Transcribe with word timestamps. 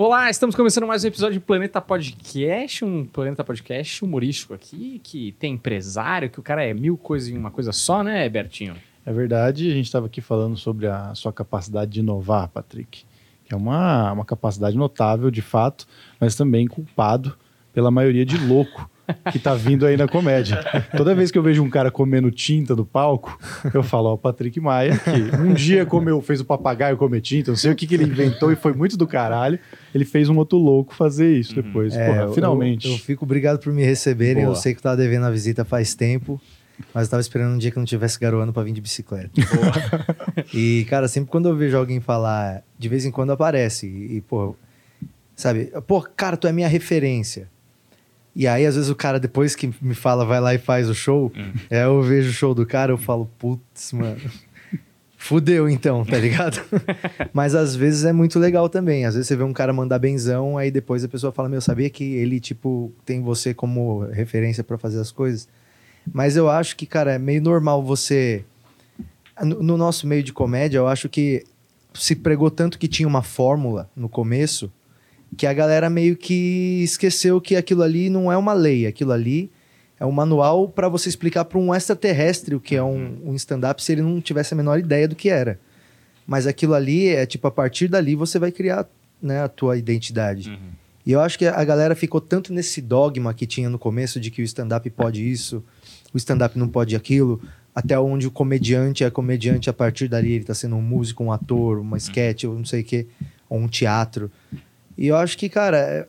Olá, 0.00 0.30
estamos 0.30 0.54
começando 0.54 0.86
mais 0.86 1.02
um 1.02 1.08
episódio 1.08 1.40
de 1.40 1.44
Planeta 1.44 1.80
Podcast, 1.80 2.84
um 2.84 3.04
Planeta 3.04 3.42
Podcast 3.42 4.04
humorístico 4.04 4.54
aqui, 4.54 5.00
que 5.02 5.32
tem 5.40 5.54
empresário, 5.54 6.30
que 6.30 6.38
o 6.38 6.42
cara 6.42 6.64
é 6.64 6.72
mil 6.72 6.96
coisas 6.96 7.28
em 7.28 7.36
uma 7.36 7.50
coisa 7.50 7.72
só, 7.72 8.04
né, 8.04 8.28
Bertinho? 8.28 8.76
É 9.04 9.12
verdade, 9.12 9.68
a 9.68 9.74
gente 9.74 9.86
estava 9.86 10.06
aqui 10.06 10.20
falando 10.20 10.56
sobre 10.56 10.86
a 10.86 11.12
sua 11.16 11.32
capacidade 11.32 11.90
de 11.90 11.98
inovar, 11.98 12.48
Patrick, 12.48 13.04
que 13.44 13.52
é 13.52 13.56
uma, 13.56 14.12
uma 14.12 14.24
capacidade 14.24 14.76
notável, 14.76 15.32
de 15.32 15.42
fato, 15.42 15.84
mas 16.20 16.36
também 16.36 16.68
culpado 16.68 17.36
pela 17.72 17.90
maioria 17.90 18.24
de 18.24 18.38
louco 18.38 18.88
que 19.32 19.38
tá 19.38 19.54
vindo 19.54 19.86
aí 19.86 19.96
na 19.96 20.06
comédia. 20.06 20.58
Toda 20.96 21.14
vez 21.14 21.30
que 21.30 21.38
eu 21.38 21.42
vejo 21.42 21.62
um 21.62 21.70
cara 21.70 21.90
comendo 21.90 22.30
tinta 22.30 22.74
no 22.74 22.84
palco, 22.84 23.38
eu 23.72 23.82
falo, 23.82 24.08
ó, 24.08 24.14
o 24.14 24.18
Patrick 24.18 24.60
Maia, 24.60 24.98
que 24.98 25.36
um 25.36 25.52
dia 25.52 25.86
comeu, 25.86 26.20
fez 26.20 26.40
o 26.40 26.44
papagaio 26.44 26.96
comer 26.96 27.20
tinta, 27.20 27.50
não 27.50 27.56
sei 27.56 27.72
o 27.72 27.76
que, 27.76 27.86
que 27.86 27.94
ele 27.94 28.04
inventou 28.04 28.52
e 28.52 28.56
foi 28.56 28.72
muito 28.72 28.96
do 28.96 29.06
caralho. 29.06 29.58
Ele 29.94 30.04
fez 30.04 30.28
um 30.28 30.36
outro 30.36 30.58
louco 30.58 30.94
fazer 30.94 31.36
isso 31.36 31.56
uhum. 31.56 31.62
depois. 31.62 31.94
É, 31.94 32.06
Porra, 32.06 32.34
finalmente. 32.34 32.86
Eu, 32.86 32.94
eu, 32.94 32.98
fico 32.98 33.24
obrigado 33.24 33.58
por 33.58 33.72
me 33.72 33.84
receberem. 33.84 34.44
Boa. 34.44 34.54
Eu 34.54 34.56
sei 34.56 34.72
que 34.72 34.78
eu 34.78 34.82
tava 34.82 34.96
devendo 34.96 35.24
a 35.24 35.30
visita 35.30 35.64
faz 35.64 35.94
tempo. 35.94 36.40
Mas 36.94 37.06
eu 37.06 37.10
tava 37.10 37.20
esperando 37.20 37.54
um 37.54 37.58
dia 37.58 37.72
que 37.72 37.76
eu 37.76 37.80
não 37.80 37.86
tivesse 37.86 38.18
garoando 38.20 38.52
para 38.52 38.62
vir 38.62 38.72
de 38.72 38.80
bicicleta. 38.80 39.30
e, 40.54 40.86
cara, 40.88 41.08
sempre 41.08 41.28
quando 41.28 41.48
eu 41.48 41.56
vejo 41.56 41.76
alguém 41.76 41.98
falar, 42.00 42.62
de 42.78 42.88
vez 42.88 43.04
em 43.04 43.10
quando 43.10 43.32
aparece. 43.32 43.86
E, 43.86 44.20
pô, 44.20 44.54
sabe? 45.34 45.72
Pô, 45.86 46.00
cara, 46.02 46.36
tu 46.36 46.46
é 46.46 46.52
minha 46.52 46.68
referência. 46.68 47.48
E 48.38 48.46
aí, 48.46 48.64
às 48.64 48.76
vezes, 48.76 48.88
o 48.88 48.94
cara, 48.94 49.18
depois 49.18 49.56
que 49.56 49.68
me 49.82 49.96
fala, 49.96 50.24
vai 50.24 50.40
lá 50.40 50.54
e 50.54 50.58
faz 50.58 50.88
o 50.88 50.94
show, 50.94 51.32
hum. 51.36 51.52
é, 51.68 51.82
eu 51.82 52.00
vejo 52.04 52.30
o 52.30 52.32
show 52.32 52.54
do 52.54 52.64
cara, 52.64 52.92
eu 52.92 52.96
falo, 52.96 53.28
putz, 53.36 53.92
mano. 53.92 54.20
Fudeu 55.16 55.68
então, 55.68 56.04
tá 56.04 56.16
ligado? 56.16 56.62
Mas 57.34 57.56
às 57.56 57.74
vezes 57.74 58.04
é 58.04 58.12
muito 58.12 58.38
legal 58.38 58.68
também. 58.68 59.04
Às 59.04 59.14
vezes 59.14 59.26
você 59.26 59.34
vê 59.34 59.42
um 59.42 59.52
cara 59.52 59.72
mandar 59.72 59.98
benzão, 59.98 60.56
aí 60.56 60.70
depois 60.70 61.02
a 61.02 61.08
pessoa 61.08 61.32
fala: 61.32 61.48
Meu, 61.48 61.60
sabia 61.60 61.90
que 61.90 62.04
ele, 62.04 62.38
tipo, 62.38 62.92
tem 63.04 63.20
você 63.20 63.52
como 63.52 64.04
referência 64.04 64.62
para 64.62 64.78
fazer 64.78 65.00
as 65.00 65.10
coisas? 65.10 65.48
Mas 66.12 66.36
eu 66.36 66.48
acho 66.48 66.76
que, 66.76 66.86
cara, 66.86 67.14
é 67.14 67.18
meio 67.18 67.42
normal 67.42 67.82
você. 67.82 68.44
No, 69.42 69.60
no 69.60 69.76
nosso 69.76 70.06
meio 70.06 70.22
de 70.22 70.32
comédia, 70.32 70.78
eu 70.78 70.86
acho 70.86 71.08
que 71.08 71.42
se 71.92 72.14
pregou 72.14 72.52
tanto 72.52 72.78
que 72.78 72.86
tinha 72.86 73.08
uma 73.08 73.22
fórmula 73.22 73.90
no 73.96 74.08
começo 74.08 74.70
que 75.36 75.46
a 75.46 75.52
galera 75.52 75.90
meio 75.90 76.16
que 76.16 76.80
esqueceu 76.82 77.40
que 77.40 77.56
aquilo 77.56 77.82
ali 77.82 78.08
não 78.08 78.30
é 78.32 78.36
uma 78.36 78.52
lei, 78.52 78.86
aquilo 78.86 79.12
ali 79.12 79.50
é 80.00 80.06
um 80.06 80.12
manual 80.12 80.68
para 80.68 80.88
você 80.88 81.08
explicar 81.08 81.44
para 81.44 81.58
um 81.58 81.74
extraterrestre 81.74 82.54
o 82.54 82.60
que 82.60 82.76
é 82.76 82.82
um, 82.82 82.94
uhum. 82.94 83.30
um 83.30 83.34
stand-up 83.34 83.82
se 83.82 83.92
ele 83.92 84.02
não 84.02 84.20
tivesse 84.20 84.54
a 84.54 84.56
menor 84.56 84.78
ideia 84.78 85.08
do 85.08 85.16
que 85.16 85.28
era. 85.28 85.58
Mas 86.26 86.46
aquilo 86.46 86.74
ali 86.74 87.08
é 87.08 87.26
tipo, 87.26 87.46
a 87.46 87.50
partir 87.50 87.88
dali 87.88 88.14
você 88.14 88.38
vai 88.38 88.52
criar 88.52 88.86
né, 89.20 89.42
a 89.42 89.48
tua 89.48 89.76
identidade. 89.76 90.50
Uhum. 90.50 90.78
E 91.04 91.12
eu 91.12 91.20
acho 91.20 91.38
que 91.38 91.46
a 91.46 91.64
galera 91.64 91.94
ficou 91.96 92.20
tanto 92.20 92.52
nesse 92.52 92.82
dogma 92.82 93.32
que 93.32 93.46
tinha 93.46 93.70
no 93.70 93.78
começo 93.78 94.20
de 94.20 94.30
que 94.30 94.42
o 94.42 94.44
stand-up 94.44 94.88
pode 94.90 95.28
isso, 95.28 95.64
o 96.12 96.18
stand-up 96.18 96.58
não 96.58 96.68
pode 96.68 96.94
aquilo, 96.94 97.40
até 97.74 97.98
onde 97.98 98.26
o 98.26 98.30
comediante 98.30 99.04
é 99.04 99.10
comediante, 99.10 99.70
a 99.70 99.72
partir 99.72 100.06
dali 100.06 100.32
ele 100.32 100.40
está 100.42 100.52
sendo 100.52 100.76
um 100.76 100.82
músico, 100.82 101.24
um 101.24 101.32
ator, 101.32 101.78
uma 101.78 101.92
uhum. 101.92 101.96
sketch, 101.96 102.44
ou 102.44 102.54
não 102.54 102.64
sei 102.64 102.82
o 102.82 102.84
quê, 102.84 103.06
ou 103.48 103.58
um 103.58 103.68
teatro. 103.68 104.30
E 104.98 105.06
eu 105.06 105.16
acho 105.16 105.38
que, 105.38 105.48
cara, 105.48 105.78
é, 105.78 106.08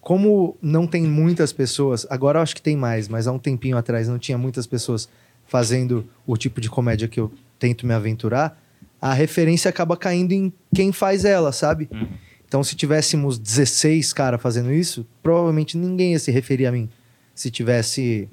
como 0.00 0.56
não 0.62 0.86
tem 0.86 1.02
muitas 1.02 1.52
pessoas, 1.52 2.06
agora 2.08 2.38
eu 2.38 2.42
acho 2.42 2.56
que 2.56 2.62
tem 2.62 2.74
mais, 2.74 3.06
mas 3.06 3.26
há 3.26 3.32
um 3.32 3.38
tempinho 3.38 3.76
atrás 3.76 4.08
não 4.08 4.18
tinha 4.18 4.38
muitas 4.38 4.66
pessoas 4.66 5.10
fazendo 5.46 6.06
o 6.26 6.38
tipo 6.38 6.58
de 6.58 6.70
comédia 6.70 7.06
que 7.06 7.20
eu 7.20 7.30
tento 7.58 7.86
me 7.86 7.92
aventurar, 7.92 8.58
a 9.00 9.12
referência 9.12 9.68
acaba 9.68 9.94
caindo 9.94 10.32
em 10.32 10.50
quem 10.74 10.90
faz 10.90 11.26
ela, 11.26 11.52
sabe? 11.52 11.86
Uhum. 11.92 12.08
Então, 12.48 12.64
se 12.64 12.74
tivéssemos 12.74 13.38
16 13.38 14.12
caras 14.14 14.40
fazendo 14.40 14.72
isso, 14.72 15.06
provavelmente 15.22 15.76
ninguém 15.76 16.12
ia 16.12 16.18
se 16.18 16.30
referir 16.30 16.66
a 16.66 16.72
mim. 16.72 16.88
Se 17.34 17.50
tivesse, 17.50 18.28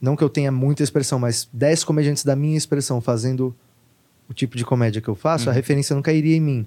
não 0.00 0.16
que 0.16 0.24
eu 0.24 0.28
tenha 0.28 0.50
muita 0.50 0.82
expressão, 0.82 1.18
mas 1.18 1.48
10 1.52 1.84
comediantes 1.84 2.24
da 2.24 2.34
minha 2.34 2.56
expressão 2.56 3.00
fazendo 3.00 3.54
o 4.28 4.34
tipo 4.34 4.56
de 4.56 4.64
comédia 4.64 5.00
que 5.00 5.08
eu 5.08 5.14
faço, 5.14 5.46
uhum. 5.46 5.52
a 5.52 5.54
referência 5.54 5.94
não 5.94 6.02
cairia 6.02 6.36
em 6.36 6.40
mim 6.40 6.66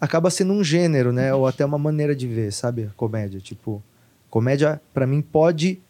acaba 0.00 0.30
sendo 0.30 0.52
um 0.52 0.62
gênero, 0.62 1.12
né? 1.12 1.34
Ou 1.34 1.46
até 1.46 1.64
uma 1.64 1.78
maneira 1.78 2.14
de 2.14 2.26
ver, 2.26 2.52
sabe? 2.52 2.90
Comédia. 2.96 3.40
Tipo, 3.40 3.82
comédia, 4.30 4.80
para 4.92 5.06
mim, 5.06 5.20
pode. 5.20 5.80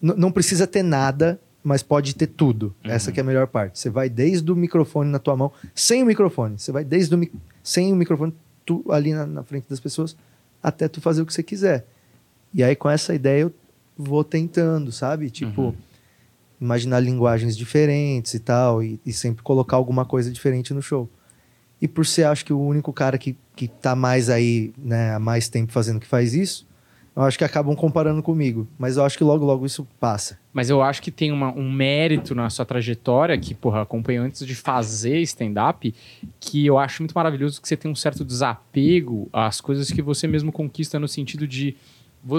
não 0.00 0.30
precisa 0.30 0.66
ter 0.66 0.82
nada, 0.82 1.40
mas 1.64 1.82
pode 1.82 2.14
ter 2.14 2.26
tudo. 2.26 2.74
Uhum. 2.84 2.90
Essa 2.90 3.10
que 3.10 3.18
é 3.18 3.22
a 3.22 3.26
melhor 3.26 3.46
parte. 3.46 3.78
Você 3.78 3.88
vai 3.88 4.10
desde 4.10 4.52
o 4.52 4.54
microfone 4.54 5.10
na 5.10 5.18
tua 5.18 5.34
mão, 5.34 5.50
sem 5.74 6.02
o 6.02 6.06
microfone. 6.06 6.58
Você 6.58 6.70
vai 6.70 6.84
desde 6.84 7.14
o 7.14 7.30
sem 7.62 7.90
o 7.90 7.96
microfone, 7.96 8.34
tu, 8.66 8.84
ali 8.90 9.14
na, 9.14 9.26
na, 9.26 9.42
frente 9.42 9.66
das 9.68 9.80
pessoas, 9.80 10.14
até 10.62 10.86
tu 10.86 11.00
fazer 11.00 11.22
o 11.22 11.26
que 11.26 11.32
você 11.32 11.42
quiser. 11.42 11.86
E 12.52 12.62
aí, 12.62 12.76
com 12.76 12.90
essa 12.90 13.14
ideia, 13.14 13.42
eu 13.42 13.52
vou 13.96 14.22
tentando, 14.22 14.92
sabe? 14.92 15.30
Tipo, 15.30 15.62
uhum. 15.62 15.74
imaginar 16.60 17.00
linguagens 17.00 17.56
diferentes 17.56 18.34
e 18.34 18.38
tal, 18.38 18.82
e, 18.82 19.00
e 19.04 19.12
sempre 19.12 19.42
colocar 19.42 19.76
alguma 19.76 20.04
coisa 20.04 20.30
diferente 20.30 20.74
no 20.74 20.82
show. 20.82 21.08
E 21.80 21.88
por 21.88 22.04
ser, 22.04 22.24
acho 22.24 22.44
que, 22.44 22.52
o 22.52 22.60
único 22.60 22.92
cara 22.92 23.16
que, 23.16 23.36
que 23.54 23.68
tá 23.68 23.94
mais 23.94 24.28
aí, 24.28 24.72
né, 24.76 25.14
há 25.14 25.18
mais 25.18 25.48
tempo 25.48 25.72
fazendo 25.72 26.00
que 26.00 26.06
faz 26.06 26.34
isso, 26.34 26.66
eu 27.16 27.22
acho 27.22 27.38
que 27.38 27.44
acabam 27.44 27.76
comparando 27.76 28.22
comigo. 28.22 28.66
Mas 28.76 28.96
eu 28.96 29.04
acho 29.04 29.16
que 29.16 29.22
logo, 29.22 29.44
logo 29.44 29.64
isso 29.64 29.86
passa. 30.00 30.38
Mas 30.52 30.68
eu 30.68 30.82
acho 30.82 31.00
que 31.00 31.10
tem 31.10 31.30
uma, 31.30 31.52
um 31.52 31.70
mérito 31.70 32.34
na 32.34 32.50
sua 32.50 32.64
trajetória, 32.64 33.38
que, 33.38 33.54
porra, 33.54 33.82
acompanho 33.82 34.22
antes 34.22 34.44
de 34.44 34.54
fazer 34.54 35.20
stand-up, 35.20 35.94
que 36.40 36.66
eu 36.66 36.76
acho 36.76 37.02
muito 37.02 37.12
maravilhoso 37.12 37.62
que 37.62 37.68
você 37.68 37.76
tem 37.76 37.90
um 37.90 37.94
certo 37.94 38.24
desapego 38.24 39.28
às 39.32 39.60
coisas 39.60 39.90
que 39.90 40.02
você 40.02 40.26
mesmo 40.26 40.50
conquista 40.50 40.98
no 40.98 41.06
sentido 41.06 41.46
de. 41.46 41.76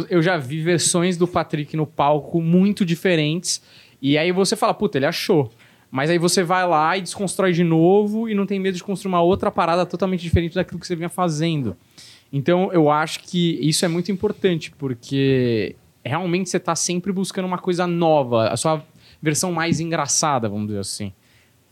Eu 0.09 0.21
já 0.21 0.35
vi 0.35 0.61
versões 0.61 1.15
do 1.15 1.27
Patrick 1.27 1.77
no 1.77 1.85
palco 1.85 2.41
muito 2.41 2.83
diferentes. 2.83 3.61
E 4.01 4.17
aí 4.17 4.31
você 4.31 4.55
fala, 4.55 4.73
puta, 4.73 4.97
ele 4.97 5.05
achou. 5.05 5.51
Mas 5.95 6.09
aí 6.09 6.17
você 6.17 6.43
vai 6.43 6.67
lá 6.67 6.97
e 6.97 7.01
desconstrói 7.01 7.53
de 7.53 7.63
novo 7.63 8.27
e 8.27 8.35
não 8.35 8.45
tem 8.45 8.59
medo 8.59 8.75
de 8.75 8.83
construir 8.83 9.13
uma 9.13 9.21
outra 9.21 9.49
parada 9.49 9.85
totalmente 9.85 10.19
diferente 10.19 10.53
daquilo 10.53 10.77
que 10.77 10.85
você 10.85 10.93
vinha 10.93 11.07
fazendo. 11.07 11.77
Então 12.33 12.69
eu 12.73 12.91
acho 12.91 13.21
que 13.21 13.57
isso 13.61 13.85
é 13.85 13.87
muito 13.87 14.11
importante, 14.11 14.71
porque 14.71 15.73
realmente 16.03 16.49
você 16.49 16.57
está 16.57 16.75
sempre 16.75 17.13
buscando 17.13 17.45
uma 17.45 17.57
coisa 17.57 17.87
nova, 17.87 18.49
a 18.49 18.57
sua 18.57 18.83
versão 19.21 19.53
mais 19.53 19.79
engraçada, 19.79 20.49
vamos 20.49 20.67
dizer 20.67 20.79
assim. 20.79 21.13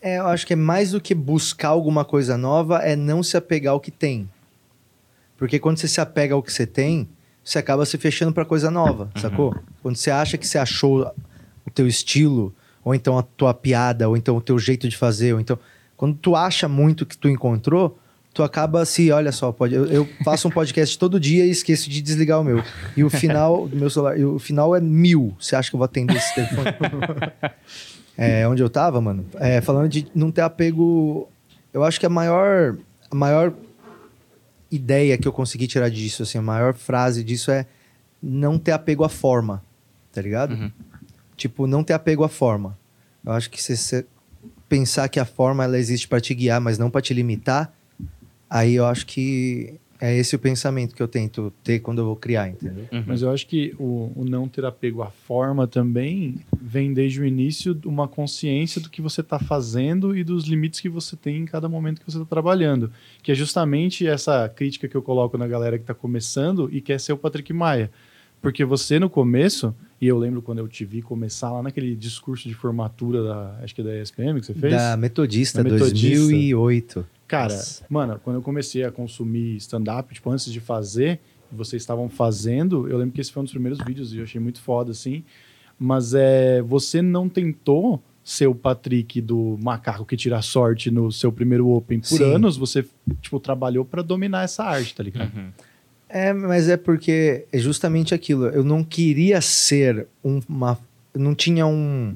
É, 0.01 0.19
eu 0.19 0.27
acho 0.27 0.47
que 0.47 0.53
é 0.53 0.55
mais 0.55 0.91
do 0.91 1.01
que 1.01 1.13
buscar 1.13 1.67
alguma 1.67 2.05
coisa 2.05 2.37
nova, 2.37 2.77
é 2.77 2.95
não 2.95 3.21
se 3.21 3.35
apegar 3.35 3.73
ao 3.73 3.79
que 3.81 3.91
tem. 3.91 4.29
Porque 5.35 5.59
quando 5.59 5.79
você 5.79 5.87
se 5.89 5.99
apega 5.99 6.33
ao 6.33 6.41
que 6.41 6.53
você 6.53 6.65
tem, 6.65 7.09
você 7.43 7.59
acaba 7.59 7.85
se 7.85 7.97
fechando 7.97 8.31
para 8.31 8.45
coisa 8.45 8.71
nova, 8.71 9.11
uhum. 9.13 9.21
sacou? 9.21 9.55
Quando 9.81 9.97
você 9.97 10.11
acha 10.11 10.37
que 10.37 10.47
você 10.47 10.57
achou 10.57 11.13
o 11.67 11.69
teu 11.69 11.85
estilo, 11.85 12.55
ou 12.83 12.93
então 12.93 13.17
a 13.17 13.23
tua 13.23 13.53
piada, 13.53 14.07
ou 14.07 14.17
então 14.17 14.35
o 14.35 14.41
teu 14.41 14.57
jeito 14.59 14.87
de 14.87 14.97
fazer, 14.97 15.33
ou 15.33 15.39
então 15.39 15.57
quando 15.95 16.15
tu 16.15 16.35
acha 16.35 16.67
muito 16.67 17.05
que 17.05 17.17
tu 17.17 17.29
encontrou, 17.29 17.97
tu 18.33 18.41
acaba 18.43 18.83
se, 18.83 19.11
olha 19.11 19.31
só, 19.31 19.51
pode, 19.51 19.75
eu, 19.75 19.85
eu 19.85 20.09
faço 20.23 20.47
um 20.47 20.51
podcast 20.51 20.97
todo 20.97 21.19
dia 21.19 21.45
e 21.45 21.51
esqueço 21.51 21.89
de 21.89 22.01
desligar 22.01 22.41
o 22.41 22.43
meu. 22.43 22.63
E 22.97 23.03
o 23.03 23.09
final 23.09 23.67
do 23.67 23.75
meu 23.75 23.89
celular, 23.89 24.17
o 24.17 24.39
final 24.39 24.75
é 24.75 24.81
mil. 24.81 25.35
Você 25.39 25.55
acha 25.55 25.69
que 25.69 25.75
eu 25.75 25.77
vou 25.77 25.85
atender 25.85 26.17
esse 26.17 26.33
telefone? 26.33 26.67
é, 28.17 28.47
onde 28.47 28.63
eu 28.63 28.69
tava, 28.69 28.99
mano? 28.99 29.25
É, 29.35 29.61
falando 29.61 29.87
de 29.87 30.07
não 30.15 30.31
ter 30.31 30.41
apego, 30.41 31.29
eu 31.71 31.83
acho 31.83 31.99
que 31.99 32.05
a 32.05 32.09
maior, 32.09 32.75
a 33.09 33.15
maior 33.15 33.53
ideia 34.71 35.17
que 35.17 35.27
eu 35.27 35.31
consegui 35.31 35.67
tirar 35.67 35.89
disso, 35.89 36.23
assim, 36.23 36.39
a 36.39 36.41
maior 36.41 36.73
frase 36.73 37.23
disso 37.23 37.51
é 37.51 37.67
não 38.21 38.57
ter 38.57 38.71
apego 38.71 39.03
à 39.03 39.09
forma, 39.09 39.63
tá 40.11 40.21
ligado? 40.21 40.55
Uhum. 40.55 40.71
Tipo, 41.35 41.67
não 41.67 41.83
ter 41.83 41.93
apego 41.93 42.23
à 42.23 42.29
forma. 42.29 42.77
Eu 43.25 43.31
acho 43.31 43.49
que 43.49 43.61
se 43.61 43.75
você 43.75 44.05
pensar 44.67 45.07
que 45.07 45.19
a 45.19 45.25
forma 45.25 45.63
ela 45.63 45.77
existe 45.77 46.07
para 46.07 46.19
te 46.19 46.33
guiar, 46.33 46.59
mas 46.59 46.77
não 46.77 46.89
para 46.89 47.01
te 47.01 47.13
limitar, 47.13 47.73
aí 48.49 48.75
eu 48.75 48.85
acho 48.85 49.05
que 49.05 49.79
é 50.03 50.17
esse 50.17 50.35
o 50.35 50.39
pensamento 50.39 50.93
que 50.93 51.01
eu 51.01 51.07
tento 51.07 51.53
ter 51.63 51.79
quando 51.79 51.99
eu 51.99 52.05
vou 52.05 52.17
criar, 52.17 52.49
entendeu? 52.49 52.85
Uhum. 52.91 53.05
Mas 53.07 53.21
eu 53.21 53.31
acho 53.31 53.47
que 53.47 53.73
o, 53.79 54.11
o, 54.13 54.25
não 54.25 54.49
ter 54.49 54.65
apego 54.65 55.01
à 55.01 55.09
forma 55.09 55.65
também 55.65 56.35
vem 56.61 56.93
desde 56.93 57.21
o 57.21 57.25
início 57.25 57.79
uma 57.85 58.05
consciência 58.05 58.81
do 58.81 58.89
que 58.89 59.01
você 59.01 59.21
está 59.21 59.39
fazendo 59.39 60.13
e 60.17 60.21
dos 60.21 60.43
limites 60.43 60.81
que 60.81 60.89
você 60.89 61.15
tem 61.15 61.37
em 61.37 61.45
cada 61.45 61.69
momento 61.69 62.01
que 62.01 62.11
você 62.11 62.17
está 62.17 62.27
trabalhando. 62.27 62.91
Que 63.21 63.31
é 63.31 63.35
justamente 63.35 64.05
essa 64.05 64.49
crítica 64.49 64.89
que 64.89 64.97
eu 64.97 65.01
coloco 65.01 65.37
na 65.37 65.47
galera 65.47 65.77
que 65.77 65.83
está 65.83 65.93
começando 65.93 66.67
e 66.69 66.81
quer 66.81 66.99
ser 66.99 67.13
o 67.13 67.17
Patrick 67.17 67.53
Maia. 67.53 67.89
Porque 68.41 68.65
você, 68.65 68.99
no 68.99 69.09
começo, 69.09 69.73
e 69.99 70.07
eu 70.07 70.17
lembro 70.17 70.41
quando 70.41 70.59
eu 70.59 70.67
te 70.67 70.83
vi 70.83 71.01
começar 71.01 71.51
lá 71.51 71.63
naquele 71.63 71.95
discurso 71.95 72.47
de 72.47 72.53
formatura 72.53 73.23
da, 73.23 73.59
acho 73.63 73.73
que 73.73 73.81
é 73.81 73.83
da 73.83 74.01
ESPM 74.01 74.39
que 74.39 74.47
você 74.47 74.53
fez. 74.53 74.73
Da 74.73 74.97
Metodista, 74.97 75.63
da 75.63 75.69
Metodista. 75.69 76.17
2008. 76.17 77.05
Cara, 77.27 77.53
Nossa. 77.53 77.85
mano, 77.89 78.19
quando 78.23 78.35
eu 78.37 78.41
comecei 78.41 78.83
a 78.83 78.91
consumir 78.91 79.55
stand-up, 79.57 80.13
tipo, 80.13 80.29
antes 80.29 80.51
de 80.51 80.59
fazer, 80.59 81.19
vocês 81.51 81.81
estavam 81.81 82.09
fazendo, 82.09 82.87
eu 82.87 82.97
lembro 82.97 83.13
que 83.13 83.21
esse 83.21 83.31
foi 83.31 83.41
um 83.41 83.43
dos 83.43 83.53
primeiros 83.53 83.79
vídeos 83.85 84.13
e 84.13 84.17
eu 84.17 84.23
achei 84.23 84.41
muito 84.41 84.61
foda, 84.61 84.91
assim. 84.91 85.23
Mas 85.79 86.13
é, 86.13 86.61
você 86.61 87.01
não 87.01 87.29
tentou 87.29 88.01
ser 88.23 88.47
o 88.47 88.55
Patrick 88.55 89.19
do 89.21 89.57
macaco 89.61 90.05
que 90.05 90.15
tira 90.15 90.41
sorte 90.41 90.89
no 90.89 91.11
seu 91.11 91.31
primeiro 91.31 91.67
Open 91.69 91.99
por 91.99 92.17
Sim. 92.17 92.35
anos, 92.35 92.55
você, 92.55 92.85
tipo, 93.21 93.39
trabalhou 93.39 93.83
para 93.83 94.01
dominar 94.01 94.43
essa 94.43 94.63
arte, 94.63 94.95
tá 94.95 95.03
ligado? 95.03 95.35
Uhum. 95.35 95.51
É, 96.15 96.31
mas 96.31 96.69
é 96.69 96.77
porque 96.77 97.47
é 97.51 97.57
justamente 97.57 98.13
aquilo. 98.13 98.45
Eu 98.45 98.63
não 98.63 98.83
queria 98.83 99.41
ser 99.41 100.05
uma. 100.23 100.77
Não 101.11 101.33
tinha 101.33 101.65
um. 101.65 102.15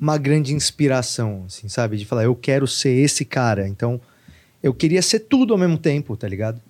Uma 0.00 0.16
grande 0.18 0.54
inspiração, 0.54 1.42
assim, 1.48 1.68
sabe? 1.68 1.96
De 1.96 2.04
falar, 2.04 2.22
eu 2.22 2.36
quero 2.36 2.64
ser 2.68 2.90
esse 2.90 3.24
cara. 3.24 3.66
Então, 3.66 4.00
eu 4.62 4.72
queria 4.72 5.02
ser 5.02 5.18
tudo 5.18 5.52
ao 5.52 5.58
mesmo 5.58 5.76
tempo, 5.76 6.16
tá 6.16 6.28
ligado? 6.28 6.60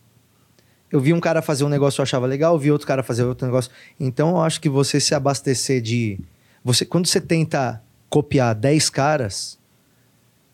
Eu 0.91 1.01
vi 1.01 1.13
um 1.13 1.21
cara 1.21 1.43
fazer 1.43 1.65
um 1.65 1.69
negócio 1.69 2.01
eu 2.01 2.05
achava 2.05 2.27
legal, 2.27 2.55
eu 2.55 2.59
vi 2.59 2.71
outro 2.71 2.87
cara 2.87 3.03
fazer 3.03 3.23
outro 3.25 3.47
negócio. 3.47 3.71
Então, 4.01 4.31
eu 4.31 4.41
acho 4.41 4.59
que 4.59 4.71
você 4.71 4.99
se 4.99 5.15
abastecer 5.15 5.83
de. 5.83 6.19
Você, 6.65 6.87
quando 6.87 7.07
você 7.07 7.21
tenta 7.21 7.83
copiar 8.09 8.55
10 8.55 8.89
caras, 8.89 9.59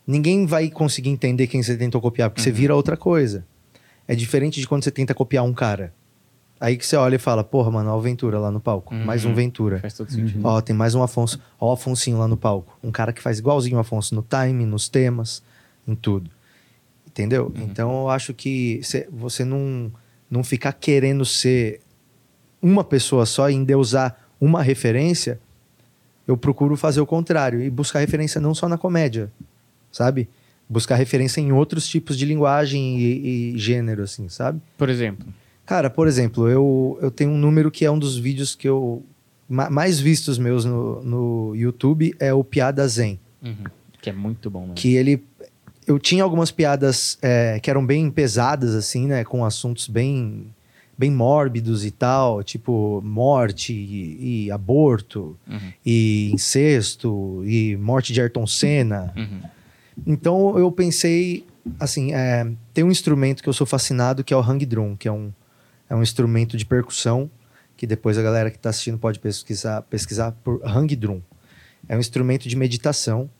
ninguém 0.04 0.44
vai 0.44 0.68
conseguir 0.68 1.10
entender 1.10 1.46
quem 1.46 1.62
você 1.62 1.76
tentou 1.76 2.00
copiar, 2.00 2.30
porque 2.30 2.40
uhum. 2.40 2.44
você 2.44 2.50
vira 2.50 2.74
outra 2.74 2.96
coisa. 2.96 3.46
É 4.08 4.14
diferente 4.14 4.58
de 4.58 4.66
quando 4.66 4.82
você 4.82 4.90
tenta 4.90 5.14
copiar 5.14 5.44
um 5.44 5.52
cara. 5.52 5.93
Aí 6.58 6.76
que 6.76 6.84
você 6.84 6.96
olha 6.96 7.16
e 7.16 7.19
fala, 7.19 7.44
porra, 7.44 7.70
mano, 7.70 7.90
ó 7.90 7.96
o 7.96 8.00
Ventura 8.00 8.38
lá 8.38 8.50
no 8.50 8.58
palco. 8.58 8.93
Uhum. 8.94 9.05
Mais 9.05 9.25
um 9.25 9.34
Ventura. 9.34 9.78
Faz 9.78 9.94
todo 9.94 10.10
sentido. 10.10 10.40
Ó, 10.43 10.60
tem 10.60 10.75
mais 10.75 10.94
um 10.94 11.02
Afonso. 11.02 11.38
Ó 11.60 11.69
o 11.69 11.72
Afonsinho 11.72 12.19
lá 12.19 12.26
no 12.26 12.37
palco. 12.37 12.76
Um 12.82 12.90
cara 12.90 13.12
que 13.12 13.22
faz 13.22 13.38
igualzinho 13.38 13.76
o 13.76 13.81
Afonso 13.81 14.14
no 14.14 14.26
time, 14.28 14.64
nos 14.64 14.88
temas, 14.88 15.43
em 15.87 15.94
tudo. 15.94 16.31
Entendeu? 17.06 17.52
Uhum. 17.55 17.64
Então 17.64 17.90
eu 18.02 18.08
acho 18.08 18.34
que 18.34 18.81
você 19.12 19.44
não, 19.44 19.93
não 20.28 20.43
ficar 20.43 20.72
querendo 20.72 21.25
ser 21.25 21.81
uma 22.60 22.82
pessoa 22.82 23.25
só 23.25 23.49
e 23.49 23.55
endeusar 23.55 24.19
uma 24.40 24.62
referência, 24.62 25.38
eu 26.26 26.37
procuro 26.37 26.76
fazer 26.76 27.00
o 27.00 27.06
contrário 27.06 27.62
e 27.62 27.70
buscar 27.70 28.00
referência 28.00 28.40
não 28.40 28.55
só 28.55 28.69
na 28.69 28.76
comédia, 28.76 29.31
sabe? 29.93 30.28
Buscar 30.69 30.97
referência 30.97 31.41
em 31.41 31.53
outros 31.53 31.88
tipos 31.88 32.17
de 32.17 32.25
linguagem 32.25 32.99
e, 32.99 33.55
e, 33.55 33.59
gênero, 33.59 34.03
assim, 34.03 34.29
sabe? 34.29 34.61
Por 34.76 34.91
exemplo? 34.91 35.26
Cara, 35.65 35.88
por 35.88 36.06
exemplo, 36.06 36.49
eu, 36.49 36.99
eu 37.00 37.11
tenho 37.11 37.31
um 37.31 37.38
número 37.38 37.70
que 37.70 37.85
é 37.85 37.91
um 37.91 37.99
dos 37.99 38.17
vídeos 38.17 38.55
que 38.55 38.69
eu. 38.69 39.03
mais 39.49 39.99
vistos 39.99 40.38
meus 40.38 40.65
no, 40.65 41.03
no 41.03 41.56
YouTube 41.56 42.15
é 42.19 42.32
o 42.32 42.44
Piada 42.44 42.87
Zen. 42.87 43.19
Uhum. 43.43 43.65
Que 44.00 44.11
é 44.11 44.12
muito 44.12 44.50
bom, 44.50 44.67
né? 44.67 44.73
Que 44.75 44.94
ele. 44.94 45.23
Eu 45.87 45.99
tinha 45.99 46.23
algumas 46.23 46.50
piadas 46.50 47.19
é, 47.23 47.59
que 47.61 47.70
eram 47.70 47.85
bem 47.85 48.11
pesadas, 48.11 48.75
assim, 48.75 49.06
né? 49.06 49.25
Com 49.25 49.44
assuntos 49.44 49.88
bem, 49.88 50.47
bem 50.97 51.11
mórbidos 51.11 51.85
e 51.85 51.91
tal, 51.91 52.43
tipo 52.43 53.00
morte 53.03 53.73
e, 53.73 54.44
e 54.44 54.50
aborto, 54.50 55.37
uhum. 55.47 55.73
e 55.85 56.31
incesto, 56.32 57.43
e 57.47 57.75
morte 57.76 58.12
de 58.12 58.20
Ayrton 58.20 58.47
Senna. 58.47 59.12
Uhum 59.17 59.57
então 60.06 60.58
eu 60.58 60.70
pensei, 60.70 61.44
assim, 61.78 62.14
é, 62.14 62.50
tem 62.72 62.84
um 62.84 62.90
instrumento 62.90 63.42
que 63.42 63.48
eu 63.48 63.52
sou 63.52 63.66
fascinado 63.66 64.24
que 64.24 64.32
é 64.32 64.36
o 64.36 64.40
hang 64.40 64.64
drum, 64.64 64.96
que 64.96 65.08
é 65.08 65.12
um, 65.12 65.32
é 65.88 65.94
um 65.94 66.02
instrumento 66.02 66.56
de 66.56 66.64
percussão 66.64 67.30
que 67.76 67.86
depois 67.86 68.18
a 68.18 68.22
galera 68.22 68.50
que 68.50 68.56
está 68.56 68.70
assistindo 68.70 68.98
pode 68.98 69.20
pesquisar, 69.20 69.82
pesquisar 69.82 70.32
por 70.42 70.60
hang 70.64 70.94
drum. 70.96 71.22
É 71.88 71.96
um 71.96 72.00
instrumento 72.00 72.48
de 72.48 72.56
meditação 72.56 73.30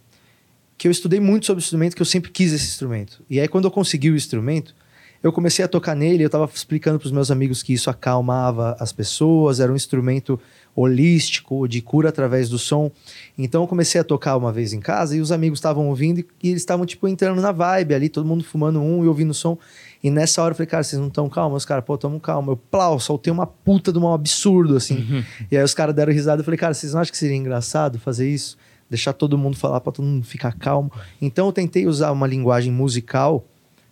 que 0.76 0.87
eu 0.87 0.93
estudei 0.93 1.19
muito 1.19 1.46
sobre 1.46 1.60
o 1.60 1.64
instrumento, 1.64 1.96
que 1.96 2.02
eu 2.02 2.06
sempre 2.06 2.31
quis 2.31 2.52
esse 2.52 2.66
instrumento. 2.66 3.20
E 3.28 3.40
aí 3.40 3.49
quando 3.49 3.64
eu 3.64 3.70
consegui 3.70 4.10
o 4.10 4.16
instrumento, 4.16 4.75
eu 5.23 5.32
comecei 5.32 5.65
a 5.65 5.69
tocar 5.69 5.94
nele, 5.94 6.23
eu 6.23 6.26
estava 6.29 6.49
explicando 6.53 6.99
para 6.99 7.06
os 7.06 7.12
meus 7.12 7.31
amigos 7.31 7.62
que 7.62 7.73
isso 7.73 7.91
acalmava 7.91 8.76
as 8.79 8.93
pessoas, 8.93 9.59
era 9.59 9.73
um 9.73 9.76
instrumento 9.76 10.38
holístico, 10.75 11.67
de 11.67 11.82
cura 11.82 12.09
através 12.09 12.49
do 12.49 12.56
som. 12.56 12.91
Então 13.37 13.62
eu 13.62 13.67
comecei 13.67 14.00
a 14.00 14.05
tocar 14.05 14.37
uma 14.37 14.53
vez 14.53 14.73
em 14.73 14.79
casa 14.79 15.17
e 15.17 15.20
os 15.20 15.32
amigos 15.32 15.59
estavam 15.59 15.88
ouvindo 15.88 16.20
e, 16.20 16.26
eles 16.44 16.62
estavam 16.62 16.87
tipo 16.87 17.09
entrando 17.09 17.41
na 17.41 17.50
vibe 17.50 17.94
ali, 17.94 18.09
todo 18.09 18.25
mundo 18.25 18.44
fumando 18.44 18.81
um 18.81 19.05
e 19.05 19.09
ouvindo 19.09 19.31
o 19.31 19.35
som. 19.35 19.59
E 20.05 20.09
nessa 20.09 20.41
hora 20.41 20.53
eu 20.53 20.56
falei, 20.56 20.69
cara, 20.69 20.85
vocês 20.85 21.00
não 21.00 21.09
estão 21.09 21.29
calmos? 21.29 21.62
Os 21.62 21.65
caras, 21.65 21.85
pô, 21.85 21.99
tamo 21.99 22.20
calmo. 22.20 22.53
Eu, 22.53 22.56
plau, 22.56 23.00
soltei 23.00 23.32
uma 23.32 23.47
puta 23.47 23.93
de 23.93 23.99
um 23.99 24.12
absurdo, 24.12 24.76
assim. 24.76 24.99
Uhum. 24.99 25.25
E 25.50 25.56
aí 25.56 25.65
os 25.65 25.75
caras 25.75 25.93
deram 25.93 26.12
risada. 26.12 26.41
Eu 26.41 26.44
falei, 26.44 26.59
cara, 26.59 26.73
vocês 26.73 26.93
não 26.93 27.00
acham 27.00 27.11
que 27.11 27.19
seria 27.19 27.37
engraçado 27.37 27.99
fazer 27.99 28.31
isso? 28.31 28.56
Deixar 28.88 29.12
todo 29.12 29.37
mundo 29.37 29.56
falar 29.56 29.81
para 29.81 29.91
todo 29.91 30.05
mundo 30.05 30.25
ficar 30.25 30.53
calmo. 30.53 30.93
Então 31.20 31.47
eu 31.47 31.53
tentei 31.53 31.87
usar 31.87 32.12
uma 32.12 32.29
linguagem 32.29 32.73
musical 32.73 33.44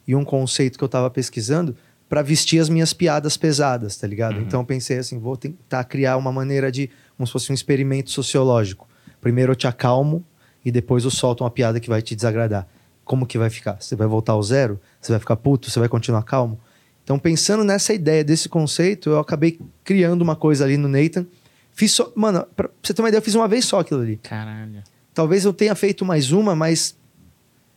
e 0.07 0.15
um 0.15 0.25
conceito 0.25 0.79
que 0.79 0.85
eu 0.85 0.89
tava 0.89 1.11
pesquisando 1.11 1.77
para 2.09 2.23
vestir 2.23 2.61
as 2.61 2.69
minhas 2.69 2.93
piadas 2.93 3.37
pesadas, 3.37 3.97
tá 3.97 4.07
ligado? 4.07 4.37
Uhum. 4.37 4.43
Então 4.43 4.61
eu 4.61 4.65
pensei 4.65 4.99
assim, 4.99 5.19
vou 5.19 5.37
tentar 5.37 5.83
criar 5.85 6.17
uma 6.17 6.31
maneira 6.31 6.71
de, 6.71 6.89
como 7.17 7.27
se 7.27 7.33
fosse 7.33 7.51
um 7.51 7.55
experimento 7.55 8.11
sociológico. 8.11 8.89
Primeiro 9.21 9.53
eu 9.53 9.57
te 9.57 9.67
acalmo 9.67 10.25
e 10.65 10.71
depois 10.71 11.05
eu 11.05 11.11
solto 11.11 11.43
uma 11.43 11.51
piada 11.51 11.81
que 11.81 11.89
vai 11.89 12.01
te 12.01 12.15
desagradar. 12.15 12.67
Como 13.05 13.27
que 13.27 13.39
vai 13.39 13.51
ficar? 13.51 13.77
Você 13.81 13.97
vai 13.97 14.07
voltar 14.07 14.35
ao 14.35 14.43
zero? 14.43 14.81
Você 15.01 15.13
vai 15.13 15.19
ficar 15.19 15.37
puto? 15.37 15.71
Você 15.71 15.79
vai 15.81 15.89
continuar 15.89 16.23
calmo? 16.23 16.61
Então 17.03 17.19
pensando 17.19 17.65
nessa 17.65 17.93
ideia 17.93 18.23
desse 18.23 18.49
conceito, 18.49 19.11
eu 19.11 19.19
acabei 19.19 19.59
criando 19.83 20.23
uma 20.23 20.37
coisa 20.37 20.65
ali 20.65 20.77
no 20.77 20.89
Nathan. 20.89 21.27
Fiz 21.73 21.93
só, 21.93 22.11
mano, 22.15 22.47
pra 22.57 22.71
você 22.83 22.95
ter 22.95 23.03
uma 23.03 23.09
ideia, 23.09 23.19
eu 23.19 23.25
fiz 23.25 23.35
uma 23.35 23.49
vez 23.49 23.65
só 23.65 23.81
aquilo 23.81 24.01
ali. 24.01 24.17
Caralho. 24.23 24.83
Talvez 25.13 25.45
eu 25.45 25.53
tenha 25.53 25.75
feito 25.75 26.05
mais 26.05 26.31
uma, 26.31 26.55
mas 26.55 26.97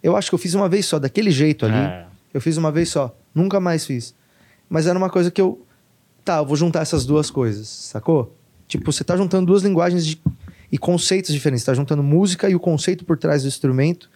eu 0.01 0.15
acho 0.15 0.29
que 0.29 0.35
eu 0.35 0.39
fiz 0.39 0.53
uma 0.53 0.69
vez 0.69 0.85
só, 0.85 0.99
daquele 0.99 1.31
jeito 1.31 1.65
ali. 1.65 1.75
É. 1.75 2.08
Eu 2.33 2.41
fiz 2.41 2.57
uma 2.57 2.71
vez 2.71 2.89
só. 2.89 3.15
Nunca 3.33 3.59
mais 3.59 3.85
fiz. 3.85 4.13
Mas 4.69 4.87
era 4.87 4.97
uma 4.97 5.09
coisa 5.09 5.31
que 5.31 5.41
eu. 5.41 5.65
Tá, 6.23 6.37
eu 6.37 6.45
vou 6.45 6.55
juntar 6.55 6.81
essas 6.81 7.05
duas 7.05 7.31
coisas, 7.31 7.67
sacou? 7.67 8.35
Tipo, 8.67 8.91
você 8.91 9.03
tá 9.03 9.17
juntando 9.17 9.47
duas 9.47 9.63
linguagens 9.63 10.05
de, 10.05 10.21
e 10.71 10.77
conceitos 10.77 11.33
diferentes. 11.33 11.63
Você 11.63 11.71
tá 11.71 11.73
juntando 11.73 12.03
música 12.03 12.49
e 12.49 12.55
o 12.55 12.59
conceito 12.59 13.03
por 13.03 13.17
trás 13.17 13.41
do 13.41 13.47
instrumento 13.47 14.09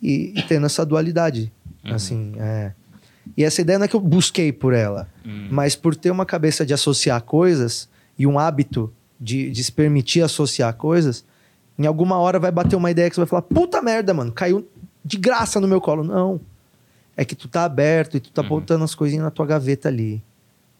e, 0.00 0.32
e 0.36 0.42
tendo 0.42 0.66
essa 0.66 0.86
dualidade. 0.86 1.52
Uhum. 1.84 1.94
Assim, 1.94 2.32
é. 2.38 2.72
E 3.36 3.44
essa 3.44 3.60
ideia 3.60 3.78
não 3.78 3.84
é 3.84 3.88
que 3.88 3.96
eu 3.96 4.00
busquei 4.00 4.52
por 4.52 4.72
ela, 4.72 5.08
uhum. 5.24 5.48
mas 5.50 5.76
por 5.76 5.94
ter 5.94 6.10
uma 6.10 6.24
cabeça 6.24 6.64
de 6.64 6.72
associar 6.72 7.20
coisas 7.22 7.88
e 8.18 8.26
um 8.26 8.38
hábito 8.38 8.92
de, 9.20 9.50
de 9.50 9.64
se 9.64 9.72
permitir 9.72 10.22
associar 10.22 10.72
coisas, 10.74 11.24
em 11.78 11.86
alguma 11.86 12.18
hora 12.18 12.38
vai 12.38 12.50
bater 12.50 12.76
uma 12.76 12.90
ideia 12.90 13.10
que 13.10 13.16
você 13.16 13.20
vai 13.20 13.28
falar: 13.28 13.42
puta 13.42 13.82
merda, 13.82 14.14
mano, 14.14 14.32
caiu 14.32 14.66
de 15.04 15.16
graça 15.16 15.60
no 15.60 15.68
meu 15.68 15.80
colo. 15.80 16.04
Não 16.04 16.40
é 17.18 17.24
que 17.24 17.34
tu 17.34 17.48
tá 17.48 17.64
aberto 17.64 18.16
e 18.16 18.20
tu 18.20 18.30
tá 18.30 18.42
uhum. 18.42 18.48
botando 18.48 18.84
as 18.84 18.94
coisinhas 18.94 19.24
na 19.24 19.30
tua 19.30 19.44
gaveta 19.44 19.88
ali. 19.88 20.22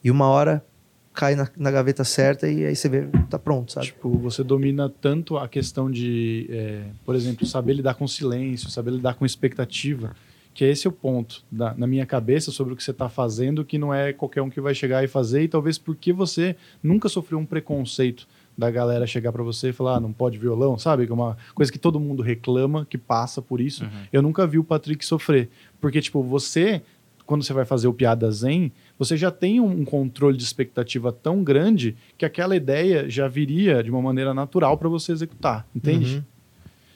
E 0.05 0.09
uma 0.09 0.29
hora 0.29 0.65
cai 1.13 1.35
na, 1.35 1.49
na, 1.57 1.69
gaveta 1.69 2.05
certa 2.05 2.49
e 2.49 2.65
aí 2.65 2.77
você 2.77 2.89
vê, 2.89 3.09
tá 3.29 3.37
pronto, 3.37 3.73
sabe? 3.73 3.87
Tipo, 3.87 4.17
você 4.19 4.45
domina 4.45 4.89
tanto 4.89 5.37
a 5.37 5.49
questão 5.49 5.91
de, 5.91 6.47
é, 6.49 6.85
por 7.05 7.17
exemplo, 7.17 7.45
saber 7.45 7.73
lidar 7.73 7.95
com 7.95 8.07
silêncio, 8.07 8.71
saber 8.71 8.93
lidar 8.93 9.15
com 9.15 9.27
expectativa, 9.27 10.15
que 10.55 10.65
esse 10.65 10.87
é 10.87 10.91
o 10.91 10.93
ponto 10.93 11.45
da, 11.51 11.75
na 11.75 11.89
minha 11.89 12.07
cabeça 12.07 12.53
sobre 12.53 12.73
o 12.73 12.77
que 12.77 12.85
você 12.85 12.93
está 12.93 13.09
fazendo, 13.09 13.65
que 13.65 13.77
não 13.77 13.93
é 13.93 14.13
qualquer 14.13 14.41
um 14.41 14.49
que 14.49 14.61
vai 14.61 14.77
chegar 14.77 15.03
e 15.03 15.09
fazer, 15.09 15.43
e 15.43 15.49
talvez 15.49 15.77
porque 15.77 16.13
você 16.13 16.55
nunca 16.81 17.09
sofreu 17.09 17.41
um 17.41 17.47
preconceito 17.47 18.29
da 18.59 18.73
galera 18.73 19.07
chegar 19.07 19.31
para 19.31 19.45
você 19.45 19.69
e 19.69 19.73
falar, 19.73 19.97
ah, 19.97 20.01
não 20.01 20.13
pode 20.13 20.37
violão, 20.37 20.77
sabe? 20.77 21.07
Que 21.07 21.13
é 21.13 21.15
uma 21.15 21.39
coisa 21.55 21.71
que 21.71 21.79
todo 21.79 22.01
mundo 22.01 22.25
reclama, 22.25 22.85
que 22.85 22.99
passa 22.99 23.41
por 23.41 23.61
isso. 23.61 23.85
Uhum. 23.85 23.91
Eu 24.13 24.21
nunca 24.21 24.45
vi 24.49 24.59
o 24.59 24.65
Patrick 24.65 25.07
sofrer. 25.07 25.49
Porque, 25.81 26.01
tipo, 26.01 26.21
você, 26.25 26.83
quando 27.25 27.45
você 27.45 27.53
vai 27.53 27.65
fazer 27.65 27.87
o 27.87 27.95
Piada 27.95 28.29
Zen, 28.33 28.73
você 28.99 29.17
já 29.17 29.31
tem 29.31 29.61
um 29.61 29.85
controle 29.85 30.37
de 30.37 30.43
expectativa 30.43 31.13
tão 31.13 31.45
grande 31.45 31.97
que 32.19 32.25
aquela 32.25 32.57
ideia 32.57 33.09
já 33.09 33.29
viria 33.29 33.81
de 33.81 33.93
uma 33.93 34.03
maneira 34.03 34.35
natural 34.35 34.77
para 34.77 34.89
você 34.89 35.13
executar, 35.13 35.65
entende? 35.73 36.17
Uhum. 36.17 36.23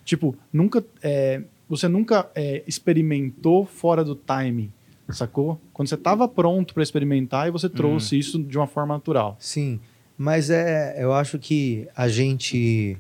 Tipo, 0.04 0.36
nunca, 0.52 0.84
é, 1.00 1.42
você 1.68 1.86
nunca 1.86 2.28
é, 2.34 2.64
experimentou 2.66 3.64
fora 3.64 4.02
do 4.02 4.16
timing, 4.16 4.72
sacou? 5.10 5.60
Quando 5.72 5.86
você 5.86 5.94
estava 5.94 6.26
pronto 6.26 6.74
para 6.74 6.82
experimentar 6.82 7.46
e 7.46 7.52
você 7.52 7.68
trouxe 7.68 8.16
uhum. 8.16 8.20
isso 8.20 8.42
de 8.42 8.58
uma 8.58 8.66
forma 8.66 8.94
natural. 8.94 9.36
Sim. 9.38 9.78
Mas 10.16 10.50
é, 10.50 10.96
eu 10.98 11.12
acho 11.12 11.38
que 11.38 11.88
a 11.96 12.08
gente, 12.08 12.96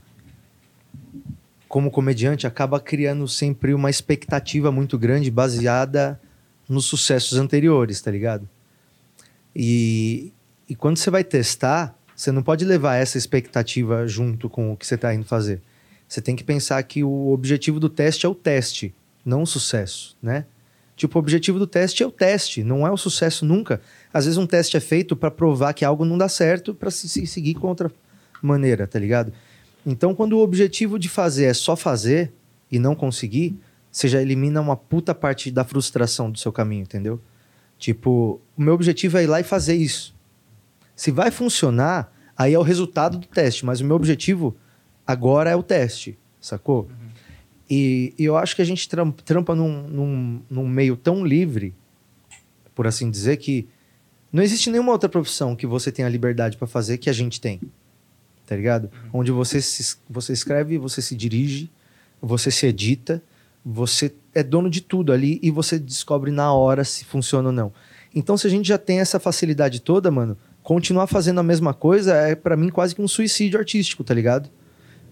como 1.68 1.90
comediante, 1.90 2.46
acaba 2.46 2.80
criando 2.80 3.28
sempre 3.28 3.74
uma 3.74 3.90
expectativa 3.90 4.72
muito 4.72 4.98
grande 4.98 5.30
baseada 5.30 6.20
nos 6.68 6.86
sucessos 6.86 7.38
anteriores, 7.38 8.00
tá 8.00 8.10
ligado? 8.10 8.48
E, 9.54 10.32
e 10.68 10.74
quando 10.74 10.96
você 10.96 11.10
vai 11.10 11.22
testar, 11.22 11.96
você 12.16 12.32
não 12.32 12.42
pode 12.42 12.64
levar 12.64 12.96
essa 12.96 13.18
expectativa 13.18 14.06
junto 14.06 14.48
com 14.48 14.72
o 14.72 14.76
que 14.76 14.86
você 14.86 14.94
está 14.94 15.14
indo 15.14 15.24
fazer. 15.24 15.60
Você 16.08 16.20
tem 16.20 16.36
que 16.36 16.44
pensar 16.44 16.82
que 16.82 17.02
o 17.02 17.28
objetivo 17.28 17.80
do 17.80 17.88
teste 17.88 18.26
é 18.26 18.28
o 18.28 18.34
teste, 18.34 18.94
não 19.24 19.42
o 19.42 19.46
sucesso, 19.46 20.16
né? 20.22 20.44
Tipo, 21.02 21.18
o 21.18 21.20
objetivo 21.20 21.58
do 21.58 21.66
teste 21.66 22.04
é 22.04 22.06
o 22.06 22.12
teste, 22.12 22.62
não 22.62 22.86
é 22.86 22.90
o 22.92 22.96
sucesso 22.96 23.44
nunca. 23.44 23.80
Às 24.14 24.24
vezes 24.24 24.38
um 24.38 24.46
teste 24.46 24.76
é 24.76 24.80
feito 24.80 25.16
para 25.16 25.32
provar 25.32 25.72
que 25.72 25.84
algo 25.84 26.04
não 26.04 26.16
dá 26.16 26.28
certo 26.28 26.72
para 26.72 26.92
se, 26.92 27.08
se 27.08 27.26
seguir 27.26 27.54
com 27.54 27.66
outra 27.66 27.90
maneira, 28.40 28.86
tá 28.86 29.00
ligado? 29.00 29.32
Então, 29.84 30.14
quando 30.14 30.34
o 30.34 30.38
objetivo 30.40 31.00
de 31.00 31.08
fazer 31.08 31.46
é 31.46 31.54
só 31.54 31.74
fazer 31.74 32.32
e 32.70 32.78
não 32.78 32.94
conseguir, 32.94 33.58
você 33.90 34.06
já 34.06 34.22
elimina 34.22 34.60
uma 34.60 34.76
puta 34.76 35.12
parte 35.12 35.50
da 35.50 35.64
frustração 35.64 36.30
do 36.30 36.38
seu 36.38 36.52
caminho, 36.52 36.82
entendeu? 36.82 37.20
Tipo, 37.80 38.40
o 38.56 38.62
meu 38.62 38.74
objetivo 38.74 39.18
é 39.18 39.24
ir 39.24 39.26
lá 39.26 39.40
e 39.40 39.42
fazer 39.42 39.74
isso. 39.74 40.14
Se 40.94 41.10
vai 41.10 41.32
funcionar, 41.32 42.12
aí 42.36 42.54
é 42.54 42.58
o 42.60 42.62
resultado 42.62 43.18
do 43.18 43.26
teste, 43.26 43.66
mas 43.66 43.80
o 43.80 43.84
meu 43.84 43.96
objetivo 43.96 44.56
agora 45.04 45.50
é 45.50 45.56
o 45.56 45.64
teste, 45.64 46.16
sacou? 46.40 46.88
E, 47.74 48.12
e, 48.18 48.24
eu 48.26 48.36
acho 48.36 48.54
que 48.54 48.60
a 48.60 48.66
gente 48.66 48.86
trampa 48.86 49.54
num, 49.54 49.88
num, 49.88 50.42
num 50.50 50.68
meio 50.68 50.94
tão 50.94 51.24
livre, 51.24 51.74
por 52.74 52.86
assim 52.86 53.10
dizer, 53.10 53.38
que 53.38 53.66
Não 54.30 54.42
existe 54.42 54.68
nenhuma 54.68 54.92
outra 54.92 55.08
profissão 55.08 55.56
que 55.56 55.66
você 55.66 55.90
tenha 55.90 56.06
liberdade 56.06 56.58
para 56.58 56.66
fazer 56.66 56.98
que 56.98 57.08
a 57.08 57.14
gente 57.14 57.40
tem. 57.40 57.62
Tá 58.46 58.54
ligado? 58.54 58.90
Uhum. 59.04 59.20
Onde 59.20 59.30
você, 59.30 59.62
se, 59.62 59.96
você 60.06 60.34
escreve, 60.34 60.76
você 60.76 61.00
se 61.00 61.16
dirige, 61.16 61.70
você 62.20 62.50
se 62.50 62.66
edita, 62.66 63.22
você 63.64 64.12
é 64.34 64.42
dono 64.42 64.68
de 64.68 64.82
tudo 64.82 65.10
ali 65.10 65.40
e 65.42 65.50
você 65.50 65.78
descobre 65.78 66.30
na 66.30 66.52
hora 66.52 66.84
se 66.84 67.06
funciona 67.06 67.48
ou 67.48 67.54
não. 67.54 67.72
Então, 68.14 68.36
se 68.36 68.46
a 68.46 68.50
gente 68.50 68.68
já 68.68 68.76
tem 68.76 69.00
essa 69.00 69.18
facilidade 69.18 69.80
toda, 69.80 70.10
mano, 70.10 70.36
continuar 70.62 71.06
fazendo 71.06 71.40
a 71.40 71.42
mesma 71.42 71.72
coisa 71.72 72.12
é 72.16 72.34
para 72.34 72.54
mim 72.54 72.68
quase 72.68 72.94
que 72.94 73.00
um 73.00 73.08
suicídio 73.08 73.58
artístico, 73.58 74.04
tá 74.04 74.12
ligado? 74.12 74.50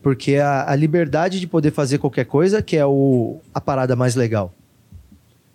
Porque 0.02 0.37
a, 0.37 0.71
a, 0.71 0.75
liberdade 0.75 1.38
de 1.38 1.47
poder 1.47 1.71
fazer 1.71 1.99
qualquer 1.99 2.25
coisa 2.25 2.62
que 2.62 2.76
é 2.76 2.87
o, 2.87 3.38
a 3.52 3.61
parada 3.61 3.95
mais 3.95 4.14
legal. 4.14 4.52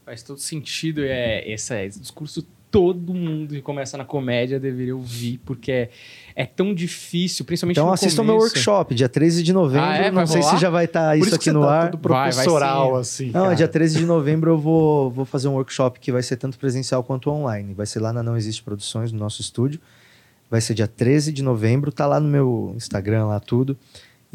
Faz 0.06 0.22
todo 0.22 0.40
sentido 0.40 1.04
é, 1.04 1.44
esse, 1.50 1.74
esse 1.84 2.00
discurso 2.00 2.46
todo 2.75 3.14
mundo 3.14 3.54
que 3.56 3.62
começa 3.62 3.98
na 3.98 4.04
comédia 4.04 4.60
deveria 4.60 4.94
ouvir, 4.94 5.40
porque 5.46 5.72
é, 5.72 5.90
é 6.36 6.46
tão 6.46 6.74
difícil, 6.74 7.46
principalmente 7.46 7.78
Então 7.78 7.90
assista 7.90 8.22
o 8.22 8.25
meu 8.25 8.36
workshop, 8.36 8.94
dia 8.94 9.08
13 9.08 9.44
de 9.44 9.54
novembro. 9.54 9.88
Ah, 9.88 9.96
é? 9.96 10.12
não 10.12 10.28
sei 10.28 10.44
se 10.44 10.58
já 10.58 10.70
vai 10.70 10.84
estar 10.84 11.08
tá 11.08 11.16
isso, 11.16 11.28
isso 11.28 11.36
aqui 11.36 11.52
no 11.52 11.62
tá 11.62 11.72
ar. 11.72 11.92
Tudo 11.92 12.02
professoral, 12.02 12.84
vai, 12.84 12.92
vai 12.92 13.02
assim. 13.02 13.28
Não, 13.28 13.44
cara. 13.44 13.56
dia 13.56 13.68
13 13.70 14.00
de 14.00 14.06
novembro 14.06 14.52
eu 14.52 14.58
vou, 14.58 15.10
vou 15.10 15.24
fazer 15.24 15.48
um 15.48 15.54
workshop 15.54 16.02
que 16.02 16.12
vai 16.12 16.22
ser 16.22 16.36
tanto 16.36 16.60
presencial 16.60 17.02
quanto 17.02 17.30
online. 17.30 17.74
Vai 17.74 17.86
ser 17.86 18.02
lá 18.02 18.12
na 18.12 18.22
Não 18.22 18.36
Existe 18.36 18.62
Produções, 18.62 19.10
no 19.10 19.20
nosso 19.20 19.40
estúdio. 19.40 19.80
Vai 20.52 20.60
ser 20.60 20.74
dia 20.74 20.88
13 20.88 21.32
de 21.32 21.42
novembro, 21.42 21.94
tá 21.94 22.06
lá 22.06 22.20
no 22.20 22.28
meu 22.28 22.74
Instagram, 22.75 23.28
lá 23.28 23.40
tudo. 23.40 23.78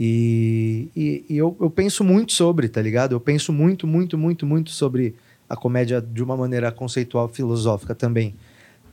E, 0.03 0.89
e, 0.97 1.25
e 1.29 1.37
eu, 1.37 1.55
eu 1.61 1.69
penso 1.69 2.03
muito 2.03 2.33
sobre, 2.33 2.71
tá 2.71 2.81
ligado? 2.81 3.13
Eu 3.13 3.21
penso 3.21 3.53
muito, 3.53 3.87
muito, 3.87 4.17
muito, 4.17 4.47
muito 4.47 4.71
sobre 4.71 5.15
a 5.47 5.55
comédia 5.55 6.01
de 6.01 6.23
uma 6.23 6.35
maneira 6.35 6.73
conceitual 6.73 7.29
filosófica 7.29 7.95
também. 7.95 8.35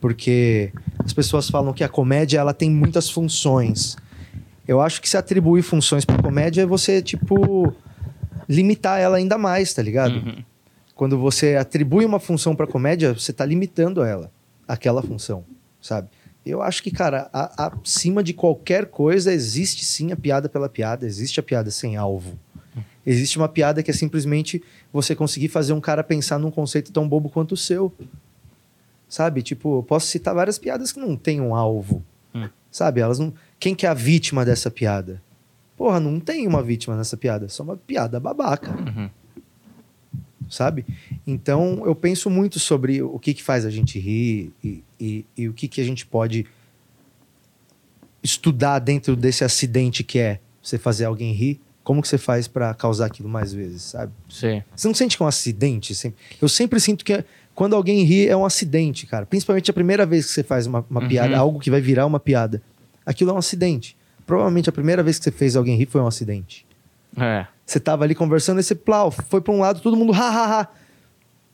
Porque 0.02 0.70
as 0.98 1.14
pessoas 1.14 1.48
falam 1.48 1.72
que 1.72 1.82
a 1.82 1.88
comédia 1.88 2.38
ela 2.38 2.52
tem 2.52 2.70
muitas 2.70 3.08
funções. 3.08 3.96
Eu 4.66 4.82
acho 4.82 5.00
que 5.00 5.08
se 5.08 5.16
atribuir 5.16 5.62
funções 5.62 6.04
para 6.04 6.22
comédia 6.22 6.60
é 6.60 6.66
você, 6.66 7.00
tipo, 7.00 7.72
limitar 8.46 9.00
ela 9.00 9.16
ainda 9.16 9.38
mais, 9.38 9.72
tá 9.72 9.80
ligado? 9.80 10.16
Uhum. 10.16 10.44
Quando 10.94 11.16
você 11.16 11.56
atribui 11.56 12.04
uma 12.04 12.20
função 12.20 12.54
para 12.54 12.66
comédia, 12.66 13.14
você 13.14 13.30
está 13.30 13.46
limitando 13.46 14.04
ela, 14.04 14.30
aquela 14.68 15.02
função, 15.02 15.42
sabe? 15.80 16.10
Eu 16.48 16.62
acho 16.62 16.82
que, 16.82 16.90
cara, 16.90 17.28
a, 17.32 17.72
acima 17.82 18.22
de 18.22 18.32
qualquer 18.32 18.86
coisa, 18.86 19.32
existe 19.32 19.84
sim 19.84 20.12
a 20.12 20.16
piada 20.16 20.48
pela 20.48 20.68
piada, 20.68 21.06
existe 21.06 21.38
a 21.38 21.42
piada 21.42 21.70
sem 21.70 21.96
alvo. 21.96 22.38
Existe 23.08 23.38
uma 23.38 23.48
piada 23.48 23.82
que 23.82 23.90
é 23.90 23.94
simplesmente 23.94 24.62
você 24.92 25.14
conseguir 25.14 25.48
fazer 25.48 25.72
um 25.72 25.80
cara 25.80 26.04
pensar 26.04 26.38
num 26.38 26.50
conceito 26.50 26.92
tão 26.92 27.08
bobo 27.08 27.30
quanto 27.30 27.52
o 27.52 27.56
seu. 27.56 27.90
Sabe? 29.08 29.40
Tipo, 29.40 29.82
posso 29.84 30.08
citar 30.08 30.34
várias 30.34 30.58
piadas 30.58 30.92
que 30.92 31.00
não 31.00 31.16
têm 31.16 31.40
um 31.40 31.54
alvo. 31.54 32.04
Hum. 32.34 32.50
Sabe? 32.70 33.00
Elas 33.00 33.18
não. 33.18 33.32
Quem 33.58 33.74
que 33.74 33.86
é 33.86 33.88
a 33.88 33.94
vítima 33.94 34.44
dessa 34.44 34.70
piada? 34.70 35.22
Porra, 35.74 35.98
não 35.98 36.20
tem 36.20 36.46
uma 36.46 36.62
vítima 36.62 36.96
nessa 36.96 37.16
piada, 37.16 37.48
só 37.48 37.62
uma 37.62 37.78
piada 37.78 38.20
babaca. 38.20 38.70
Uhum. 38.72 39.08
Sabe? 40.50 40.84
Então, 41.26 41.82
eu 41.86 41.94
penso 41.94 42.28
muito 42.28 42.58
sobre 42.58 43.00
o 43.00 43.18
que, 43.18 43.32
que 43.32 43.42
faz 43.42 43.64
a 43.64 43.70
gente 43.70 43.98
rir 43.98 44.52
e, 44.62 44.82
e, 45.00 45.24
e 45.36 45.48
o 45.48 45.52
que, 45.52 45.68
que 45.68 45.80
a 45.80 45.84
gente 45.84 46.06
pode 46.06 46.46
estudar 48.22 48.78
dentro 48.78 49.14
desse 49.14 49.44
acidente 49.44 50.02
que 50.02 50.18
é 50.18 50.40
você 50.62 50.78
fazer 50.78 51.04
alguém 51.04 51.32
rir 51.32 51.60
como 51.88 52.02
que 52.02 52.08
você 52.08 52.18
faz 52.18 52.46
para 52.46 52.74
causar 52.74 53.06
aquilo 53.06 53.30
mais 53.30 53.50
vezes, 53.50 53.80
sabe? 53.80 54.12
Sim. 54.28 54.62
Você 54.76 54.86
não 54.86 54.94
sente 54.94 55.16
que 55.16 55.22
é 55.22 55.24
um 55.24 55.28
acidente? 55.28 55.94
Eu 56.38 56.46
sempre 56.46 56.78
sinto 56.78 57.02
que 57.02 57.14
é, 57.14 57.24
quando 57.54 57.74
alguém 57.74 58.04
ri 58.04 58.28
é 58.28 58.36
um 58.36 58.44
acidente, 58.44 59.06
cara. 59.06 59.24
Principalmente 59.24 59.70
a 59.70 59.72
primeira 59.72 60.04
vez 60.04 60.26
que 60.26 60.32
você 60.32 60.42
faz 60.42 60.66
uma, 60.66 60.84
uma 60.90 61.00
uhum. 61.00 61.08
piada, 61.08 61.38
algo 61.38 61.58
que 61.58 61.70
vai 61.70 61.80
virar 61.80 62.04
uma 62.04 62.20
piada. 62.20 62.60
Aquilo 63.06 63.30
é 63.30 63.32
um 63.32 63.38
acidente. 63.38 63.96
Provavelmente 64.26 64.68
a 64.68 64.72
primeira 64.72 65.02
vez 65.02 65.16
que 65.16 65.24
você 65.24 65.30
fez 65.30 65.56
alguém 65.56 65.78
rir 65.78 65.86
foi 65.86 66.02
um 66.02 66.06
acidente. 66.06 66.66
É. 67.16 67.46
Você 67.64 67.80
tava 67.80 68.04
ali 68.04 68.14
conversando 68.14 68.60
e 68.60 68.62
você, 68.62 68.74
plau, 68.74 69.10
foi 69.10 69.40
para 69.40 69.54
um 69.54 69.60
lado, 69.60 69.80
todo 69.80 69.96
mundo, 69.96 70.12
ha, 70.12 70.18
ha, 70.18 70.60
ha. 70.60 70.68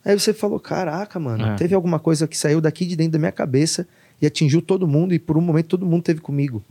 Aí 0.04 0.18
você 0.18 0.34
falou, 0.34 0.60
caraca, 0.60 1.18
mano, 1.18 1.46
é. 1.46 1.56
teve 1.56 1.74
alguma 1.74 1.98
coisa 1.98 2.28
que 2.28 2.36
saiu 2.36 2.60
daqui 2.60 2.84
de 2.84 2.94
dentro 2.94 3.12
da 3.12 3.18
minha 3.18 3.32
cabeça 3.32 3.88
e 4.20 4.26
atingiu 4.26 4.60
todo 4.60 4.86
mundo 4.86 5.14
e 5.14 5.18
por 5.18 5.38
um 5.38 5.40
momento 5.40 5.68
todo 5.68 5.86
mundo 5.86 6.02
teve 6.02 6.20
comigo. 6.20 6.62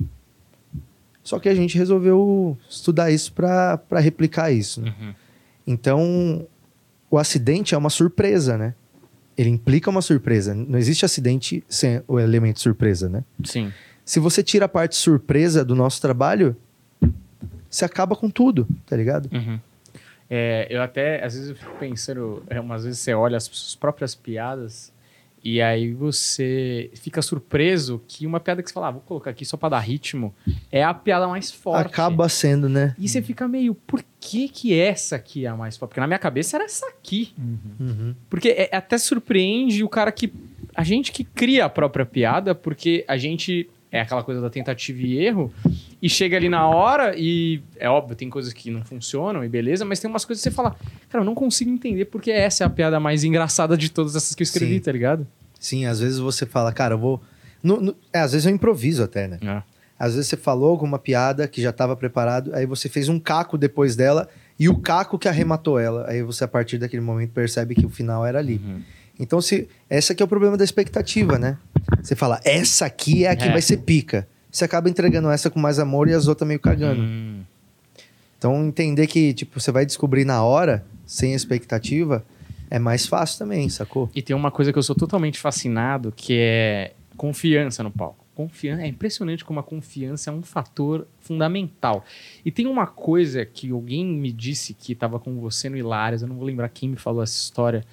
Só 1.24 1.40
que 1.40 1.50
a 1.50 1.56
gente 1.56 1.78
resolveu 1.78 2.58
estudar 2.70 3.10
isso 3.10 3.32
para 3.34 4.00
replicar 4.00 4.52
isso. 4.52 4.82
Né? 4.82 4.94
Uhum. 5.00 5.14
Então, 5.66 6.48
o 7.10 7.18
acidente 7.18 7.74
é 7.74 7.78
uma 7.78 7.90
surpresa, 7.90 8.58
né? 8.58 8.76
Ele 9.38 9.50
implica 9.50 9.90
uma 9.90 10.02
surpresa. 10.02 10.54
Não 10.54 10.78
existe 10.78 11.06
acidente 11.06 11.64
sem 11.68 12.04
o 12.08 12.20
elemento 12.20 12.60
surpresa, 12.60 13.10
né? 13.10 13.24
Sim. 13.44 13.72
Se 14.06 14.20
você 14.20 14.44
tira 14.44 14.66
a 14.66 14.70
parte 14.70 14.96
surpresa 14.96 15.64
do 15.64 15.76
nosso 15.76 16.02
trabalho, 16.02 16.56
você 17.70 17.86
acaba 17.86 18.16
com 18.16 18.30
tudo, 18.30 18.68
tá 18.86 18.96
ligado? 18.96 19.30
Uhum. 19.34 19.60
É, 20.30 20.68
eu 20.70 20.82
até, 20.82 21.24
às 21.24 21.34
vezes, 21.34 21.50
eu 21.50 21.56
fico 21.56 21.76
pensando, 21.78 22.44
é, 22.50 22.60
umas 22.60 22.84
vezes 22.84 23.00
você 23.00 23.14
olha 23.14 23.38
as 23.38 23.44
suas 23.44 23.76
próprias 23.76 24.16
piadas 24.16 24.92
e 25.44 25.62
aí 25.62 25.92
você 25.92 26.90
fica 26.94 27.22
surpreso 27.22 28.02
que 28.08 28.26
uma 28.26 28.40
piada 28.40 28.64
que 28.64 28.70
você 28.70 28.74
fala, 28.74 28.88
ah, 28.88 28.92
vou 28.92 29.02
colocar 29.02 29.32
aqui 29.32 29.44
só 29.44 29.58
pra 29.58 29.68
dar 29.68 29.80
ritmo, 29.80 30.34
é 30.72 30.82
a 30.82 30.94
piada 30.94 31.28
mais 31.28 31.52
forte. 31.52 31.88
Acaba 31.88 32.30
sendo, 32.30 32.70
né? 32.70 32.96
E 32.98 33.10
você 33.10 33.22
fica 33.22 33.46
meio, 33.46 33.76
por 33.76 34.02
que 34.22 34.48
que 34.48 34.80
essa 34.80 35.18
aqui 35.18 35.46
é 35.46 35.50
a 35.50 35.56
mais 35.58 35.76
forte? 35.76 35.90
Porque 35.90 36.00
na 36.00 36.08
minha 36.08 36.18
cabeça 36.18 36.56
era 36.56 36.64
essa 36.64 36.88
aqui. 36.88 37.34
Uhum. 37.38 37.88
Uhum. 37.88 38.16
Porque 38.30 38.50
é, 38.50 38.70
até 38.74 38.98
surpreende 38.98 39.84
o 39.84 39.90
cara 39.90 40.12
que... 40.14 40.34
A 40.74 40.84
gente 40.84 41.12
que 41.12 41.26
cria 41.26 41.66
a 41.66 41.70
própria 41.70 42.06
piada, 42.06 42.56
porque 42.56 43.04
a 43.06 43.18
gente... 43.18 43.70
É 43.94 44.02
aquela 44.02 44.24
coisa 44.24 44.42
da 44.42 44.50
tentativa 44.50 45.00
e 45.00 45.24
erro. 45.24 45.54
E 46.02 46.10
chega 46.10 46.36
ali 46.36 46.50
na 46.50 46.68
hora 46.68 47.14
e... 47.16 47.62
É 47.78 47.88
óbvio, 47.88 48.16
tem 48.16 48.28
coisas 48.28 48.52
que 48.52 48.72
não 48.72 48.84
funcionam 48.84 49.46
e 49.46 49.48
beleza, 49.48 49.86
mas 49.86 50.00
tem 50.00 50.10
umas 50.10 50.26
coisas 50.26 50.44
que 50.44 50.50
você 50.50 50.56
fala... 50.56 50.76
Cara, 51.10 51.22
eu 51.22 51.26
não 51.26 51.36
consigo 51.36 51.70
entender 51.70 52.06
porque 52.06 52.32
essa 52.32 52.64
é 52.64 52.66
a 52.66 52.70
piada 52.72 53.00
mais 53.00 53.24
engraçada 53.24 53.78
de 53.78 53.92
todas 53.92 54.16
essas 54.16 54.34
que 54.34 54.42
eu 54.42 54.46
escrevi, 54.46 54.74
Sim. 54.74 54.80
tá 54.80 54.92
ligado? 54.92 55.28
Sim, 55.60 55.86
às 55.86 56.00
vezes 56.00 56.18
você 56.18 56.44
fala, 56.44 56.74
cara, 56.74 56.96
eu 56.96 56.98
vou. 56.98 57.22
No, 57.62 57.80
no... 57.80 57.96
É, 58.12 58.22
às 58.22 58.32
vezes 58.32 58.48
eu 58.48 58.52
improviso 58.52 59.04
até, 59.04 59.28
né? 59.28 59.38
É. 59.44 59.62
Às 60.00 60.16
vezes 60.16 60.28
você 60.28 60.38
falou 60.38 60.72
alguma 60.72 60.98
piada 60.98 61.48
que 61.48 61.62
já 61.62 61.70
estava 61.70 61.96
preparado, 61.96 62.52
aí 62.56 62.66
você 62.66 62.90
fez 62.90 63.10
um 63.10 63.20
caco 63.20 63.60
depois 63.60 63.96
dela 63.96 64.28
e 64.60 64.68
o 64.68 64.76
caco 64.76 65.20
que 65.20 65.28
arrematou 65.28 65.78
ela. 65.78 66.10
Aí 66.10 66.24
você, 66.24 66.44
a 66.44 66.48
partir 66.48 66.80
daquele 66.80 67.04
momento, 67.04 67.32
percebe 67.32 67.76
que 67.76 67.86
o 67.86 67.90
final 67.90 68.26
era 68.26 68.40
ali. 68.40 68.60
Uhum. 68.62 68.82
Então, 69.20 69.40
se 69.40 69.70
essa 69.88 70.14
aqui 70.14 70.24
é 70.24 70.26
o 70.26 70.28
problema 70.28 70.58
da 70.58 70.64
expectativa, 70.64 71.38
né? 71.38 71.58
Você 72.02 72.16
fala, 72.16 72.40
essa 72.44 72.86
aqui 72.86 73.26
é 73.26 73.30
a 73.30 73.36
que 73.36 73.46
é. 73.46 73.52
vai 73.52 73.62
ser 73.62 73.78
pica. 73.78 74.28
Você 74.52 74.66
acaba 74.66 74.90
entregando 74.90 75.30
essa 75.30 75.50
com 75.50 75.60
mais 75.60 75.80
amor 75.80 76.08
e 76.08 76.14
as 76.14 76.28
outras 76.28 76.48
meio 76.48 76.60
cagando. 76.60 77.02
Uhum. 77.02 77.42
Então, 78.38 78.66
entender 78.66 79.08
que, 79.08 79.34
tipo, 79.34 79.60
você 79.60 79.72
vai 79.72 79.86
descobrir 79.86 80.26
na 80.26 80.44
hora, 80.44 80.86
sem 81.06 81.34
expectativa, 81.34 82.26
é 82.70 82.78
mais 82.78 83.06
fácil 83.06 83.40
também, 83.40 83.70
sacou? 83.70 84.10
E 84.14 84.22
tem 84.22 84.36
uma 84.36 84.52
coisa 84.52 84.74
que 84.74 84.78
eu 84.78 84.84
sou 84.84 84.96
totalmente 84.96 85.40
fascinado, 85.40 86.12
que 86.16 86.38
é 86.38 86.94
confiança 87.16 87.84
no 87.84 87.92
palco. 87.92 88.26
Confiança, 88.36 88.82
é 88.82 88.88
impressionante 88.88 89.46
como 89.46 89.60
a 89.60 89.64
confiança 89.64 90.32
é 90.32 90.34
um 90.34 90.42
fator 90.42 91.08
fundamental. 91.20 92.04
E 92.44 92.52
tem 92.52 92.66
uma 92.66 92.88
coisa 92.88 93.46
que 93.46 93.70
alguém 93.70 94.06
me 94.06 94.32
disse 94.32 94.74
que 94.74 94.94
estava 94.94 95.20
com 95.20 95.40
você 95.40 95.70
no 95.70 95.78
Hilários, 95.78 96.24
eu 96.24 96.28
não 96.28 96.36
vou 96.36 96.46
lembrar 96.46 96.68
quem 96.70 96.90
me 96.90 96.96
falou 96.96 97.22
essa 97.22 97.38
história, 97.38 97.86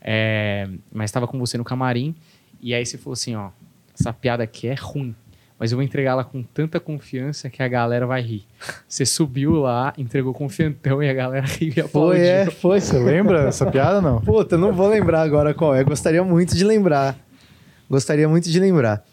é, 0.00 0.68
mas 0.90 1.10
estava 1.10 1.28
com 1.28 1.38
você 1.38 1.58
no 1.58 1.64
camarim, 1.64 2.14
e 2.62 2.74
aí 2.74 2.86
você 2.86 2.96
falou 2.96 3.14
assim, 3.14 3.34
ó, 3.34 3.50
essa 3.98 4.12
piada 4.12 4.42
aqui 4.42 4.68
é 4.68 4.74
ruim 4.74 5.14
mas 5.62 5.70
eu 5.70 5.76
vou 5.76 5.84
entregá-la 5.84 6.24
com 6.24 6.42
tanta 6.42 6.80
confiança 6.80 7.48
que 7.48 7.62
a 7.62 7.68
galera 7.68 8.04
vai 8.04 8.20
rir. 8.20 8.44
Você 8.88 9.06
subiu 9.06 9.52
lá, 9.60 9.92
entregou 9.96 10.34
confiantão 10.34 11.00
e 11.00 11.08
a 11.08 11.14
galera 11.14 11.46
riu 11.56 11.72
e 11.76 11.80
aplaudiu. 11.80 12.18
Foi, 12.18 12.26
é, 12.26 12.50
foi. 12.50 12.80
Você 12.80 12.98
lembra 12.98 13.46
essa 13.46 13.70
piada 13.70 14.00
não? 14.00 14.20
Puta, 14.20 14.56
eu 14.56 14.58
não 14.58 14.72
vou 14.72 14.88
lembrar 14.88 15.22
agora 15.22 15.54
qual 15.54 15.72
é. 15.72 15.84
Gostaria 15.84 16.24
muito 16.24 16.56
de 16.56 16.64
lembrar. 16.64 17.16
Gostaria 17.88 18.28
muito 18.28 18.50
de 18.50 18.58
lembrar. 18.58 19.04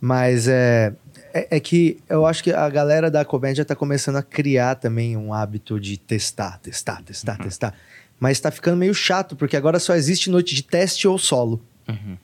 Mas 0.00 0.48
é, 0.48 0.94
é, 1.32 1.46
é, 1.48 1.60
que 1.60 2.00
eu 2.08 2.26
acho 2.26 2.42
que 2.42 2.50
a 2.50 2.68
galera 2.68 3.08
da 3.08 3.24
comédia 3.24 3.64
tá 3.64 3.76
começando 3.76 4.16
a 4.16 4.22
criar 4.24 4.74
também 4.74 5.16
um 5.16 5.32
hábito 5.32 5.78
de 5.78 5.96
testar, 5.96 6.58
testar, 6.58 7.04
testar, 7.04 7.38
uhum. 7.38 7.44
testar. 7.44 7.74
Mas 8.18 8.40
tá 8.40 8.50
ficando 8.50 8.76
meio 8.76 8.94
chato, 8.94 9.36
porque 9.36 9.56
agora 9.56 9.78
só 9.78 9.94
existe 9.94 10.28
noite 10.28 10.56
de 10.56 10.64
teste 10.64 11.06
ou 11.06 11.18
solo. 11.18 11.62
Uhum. 11.88 12.16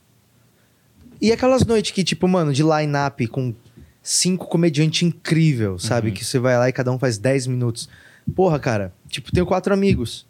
E 1.20 1.32
aquelas 1.32 1.64
noites 1.64 1.90
que, 1.90 2.02
tipo, 2.02 2.26
mano, 2.26 2.52
de 2.52 2.62
line-up 2.62 3.26
com 3.26 3.54
cinco 4.02 4.46
comediantes 4.46 5.02
incrível, 5.02 5.78
sabe? 5.78 6.08
Uhum. 6.08 6.14
Que 6.14 6.24
você 6.24 6.38
vai 6.38 6.56
lá 6.56 6.68
e 6.68 6.72
cada 6.72 6.90
um 6.90 6.98
faz 6.98 7.18
10 7.18 7.46
minutos. 7.46 7.88
Porra, 8.34 8.58
cara, 8.58 8.92
tipo, 9.08 9.30
tenho 9.32 9.46
quatro 9.46 9.72
amigos. 9.74 10.26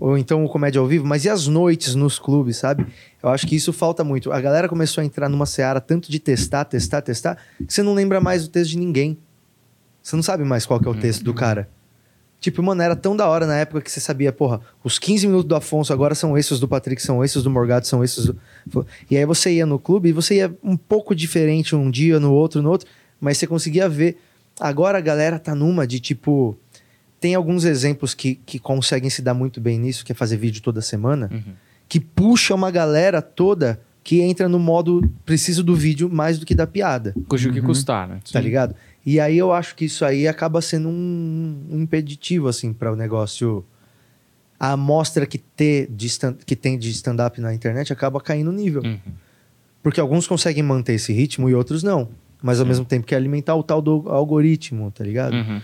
Ou 0.00 0.18
então 0.18 0.44
o 0.44 0.48
comédia 0.48 0.80
ao 0.80 0.86
vivo, 0.86 1.06
mas 1.06 1.24
e 1.24 1.28
as 1.28 1.46
noites 1.46 1.94
nos 1.94 2.18
clubes, 2.18 2.56
sabe? 2.56 2.86
Eu 3.22 3.28
acho 3.28 3.46
que 3.46 3.54
isso 3.54 3.72
falta 3.72 4.02
muito. 4.02 4.32
A 4.32 4.40
galera 4.40 4.68
começou 4.68 5.02
a 5.02 5.04
entrar 5.04 5.28
numa 5.28 5.46
seara 5.46 5.80
tanto 5.80 6.10
de 6.10 6.18
testar, 6.18 6.64
testar, 6.64 7.00
testar, 7.00 7.38
que 7.64 7.72
você 7.72 7.82
não 7.82 7.94
lembra 7.94 8.20
mais 8.20 8.44
o 8.44 8.48
texto 8.48 8.70
de 8.70 8.78
ninguém. 8.78 9.16
Você 10.02 10.16
não 10.16 10.22
sabe 10.22 10.44
mais 10.44 10.66
qual 10.66 10.80
que 10.80 10.88
é 10.88 10.90
o 10.90 10.94
texto 10.94 11.20
uhum. 11.20 11.26
do 11.26 11.34
cara. 11.34 11.68
Tipo, 12.44 12.62
mano, 12.62 12.82
era 12.82 12.94
tão 12.94 13.16
da 13.16 13.26
hora 13.26 13.46
na 13.46 13.56
época 13.56 13.80
que 13.80 13.90
você 13.90 14.00
sabia, 14.00 14.30
porra, 14.30 14.60
os 14.82 14.98
15 14.98 15.26
minutos 15.26 15.48
do 15.48 15.56
Afonso 15.56 15.94
agora 15.94 16.14
são 16.14 16.36
esses 16.36 16.60
do 16.60 16.68
Patrick, 16.68 17.00
são 17.00 17.24
esses 17.24 17.42
do 17.42 17.48
Morgado, 17.50 17.86
são 17.86 18.04
esses 18.04 18.26
do... 18.26 18.36
E 19.10 19.16
aí 19.16 19.24
você 19.24 19.50
ia 19.54 19.64
no 19.64 19.78
clube 19.78 20.10
e 20.10 20.12
você 20.12 20.34
ia 20.36 20.54
um 20.62 20.76
pouco 20.76 21.14
diferente 21.14 21.74
um 21.74 21.90
dia, 21.90 22.20
no 22.20 22.34
outro, 22.34 22.60
no 22.60 22.68
outro, 22.68 22.86
mas 23.18 23.38
você 23.38 23.46
conseguia 23.46 23.88
ver. 23.88 24.18
Agora 24.60 24.98
a 24.98 25.00
galera 25.00 25.38
tá 25.38 25.54
numa 25.54 25.86
de 25.86 25.98
tipo. 26.00 26.54
Tem 27.18 27.34
alguns 27.34 27.64
exemplos 27.64 28.12
que, 28.12 28.34
que 28.44 28.58
conseguem 28.58 29.08
se 29.08 29.22
dar 29.22 29.32
muito 29.32 29.58
bem 29.58 29.78
nisso, 29.78 30.04
que 30.04 30.12
é 30.12 30.14
fazer 30.14 30.36
vídeo 30.36 30.60
toda 30.62 30.82
semana, 30.82 31.30
Uhum. 31.32 31.54
que 31.88 31.98
puxa 31.98 32.54
uma 32.54 32.70
galera 32.70 33.22
toda 33.22 33.80
que 34.02 34.20
entra 34.20 34.50
no 34.50 34.58
modo 34.58 35.10
preciso 35.24 35.64
do 35.64 35.74
vídeo 35.74 36.10
mais 36.10 36.38
do 36.38 36.44
que 36.44 36.54
da 36.54 36.66
piada, 36.66 37.14
Cujo 37.26 37.50
que 37.50 37.60
Uhum. 37.60 37.64
custar, 37.66 38.06
né? 38.06 38.18
tá 38.30 38.38
ligado? 38.38 38.74
E 39.06 39.20
aí 39.20 39.36
eu 39.36 39.52
acho 39.52 39.74
que 39.74 39.84
isso 39.84 40.04
aí 40.04 40.26
acaba 40.26 40.60
sendo 40.62 40.88
um, 40.88 41.66
um 41.70 41.80
impeditivo, 41.82 42.48
assim, 42.48 42.72
para 42.72 42.92
o 42.92 42.96
negócio. 42.96 43.64
A 44.58 44.72
amostra 44.72 45.26
que, 45.26 45.36
ter 45.36 45.88
de 45.90 46.06
stand- 46.06 46.38
que 46.46 46.56
tem 46.56 46.78
de 46.78 46.88
stand-up 46.90 47.38
na 47.40 47.52
internet 47.52 47.92
acaba 47.92 48.20
caindo 48.20 48.48
o 48.48 48.52
nível. 48.52 48.82
Uhum. 48.82 48.98
Porque 49.82 50.00
alguns 50.00 50.26
conseguem 50.26 50.62
manter 50.62 50.94
esse 50.94 51.12
ritmo 51.12 51.50
e 51.50 51.54
outros 51.54 51.82
não. 51.82 52.08
Mas 52.42 52.60
ao 52.60 52.66
mesmo 52.66 52.84
tempo 52.84 53.06
que 53.06 53.14
alimentar 53.14 53.54
o 53.56 53.62
tal 53.62 53.82
do 53.82 54.04
algoritmo, 54.08 54.90
tá 54.90 55.04
ligado? 55.04 55.34
Uhum. 55.34 55.60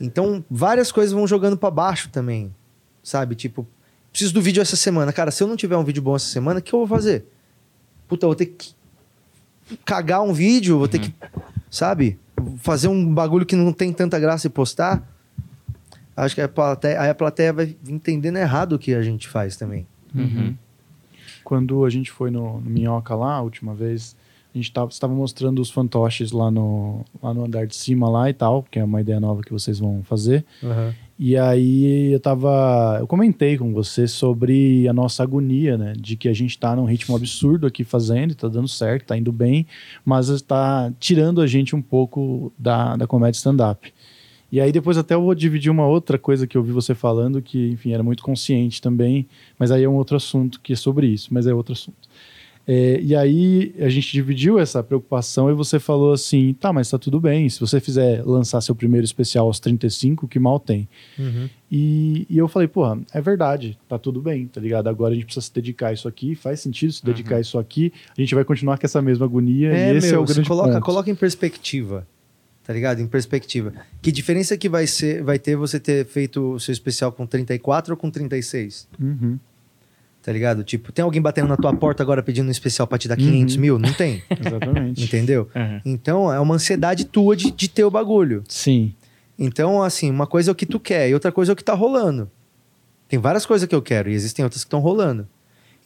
Então, 0.00 0.42
várias 0.50 0.90
coisas 0.90 1.12
vão 1.12 1.26
jogando 1.26 1.56
pra 1.58 1.70
baixo 1.70 2.08
também. 2.10 2.54
Sabe? 3.02 3.34
Tipo, 3.34 3.66
preciso 4.10 4.32
do 4.32 4.40
vídeo 4.40 4.62
essa 4.62 4.76
semana. 4.76 5.12
Cara, 5.12 5.30
se 5.30 5.42
eu 5.42 5.46
não 5.46 5.56
tiver 5.56 5.76
um 5.76 5.84
vídeo 5.84 6.02
bom 6.02 6.16
essa 6.16 6.26
semana, 6.28 6.60
o 6.60 6.62
que 6.62 6.72
eu 6.72 6.78
vou 6.78 6.88
fazer? 6.88 7.26
Puta, 8.08 8.24
eu 8.24 8.28
vou 8.30 8.34
ter 8.36 8.46
que 8.46 8.74
cagar 9.84 10.22
um 10.22 10.32
vídeo, 10.32 10.78
vou 10.78 10.88
ter 10.88 10.98
que, 10.98 11.14
sabe? 11.70 12.18
Fazer 12.58 12.88
um 12.88 13.14
bagulho 13.14 13.46
que 13.46 13.56
não 13.56 13.72
tem 13.72 13.92
tanta 13.92 14.18
graça 14.18 14.46
e 14.46 14.50
postar. 14.50 15.02
Acho 16.16 16.34
que 16.34 16.40
a 16.40 16.48
plateia, 16.48 17.00
aí 17.00 17.10
a 17.10 17.14
plateia 17.14 17.52
vai 17.52 17.76
entendendo 17.88 18.36
errado 18.36 18.74
o 18.74 18.78
que 18.78 18.94
a 18.94 19.02
gente 19.02 19.28
faz 19.28 19.56
também. 19.56 19.86
Uhum. 20.14 20.54
Quando 21.44 21.84
a 21.84 21.90
gente 21.90 22.10
foi 22.10 22.30
no, 22.30 22.60
no 22.60 22.70
Minhoca 22.70 23.14
lá, 23.14 23.34
a 23.34 23.40
última 23.40 23.74
vez, 23.74 24.14
a 24.54 24.58
gente 24.58 24.70
tava, 24.72 24.90
estava 24.90 25.14
mostrando 25.14 25.62
os 25.62 25.70
fantoches 25.70 26.32
lá 26.32 26.50
no, 26.50 27.04
lá 27.22 27.32
no 27.32 27.44
andar 27.44 27.66
de 27.66 27.74
cima 27.74 28.08
lá 28.08 28.28
e 28.28 28.34
tal, 28.34 28.62
que 28.70 28.78
é 28.78 28.84
uma 28.84 29.00
ideia 29.00 29.20
nova 29.20 29.42
que 29.42 29.52
vocês 29.52 29.78
vão 29.78 30.02
fazer. 30.02 30.44
E 31.22 31.36
aí 31.36 32.14
eu 32.14 32.18
tava. 32.18 32.96
Eu 32.98 33.06
comentei 33.06 33.58
com 33.58 33.74
você 33.74 34.08
sobre 34.08 34.88
a 34.88 34.92
nossa 34.94 35.22
agonia, 35.22 35.76
né? 35.76 35.92
De 35.94 36.16
que 36.16 36.30
a 36.30 36.32
gente 36.32 36.58
tá 36.58 36.74
num 36.74 36.86
ritmo 36.86 37.14
absurdo 37.14 37.66
aqui 37.66 37.84
fazendo, 37.84 38.34
tá 38.34 38.48
dando 38.48 38.66
certo, 38.66 39.08
tá 39.08 39.18
indo 39.18 39.30
bem, 39.30 39.66
mas 40.02 40.30
está 40.30 40.90
tirando 40.98 41.42
a 41.42 41.46
gente 41.46 41.76
um 41.76 41.82
pouco 41.82 42.50
da, 42.58 42.96
da 42.96 43.06
comédia 43.06 43.36
stand-up. 43.36 43.92
E 44.50 44.62
aí 44.62 44.72
depois 44.72 44.96
até 44.96 45.14
eu 45.14 45.20
vou 45.20 45.34
dividir 45.34 45.70
uma 45.70 45.86
outra 45.86 46.18
coisa 46.18 46.46
que 46.46 46.56
eu 46.56 46.62
vi 46.62 46.72
você 46.72 46.94
falando, 46.94 47.42
que, 47.42 47.68
enfim, 47.68 47.92
era 47.92 48.02
muito 48.02 48.22
consciente 48.22 48.80
também, 48.80 49.28
mas 49.58 49.70
aí 49.70 49.84
é 49.84 49.88
um 49.88 49.96
outro 49.96 50.16
assunto 50.16 50.58
que 50.58 50.72
é 50.72 50.76
sobre 50.76 51.06
isso, 51.06 51.28
mas 51.34 51.46
é 51.46 51.52
outro 51.52 51.74
assunto. 51.74 52.08
É, 52.66 53.00
e 53.00 53.16
aí 53.16 53.74
a 53.80 53.88
gente 53.88 54.12
dividiu 54.12 54.58
essa 54.58 54.82
preocupação 54.82 55.50
e 55.50 55.54
você 55.54 55.80
falou 55.80 56.12
assim, 56.12 56.54
tá, 56.54 56.72
mas 56.72 56.90
tá 56.90 56.98
tudo 56.98 57.20
bem, 57.20 57.48
se 57.48 57.58
você 57.58 57.80
fizer 57.80 58.24
lançar 58.24 58.60
seu 58.60 58.74
primeiro 58.74 59.04
especial 59.04 59.46
aos 59.46 59.58
35, 59.58 60.28
que 60.28 60.38
mal 60.38 60.60
tem. 60.60 60.88
E, 61.70 62.26
e 62.28 62.38
eu 62.38 62.46
falei, 62.48 62.68
porra, 62.68 63.00
é 63.12 63.20
verdade, 63.20 63.78
tá 63.88 63.98
tudo 63.98 64.20
bem, 64.20 64.46
tá 64.46 64.60
ligado? 64.60 64.88
Agora 64.88 65.12
a 65.12 65.14
gente 65.14 65.24
precisa 65.24 65.46
se 65.46 65.54
dedicar 65.54 65.88
a 65.88 65.92
isso 65.92 66.06
aqui, 66.06 66.34
faz 66.34 66.60
sentido 66.60 66.92
se 66.92 67.04
dedicar 67.04 67.36
a 67.36 67.40
isso 67.40 67.58
aqui, 67.58 67.92
a 68.16 68.20
gente 68.20 68.34
vai 68.34 68.44
continuar 68.44 68.78
com 68.78 68.86
essa 68.86 69.02
mesma 69.02 69.24
agonia 69.24 69.72
e 69.72 69.96
esse 69.96 70.14
é 70.14 70.18
o 70.18 70.24
grande 70.24 70.46
coloca, 70.46 70.72
ponto. 70.72 70.84
coloca 70.84 71.10
em 71.10 71.14
perspectiva. 71.14 72.06
Tá 72.62 72.74
ligado? 72.74 73.00
Em 73.00 73.06
perspectiva. 73.06 73.72
Que 74.00 74.12
diferença 74.12 74.56
que 74.56 74.68
vai 74.68 74.86
ser, 74.86 75.24
vai 75.24 75.40
ter 75.40 75.56
você 75.56 75.80
ter 75.80 76.06
feito 76.06 76.52
o 76.52 76.60
seu 76.60 76.72
especial 76.72 77.10
com 77.10 77.26
34 77.26 77.94
ou 77.94 77.96
com 77.96 78.10
36? 78.10 78.86
Uhum. 79.00 79.40
Tá 80.22 80.30
ligado? 80.32 80.62
Tipo, 80.62 80.92
tem 80.92 81.02
alguém 81.02 81.20
batendo 81.22 81.48
na 81.48 81.56
tua 81.56 81.74
porta 81.74 82.02
agora 82.02 82.22
pedindo 82.22 82.48
um 82.48 82.50
especial 82.50 82.86
pra 82.86 82.98
te 82.98 83.08
dar 83.08 83.16
500 83.16 83.54
Uhum. 83.54 83.60
mil? 83.60 83.78
Não 83.78 83.92
tem. 83.92 84.22
Exatamente. 84.38 85.02
Entendeu? 85.02 85.48
Uhum. 85.54 85.80
Então, 85.84 86.32
é 86.32 86.38
uma 86.38 86.54
ansiedade 86.56 87.06
tua 87.06 87.34
de, 87.34 87.50
de 87.50 87.68
ter 87.68 87.84
o 87.84 87.90
bagulho. 87.90 88.44
Sim. 88.46 88.94
Então, 89.38 89.82
assim, 89.82 90.10
uma 90.10 90.26
coisa 90.26 90.50
é 90.50 90.52
o 90.52 90.54
que 90.54 90.66
tu 90.66 90.78
quer 90.78 91.08
e 91.08 91.14
outra 91.14 91.32
coisa 91.32 91.52
é 91.52 91.54
o 91.54 91.56
que 91.56 91.64
tá 91.64 91.72
rolando. 91.72 92.30
Tem 93.08 93.18
várias 93.18 93.46
coisas 93.46 93.66
que 93.66 93.74
eu 93.74 93.80
quero 93.80 94.10
e 94.10 94.12
existem 94.12 94.44
outras 94.44 94.62
que 94.62 94.66
estão 94.68 94.80
rolando. 94.80 95.26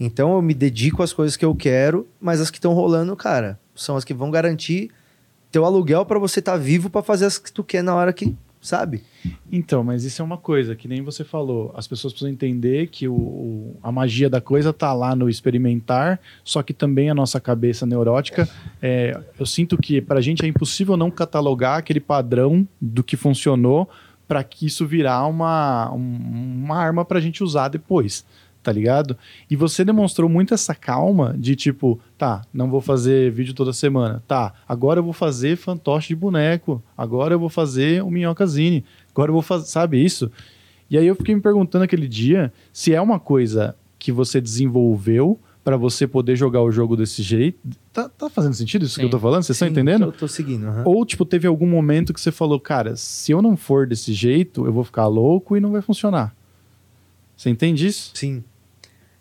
Então, 0.01 0.35
eu 0.35 0.43
me 0.43 0.53
dedico 0.53 1.05
às 1.05 1.13
coisas 1.13 1.37
que 1.37 1.45
eu 1.45 1.55
quero, 1.55 2.07
mas 2.21 2.41
as 2.41 2.51
que 2.51 2.59
estão 2.59 2.73
rolando, 2.75 3.15
cara, 3.15 3.61
são 3.77 3.97
as 3.97 4.03
que 4.05 4.13
vão 4.13 4.31
garantir 4.33 4.91
teu 5.53 5.65
aluguel 5.65 6.05
pra 6.05 6.19
você 6.19 6.41
estar 6.41 6.57
vivo 6.57 6.91
pra 6.91 7.01
fazer 7.01 7.27
as 7.27 7.39
que 7.39 7.53
tu 7.53 7.63
quer 7.63 7.83
na 7.85 7.95
hora 7.95 8.13
que, 8.13 8.35
sabe? 8.65 9.03
Então, 9.53 9.85
mas 9.85 10.05
isso 10.05 10.23
é 10.23 10.25
uma 10.25 10.39
coisa 10.39 10.75
que 10.75 10.89
nem 10.89 11.03
você 11.03 11.23
falou. 11.23 11.71
As 11.77 11.87
pessoas 11.87 12.13
precisam 12.15 12.33
entender 12.33 12.87
que 12.89 13.07
o, 13.07 13.15
o- 13.15 13.77
a 13.83 13.93
magia 13.93 14.29
da 14.31 14.41
coisa 14.41 14.73
tá 14.73 14.93
lá 14.95 15.15
no 15.15 15.29
experimentar, 15.29 16.19
só 16.43 16.63
que 16.63 16.73
também 16.73 17.11
a 17.11 17.15
nossa 17.15 17.39
cabeça 17.39 17.85
neurótica. 17.85 18.49
é, 18.81 19.21
eu 19.39 19.45
sinto 19.47 19.77
que 19.77 20.01
pra 20.01 20.21
gente 20.23 20.45
é 20.45 20.49
impossível 20.49 20.97
não 20.97 21.11
catalogar 21.11 21.79
aquele 21.79 22.01
padrão 22.01 22.67
do 22.81 23.05
que 23.05 23.17
funcionou 23.17 23.89
para 24.27 24.43
que 24.43 24.65
isso 24.67 24.87
virar 24.87 25.27
uma, 25.27 25.93
um- 25.93 26.63
uma 26.65 26.77
arma 26.79 27.05
pra 27.05 27.21
gente 27.21 27.45
usar 27.45 27.69
depois. 27.69 28.25
Tá 28.65 28.73
ligado? 28.73 29.15
E 29.51 29.55
você 29.55 29.85
demonstrou 29.85 30.27
muito 30.27 30.55
essa 30.55 30.75
calma 30.75 31.37
de 31.39 31.55
tipo, 31.55 32.01
tá, 32.17 32.41
não 32.51 32.71
vou 32.71 32.81
fazer 32.81 33.31
vídeo 33.31 33.53
toda 33.53 33.75
semana. 33.75 34.23
Tá, 34.27 34.55
agora 34.67 35.01
eu 35.01 35.05
vou 35.05 35.13
fazer 35.13 35.55
fantoche 35.57 36.09
de 36.09 36.17
boneco. 36.17 36.83
Agora 36.97 37.35
eu 37.35 37.39
vou 37.39 37.51
fazer 37.51 38.03
o 38.03 38.11
minhocazine. 38.11 38.83
Agora 39.13 39.29
eu 39.29 39.35
vou 39.35 39.43
fazer, 39.43 39.67
sabe 39.67 40.03
isso? 40.03 40.33
E 40.89 40.97
aí 40.97 41.07
eu 41.07 41.15
fiquei 41.15 41.35
me 41.35 41.43
perguntando 41.43 41.85
aquele 41.85 42.09
dia 42.09 42.51
se 42.73 42.95
é 42.95 43.01
uma 43.03 43.21
coisa 43.21 43.77
que 43.99 44.11
você 44.11 44.41
desenvolveu 44.41 45.39
pra 45.63 45.77
você 45.77 46.07
poder 46.07 46.35
jogar 46.35 46.63
o 46.63 46.73
jogo 46.73 46.97
desse 46.97 47.23
jeito. 47.23 47.59
Tá, 47.93 48.09
tá 48.09 48.31
fazendo 48.31 48.55
sentido 48.55 48.87
isso 48.87 48.95
que 48.95 49.03
Sim. 49.03 49.09
eu 49.09 49.11
tô 49.11 49.19
falando? 49.19 49.43
Vocês 49.43 49.57
estão 49.57 49.69
Sim, 49.69 49.73
entendendo? 49.73 50.07
Eu 50.07 50.13
tô 50.13 50.27
seguindo. 50.27 50.67
aham. 50.67 50.85
Ou, 50.87 51.05
tipo, 51.05 51.27
teve 51.27 51.47
algum 51.47 51.67
momento 51.67 52.15
que 52.15 52.21
você 52.21 52.33
falou, 52.33 52.59
cara, 52.59 52.97
se 52.97 53.31
eu 53.31 53.43
não 53.43 53.59
for 53.59 53.87
desse 53.87 54.15
jeito, 54.15 54.65
eu 54.65 54.73
vou 54.73 54.85
ficar 54.85 55.07
louco 55.07 55.55
e 55.55 55.61
não 55.61 55.71
vai 55.71 55.83
funcionar. 55.83 56.35
Você 57.37 57.51
entende 57.51 57.87
isso? 57.87 58.13
Sim. 58.15 58.43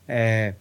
É, 0.08 0.56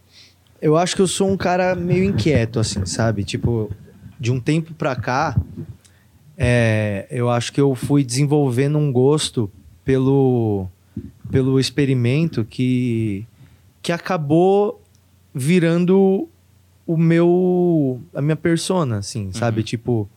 eu 0.61 0.77
acho 0.77 0.95
que 0.95 1.03
eu 1.03 1.07
sou 1.09 1.31
um 1.31 1.37
cara 1.37 1.75
meio 1.75 2.05
inquieto, 2.05 2.61
assim, 2.61 2.85
sabe? 2.87 3.25
Tipo, 3.25 3.71
de 4.19 4.31
um 4.31 4.39
tempo 4.41 4.73
pra 4.75 4.95
cá, 4.95 5.37
é, 6.37 7.07
eu 7.11 7.29
acho 7.31 7.53
que 7.53 7.61
eu 7.61 7.75
fui 7.75 8.05
desenvolvendo 8.05 8.79
um 8.79 8.93
gosto 8.93 9.51
pelo, 9.85 10.69
pelo 11.31 11.59
experimento 11.59 12.45
que, 12.45 13.27
que 13.83 13.93
acabou 13.93 14.83
virando 15.35 16.29
o 16.87 16.97
meu 16.97 18.01
a 18.15 18.21
minha 18.23 18.37
persona, 18.37 18.99
assim, 18.99 19.33
sabe? 19.33 19.63
Tipo, 19.63 20.09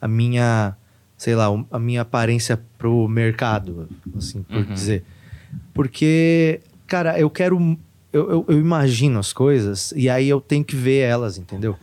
a 0.00 0.08
minha, 0.08 0.76
sei 1.16 1.34
lá, 1.34 1.46
a 1.70 1.78
minha 1.78 2.02
aparência 2.02 2.60
pro 2.78 3.06
mercado, 3.08 3.88
assim, 4.16 4.42
por 4.42 4.58
Uhum. 4.58 4.72
dizer. 4.72 5.04
Porque, 5.72 6.60
cara, 6.86 7.18
eu 7.18 7.28
quero. 7.30 7.78
Eu, 8.16 8.30
eu, 8.30 8.44
eu 8.48 8.58
imagino 8.58 9.18
as 9.18 9.32
coisas 9.32 9.92
e 9.94 10.08
aí 10.08 10.26
eu 10.28 10.40
tenho 10.40 10.64
que 10.64 10.74
ver 10.74 11.00
elas, 11.00 11.36
entendeu? 11.36 11.76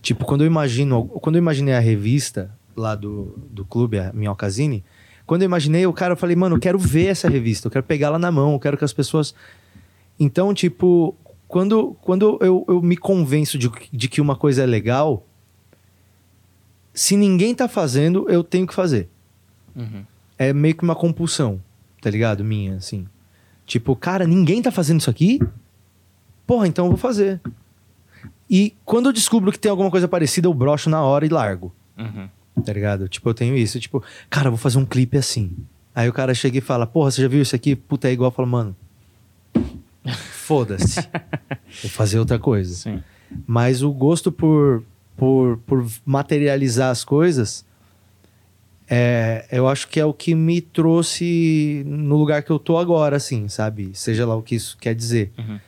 Tipo, 0.00 0.24
quando 0.24 0.42
eu 0.42 0.46
imagino. 0.46 1.04
Quando 1.04 1.34
eu 1.36 1.40
imaginei 1.40 1.74
a 1.74 1.80
revista 1.80 2.50
lá 2.76 2.94
do, 2.94 3.34
do 3.50 3.64
clube, 3.64 3.98
a 3.98 4.12
Minhocazine, 4.12 4.84
quando 5.26 5.42
eu 5.42 5.46
imaginei 5.46 5.84
o 5.84 5.92
cara, 5.92 6.12
eu 6.12 6.16
falei, 6.16 6.36
mano, 6.36 6.56
eu 6.56 6.60
quero 6.60 6.78
ver 6.78 7.06
essa 7.06 7.28
revista, 7.28 7.66
eu 7.66 7.70
quero 7.72 7.84
pegá-la 7.84 8.18
na 8.18 8.30
mão, 8.30 8.52
eu 8.52 8.60
quero 8.60 8.78
que 8.78 8.84
as 8.84 8.92
pessoas. 8.92 9.34
Então, 10.18 10.54
tipo, 10.54 11.16
quando, 11.48 11.96
quando 12.00 12.38
eu, 12.40 12.64
eu 12.68 12.80
me 12.80 12.96
convenço 12.96 13.58
de, 13.58 13.70
de 13.92 14.08
que 14.08 14.20
uma 14.20 14.36
coisa 14.36 14.62
é 14.62 14.66
legal, 14.66 15.26
se 16.94 17.16
ninguém 17.16 17.54
tá 17.54 17.66
fazendo, 17.66 18.28
eu 18.30 18.44
tenho 18.44 18.66
que 18.66 18.74
fazer 18.74 19.08
Uhum. 19.74 20.04
é 20.38 20.52
meio 20.52 20.74
que 20.76 20.84
uma 20.84 20.94
compulsão, 20.94 21.60
tá 22.00 22.10
ligado? 22.10 22.44
Minha, 22.44 22.76
assim. 22.76 23.06
Tipo, 23.66 23.94
cara, 23.96 24.26
ninguém 24.26 24.60
tá 24.62 24.70
fazendo 24.70 25.00
isso 25.00 25.10
aqui? 25.10 25.40
Porra, 26.46 26.66
então 26.66 26.86
eu 26.86 26.90
vou 26.90 26.98
fazer. 26.98 27.40
E 28.50 28.74
quando 28.84 29.06
eu 29.06 29.12
descubro 29.12 29.50
que 29.52 29.58
tem 29.58 29.70
alguma 29.70 29.90
coisa 29.90 30.06
parecida, 30.06 30.46
eu 30.48 30.52
brocho 30.54 30.90
na 30.90 31.02
hora 31.02 31.24
e 31.24 31.28
largo, 31.28 31.72
Uhum. 31.96 32.28
tá 32.64 32.72
ligado? 32.72 33.08
Tipo, 33.08 33.30
eu 33.30 33.34
tenho 33.34 33.56
isso. 33.56 33.80
Tipo, 33.80 34.02
cara, 34.28 34.48
eu 34.48 34.52
vou 34.52 34.58
fazer 34.58 34.78
um 34.78 34.84
clipe 34.84 35.16
assim. 35.16 35.56
Aí 35.94 36.08
o 36.08 36.12
cara 36.12 36.34
chega 36.34 36.58
e 36.58 36.60
fala, 36.60 36.86
porra, 36.86 37.10
você 37.10 37.22
já 37.22 37.28
viu 37.28 37.40
isso 37.40 37.54
aqui? 37.56 37.74
Puta, 37.76 38.08
é 38.08 38.12
igual. 38.12 38.28
Eu 38.28 38.34
falo, 38.34 38.48
mano, 38.48 38.76
foda-se. 40.32 41.00
vou 41.82 41.90
fazer 41.90 42.18
outra 42.18 42.38
coisa. 42.38 42.74
Sim. 42.74 43.02
Mas 43.46 43.82
o 43.82 43.90
gosto 43.92 44.30
por, 44.30 44.82
por, 45.16 45.58
por 45.66 45.86
materializar 46.04 46.90
as 46.90 47.04
coisas, 47.04 47.64
é, 48.94 49.46
eu 49.50 49.66
acho 49.68 49.88
que 49.88 49.98
é 49.98 50.04
o 50.04 50.12
que 50.12 50.34
me 50.34 50.60
trouxe 50.60 51.82
no 51.86 52.14
lugar 52.18 52.42
que 52.42 52.50
eu 52.50 52.58
tô 52.58 52.76
agora, 52.76 53.16
assim, 53.16 53.48
sabe? 53.48 53.90
Seja 53.94 54.26
lá 54.26 54.36
o 54.36 54.42
que 54.42 54.54
isso 54.54 54.76
quer 54.78 54.94
dizer. 54.94 55.32
Uhum. 55.38 55.58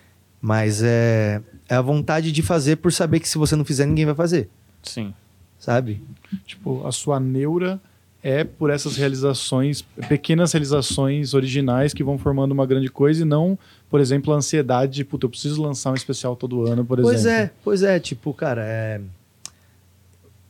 Mas 0.42 0.82
é, 0.82 1.40
é 1.66 1.74
a 1.74 1.80
vontade 1.80 2.30
de 2.30 2.42
fazer 2.42 2.76
por 2.76 2.92
saber 2.92 3.20
que 3.20 3.28
se 3.28 3.38
você 3.38 3.56
não 3.56 3.64
fizer, 3.64 3.86
ninguém 3.86 4.04
vai 4.04 4.14
fazer, 4.14 4.50
Sim. 4.82 5.14
sabe? 5.58 6.02
Tipo, 6.44 6.86
a 6.86 6.92
sua 6.92 7.18
neura 7.18 7.80
é 8.22 8.44
por 8.44 8.68
essas 8.68 8.94
realizações, 8.98 9.80
pequenas 10.06 10.52
realizações 10.52 11.32
originais 11.32 11.94
que 11.94 12.04
vão 12.04 12.18
formando 12.18 12.52
uma 12.52 12.66
grande 12.66 12.90
coisa 12.90 13.22
e 13.22 13.24
não, 13.24 13.58
por 13.88 14.00
exemplo, 14.00 14.34
a 14.34 14.36
ansiedade 14.36 14.96
de, 14.96 15.04
puta, 15.04 15.24
eu 15.24 15.30
preciso 15.30 15.62
lançar 15.62 15.92
um 15.92 15.94
especial 15.94 16.36
todo 16.36 16.66
ano, 16.66 16.84
por 16.84 17.00
pois 17.00 17.20
exemplo. 17.20 17.50
Pois 17.64 17.82
é, 17.82 17.88
pois 17.88 17.96
é, 17.96 17.98
tipo, 17.98 18.34
cara, 18.34 18.62
é... 18.66 19.00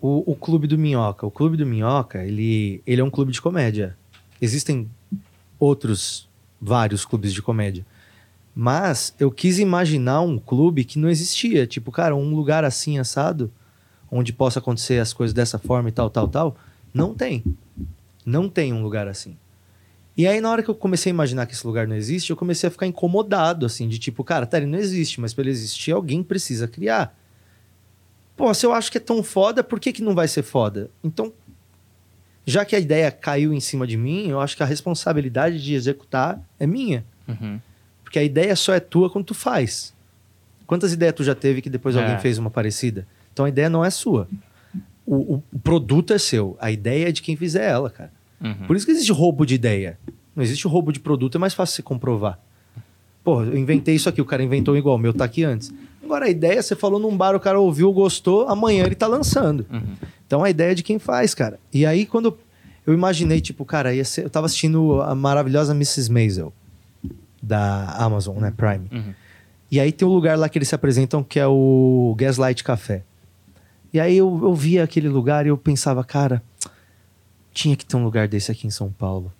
O, 0.07 0.33
o 0.33 0.37
Clube 0.37 0.67
do 0.67 0.77
Minhoca. 0.77 1.27
O 1.27 1.31
Clube 1.31 1.57
do 1.57 1.65
Minhoca, 1.65 2.23
ele, 2.23 2.83
ele 2.87 3.01
é 3.01 3.05
um 3.05 3.09
clube 3.09 3.33
de 3.33 3.41
comédia. 3.41 3.97
Existem 4.39 4.87
outros, 5.59 6.29
vários 6.61 7.07
clubes 7.07 7.33
de 7.33 7.41
comédia. 7.41 7.87
Mas 8.55 9.15
eu 9.19 9.31
quis 9.31 9.59
imaginar 9.59 10.21
um 10.21 10.39
clube 10.39 10.85
que 10.85 10.99
não 10.99 11.09
existia. 11.09 11.67
Tipo, 11.67 11.91
cara, 11.91 12.15
um 12.15 12.35
lugar 12.35 12.65
assim, 12.65 12.99
assado, 12.99 13.51
onde 14.11 14.31
possa 14.31 14.59
acontecer 14.59 15.01
as 15.01 15.15
coisas 15.15 15.33
dessa 15.33 15.59
forma 15.59 15.89
e 15.89 15.93
tal, 15.93 16.11
tal, 16.11 16.29
tal. 16.29 16.57
Não 16.93 17.15
tem. 17.15 17.43
Não 18.27 18.47
tem 18.47 18.75
um 18.75 18.83
lugar 18.83 19.09
assim. 19.09 19.39
E 20.15 20.27
aí, 20.27 20.39
na 20.39 20.51
hora 20.51 20.63
que 20.63 20.69
eu 20.69 20.75
comecei 20.75 21.11
a 21.13 21.15
imaginar 21.15 21.47
que 21.47 21.55
esse 21.55 21.67
lugar 21.67 21.89
não 21.89 21.97
existe, 21.97 22.29
eu 22.29 22.37
comecei 22.37 22.69
a 22.69 22.71
ficar 22.71 22.87
incomodado, 22.87 23.65
assim, 23.65 23.89
de 23.89 23.99
tipo, 23.99 24.23
cara, 24.23 24.45
tá, 24.45 24.59
ele 24.59 24.67
não 24.67 24.79
existe, 24.79 25.19
mas 25.19 25.33
para 25.33 25.45
ele 25.45 25.51
existir, 25.53 25.93
alguém 25.93 26.23
precisa 26.23 26.69
criar. 26.69 27.19
Pô, 28.37 28.53
se 28.53 28.67
eu 28.67 28.73
acho 28.73 28.91
que 28.91 28.99
é 28.99 29.01
tão 29.01 29.23
foda, 29.23 29.63
por 29.63 29.79
que, 29.79 29.93
que 29.93 30.03
não 30.03 30.15
vai 30.15 30.27
ser 30.27 30.43
foda? 30.43 30.91
Então, 31.03 31.33
já 32.47 32.65
que 32.65 32.75
a 32.75 32.81
ideia 32.81 33.11
caiu 33.11 33.53
em 33.53 33.61
cima 33.61 33.87
de 33.87 33.97
mim, 33.97 34.29
eu 34.29 34.41
acho 34.41 34.57
que 34.57 34.63
a 34.63 34.67
responsabilidade 34.67 35.63
de 35.63 35.75
executar 35.75 36.41
é 36.59 36.67
minha. 36.67 37.05
Uhum. 37.29 37.61
Porque 38.03 38.19
a 38.19 38.25
ideia 38.25 38.55
só 38.55 38.75
é 38.75 38.81
tua 38.81 39.09
quando 39.09 39.27
tu 39.27 39.35
faz. 39.35 39.95
Quantas 40.67 40.93
ideias 40.93 41.15
tu 41.15 41.25
já 41.25 41.35
teve 41.35 41.63
que 41.63 41.71
depois 41.71 41.97
é. 41.97 42.03
alguém 42.03 42.19
fez 42.19 42.39
uma 42.39 42.51
parecida? 42.51 43.07
Então 43.33 43.45
a 43.45 43.49
ideia 43.49 43.69
não 43.69 43.85
é 43.85 43.91
sua. 43.91 44.29
O, 45.07 45.35
o, 45.35 45.59
produto 45.63 46.13
é 46.13 46.19
seu. 46.19 46.57
A 46.61 46.71
ideia 46.71 47.09
é 47.09 47.13
de 47.13 47.23
quem 47.23 47.37
fizer 47.37 47.65
ela, 47.69 47.91
cara. 47.91 48.13
Uhum. 48.41 48.67
Por 48.67 48.77
isso 48.77 48.85
que 48.85 48.93
existe 48.93 49.13
roubo 49.13 49.45
de 49.47 49.55
ideia. 49.55 49.99
Não 50.35 50.43
existe 50.43 50.67
roubo 50.67 50.93
de 50.93 51.01
produto, 51.01 51.37
é 51.37 51.39
mais 51.39 51.55
fácil 51.55 51.77
você 51.77 51.83
comprovar. 51.83 52.39
Pô, 53.23 53.43
eu 53.43 53.57
inventei 53.57 53.95
isso 53.95 54.09
aqui, 54.09 54.21
o 54.21 54.25
cara 54.25 54.43
inventou 54.43 54.77
igual, 54.77 54.97
o 54.97 54.99
meu 54.99 55.15
tá 55.15 55.25
aqui 55.25 55.45
antes. 55.45 55.73
Agora 56.05 56.27
a 56.27 56.29
ideia, 56.29 56.63
você 56.63 56.77
falou 56.77 57.01
num 57.01 57.17
bar, 57.17 57.35
o 57.35 57.41
cara 57.41 57.59
ouviu, 57.59 57.93
gostou, 57.93 58.47
amanhã 58.49 58.85
ele 58.85 58.95
tá 58.95 59.07
lançando. 59.07 59.67
Uhum. 59.73 59.95
Então 60.27 60.45
a 60.45 60.51
ideia 60.51 60.73
é 60.73 60.75
de 60.75 60.83
quem 60.83 60.99
faz, 60.99 61.35
cara. 61.35 61.59
E 61.73 61.87
aí 61.87 62.05
quando 62.05 62.37
eu 62.87 62.93
imaginei, 62.93 63.41
tipo, 63.41 63.65
cara, 63.65 64.05
ser, 64.05 64.25
eu 64.25 64.31
tava 64.31 64.47
assistindo 64.47 65.01
a 65.03 65.15
maravilhosa 65.15 65.73
Mrs. 65.73 66.11
Maisel, 66.13 66.53
da 67.43 67.87
Amazon, 67.97 68.39
né, 68.39 68.53
Prime. 68.55 68.89
Uhum. 68.93 69.15
E 69.71 69.81
aí 69.81 69.91
tem 69.91 70.07
um 70.07 70.13
lugar 70.13 70.39
lá 70.39 70.49
que 70.49 70.59
eles 70.59 70.69
se 70.69 70.75
apresentam 70.75 71.23
que 71.23 71.41
é 71.41 71.47
o 71.47 72.15
Gaslight 72.19 72.63
Café. 72.63 73.03
E 73.93 73.99
aí 73.99 74.17
eu, 74.17 74.41
eu 74.43 74.55
via 74.55 74.85
aquele 74.85 75.09
lugar 75.09 75.47
e 75.47 75.49
eu 75.49 75.57
pensava, 75.57 76.05
cara, 76.05 76.43
tinha 77.53 77.77
que 77.77 77.87
ter 77.87 77.97
um 77.97 78.05
lugar 78.05 78.29
desse 78.29 78.53
aqui 78.53 78.67
em 78.67 78.71
São 78.71 78.91
Paulo. 78.91 79.33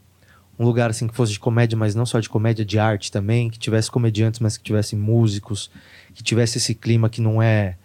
Um 0.59 0.65
lugar 0.65 0.91
assim 0.91 1.07
que 1.07 1.15
fosse 1.15 1.33
de 1.33 1.41
comédia, 1.41 1.77
mas 1.77 1.95
não 1.95 2.07
só 2.07 2.21
de 2.21 2.29
comédia, 2.29 2.65
de 2.65 2.79
arte 2.79 3.11
também, 3.11 3.51
que 3.51 3.59
tivesse 3.59 3.91
comediantes, 3.91 4.41
mas 4.41 4.57
que 4.57 4.63
tivesse 4.63 4.95
músicos, 4.95 5.71
que 6.15 6.23
tivesse 6.23 6.59
esse 6.59 6.75
clima 6.75 7.09
que 7.09 7.21
não 7.21 7.43
é 7.43 7.77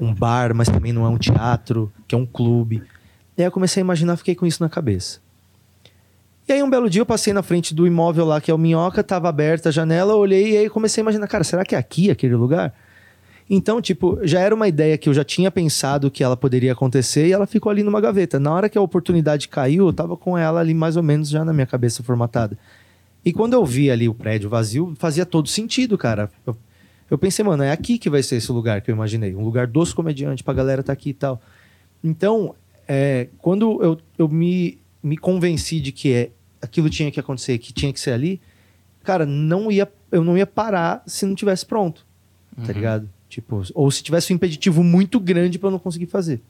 um 0.00 0.14
bar, 0.14 0.54
mas 0.54 0.68
também 0.68 0.92
não 0.92 1.04
é 1.04 1.08
um 1.08 1.18
teatro, 1.18 1.92
que 2.06 2.14
é 2.14 2.18
um 2.18 2.26
clube. 2.26 2.82
E 3.36 3.42
aí 3.42 3.46
eu 3.46 3.52
comecei 3.52 3.80
a 3.80 3.84
imaginar, 3.84 4.16
fiquei 4.16 4.34
com 4.34 4.46
isso 4.46 4.62
na 4.62 4.68
cabeça. 4.68 5.20
E 6.48 6.52
aí 6.52 6.62
um 6.62 6.70
belo 6.70 6.88
dia 6.88 7.02
eu 7.02 7.06
passei 7.06 7.32
na 7.32 7.42
frente 7.42 7.74
do 7.74 7.86
imóvel 7.86 8.24
lá, 8.24 8.40
que 8.40 8.50
é 8.50 8.54
o 8.54 8.58
Minhoca, 8.58 9.04
tava 9.04 9.28
aberta 9.28 9.68
a 9.68 9.72
janela, 9.72 10.14
olhei 10.14 10.52
e 10.52 10.56
aí 10.56 10.70
comecei 10.70 11.02
a 11.02 11.04
imaginar, 11.04 11.28
cara, 11.28 11.44
será 11.44 11.64
que 11.64 11.74
é 11.74 11.78
aqui 11.78 12.10
aquele 12.10 12.34
lugar? 12.34 12.74
Então, 13.50 13.80
tipo, 13.80 14.18
já 14.22 14.40
era 14.40 14.54
uma 14.54 14.68
ideia 14.68 14.98
que 14.98 15.08
eu 15.08 15.14
já 15.14 15.24
tinha 15.24 15.50
pensado 15.50 16.10
que 16.10 16.22
ela 16.22 16.36
poderia 16.36 16.72
acontecer 16.72 17.28
e 17.28 17.32
ela 17.32 17.46
ficou 17.46 17.70
ali 17.70 17.82
numa 17.82 18.00
gaveta. 18.00 18.38
Na 18.38 18.52
hora 18.52 18.68
que 18.68 18.76
a 18.76 18.80
oportunidade 18.82 19.48
caiu, 19.48 19.86
eu 19.86 19.92
tava 19.92 20.16
com 20.16 20.36
ela 20.36 20.60
ali 20.60 20.74
mais 20.74 20.96
ou 20.96 21.02
menos 21.02 21.30
já 21.30 21.44
na 21.44 21.52
minha 21.52 21.66
cabeça 21.66 22.02
formatada. 22.02 22.58
E 23.24 23.32
quando 23.32 23.54
eu 23.54 23.64
vi 23.64 23.90
ali 23.90 24.06
o 24.08 24.14
prédio 24.14 24.50
vazio, 24.50 24.94
fazia 24.98 25.24
todo 25.24 25.48
sentido, 25.48 25.96
cara. 25.96 26.30
Eu, 26.46 26.56
eu 27.10 27.16
pensei, 27.16 27.42
mano, 27.42 27.62
é 27.62 27.72
aqui 27.72 27.98
que 27.98 28.10
vai 28.10 28.22
ser 28.22 28.36
esse 28.36 28.52
lugar 28.52 28.82
que 28.82 28.90
eu 28.90 28.94
imaginei. 28.94 29.34
Um 29.34 29.42
lugar 29.42 29.66
dos 29.66 29.94
comediantes, 29.94 30.42
pra 30.42 30.52
galera 30.52 30.82
tá 30.82 30.92
aqui 30.92 31.10
e 31.10 31.14
tal. 31.14 31.40
Então, 32.04 32.54
é, 32.86 33.28
quando 33.38 33.82
eu, 33.82 33.98
eu 34.18 34.28
me, 34.28 34.78
me 35.02 35.16
convenci 35.16 35.80
de 35.80 35.90
que 35.90 36.12
é, 36.12 36.30
aquilo 36.60 36.90
tinha 36.90 37.10
que 37.10 37.18
acontecer, 37.18 37.56
que 37.56 37.72
tinha 37.72 37.92
que 37.94 38.00
ser 38.00 38.12
ali, 38.12 38.40
cara, 39.02 39.24
não 39.24 39.72
ia, 39.72 39.90
eu 40.12 40.22
não 40.22 40.36
ia 40.36 40.46
parar 40.46 41.02
se 41.06 41.24
não 41.24 41.34
tivesse 41.34 41.64
pronto. 41.64 42.06
Tá 42.54 42.60
uhum. 42.60 42.66
Tá 42.66 42.72
ligado? 42.74 43.17
Tipo, 43.38 43.62
ou 43.72 43.88
se 43.88 44.02
tivesse 44.02 44.32
um 44.32 44.36
impeditivo 44.36 44.82
muito 44.82 45.20
grande 45.20 45.60
para 45.60 45.68
eu 45.68 45.70
não 45.70 45.78
conseguir 45.78 46.06
fazer. 46.06 46.40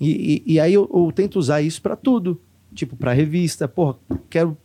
E, 0.00 0.42
e, 0.46 0.54
e 0.54 0.60
aí 0.60 0.72
eu, 0.72 0.90
eu, 0.92 1.12
tento 1.14 1.38
usar 1.38 1.60
isso 1.60 1.82
para 1.82 1.94
tudo. 1.94 2.40
Tipo, 2.74 2.96
para 2.96 3.12
revista. 3.12 3.68
Porra, 3.68 3.96
quero. 4.30 4.56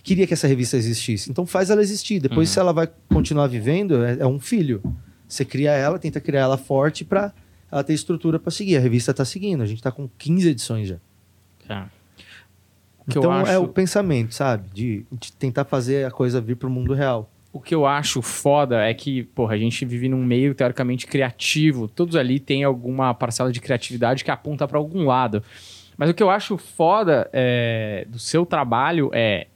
Queria 0.00 0.28
que 0.28 0.32
essa 0.32 0.46
revista 0.46 0.76
existisse. 0.76 1.28
Então 1.28 1.44
faz 1.44 1.70
ela 1.70 1.82
existir. 1.82 2.20
Depois, 2.20 2.48
uhum. 2.48 2.52
se 2.52 2.60
ela 2.60 2.72
vai 2.72 2.88
continuar 3.08 3.48
vivendo, 3.48 4.04
é, 4.04 4.18
é, 4.20 4.26
um 4.28 4.38
filho. 4.38 4.80
Você 5.26 5.44
cria 5.44 5.72
ela, 5.72 5.98
tenta 5.98 6.20
criar 6.20 6.42
ela 6.42 6.56
forte 6.56 7.04
para 7.04 7.34
ela 7.68 7.82
ter 7.82 7.94
estrutura 7.94 8.38
para 8.38 8.52
seguir. 8.52 8.76
A 8.76 8.80
revista 8.80 9.12
tá 9.12 9.24
seguindo. 9.24 9.60
A 9.60 9.66
gente 9.66 9.82
tá 9.82 9.90
com 9.90 10.08
15 10.18 10.50
edições 10.50 10.86
já. 10.86 10.98
Então 13.08 13.32
acho... 13.32 13.50
é 13.50 13.58
o 13.58 13.66
pensamento, 13.66 14.32
sabe? 14.32 14.68
De, 14.72 15.04
de 15.10 15.32
tentar 15.32 15.64
fazer 15.64 16.06
a 16.06 16.12
coisa 16.12 16.40
vir 16.40 16.54
pro 16.54 16.70
mundo 16.70 16.94
real 16.94 17.28
o 17.58 17.60
que 17.60 17.74
eu 17.74 17.84
acho 17.84 18.22
foda 18.22 18.84
é 18.84 18.94
que, 18.94 19.24
porra, 19.24 19.54
a 19.54 19.58
gente 19.58 19.84
vive 19.84 20.08
num 20.08 20.24
meio 20.24 20.54
teoricamente 20.54 21.08
criativo. 21.08 21.88
Todos 21.88 22.14
ali 22.14 22.38
têm 22.38 22.62
alguma 22.62 23.12
parcela 23.12 23.50
de 23.50 23.60
criatividade 23.60 24.24
que 24.24 24.30
aponta 24.30 24.66
para 24.68 24.78
algum 24.78 25.04
lado. 25.04 25.42
Mas 25.96 26.08
o 26.08 26.14
que 26.14 26.22
eu 26.22 26.30
acho 26.30 26.56
foda 26.56 27.28
é, 27.32 28.06
do 28.08 28.18
seu 28.18 28.46
trabalho 28.46 29.10
é. 29.12 29.48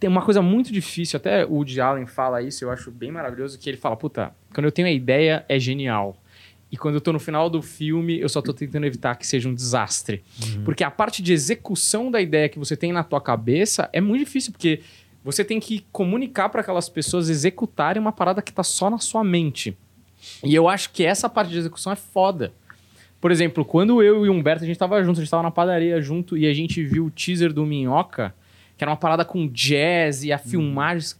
Tem 0.00 0.08
uma 0.08 0.22
coisa 0.22 0.40
muito 0.40 0.72
difícil, 0.72 1.18
até 1.18 1.44
o 1.44 1.52
Woody 1.52 1.80
Allen 1.80 2.06
fala 2.06 2.42
isso, 2.42 2.64
eu 2.64 2.70
acho 2.70 2.90
bem 2.90 3.12
maravilhoso, 3.12 3.56
que 3.56 3.70
ele 3.70 3.76
fala, 3.76 3.96
puta, 3.96 4.34
quando 4.52 4.64
eu 4.64 4.72
tenho 4.72 4.88
a 4.88 4.90
ideia, 4.90 5.44
é 5.48 5.60
genial. 5.60 6.16
E 6.72 6.76
quando 6.76 6.94
eu 6.94 7.00
tô 7.00 7.12
no 7.12 7.20
final 7.20 7.48
do 7.50 7.60
filme, 7.60 8.18
eu 8.18 8.28
só 8.28 8.40
tô 8.40 8.52
tentando 8.52 8.86
evitar 8.86 9.14
que 9.14 9.26
seja 9.26 9.48
um 9.48 9.54
desastre. 9.54 10.24
Uhum. 10.42 10.64
Porque 10.64 10.82
a 10.82 10.90
parte 10.90 11.22
de 11.22 11.32
execução 11.32 12.10
da 12.10 12.20
ideia 12.20 12.48
que 12.48 12.58
você 12.58 12.74
tem 12.74 12.92
na 12.92 13.04
tua 13.04 13.20
cabeça 13.20 13.90
é 13.92 14.00
muito 14.00 14.24
difícil, 14.24 14.50
porque 14.50 14.80
você 15.24 15.44
tem 15.44 15.60
que 15.60 15.84
comunicar 15.92 16.48
para 16.48 16.60
aquelas 16.60 16.88
pessoas 16.88 17.28
executarem 17.28 18.00
uma 18.00 18.12
parada 18.12 18.42
que 18.42 18.50
está 18.50 18.62
só 18.62 18.90
na 18.90 18.98
sua 18.98 19.22
mente. 19.22 19.76
E 20.42 20.54
eu 20.54 20.68
acho 20.68 20.90
que 20.90 21.04
essa 21.04 21.28
parte 21.28 21.50
de 21.50 21.58
execução 21.58 21.92
é 21.92 21.96
foda. 21.96 22.52
Por 23.20 23.30
exemplo, 23.30 23.64
quando 23.64 24.02
eu 24.02 24.26
e 24.26 24.28
o 24.28 24.32
Humberto 24.32 24.64
a 24.64 24.66
gente 24.66 24.78
tava 24.78 25.02
junto, 25.02 25.20
a 25.20 25.22
gente 25.22 25.30
tava 25.30 25.44
na 25.44 25.50
padaria 25.50 26.00
junto 26.02 26.36
e 26.36 26.46
a 26.46 26.52
gente 26.52 26.82
viu 26.82 27.06
o 27.06 27.10
teaser 27.10 27.52
do 27.52 27.64
Minhoca, 27.64 28.34
que 28.76 28.82
era 28.82 28.90
uma 28.90 28.96
parada 28.96 29.24
com 29.24 29.46
jazz 29.46 30.24
e 30.24 30.32
a 30.32 30.38
filmagem 30.38 31.10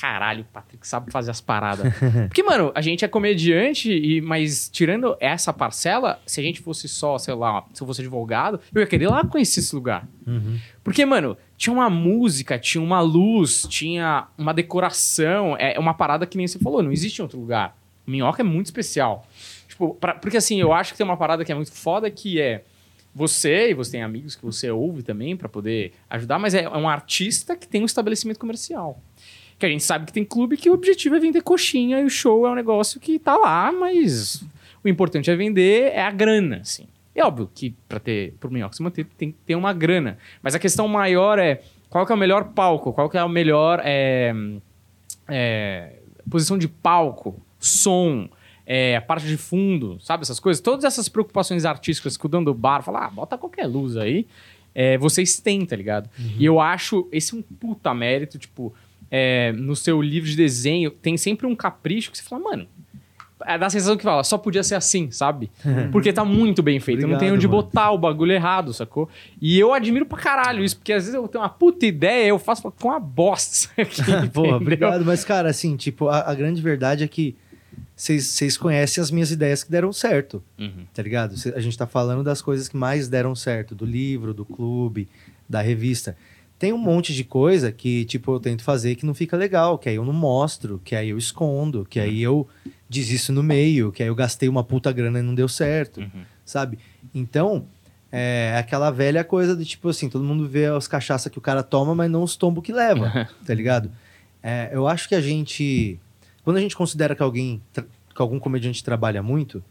caralho, 0.00 0.40
o 0.40 0.44
Patrick 0.44 0.88
sabe 0.88 1.12
fazer 1.12 1.30
as 1.30 1.42
paradas. 1.42 1.92
Porque, 2.26 2.42
mano, 2.42 2.72
a 2.74 2.80
gente 2.80 3.04
é 3.04 3.08
comediante, 3.08 3.92
e, 3.92 4.22
mas 4.22 4.70
tirando 4.70 5.14
essa 5.20 5.52
parcela, 5.52 6.18
se 6.24 6.40
a 6.40 6.42
gente 6.42 6.62
fosse 6.62 6.88
só, 6.88 7.18
sei 7.18 7.34
lá, 7.34 7.66
se 7.74 7.82
eu 7.82 7.86
fosse 7.86 8.00
advogado, 8.00 8.58
eu 8.74 8.80
ia 8.80 8.86
querer 8.86 9.08
lá 9.08 9.22
conhecer 9.26 9.60
esse 9.60 9.74
lugar. 9.74 10.08
Uhum. 10.26 10.58
Porque, 10.82 11.04
mano, 11.04 11.36
tinha 11.54 11.74
uma 11.74 11.90
música, 11.90 12.58
tinha 12.58 12.82
uma 12.82 13.02
luz, 13.02 13.66
tinha 13.68 14.26
uma 14.38 14.54
decoração, 14.54 15.54
é 15.58 15.78
uma 15.78 15.92
parada 15.92 16.26
que 16.26 16.38
nem 16.38 16.46
você 16.46 16.58
falou, 16.58 16.82
não 16.82 16.92
existe 16.92 17.18
em 17.18 17.22
outro 17.22 17.38
lugar. 17.38 17.76
Minhoca 18.06 18.40
é 18.40 18.44
muito 18.44 18.66
especial. 18.66 19.26
Tipo, 19.68 19.94
pra, 19.94 20.14
porque 20.14 20.38
assim, 20.38 20.58
eu 20.58 20.72
acho 20.72 20.92
que 20.92 20.96
tem 20.96 21.04
uma 21.04 21.16
parada 21.16 21.44
que 21.44 21.52
é 21.52 21.54
muito 21.54 21.72
foda 21.72 22.10
que 22.10 22.40
é 22.40 22.64
você, 23.14 23.70
e 23.70 23.74
você 23.74 23.92
tem 23.92 24.02
amigos 24.02 24.34
que 24.34 24.44
você 24.44 24.70
ouve 24.70 25.02
também 25.02 25.36
para 25.36 25.48
poder 25.48 25.92
ajudar, 26.08 26.38
mas 26.38 26.54
é, 26.54 26.62
é 26.62 26.68
um 26.70 26.88
artista 26.88 27.54
que 27.54 27.68
tem 27.68 27.82
um 27.82 27.86
estabelecimento 27.86 28.38
comercial. 28.38 28.98
Que 29.60 29.66
a 29.66 29.68
gente 29.68 29.84
sabe 29.84 30.06
que 30.06 30.12
tem 30.12 30.24
clube 30.24 30.56
que 30.56 30.70
o 30.70 30.72
objetivo 30.72 31.14
é 31.16 31.20
vender 31.20 31.42
coxinha 31.42 32.00
e 32.00 32.04
o 32.04 32.10
show 32.10 32.46
é 32.46 32.50
um 32.50 32.54
negócio 32.54 32.98
que 32.98 33.18
tá 33.18 33.36
lá, 33.36 33.70
mas 33.70 34.42
o 34.82 34.88
importante 34.88 35.30
é 35.30 35.36
vender 35.36 35.92
é 35.92 36.02
a 36.02 36.10
grana, 36.10 36.60
assim. 36.62 36.86
É 37.14 37.22
óbvio 37.24 37.50
que 37.54 37.74
para 37.86 38.00
ter 38.00 38.32
pro 38.40 38.50
Minhoca 38.50 38.74
se 38.74 38.82
manter 38.82 39.04
tem 39.18 39.32
que 39.32 39.38
ter 39.44 39.54
uma 39.54 39.72
grana, 39.72 40.16
mas 40.42 40.54
a 40.54 40.58
questão 40.58 40.88
maior 40.88 41.38
é 41.38 41.60
qual 41.90 42.06
que 42.06 42.12
é 42.12 42.14
o 42.14 42.18
melhor 42.18 42.52
palco, 42.54 42.92
qual 42.92 43.10
que 43.10 43.18
é 43.18 43.20
a 43.20 43.28
melhor 43.28 43.82
é, 43.84 44.32
é, 45.28 45.92
posição 46.30 46.56
de 46.56 46.66
palco, 46.66 47.38
som, 47.58 48.28
é, 48.64 48.96
a 48.96 49.00
parte 49.02 49.26
de 49.26 49.36
fundo, 49.36 49.98
sabe 50.00 50.22
essas 50.22 50.40
coisas, 50.40 50.62
todas 50.62 50.84
essas 50.84 51.08
preocupações 51.08 51.64
artísticas 51.64 52.16
que 52.16 52.24
o 52.24 52.28
dono 52.28 52.46
do 52.46 52.54
bar 52.54 52.82
fala, 52.82 53.06
ah, 53.06 53.10
bota 53.10 53.36
qualquer 53.36 53.66
luz 53.66 53.96
aí, 53.96 54.26
é, 54.74 54.96
vocês 54.96 55.40
têm, 55.40 55.66
tá 55.66 55.74
ligado? 55.74 56.08
Uhum. 56.18 56.36
E 56.38 56.44
eu 56.44 56.60
acho 56.60 57.08
esse 57.10 57.34
um 57.34 57.42
puta 57.42 57.92
mérito, 57.92 58.38
tipo, 58.38 58.72
é, 59.10 59.52
no 59.52 59.74
seu 59.74 60.00
livro 60.00 60.28
de 60.28 60.36
desenho, 60.36 60.90
tem 60.90 61.16
sempre 61.16 61.46
um 61.46 61.54
capricho 61.56 62.10
que 62.10 62.18
você 62.18 62.24
fala, 62.24 62.42
mano, 62.42 62.66
é 63.46 63.56
da 63.56 63.70
sensação 63.70 63.96
que 63.96 64.02
fala, 64.04 64.22
só 64.22 64.36
podia 64.36 64.62
ser 64.62 64.74
assim, 64.74 65.10
sabe? 65.10 65.50
Porque 65.90 66.12
tá 66.12 66.24
muito 66.24 66.62
bem 66.62 66.78
feito. 66.78 66.98
Obrigado, 66.98 67.12
não 67.12 67.18
tenho 67.18 67.34
onde 67.34 67.48
mano. 67.48 67.62
botar 67.62 67.90
o 67.90 67.96
bagulho 67.98 68.32
errado, 68.32 68.72
sacou? 68.74 69.08
E 69.40 69.58
eu 69.58 69.72
admiro 69.72 70.04
pra 70.04 70.18
caralho 70.18 70.62
isso, 70.62 70.76
porque 70.76 70.92
às 70.92 71.04
vezes 71.04 71.14
eu 71.14 71.26
tenho 71.26 71.42
uma 71.42 71.48
puta 71.48 71.86
ideia, 71.86 72.28
eu 72.28 72.38
faço 72.38 72.62
com 72.70 72.88
uma 72.88 73.00
bosta. 73.00 73.68
Porra, 74.32 74.56
obrigado. 74.56 75.04
Mas, 75.06 75.24
cara, 75.24 75.48
assim, 75.48 75.74
tipo, 75.76 76.08
a, 76.08 76.30
a 76.30 76.34
grande 76.34 76.60
verdade 76.60 77.02
é 77.02 77.08
que 77.08 77.34
vocês 77.96 78.56
conhecem 78.56 79.00
as 79.02 79.10
minhas 79.10 79.30
ideias 79.30 79.62
que 79.64 79.70
deram 79.70 79.92
certo, 79.92 80.42
Uhum. 80.58 80.84
tá 80.92 81.02
ligado? 81.02 81.36
Cê- 81.36 81.52
A 81.54 81.60
gente 81.60 81.76
tá 81.76 81.86
falando 81.86 82.22
das 82.24 82.40
coisas 82.40 82.68
que 82.68 82.76
mais 82.76 83.08
deram 83.08 83.34
certo, 83.34 83.74
do 83.74 83.84
livro, 83.84 84.32
do 84.32 84.44
clube, 84.44 85.06
da 85.48 85.60
revista. 85.60 86.16
Tem 86.60 86.74
um 86.74 86.78
monte 86.78 87.14
de 87.14 87.24
coisa 87.24 87.72
que, 87.72 88.04
tipo, 88.04 88.30
eu 88.34 88.38
tento 88.38 88.62
fazer 88.62 88.94
que 88.94 89.06
não 89.06 89.14
fica 89.14 89.34
legal, 89.34 89.78
que 89.78 89.88
aí 89.88 89.94
eu 89.96 90.04
não 90.04 90.12
mostro, 90.12 90.78
que 90.84 90.94
aí 90.94 91.08
eu 91.08 91.16
escondo, 91.16 91.86
que 91.88 91.98
aí 91.98 92.22
eu 92.22 92.46
desisto 92.86 93.32
no 93.32 93.42
meio, 93.42 93.90
que 93.90 94.02
aí 94.02 94.08
eu 94.10 94.14
gastei 94.14 94.46
uma 94.46 94.62
puta 94.62 94.92
grana 94.92 95.20
e 95.20 95.22
não 95.22 95.34
deu 95.34 95.48
certo, 95.48 96.00
Uhum. 96.02 96.22
sabe? 96.44 96.78
Então, 97.14 97.64
é 98.12 98.54
aquela 98.58 98.90
velha 98.90 99.24
coisa 99.24 99.56
de, 99.56 99.64
tipo 99.64 99.88
assim, 99.88 100.10
todo 100.10 100.22
mundo 100.22 100.46
vê 100.46 100.66
as 100.66 100.86
cachaças 100.86 101.32
que 101.32 101.38
o 101.38 101.40
cara 101.40 101.62
toma, 101.62 101.94
mas 101.94 102.10
não 102.10 102.22
os 102.22 102.36
tombos 102.36 102.62
que 102.62 102.72
leva, 102.74 103.10
tá 103.46 103.54
ligado? 103.54 103.90
É, 104.42 104.68
eu 104.70 104.86
acho 104.86 105.08
que 105.08 105.14
a 105.14 105.20
gente... 105.22 105.98
Quando 106.44 106.58
a 106.58 106.60
gente 106.60 106.76
considera 106.76 107.14
que 107.16 107.22
alguém, 107.22 107.62
que 107.72 108.20
algum 108.20 108.38
comediante 108.38 108.84
trabalha 108.84 109.22
muito, 109.22 109.64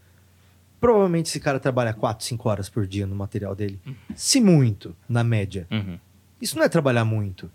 provavelmente 0.82 1.28
esse 1.28 1.39
cara 1.39 1.60
trabalha 1.60 1.93
4, 1.93 2.25
5 2.25 2.49
horas 2.49 2.67
por 2.67 2.88
dia 2.88 3.06
no 3.06 3.15
material 3.15 3.54
dele. 3.56 3.80
Se 4.15 4.41
muito, 4.41 4.95
na 5.08 5.23
média. 5.23 5.67
Uhum. 5.69 5.99
Isso 6.41 6.58
não 6.58 6.63
é 6.63 6.69
trabalhar 6.69 7.06
muito. 7.06 7.49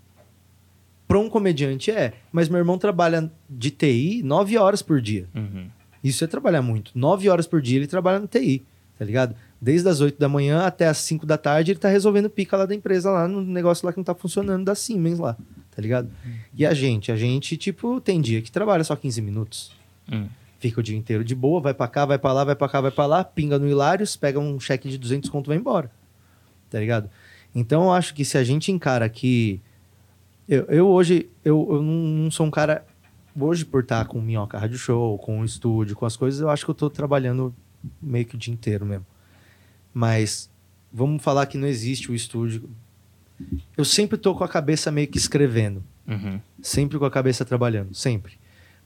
Para 1.07 1.19
um 1.19 1.29
comediante 1.29 1.91
é, 1.91 2.13
mas 2.31 2.49
meu 2.49 2.57
irmão 2.57 2.77
trabalha 2.77 3.31
de 3.49 3.69
TI 3.69 4.21
9 4.23 4.57
horas 4.57 4.81
por 4.81 4.99
dia. 4.99 5.27
Uhum. 5.35 5.67
Isso 6.03 6.23
é 6.23 6.27
trabalhar 6.27 6.61
muito. 6.61 6.91
9 6.95 7.29
horas 7.29 7.47
por 7.47 7.61
dia 7.61 7.77
ele 7.77 7.87
trabalha 7.87 8.19
no 8.19 8.27
TI, 8.27 8.63
tá 8.97 9.05
ligado? 9.05 9.35
Desde 9.61 9.87
as 9.87 10.01
8 10.01 10.19
da 10.19 10.27
manhã 10.27 10.65
até 10.65 10.87
as 10.87 10.97
5 10.99 11.25
da 11.25 11.37
tarde 11.37 11.71
ele 11.71 11.79
tá 11.79 11.89
resolvendo 11.89 12.29
pica 12.29 12.57
lá 12.57 12.65
da 12.65 12.75
empresa, 12.75 13.11
lá 13.11 13.27
no 13.27 13.41
negócio 13.41 13.85
lá 13.85 13.91
que 13.91 13.97
não 13.97 14.03
tá 14.03 14.15
funcionando, 14.15 14.65
da 14.65 14.75
Siemens 14.75 15.19
lá, 15.19 15.37
tá 15.75 15.81
ligado? 15.81 16.09
E 16.53 16.65
a 16.65 16.73
gente, 16.73 17.11
a 17.11 17.15
gente, 17.15 17.55
tipo, 17.55 18.01
tem 18.01 18.19
dia 18.19 18.41
que 18.41 18.51
trabalha 18.51 18.83
só 18.83 18.95
15 18.95 19.21
minutos. 19.21 19.71
Uhum. 20.11 20.27
Fica 20.59 20.79
o 20.79 20.83
dia 20.83 20.97
inteiro 20.97 21.23
de 21.23 21.35
boa, 21.35 21.61
vai 21.61 21.73
pra 21.73 21.87
cá, 21.87 22.05
vai 22.05 22.17
pra 22.17 22.33
lá, 22.33 22.43
vai 22.43 22.55
pra 22.55 22.67
cá, 22.67 22.81
vai 22.81 22.91
pra 22.91 23.05
lá, 23.05 23.23
pinga 23.23 23.59
no 23.59 23.67
Hilários, 23.67 24.15
pega 24.15 24.39
um 24.39 24.59
cheque 24.59 24.89
de 24.89 24.97
200 24.97 25.29
conto 25.29 25.47
e 25.47 25.49
vai 25.49 25.57
embora. 25.57 25.91
Tá 26.69 26.79
ligado? 26.79 27.09
Então 27.55 27.83
eu 27.83 27.91
acho 27.93 28.13
que 28.13 28.25
se 28.25 28.37
a 28.37 28.43
gente 28.43 28.71
encara 28.71 29.07
que. 29.07 29.61
Eu, 30.47 30.65
eu 30.65 30.87
hoje, 30.87 31.29
eu, 31.43 31.65
eu 31.71 31.81
não, 31.81 32.29
sou 32.29 32.45
um 32.45 32.51
cara. 32.51 32.85
Hoje, 33.37 33.65
por 33.65 33.81
estar 33.81 34.05
com 34.05 34.21
Minhoca 34.21 34.57
Rádio 34.57 34.77
Show, 34.77 35.17
com 35.17 35.39
o 35.39 35.45
estúdio, 35.45 35.95
com 35.95 36.05
as 36.05 36.15
coisas, 36.15 36.39
eu 36.39 36.49
acho 36.49 36.63
que 36.63 36.71
eu 36.71 36.75
tô 36.75 36.89
trabalhando 36.89 37.53
meio 38.01 38.25
que 38.25 38.35
o 38.35 38.37
dia 38.37 38.53
inteiro 38.53 38.85
mesmo. 38.85 39.05
Mas 39.93 40.49
vamos 40.91 41.23
falar 41.23 41.45
que 41.45 41.57
não 41.57 41.67
existe 41.67 42.11
o 42.11 42.15
estúdio. 42.15 42.69
Eu 43.75 43.83
sempre 43.83 44.17
tô 44.17 44.33
com 44.35 44.43
a 44.43 44.47
cabeça 44.47 44.91
meio 44.91 45.07
que 45.07 45.17
escrevendo. 45.17 45.83
Uhum. 46.07 46.39
Sempre 46.61 46.97
com 46.97 47.05
a 47.05 47.11
cabeça 47.11 47.43
trabalhando, 47.43 47.93
sempre. 47.93 48.33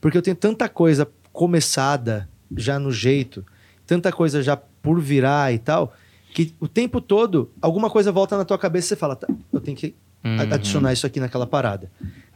Porque 0.01 0.17
eu 0.17 0.21
tenho 0.21 0.35
tanta 0.35 0.67
coisa 0.67 1.07
começada 1.31 2.27
já 2.55 2.79
no 2.79 2.91
jeito, 2.91 3.45
tanta 3.85 4.11
coisa 4.11 4.41
já 4.41 4.57
por 4.57 4.99
virar 4.99 5.53
e 5.53 5.59
tal, 5.59 5.93
que 6.33 6.53
o 6.59 6.67
tempo 6.67 7.01
todo 7.01 7.51
alguma 7.61 7.89
coisa 7.89 8.11
volta 8.11 8.37
na 8.37 8.45
tua 8.45 8.57
cabeça 8.57 8.87
e 8.87 8.89
você 8.89 8.95
fala, 8.95 9.15
tá, 9.15 9.27
eu 9.51 9.59
tenho 9.59 9.75
que 9.77 9.95
Uhum. 10.21 10.37
adicionar 10.53 10.91
isso 10.91 11.07
aqui 11.07 11.17
naquela 11.17 11.47
parada. 11.47 11.89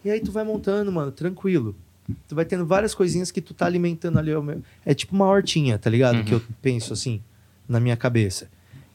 E 0.05 0.09
aí 0.09 0.21
tu 0.21 0.31
vai 0.31 0.45
montando, 0.45 0.89
mano, 0.89 1.11
tranquilo. 1.11 1.75
Tu 2.29 2.33
vai 2.33 2.45
tendo 2.45 2.65
várias 2.65 2.95
coisinhas 2.95 3.29
que 3.29 3.41
tu 3.41 3.53
tá 3.53 3.65
alimentando 3.65 4.17
ali. 4.17 4.31
É 4.85 4.93
tipo 4.93 5.13
uma 5.13 5.25
hortinha, 5.25 5.77
tá 5.77 5.89
ligado? 5.89 6.19
Uhum. 6.19 6.23
Que 6.23 6.33
eu 6.33 6.41
penso 6.61 6.93
assim, 6.93 7.21
na 7.67 7.81
minha 7.81 7.97
cabeça. 7.97 8.49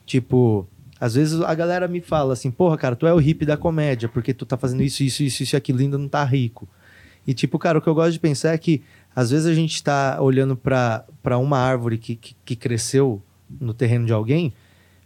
Tipo, 0.07 0.67
às 0.99 1.13
vezes 1.13 1.39
a 1.41 1.53
galera 1.53 1.87
me 1.87 2.01
fala 2.01 2.33
assim, 2.33 2.49
porra, 2.49 2.77
cara, 2.77 2.95
tu 2.95 3.05
é 3.05 3.13
o 3.13 3.17
hippie 3.17 3.45
da 3.45 3.55
comédia, 3.55 4.09
porque 4.09 4.33
tu 4.33 4.43
tá 4.45 4.57
fazendo 4.57 4.81
isso, 4.81 5.03
isso, 5.03 5.21
isso, 5.21 5.43
isso 5.43 5.55
e 5.55 5.57
aquilo, 5.57 5.79
ainda 5.79 5.97
não 5.97 6.07
tá 6.07 6.23
rico. 6.23 6.67
E 7.27 7.33
tipo, 7.33 7.59
cara, 7.59 7.77
o 7.77 7.81
que 7.81 7.87
eu 7.87 7.93
gosto 7.93 8.13
de 8.13 8.19
pensar 8.19 8.53
é 8.53 8.57
que 8.57 8.81
às 9.15 9.29
vezes 9.29 9.45
a 9.45 9.53
gente 9.53 9.83
tá 9.83 10.17
olhando 10.19 10.55
pra 10.55 11.05
pra 11.21 11.37
uma 11.37 11.59
árvore 11.59 11.97
que, 11.99 12.15
que, 12.15 12.35
que 12.43 12.55
cresceu 12.55 13.21
no 13.59 13.71
terreno 13.73 14.05
de 14.07 14.13
alguém, 14.13 14.51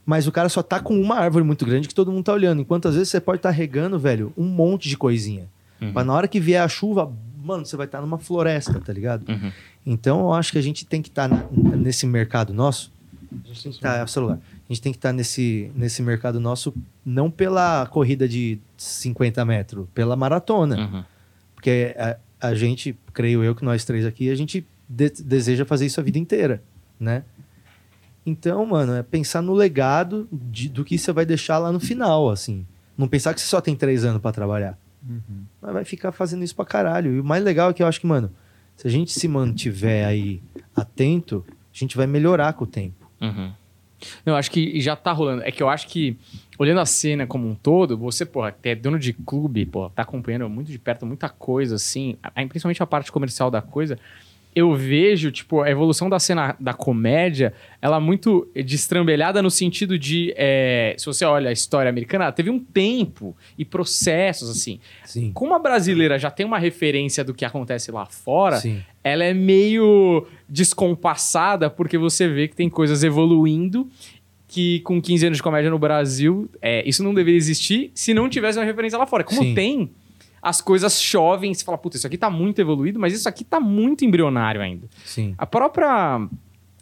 mas 0.05 0.27
o 0.27 0.31
cara 0.31 0.49
só 0.49 0.61
tá 0.61 0.79
com 0.79 0.99
uma 0.99 1.15
árvore 1.15 1.45
muito 1.45 1.65
grande 1.65 1.87
que 1.87 1.95
todo 1.95 2.11
mundo 2.11 2.25
tá 2.25 2.33
olhando. 2.33 2.61
Enquanto 2.61 2.87
às 2.87 2.95
vezes 2.95 3.09
você 3.09 3.19
pode 3.21 3.39
estar 3.39 3.51
regando, 3.51 3.97
velho, 3.97 4.33
um 4.37 4.45
monte 4.45 4.89
de 4.89 4.97
coisinha. 4.97 5.47
Uhum. 5.81 5.91
Mas 5.93 6.05
na 6.05 6.13
hora 6.13 6.27
que 6.27 6.39
vier 6.39 6.61
a 6.61 6.67
chuva, 6.67 7.11
mano, 7.43 7.65
você 7.65 7.75
vai 7.77 7.85
estar 7.85 8.01
numa 8.01 8.17
floresta, 8.17 8.79
tá 8.79 8.91
ligado? 8.91 9.27
Uhum. 9.29 9.51
Então 9.85 10.19
eu 10.21 10.33
acho 10.33 10.51
que 10.51 10.57
a 10.57 10.61
gente 10.61 10.85
tem 10.85 11.01
que 11.01 11.09
estar 11.09 11.29
nesse 11.51 12.05
mercado 12.05 12.53
nosso. 12.53 12.91
A 13.31 13.47
gente 13.47 13.63
tem 13.63 13.71
que 13.71 13.77
estar, 13.77 13.97
é 13.97 14.03
o 14.03 14.07
celular. 14.07 14.39
A 14.69 14.73
gente 14.73 14.81
tem 14.81 14.91
que 14.91 14.97
estar 14.97 15.11
nesse, 15.11 15.71
nesse 15.75 16.01
mercado 16.01 16.39
nosso, 16.39 16.73
não 17.05 17.29
pela 17.31 17.85
corrida 17.87 18.27
de 18.27 18.59
50 18.77 19.43
metros, 19.45 19.87
pela 19.93 20.15
maratona. 20.15 20.77
Uhum. 20.77 21.03
Porque 21.55 21.95
a, 21.97 22.17
a 22.49 22.53
gente, 22.55 22.95
creio 23.13 23.43
eu 23.43 23.55
que 23.55 23.65
nós 23.65 23.83
três 23.85 24.05
aqui, 24.05 24.29
a 24.29 24.35
gente 24.35 24.65
de- 24.87 25.23
deseja 25.23 25.65
fazer 25.65 25.85
isso 25.85 25.99
a 25.99 26.03
vida 26.03 26.19
inteira, 26.19 26.61
né? 26.99 27.23
Então, 28.25 28.65
mano, 28.65 28.93
é 28.93 29.03
pensar 29.03 29.41
no 29.41 29.53
legado 29.53 30.27
de- 30.31 30.69
do 30.69 30.83
que 30.85 30.97
você 30.97 31.11
vai 31.11 31.25
deixar 31.25 31.57
lá 31.57 31.71
no 31.71 31.79
final, 31.79 32.29
assim. 32.29 32.65
Não 32.97 33.07
pensar 33.07 33.33
que 33.33 33.41
você 33.41 33.47
só 33.47 33.59
tem 33.59 33.75
três 33.75 34.05
anos 34.05 34.21
pra 34.21 34.31
trabalhar. 34.31 34.77
Mas 35.61 35.73
vai 35.73 35.83
ficar 35.83 36.11
fazendo 36.13 36.43
isso 36.43 36.55
pra 36.55 36.63
caralho. 36.65 37.13
E 37.15 37.19
o 37.19 37.23
mais 37.23 37.43
legal 37.43 37.69
é 37.69 37.73
que 37.73 37.83
eu 37.83 37.87
acho 37.87 37.99
que, 37.99 38.07
mano, 38.07 38.31
se 38.77 38.87
a 38.87 38.89
gente 38.91 39.11
se 39.11 39.27
mantiver 39.27 40.07
aí 40.07 40.41
atento, 40.75 41.43
a 41.49 41.77
gente 41.77 41.97
vai 41.97 42.07
melhorar 42.07 42.53
com 42.53 42.63
o 42.63 42.67
tempo. 42.67 43.09
Uhum. 43.19 43.51
Eu 44.25 44.35
acho 44.35 44.51
que 44.51 44.79
já 44.81 44.95
tá 44.95 45.11
rolando. 45.11 45.43
É 45.43 45.51
que 45.51 45.61
eu 45.63 45.69
acho 45.69 45.87
que, 45.87 46.17
olhando 46.57 46.79
a 46.79 46.85
cena 46.85 47.25
como 47.25 47.47
um 47.49 47.55
todo, 47.55 47.97
você, 47.97 48.25
porra, 48.25 48.51
que 48.51 48.69
é 48.69 48.75
dono 48.75 48.99
de 48.99 49.11
clube, 49.13 49.65
porra, 49.65 49.91
tá 49.95 50.01
acompanhando 50.03 50.49
muito 50.49 50.71
de 50.71 50.79
perto 50.79 51.05
muita 51.05 51.29
coisa, 51.29 51.75
assim, 51.75 52.17
principalmente 52.49 52.81
a 52.83 52.87
parte 52.87 53.11
comercial 53.11 53.49
da 53.51 53.61
coisa. 53.61 53.97
Eu 54.55 54.75
vejo, 54.75 55.31
tipo, 55.31 55.61
a 55.61 55.69
evolução 55.69 56.09
da 56.09 56.19
cena 56.19 56.55
da 56.59 56.73
comédia, 56.73 57.53
ela 57.81 57.99
muito 57.99 58.47
destrambelhada 58.55 59.41
no 59.41 59.49
sentido 59.49 59.97
de, 59.97 60.33
é, 60.37 60.95
se 60.97 61.05
você 61.05 61.25
olha 61.25 61.49
a 61.49 61.53
história 61.53 61.89
americana, 61.89 62.25
ela 62.25 62.31
teve 62.31 62.49
um 62.49 62.59
tempo 62.59 63.35
e 63.57 63.65
processos, 63.65 64.49
assim. 64.49 64.79
Sim. 65.05 65.31
Como 65.33 65.53
a 65.53 65.59
brasileira 65.59 66.19
já 66.19 66.29
tem 66.29 66.45
uma 66.45 66.59
referência 66.59 67.23
do 67.23 67.33
que 67.33 67.45
acontece 67.45 67.91
lá 67.91 68.05
fora, 68.05 68.57
Sim. 68.57 68.81
ela 69.03 69.23
é 69.23 69.33
meio 69.33 70.27
descompassada 70.47 71.69
porque 71.69 71.97
você 71.97 72.27
vê 72.27 72.47
que 72.47 72.55
tem 72.55 72.69
coisas 72.69 73.03
evoluindo 73.03 73.89
que 74.53 74.81
com 74.81 75.01
15 75.01 75.25
anos 75.25 75.37
de 75.37 75.43
comédia 75.43 75.71
no 75.71 75.79
Brasil, 75.79 76.47
é, 76.61 76.87
isso 76.87 77.03
não 77.03 77.11
deveria 77.11 77.37
existir 77.39 77.89
se 77.95 78.13
não 78.13 78.29
tivesse 78.29 78.59
uma 78.59 78.63
referência 78.63 78.99
lá 78.99 79.07
fora. 79.07 79.23
Como 79.23 79.41
Sim. 79.41 79.55
tem, 79.55 79.89
as 80.43 80.59
coisas 80.59 81.01
chovem, 81.01 81.53
você 81.53 81.63
fala, 81.63 81.77
puta, 81.77 81.95
isso 81.95 82.05
aqui 82.05 82.17
tá 82.17 82.29
muito 82.29 82.59
evoluído, 82.59 82.99
mas 82.99 83.13
isso 83.13 83.29
aqui 83.29 83.45
tá 83.45 83.61
muito 83.61 84.03
embrionário 84.03 84.61
ainda. 84.61 84.89
Sim. 85.05 85.33
A 85.37 85.45
própria 85.45 86.27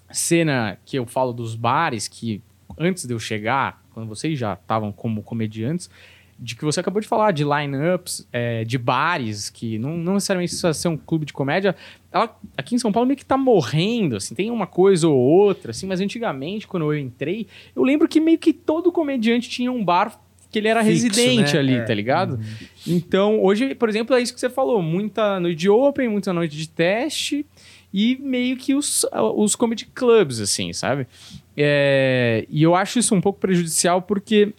cena 0.10 0.80
que 0.84 0.97
eu 0.97 1.06
falo 1.06 1.32
dos 1.32 1.54
bares, 1.56 2.08
que 2.08 2.41
antes 2.76 3.06
de 3.06 3.13
eu 3.13 3.19
chegar, 3.19 3.80
quando 3.93 4.10
vocês 4.10 4.38
já 4.38 4.54
estavam 4.54 4.91
como 4.91 5.21
comediantes, 5.21 5.91
de 6.39 6.56
que 6.56 6.65
você 6.65 6.80
acabou 6.80 7.00
de 7.00 7.08
falar, 7.08 7.32
de 7.34 7.43
line-ups, 7.43 8.28
é, 8.34 8.63
de 8.63 8.80
bares, 8.80 9.52
que 9.52 9.78
não, 9.78 9.95
não 9.95 10.15
necessariamente 10.15 10.50
precisa 10.50 10.74
ser 10.74 10.88
um 10.88 10.97
clube 10.97 11.24
de 11.24 11.32
comédia, 11.32 11.76
ela, 12.12 12.36
aqui 12.58 12.74
em 12.74 12.80
São 12.80 12.91
Paulo 12.91 13.06
meio 13.06 13.17
que 13.17 13.24
tá 13.24 13.38
morrendo, 13.38 14.15
assim, 14.15 14.34
tem 14.34 14.50
uma 14.50 14.65
coisa 14.65 15.08
ou 15.08 15.15
outra, 15.15 15.69
assim, 15.69 15.86
mas 15.86 16.02
antigamente, 16.02 16.67
quando 16.67 16.91
eu 16.91 16.97
entrei, 16.97 17.45
eu 17.76 17.84
lembro 17.84 18.08
que 18.08 18.19
meio 18.19 18.39
que 18.39 18.54
todo 18.54 18.91
comediante 18.91 19.47
tinha 19.47 19.71
um 19.71 19.86
bar 19.86 20.19
que 20.52 20.60
ele 20.60 20.68
era 20.68 20.84
Fixo, 20.84 21.04
residente 21.06 21.54
né? 21.54 21.60
ali, 21.60 21.74
É. 21.76 21.84
tá 21.84 21.94
ligado? 21.94 22.40
Então, 22.86 23.42
hoje, 23.42 23.74
por 23.74 23.88
exemplo, 23.90 24.16
é 24.16 24.22
isso 24.22 24.34
que 24.34 24.40
você 24.40 24.50
falou, 24.50 24.82
muita 24.82 25.40
noite 25.40 25.58
de 25.58 25.70
open, 25.70 26.10
muita 26.10 26.34
noite 26.34 26.58
de 26.58 26.68
teste, 26.68 27.46
e 27.94 28.18
meio 28.22 28.58
que 28.58 28.76
os, 28.76 29.06
os 29.36 29.56
comedy 29.56 29.86
clubs, 29.86 30.40
assim, 30.42 30.74
sabe? 30.74 31.08
É, 31.56 32.46
e 32.50 32.64
eu 32.64 32.76
acho 32.76 33.00
isso 33.00 33.14
um 33.16 33.22
pouco 33.22 33.40
prejudicial 33.40 34.02
porque 34.02 34.54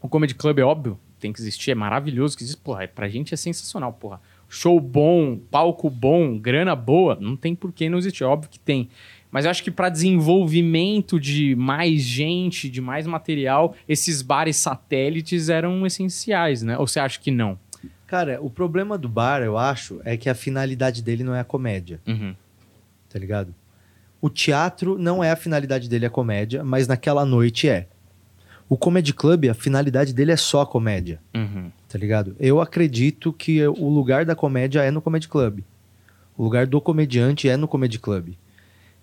o 0.00 0.08
comedy 0.08 0.34
club 0.34 0.58
é 0.58 0.62
óbvio, 0.62 0.98
tem 1.18 1.32
que 1.32 1.40
existir, 1.40 1.70
é 1.70 1.74
maravilhoso 1.74 2.36
que 2.36 2.42
existe, 2.42 2.60
porra, 2.60 2.86
pra 2.88 3.08
gente 3.08 3.34
é 3.34 3.36
sensacional, 3.36 3.92
porra. 3.92 4.20
Show 4.48 4.80
bom, 4.80 5.38
palco 5.50 5.88
bom, 5.88 6.36
grana 6.38 6.74
boa, 6.74 7.16
não 7.20 7.36
tem 7.36 7.54
por 7.54 7.72
que 7.72 7.88
não 7.88 7.98
existir, 7.98 8.24
óbvio 8.24 8.50
que 8.50 8.58
tem. 8.58 8.88
Mas 9.30 9.44
eu 9.44 9.50
acho 9.50 9.62
que 9.62 9.70
para 9.70 9.88
desenvolvimento 9.88 11.20
de 11.20 11.54
mais 11.54 12.02
gente, 12.02 12.68
de 12.68 12.80
mais 12.80 13.06
material, 13.06 13.74
esses 13.88 14.22
bares 14.22 14.56
satélites 14.56 15.48
eram 15.48 15.86
essenciais, 15.86 16.62
né? 16.62 16.76
Ou 16.78 16.86
você 16.86 16.98
acha 16.98 17.18
que 17.20 17.30
não? 17.30 17.58
Cara, 18.06 18.38
o 18.42 18.50
problema 18.50 18.98
do 18.98 19.08
bar, 19.08 19.40
eu 19.42 19.56
acho, 19.56 20.00
é 20.04 20.16
que 20.16 20.28
a 20.28 20.34
finalidade 20.34 21.00
dele 21.02 21.22
não 21.22 21.34
é 21.34 21.40
a 21.40 21.44
comédia, 21.44 22.00
Uhum. 22.06 22.34
tá 23.08 23.18
ligado? 23.18 23.54
O 24.20 24.28
teatro 24.28 24.98
não 24.98 25.22
é 25.22 25.30
a 25.30 25.36
finalidade 25.36 25.88
dele 25.88 26.06
a 26.06 26.10
comédia, 26.10 26.64
mas 26.64 26.88
naquela 26.88 27.24
noite 27.24 27.68
é. 27.68 27.86
O 28.68 28.76
comedy 28.76 29.12
club, 29.14 29.46
a 29.48 29.54
finalidade 29.54 30.12
dele 30.12 30.32
é 30.32 30.36
só 30.36 30.62
a 30.62 30.66
comédia. 30.66 31.20
Uhum. 31.34 31.70
tá 31.88 31.98
ligado? 31.98 32.36
Eu 32.38 32.60
acredito 32.60 33.32
que 33.32 33.66
o 33.66 33.88
lugar 33.88 34.24
da 34.24 34.34
comédia 34.36 34.80
é 34.82 34.90
no 34.92 35.00
comedy 35.02 35.26
club. 35.28 35.60
O 36.36 36.44
lugar 36.44 36.66
do 36.66 36.80
comediante 36.80 37.48
é 37.48 37.56
no 37.56 37.66
comedy 37.66 37.98
club. 37.98 38.34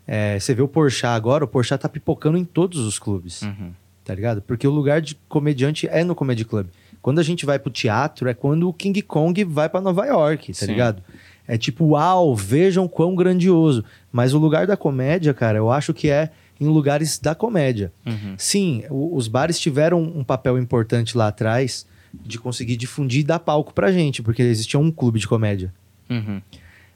É, 0.08 0.40
você 0.40 0.54
vê 0.56 0.62
o 0.62 0.68
Porchat 0.68 1.08
agora, 1.16 1.44
o 1.44 1.48
Porchat 1.48 1.82
tá 1.82 1.90
pipocando 1.90 2.38
em 2.38 2.46
todos 2.46 2.80
os 2.80 2.98
clubes, 2.98 3.42
Uhum. 3.42 3.72
tá 4.06 4.16
ligado? 4.16 4.42
Porque 4.42 4.66
o 4.68 4.72
lugar 4.72 5.02
de 5.02 5.16
comediante 5.28 5.88
é 5.88 6.04
no 6.04 6.16
comedy 6.16 6.46
club. 6.46 6.68
Quando 7.02 7.20
a 7.20 7.24
gente 7.24 7.46
vai 7.46 7.60
pro 7.60 7.70
teatro, 7.72 8.28
é 8.30 8.34
quando 8.34 8.68
o 8.70 8.74
King 8.74 9.02
Kong 9.02 9.44
vai 9.44 9.68
pra 9.70 9.82
Nova 9.82 10.06
York, 10.06 10.54
tá 10.54 10.60
Sim. 10.66 10.68
ligado? 10.68 11.04
É 11.48 11.58
tipo, 11.58 11.86
uau, 11.88 12.36
vejam 12.36 12.88
quão 12.88 13.16
grandioso. 13.16 13.84
Mas 14.12 14.34
o 14.34 14.38
lugar 14.38 14.66
da 14.68 14.76
comédia, 14.78 15.34
cara, 15.34 15.58
eu 15.58 15.72
acho 15.72 15.94
que 15.94 16.10
é 16.10 16.30
em 16.60 16.68
lugares 16.68 17.20
da 17.20 17.36
comédia. 17.36 17.92
Uhum. 18.06 18.34
Sim, 18.38 18.84
o- 18.90 19.16
os 19.16 19.28
bares 19.28 19.60
tiveram 19.60 20.02
um 20.02 20.24
papel 20.24 20.58
importante 20.58 21.18
lá 21.18 21.28
atrás 21.28 21.86
de 22.14 22.40
conseguir 22.40 22.76
difundir 22.78 23.22
e 23.22 23.24
dar 23.24 23.40
palco 23.40 23.74
pra 23.74 23.92
gente, 23.92 24.24
porque 24.24 24.42
existia 24.42 24.80
um 24.80 24.90
clube 24.92 25.20
de 25.20 25.28
comédia. 25.28 25.72
Uhum. 26.10 26.42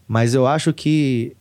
Mas 0.07 0.33
eu 0.33 0.47
acho 0.47 0.73
que. 0.73 1.35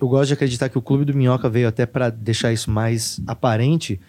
Eu 0.00 0.08
gosto 0.08 0.28
de 0.28 0.34
acreditar 0.34 0.68
que 0.68 0.78
o 0.78 0.82
Clube 0.82 1.04
do 1.04 1.14
Minhoca 1.14 1.48
veio 1.48 1.68
até 1.68 1.84
pra 1.86 2.08
deixar 2.10 2.52
isso 2.52 2.70
mais 2.70 3.20
aparente. 3.26 4.00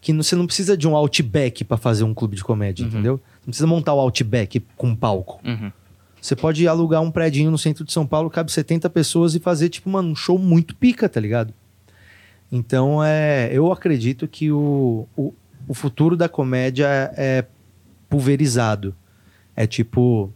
Que 0.00 0.12
você 0.14 0.34
não 0.36 0.46
precisa 0.46 0.76
de 0.76 0.88
um 0.88 0.96
Outback 0.96 1.62
pra 1.64 1.76
fazer 1.76 2.04
um 2.04 2.14
clube 2.14 2.36
de 2.36 2.42
comédia, 2.44 2.84
Uhum. 2.84 2.88
entendeu? 2.90 3.20
Não 3.40 3.46
precisa 3.46 3.66
montar 3.66 3.92
o 3.92 4.00
Outback 4.00 4.60
com 4.76 4.88
um 4.88 4.96
palco. 4.96 5.40
Uhum. 5.44 5.70
Você 6.20 6.36
pode 6.36 6.66
alugar 6.68 7.02
um 7.02 7.10
predinho 7.10 7.50
no 7.50 7.58
centro 7.58 7.84
de 7.84 7.92
São 7.92 8.06
Paulo, 8.06 8.30
cabe 8.30 8.50
70 8.52 8.88
pessoas 8.90 9.34
e 9.34 9.40
fazer, 9.40 9.68
tipo, 9.68 9.90
mano, 9.90 10.10
um 10.10 10.14
show 10.14 10.38
muito 10.38 10.74
pica, 10.76 11.08
tá 11.08 11.18
ligado? 11.20 11.52
Então, 12.52 13.02
é, 13.04 13.48
eu 13.52 13.70
acredito 13.72 14.26
que 14.26 14.50
o, 14.50 15.06
o, 15.16 15.32
o 15.68 15.74
futuro 15.74 16.16
da 16.16 16.28
comédia 16.28 16.86
é 17.16 17.44
pulverizado. 18.08 18.94
É 19.54 19.66
tipo, 19.66 20.32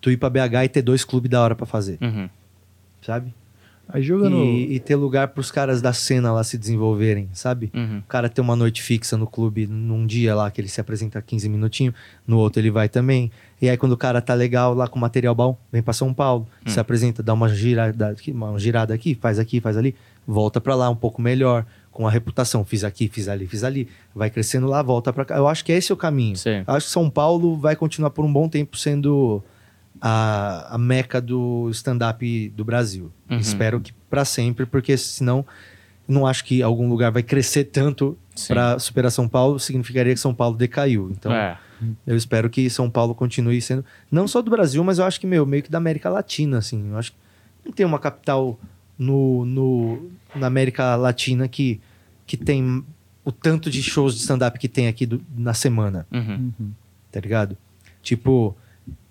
tu 0.00 0.10
ir 0.10 0.16
pra 0.16 0.30
BH 0.30 0.64
e 0.64 0.68
ter 0.68 0.82
dois 0.82 1.04
clubes 1.04 1.30
da 1.30 1.42
hora 1.42 1.54
pra 1.54 1.66
fazer, 1.66 1.98
Uhum. 2.00 2.28
sabe? 3.02 3.34
Aí 3.90 4.02
jogando. 4.02 4.36
E, 4.36 4.74
e 4.74 4.80
ter 4.80 4.96
lugar 4.96 5.28
pros 5.28 5.50
caras 5.50 5.80
da 5.80 5.92
cena 5.92 6.30
lá 6.30 6.44
se 6.44 6.58
desenvolverem, 6.58 7.28
sabe? 7.32 7.70
Uhum. 7.74 7.98
O 7.98 8.02
cara 8.08 8.28
ter 8.28 8.40
uma 8.42 8.54
noite 8.54 8.82
fixa 8.82 9.16
no 9.16 9.26
clube 9.26 9.66
num 9.66 10.06
dia 10.06 10.34
lá 10.34 10.50
que 10.50 10.60
ele 10.60 10.68
se 10.68 10.80
apresenta 10.80 11.22
15 11.22 11.48
minutinhos, 11.48 11.94
no 12.26 12.38
outro 12.38 12.60
ele 12.60 12.70
vai 12.70 12.88
também. 12.88 13.30
E 13.62 13.68
aí 13.68 13.76
quando 13.76 13.92
o 13.92 13.96
cara 13.96 14.20
tá 14.20 14.34
legal 14.34 14.74
lá 14.74 14.86
com 14.86 14.98
material 14.98 15.34
bom, 15.34 15.56
vem 15.72 15.82
pra 15.82 15.92
São 15.94 16.12
Paulo, 16.12 16.46
Hum. 16.66 16.68
se 16.70 16.78
apresenta, 16.78 17.22
dá 17.22 17.32
uma 17.32 17.48
girada, 17.48 18.08
aqui, 18.10 18.30
uma 18.30 18.58
girada 18.58 18.92
aqui, 18.92 19.14
faz 19.14 19.38
aqui, 19.38 19.58
faz 19.60 19.76
ali, 19.76 19.94
volta 20.26 20.60
pra 20.60 20.74
lá 20.74 20.90
um 20.90 20.96
pouco 20.96 21.22
melhor, 21.22 21.64
com 21.90 22.06
a 22.06 22.10
reputação, 22.10 22.64
fiz 22.64 22.84
aqui, 22.84 23.08
fiz 23.08 23.26
ali, 23.26 23.46
fiz 23.46 23.64
ali, 23.64 23.88
vai 24.14 24.28
crescendo 24.30 24.66
lá, 24.68 24.82
volta 24.82 25.12
pra 25.12 25.24
cá. 25.24 25.36
Eu 25.36 25.48
acho 25.48 25.64
que 25.64 25.72
esse 25.72 25.90
é 25.90 25.94
o 25.94 25.96
caminho. 25.98 26.36
Sim. 26.36 26.62
Eu 26.66 26.74
acho 26.74 26.86
que 26.86 26.92
São 26.92 27.08
Paulo 27.10 27.56
vai 27.56 27.74
continuar 27.74 28.10
por 28.10 28.24
um 28.24 28.32
bom 28.32 28.48
tempo 28.48 28.76
sendo 28.76 29.42
a, 30.00 30.74
a 30.74 30.78
meca 30.78 31.20
do 31.20 31.68
stand-up 31.70 32.48
do 32.50 32.64
Brasil. 32.64 33.10
Uhum. 33.30 33.38
Espero 33.38 33.80
que 33.80 33.92
pra 34.10 34.24
sempre, 34.24 34.64
porque 34.66 34.96
senão 34.96 35.44
não 36.06 36.26
acho 36.26 36.44
que 36.44 36.62
algum 36.62 36.88
lugar 36.88 37.10
vai 37.12 37.22
crescer 37.22 37.64
tanto 37.64 38.16
para 38.46 38.78
superar 38.78 39.10
São 39.10 39.28
Paulo, 39.28 39.58
significaria 39.58 40.14
que 40.14 40.20
São 40.20 40.34
Paulo 40.34 40.56
decaiu. 40.56 41.10
Então, 41.10 41.30
É. 41.32 41.58
eu 42.06 42.16
espero 42.16 42.48
que 42.48 42.70
São 42.70 42.88
Paulo 42.88 43.14
continue 43.14 43.60
sendo, 43.60 43.84
não 44.10 44.26
só 44.26 44.40
do 44.40 44.50
Brasil, 44.50 44.82
mas 44.82 44.98
eu 44.98 45.04
acho 45.04 45.20
que, 45.20 45.26
meu, 45.26 45.44
meio 45.44 45.62
que 45.62 45.70
da 45.70 45.78
América 45.78 46.08
Latina, 46.08 46.58
assim. 46.58 46.88
Eu 46.90 46.96
acho 46.96 47.12
que 47.12 47.18
não 47.64 47.72
tem 47.72 47.84
uma 47.84 47.98
capital 47.98 48.58
no, 48.98 49.44
no, 49.44 50.10
na 50.34 50.46
América 50.46 50.96
Latina 50.96 51.46
que, 51.46 51.80
que 52.26 52.36
tem 52.36 52.82
o 53.24 53.30
tanto 53.30 53.68
de 53.70 53.82
shows 53.82 54.14
de 54.14 54.20
stand-up 54.22 54.58
que 54.58 54.68
tem 54.68 54.88
aqui 54.88 55.04
do- 55.04 55.20
na 55.36 55.52
semana. 55.52 56.06
Uhum. 56.10 56.50
tá 57.12 57.20
ligado? 57.20 57.56
Tipo, 58.02 58.56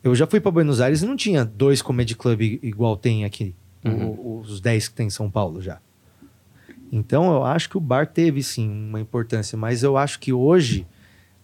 eu 0.03 0.13
já 0.15 0.25
fui 0.27 0.39
pra 0.39 0.51
Buenos 0.51 0.79
Aires 0.81 1.01
e 1.01 1.05
não 1.05 1.15
tinha 1.15 1.43
dois 1.45 1.81
comedy 1.81 2.15
club 2.15 2.41
igual 2.41 2.95
tem 2.97 3.25
aqui, 3.25 3.53
Uhum. 3.85 4.39
os 4.41 4.59
10 4.59 4.87
que 4.89 4.93
tem 4.95 5.07
em 5.07 5.09
São 5.11 5.29
Paulo 5.29 5.61
já. 5.61 5.79
Então 6.91 7.31
eu 7.33 7.43
acho 7.43 7.69
que 7.69 7.77
o 7.77 7.81
bar 7.81 8.07
teve 8.07 8.41
sim 8.43 8.69
uma 8.69 8.99
importância, 8.99 9.57
mas 9.57 9.83
eu 9.83 9.97
acho 9.97 10.19
que 10.19 10.31
hoje 10.33 10.85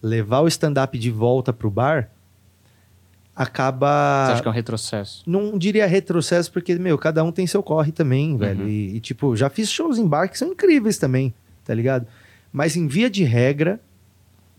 levar 0.02 0.40
o 0.40 0.48
stand-up 0.48 0.98
de 0.98 1.10
volta 1.10 1.52
pro 1.52 1.70
bar 1.70 2.10
acaba. 3.34 4.26
Você 4.26 4.32
acha 4.32 4.42
que 4.42 4.48
é 4.48 4.50
um 4.50 4.54
retrocesso? 4.54 5.22
Não 5.26 5.58
diria 5.58 5.86
retrocesso, 5.86 6.50
porque, 6.52 6.74
meu, 6.76 6.96
cada 6.98 7.22
um 7.24 7.32
tem 7.32 7.46
seu 7.46 7.62
corre 7.62 7.92
também, 7.92 8.36
velho. 8.36 8.62
Uhum. 8.62 8.68
E, 8.68 8.96
e, 8.96 9.00
tipo, 9.00 9.34
já 9.36 9.50
fiz 9.50 9.70
shows 9.70 9.98
em 9.98 10.06
bar 10.06 10.28
que 10.28 10.38
são 10.38 10.48
incríveis 10.52 10.98
também, 10.98 11.34
tá 11.64 11.74
ligado? 11.74 12.06
Mas 12.52 12.76
em 12.76 12.86
via 12.86 13.10
de 13.10 13.24
regra, 13.24 13.80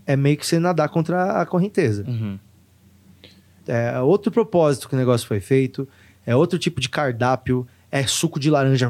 é 0.05 0.15
meio 0.15 0.37
que 0.37 0.45
você 0.45 0.59
nadar 0.59 0.89
contra 0.89 1.41
a 1.41 1.45
correnteza. 1.45 2.03
Uhum. 2.07 2.37
É 3.67 3.99
outro 3.99 4.31
propósito 4.31 4.87
que 4.87 4.95
o 4.95 4.97
negócio 4.97 5.27
foi 5.27 5.39
feito, 5.39 5.87
é 6.25 6.35
outro 6.35 6.57
tipo 6.59 6.79
de 6.79 6.89
cardápio, 6.89 7.67
é 7.91 8.05
suco 8.05 8.39
de 8.39 8.49
laranja, 8.49 8.89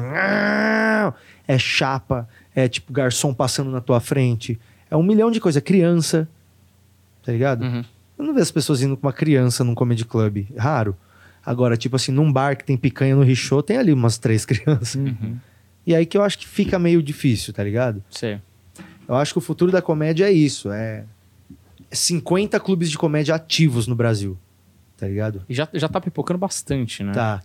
é 1.46 1.58
chapa, 1.58 2.28
é 2.54 2.68
tipo 2.68 2.92
garçom 2.92 3.32
passando 3.32 3.70
na 3.70 3.80
tua 3.80 4.00
frente, 4.00 4.58
é 4.90 4.96
um 4.96 5.02
milhão 5.02 5.30
de 5.30 5.40
coisas, 5.40 5.58
é 5.58 5.64
criança, 5.64 6.28
tá 7.22 7.32
ligado? 7.32 7.62
Uhum. 7.62 7.84
Eu 8.18 8.24
não 8.24 8.32
vejo 8.32 8.42
as 8.44 8.50
pessoas 8.50 8.82
indo 8.82 8.96
com 8.96 9.06
uma 9.06 9.12
criança 9.12 9.62
num 9.62 9.74
comedy 9.74 10.04
club, 10.04 10.46
raro. 10.56 10.96
Agora, 11.44 11.76
tipo 11.76 11.94
assim, 11.94 12.10
num 12.10 12.32
bar 12.32 12.56
que 12.56 12.64
tem 12.64 12.76
picanha 12.76 13.14
no 13.14 13.22
richô, 13.22 13.62
tem 13.62 13.76
ali 13.76 13.92
umas 13.92 14.18
três 14.18 14.44
crianças. 14.44 14.94
Uhum. 14.96 15.36
E 15.86 15.94
aí 15.94 16.04
que 16.04 16.18
eu 16.18 16.22
acho 16.22 16.38
que 16.38 16.46
fica 16.46 16.78
meio 16.78 17.02
difícil, 17.02 17.52
tá 17.52 17.62
ligado? 17.62 18.02
Sei. 18.10 18.40
Eu 19.06 19.14
acho 19.14 19.32
que 19.32 19.38
o 19.38 19.42
futuro 19.42 19.70
da 19.70 19.80
comédia 19.80 20.28
é 20.28 20.32
isso, 20.32 20.72
é 20.72 21.04
50 21.92 22.58
clubes 22.58 22.90
de 22.90 22.98
comédia 22.98 23.34
ativos 23.34 23.86
no 23.86 23.94
Brasil, 23.94 24.36
tá 24.96 25.06
ligado? 25.06 25.42
E 25.48 25.54
já, 25.54 25.68
já 25.74 25.88
tá 25.88 26.00
pipocando 26.00 26.38
bastante, 26.38 27.02
né? 27.04 27.12
Tá. 27.12 27.42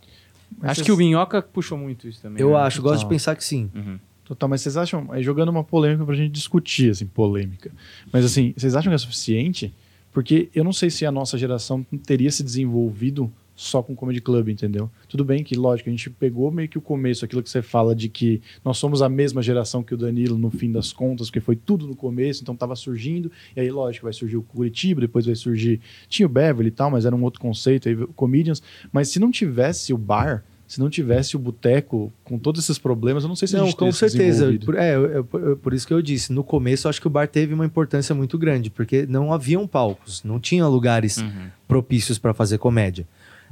Mas 0.59 0.71
Acho 0.71 0.75
vocês- 0.75 0.85
que 0.85 0.91
o 0.91 0.97
Minhoca 0.97 1.41
puxou 1.41 1.77
muito 1.77 2.07
isso 2.07 2.21
também. 2.21 2.41
Eu 2.41 2.51
né? 2.51 2.55
acho, 2.57 2.81
gosto 2.81 2.95
de 2.95 2.99
Total. 3.01 3.09
pensar 3.09 3.35
que 3.35 3.43
sim. 3.43 3.69
Uhum. 3.73 3.99
Total, 4.25 4.47
mas 4.49 4.61
vocês 4.61 4.77
acham, 4.77 5.07
aí 5.11 5.21
jogando 5.23 5.49
uma 5.49 5.63
polêmica 5.63 6.05
pra 6.05 6.15
gente 6.15 6.31
discutir, 6.31 6.91
assim, 6.91 7.05
polêmica. 7.05 7.71
Mas 8.11 8.23
assim, 8.25 8.53
vocês 8.55 8.75
acham 8.75 8.89
que 8.91 8.95
é 8.95 8.97
suficiente? 8.97 9.73
Porque 10.11 10.49
eu 10.53 10.63
não 10.63 10.73
sei 10.73 10.89
se 10.89 11.05
a 11.05 11.11
nossa 11.11 11.37
geração 11.37 11.85
teria 12.05 12.29
se 12.31 12.43
desenvolvido 12.43 13.31
só 13.55 13.83
com 13.83 13.95
comedy 13.95 14.19
club, 14.21 14.49
entendeu? 14.49 14.89
Tudo 15.07 15.23
bem 15.23 15.43
que, 15.43 15.55
lógico, 15.55 15.89
a 15.89 15.91
gente 15.91 16.09
pegou 16.09 16.49
meio 16.51 16.67
que 16.67 16.77
o 16.77 16.81
começo, 16.81 17.23
aquilo 17.25 17.43
que 17.43 17.49
você 17.49 17.61
fala 17.61 17.93
de 17.95 18.09
que 18.09 18.41
nós 18.65 18.77
somos 18.77 19.01
a 19.01 19.09
mesma 19.09 19.41
geração 19.41 19.83
que 19.83 19.93
o 19.93 19.97
Danilo 19.97 20.37
no 20.37 20.49
fim 20.49 20.71
das 20.71 20.91
contas, 20.91 21.27
porque 21.27 21.39
foi 21.39 21.55
tudo 21.55 21.85
no 21.85 21.95
começo, 21.95 22.41
então 22.41 22.55
tava 22.55 22.75
surgindo, 22.75 23.31
e 23.55 23.59
aí, 23.59 23.69
lógico, 23.69 24.05
vai 24.05 24.13
surgir 24.13 24.37
o 24.37 24.41
Curitiba, 24.41 25.01
depois 25.01 25.25
vai 25.25 25.35
surgir. 25.35 25.79
Tinha 26.09 26.25
o 26.25 26.29
Beverly 26.29 26.69
e 26.69 26.71
tal, 26.71 26.89
mas 26.89 27.05
era 27.05 27.15
um 27.15 27.23
outro 27.23 27.39
conceito, 27.39 27.87
aí 27.87 27.95
o 27.95 28.07
Comedians. 28.07 28.63
Mas 28.91 29.09
se 29.09 29.19
não 29.19 29.29
tivesse 29.29 29.93
o 29.93 29.97
bar, 29.97 30.43
se 30.67 30.79
não 30.79 30.89
tivesse 30.89 31.35
o 31.35 31.39
boteco 31.39 32.11
com 32.23 32.39
todos 32.39 32.63
esses 32.63 32.79
problemas, 32.79 33.23
eu 33.23 33.27
não 33.29 33.35
sei 33.35 33.45
se 33.47 33.55
a 33.57 33.59
Não, 33.59 33.65
gente 33.65 33.75
com 33.75 33.91
certeza. 33.91 34.57
Por, 34.65 34.75
é, 34.75 34.95
eu- 34.95 35.05
eu- 35.07 35.23
por, 35.25 35.57
por 35.57 35.73
isso 35.73 35.85
que 35.85 35.93
eu 35.93 36.01
disse. 36.01 36.31
No 36.31 36.43
começo, 36.45 36.87
eu 36.87 36.89
acho 36.89 37.01
que 37.01 37.07
o 37.07 37.09
bar 37.09 37.27
teve 37.27 37.53
uma 37.53 37.65
importância 37.65 38.15
muito 38.15 38.37
grande, 38.37 38.69
porque 38.69 39.05
não 39.05 39.33
haviam 39.33 39.67
palcos, 39.67 40.23
não 40.23 40.39
tinha 40.39 40.65
lugares 40.67 41.17
Uhum. 41.17 41.49
propícios 41.67 42.17
para 42.17 42.33
fazer 42.33 42.57
comédia. 42.57 43.05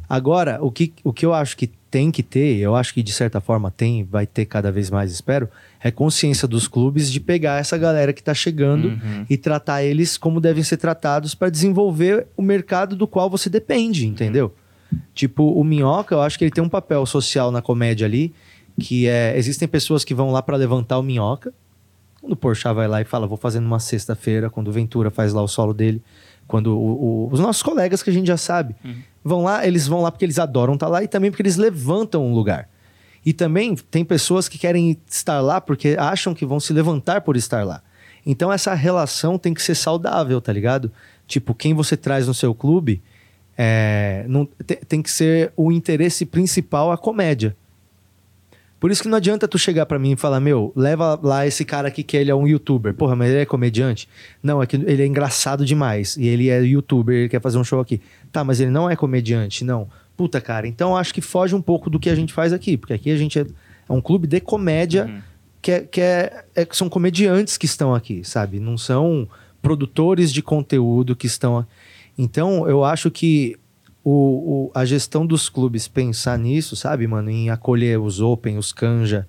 Agora, 0.10 0.58
o 0.62 0.72
que, 0.72 0.92
o 1.04 1.14
que 1.14 1.24
eu 1.26 1.34
acho 1.34 1.56
que 1.56 1.68
tem 1.68 2.10
que 2.12 2.24
ter, 2.24 2.58
eu 2.58 2.76
acho 2.76 2.94
que 2.94 3.04
de 3.04 3.12
certa 3.14 3.40
forma 3.40 3.70
tem, 3.72 4.04
vai 4.04 4.26
ter 4.26 4.46
cada 4.46 4.72
vez 4.72 4.90
mais, 4.90 5.12
espero, 5.12 5.48
é 5.84 5.90
consciência 5.92 6.48
dos 6.48 6.68
clubes 6.68 7.12
de 7.12 7.20
pegar 7.20 7.60
essa 7.60 7.78
galera 7.78 8.12
que 8.14 8.22
tá 8.24 8.34
chegando 8.34 8.90
Uhum. 8.90 9.26
e 9.30 9.38
tratar 9.38 9.84
eles 9.84 10.18
como 10.18 10.40
devem 10.42 10.64
ser 10.64 10.78
tratados 10.78 11.34
para 11.36 11.50
desenvolver 11.50 12.28
o 12.36 12.42
mercado 12.42 12.96
do 12.96 13.08
qual 13.08 13.30
você 13.30 13.50
depende, 13.50 14.06
entendeu? 14.08 14.54
Tipo, 15.14 15.44
o 15.52 15.64
Minhoca, 15.64 16.16
eu 16.16 16.22
acho 16.22 16.38
que 16.38 16.44
ele 16.46 16.52
tem 16.52 16.64
um 16.64 16.70
papel 16.70 17.06
social 17.06 17.52
na 17.52 17.62
comédia 17.62 18.06
ali, 18.08 18.34
que 18.80 19.08
é, 19.08 19.38
existem 19.38 19.68
pessoas 19.68 20.04
que 20.04 20.14
vão 20.16 20.32
lá 20.32 20.42
para 20.42 20.58
levantar 20.58 20.98
o 20.98 21.04
Minhoca, 21.04 21.54
quando 22.22 22.34
o 22.34 22.36
Porchat 22.36 22.74
vai 22.76 22.88
lá 22.88 23.00
e 23.02 23.06
fala, 23.06 23.28
vou 23.28 23.38
fazer 23.38 23.60
numa 23.60 23.80
sexta-feira, 23.80 24.50
quando 24.50 24.68
o 24.68 24.72
Ventura 24.72 25.10
faz 25.12 25.34
lá 25.34 25.42
o 25.42 25.48
solo 25.48 25.74
dele, 25.74 26.02
quando 26.48 26.68
o- 26.78 27.28
o- 27.28 27.30
os 27.32 27.40
nossos 27.40 27.62
colegas 27.64 28.02
que 28.04 28.10
a 28.10 28.14
gente 28.14 28.28
já 28.28 28.38
sabe, 28.38 28.76
vão 29.24 29.44
lá, 29.44 29.66
eles 29.66 29.88
vão 29.88 30.02
lá 30.02 30.12
porque 30.12 30.26
eles 30.26 30.40
adoram 30.40 30.74
estar 30.76 30.88
lá 30.88 31.04
e 31.04 31.08
também 31.08 31.30
porque 31.32 31.42
eles 31.42 31.58
levantam 31.58 32.26
um 32.26 32.34
lugar. 32.34 32.70
E 33.26 33.34
também 33.34 33.76
tem 33.76 34.06
pessoas 34.06 34.48
que 34.48 34.58
querem 34.58 34.98
estar 35.08 35.42
lá 35.42 35.60
porque 35.60 35.96
acham 36.00 36.34
que 36.34 36.46
vão 36.46 36.60
se 36.60 36.72
levantar 36.74 37.22
por 37.22 37.36
estar 37.36 37.66
lá. 37.66 37.82
Então 38.26 38.52
essa 38.52 38.74
relação 38.74 39.38
tem 39.38 39.54
que 39.54 39.62
ser 39.62 39.76
saudável, 39.76 40.40
tá 40.40 40.54
ligado? 40.54 40.92
Tipo, 41.28 41.54
quem 41.54 41.74
você 41.74 41.96
traz 41.98 42.28
no 42.28 42.34
seu 42.34 42.54
clube 42.56 43.02
é, 43.58 44.26
não, 44.28 44.46
te- 44.46 44.78
tem 44.88 45.02
que 45.02 45.12
ser 45.12 45.52
o 45.56 45.72
interesse 45.72 46.26
principal 46.26 46.92
a 46.92 46.98
comédia. 46.98 47.56
Por 48.80 48.92
isso 48.92 49.02
que 49.02 49.10
não 49.10 49.18
adianta 49.18 49.48
tu 49.48 49.58
chegar 49.58 49.86
pra 49.86 50.00
mim 50.00 50.14
e 50.14 50.16
falar, 50.16 50.40
meu, 50.40 50.72
leva 50.76 51.20
lá 51.22 51.46
esse 51.46 51.66
cara 51.66 51.90
aqui 51.90 52.02
que 52.02 52.16
ele 52.16 52.32
é 52.32 52.36
um 52.36 52.48
youtuber. 52.48 52.94
Porra, 52.94 53.16
mas 53.16 53.30
ele 53.30 53.42
é 53.42 53.46
comediante? 53.46 54.08
Não, 54.42 54.64
é 54.64 54.66
que 54.66 54.78
ele 54.78 55.04
é 55.04 55.06
engraçado 55.06 55.66
demais. 55.66 56.16
E 56.16 56.28
ele 56.28 56.50
é 56.50 56.62
youtuber, 56.62 57.14
ele 57.16 57.30
quer 57.30 57.42
fazer 57.42 57.58
um 57.58 57.64
show 57.64 57.80
aqui. 57.82 58.00
Tá, 58.32 58.44
mas 58.44 58.60
ele 58.62 58.72
não 58.72 58.90
é 58.90 58.96
comediante, 58.96 59.66
não. 59.66 59.90
Puta, 60.16 60.40
cara, 60.40 60.68
então 60.68 60.96
acho 60.96 61.14
que 61.14 61.22
foge 61.22 61.54
um 61.54 61.62
pouco 61.62 61.90
do 61.90 62.00
que 62.00 62.10
a 62.10 62.16
gente 62.16 62.32
faz 62.32 62.54
aqui. 62.54 62.78
Porque 62.78 62.94
aqui 62.94 63.12
a 63.12 63.18
gente 63.18 63.38
é, 63.40 63.46
é 63.88 63.94
um 63.94 64.02
clube 64.02 64.28
de 64.28 64.40
comédia 64.40 65.06
Uhum. 65.06 65.22
que, 65.62 65.72
é, 65.72 65.80
que 65.82 66.02
é, 66.02 66.44
é 66.56 66.66
que 66.66 66.76
são 66.78 66.88
comediantes 66.88 67.58
que 67.58 67.66
estão 67.66 67.94
aqui, 67.94 68.24
sabe? 68.24 68.60
Não 68.60 68.78
são 68.78 69.28
produtores 69.62 70.32
de 70.32 70.42
conteúdo 70.42 71.16
que 71.16 71.28
estão 71.28 71.58
aqui. 71.58 71.70
Então, 72.18 72.68
eu 72.68 72.84
acho 72.84 73.10
que 73.12 73.58
o, 74.04 74.12
o- 74.12 74.72
a 74.74 74.86
gestão 74.86 75.26
dos 75.26 75.50
clubes 75.50 75.88
pensar 75.88 76.38
nisso, 76.40 76.76
sabe, 76.76 77.06
mano? 77.08 77.30
Em 77.30 77.50
acolher 77.50 78.00
os 78.00 78.22
Open, 78.22 78.58
os 78.58 78.72
Canja, 78.72 79.28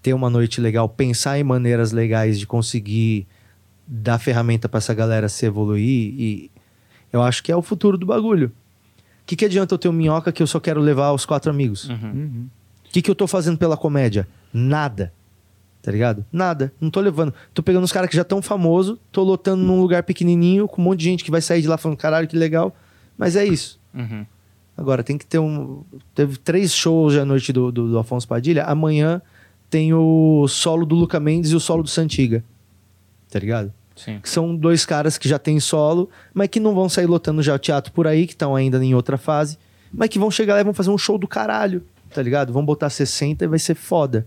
ter 0.00 0.14
uma 0.14 0.30
noite 0.30 0.60
legal, 0.60 0.88
pensar 0.88 1.38
em 1.38 1.44
maneiras 1.44 1.92
legais 1.92 2.38
de 2.38 2.46
conseguir 2.46 3.26
dar 3.86 4.18
ferramenta 4.18 4.68
pra 4.68 4.78
essa 4.78 4.94
galera 4.94 5.28
se 5.28 5.44
evoluir 5.46 6.14
e 6.18 6.50
eu 7.12 7.20
acho 7.22 7.42
que 7.42 7.52
é 7.52 7.56
o 7.56 7.62
futuro 7.62 7.98
do 7.98 8.06
bagulho. 8.06 8.48
O 8.48 9.26
que, 9.26 9.36
que 9.36 9.44
adianta 9.44 9.74
eu 9.74 9.78
ter 9.78 9.88
um 9.88 9.92
minhoca 9.92 10.32
que 10.32 10.42
eu 10.42 10.46
só 10.46 10.58
quero 10.58 10.80
levar 10.80 11.12
os 11.12 11.24
quatro 11.26 11.50
amigos? 11.50 11.88
O 11.88 11.92
Uhum. 11.92 12.46
que, 12.90 13.02
que 13.02 13.10
eu 13.10 13.14
tô 13.14 13.26
fazendo 13.26 13.58
pela 13.58 13.76
comédia? 13.76 14.26
Nada. 14.52 15.12
Tá 15.82 15.90
ligado? 15.90 16.24
Nada. 16.32 16.72
Não 16.80 16.90
tô 16.90 17.00
levando. 17.00 17.34
Tô 17.52 17.62
pegando 17.62 17.84
os 17.84 17.92
caras 17.92 18.08
que 18.08 18.16
já 18.16 18.24
tão 18.24 18.40
famosos, 18.40 18.98
tô 19.10 19.22
lotando 19.22 19.62
num 19.64 19.80
lugar 19.80 20.02
pequenininho, 20.04 20.66
com 20.68 20.80
um 20.80 20.84
monte 20.86 21.00
de 21.00 21.04
gente 21.06 21.24
que 21.24 21.30
vai 21.30 21.40
sair 21.40 21.60
de 21.60 21.68
lá 21.68 21.76
falando, 21.76 21.98
caralho, 21.98 22.26
que 22.28 22.36
legal. 22.36 22.74
Mas 23.18 23.36
é 23.36 23.44
isso. 23.44 23.78
Uhum. 23.94 24.26
Agora, 24.76 25.02
tem 25.02 25.18
que 25.18 25.26
ter 25.26 25.38
um. 25.38 25.84
Teve 26.14 26.38
três 26.38 26.72
shows 26.72 27.16
à 27.16 27.24
noite 27.24 27.52
do, 27.52 27.70
do, 27.70 27.90
do 27.90 27.98
Afonso 27.98 28.26
Padilha. 28.26 28.64
Amanhã 28.64 29.20
tem 29.68 29.92
o 29.94 30.46
solo 30.48 30.84
do 30.84 30.94
Luca 30.94 31.20
Mendes 31.20 31.50
e 31.50 31.56
o 31.56 31.60
solo 31.60 31.82
do 31.82 31.88
Santiga. 31.88 32.42
Tá 33.30 33.38
ligado? 33.38 33.72
Sim. 33.96 34.20
Que 34.20 34.28
são 34.28 34.56
dois 34.56 34.84
caras 34.84 35.18
que 35.18 35.28
já 35.28 35.38
têm 35.38 35.60
solo, 35.60 36.10
mas 36.32 36.48
que 36.48 36.58
não 36.58 36.74
vão 36.74 36.88
sair 36.88 37.06
lotando 37.06 37.42
já 37.42 37.54
o 37.54 37.58
teatro 37.58 37.92
por 37.92 38.06
aí, 38.06 38.26
que 38.26 38.32
estão 38.32 38.56
ainda 38.56 38.82
em 38.82 38.94
outra 38.94 39.16
fase, 39.16 39.58
mas 39.92 40.08
que 40.08 40.18
vão 40.18 40.30
chegar 40.30 40.54
lá 40.54 40.60
e 40.60 40.64
vão 40.64 40.74
fazer 40.74 40.90
um 40.90 40.98
show 40.98 41.18
do 41.18 41.28
caralho, 41.28 41.84
tá 42.12 42.22
ligado? 42.22 42.52
Vão 42.52 42.64
botar 42.64 42.90
60 42.90 43.44
e 43.44 43.48
vai 43.48 43.58
ser 43.58 43.74
foda. 43.74 44.26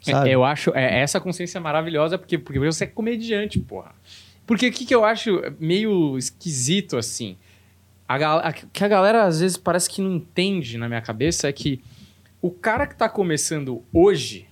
Sabe? 0.00 0.30
É, 0.30 0.34
eu 0.34 0.44
acho 0.44 0.70
é, 0.74 1.00
essa 1.00 1.20
consciência 1.20 1.60
maravilhosa 1.60 2.18
porque, 2.18 2.38
porque 2.38 2.58
você 2.58 2.84
é 2.84 2.86
comediante, 2.86 3.58
porra. 3.58 3.92
Porque 4.46 4.68
o 4.68 4.72
que, 4.72 4.84
que 4.84 4.94
eu 4.94 5.04
acho 5.04 5.40
meio 5.58 6.18
esquisito 6.18 6.96
assim? 6.96 7.36
A, 8.08 8.48
a- 8.48 8.52
que 8.52 8.84
a 8.84 8.88
galera 8.88 9.24
às 9.24 9.40
vezes 9.40 9.56
parece 9.56 9.88
que 9.88 10.02
não 10.02 10.12
entende 10.12 10.76
na 10.78 10.88
minha 10.88 11.00
cabeça 11.00 11.48
é 11.48 11.52
que 11.52 11.80
o 12.42 12.50
cara 12.50 12.86
que 12.86 12.94
tá 12.94 13.08
começando 13.08 13.82
hoje, 13.92 14.46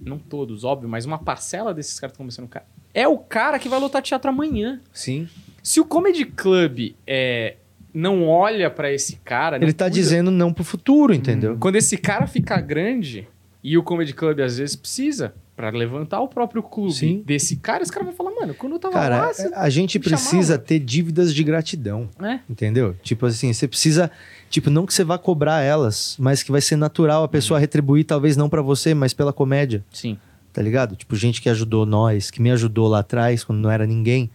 não 0.00 0.18
todos, 0.18 0.62
óbvio, 0.64 0.88
mas 0.88 1.04
uma 1.04 1.18
parcela 1.18 1.74
desses 1.74 1.98
caras 1.98 2.12
que 2.12 2.14
estão 2.22 2.24
começando, 2.24 2.48
ca- 2.48 2.62
é 2.92 3.08
o 3.08 3.18
cara 3.18 3.58
que 3.58 3.68
vai 3.68 3.80
lotar 3.80 4.00
teatro 4.02 4.30
amanhã. 4.30 4.80
Sim. 4.92 5.28
Se 5.62 5.80
o 5.80 5.84
Comedy 5.84 6.24
Club 6.24 6.94
é, 7.06 7.56
não 7.92 8.28
olha 8.28 8.70
pra 8.70 8.92
esse 8.92 9.16
cara. 9.16 9.56
Ele 9.56 9.72
tá 9.72 9.86
cuida- 9.86 9.94
dizendo 9.94 10.30
não 10.30 10.52
pro 10.52 10.62
futuro, 10.62 11.12
entendeu? 11.12 11.56
Quando 11.58 11.74
esse 11.76 11.96
cara 11.96 12.26
ficar 12.28 12.60
grande, 12.60 13.26
e 13.64 13.76
o 13.76 13.82
Comedy 13.82 14.12
Club 14.14 14.38
às 14.40 14.58
vezes 14.58 14.76
precisa, 14.76 15.34
pra 15.56 15.70
levantar 15.70 16.20
o 16.20 16.26
próprio 16.28 16.62
clube 16.62 16.92
Sim. 16.92 17.22
desse 17.24 17.56
cara, 17.56 17.82
esse 17.82 17.92
cara 17.92 18.04
vai 18.04 18.14
falar, 18.14 18.32
mano, 18.32 18.54
quando 18.54 18.72
eu 18.72 18.78
tava 18.78 18.94
Cara, 18.94 19.16
lá, 19.18 19.32
você... 19.32 19.50
a 19.54 19.68
gente 19.70 19.98
me 19.98 20.04
precisa 20.04 20.42
chamava. 20.54 20.58
ter 20.58 20.78
dívidas 20.80 21.32
de 21.34 21.44
gratidão. 21.44 22.08
É. 22.20 22.40
Entendeu? 22.50 22.96
Tipo 23.02 23.26
assim, 23.26 23.52
você 23.52 23.68
precisa. 23.68 24.10
Tipo, 24.50 24.68
não 24.70 24.84
que 24.86 24.92
você 24.92 25.04
vá 25.04 25.16
cobrar 25.16 25.60
elas, 25.62 26.16
mas 26.18 26.42
que 26.42 26.50
vai 26.50 26.60
ser 26.60 26.76
natural 26.76 27.20
a 27.20 27.22
Uhum. 27.22 27.28
pessoa 27.28 27.60
retribuir, 27.60 28.04
talvez 28.04 28.36
não 28.36 28.48
pra 28.48 28.62
você, 28.62 28.94
mas 28.94 29.12
pela 29.14 29.32
comédia. 29.32 29.84
Sim. 29.92 30.18
tá 30.52 30.62
ligado? 30.62 30.94
Tipo, 30.96 31.16
gente 31.16 31.40
que 31.42 31.48
ajudou 31.48 31.84
nós, 31.84 32.30
que 32.30 32.40
me 32.40 32.50
ajudou 32.52 32.86
lá 32.88 33.00
atrás, 33.00 33.42
quando 33.42 33.58
não 33.60 33.70
era 33.70 33.84
ninguém, 33.86 34.30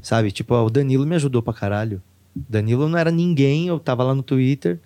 sabe? 0.00 0.30
Tipo, 0.30 0.54
ó, 0.54 0.64
o 0.64 0.70
Danilo 0.70 1.04
me 1.06 1.14
ajudou 1.16 1.42
pra 1.42 1.52
caralho. 1.52 2.02
Danilo 2.34 2.88
não 2.88 2.98
era 2.98 3.10
ninguém, 3.10 3.68
eu 3.68 3.78
tava 3.78 4.02
lá 4.02 4.14
no 4.14 4.22
Twitter, 4.22 4.78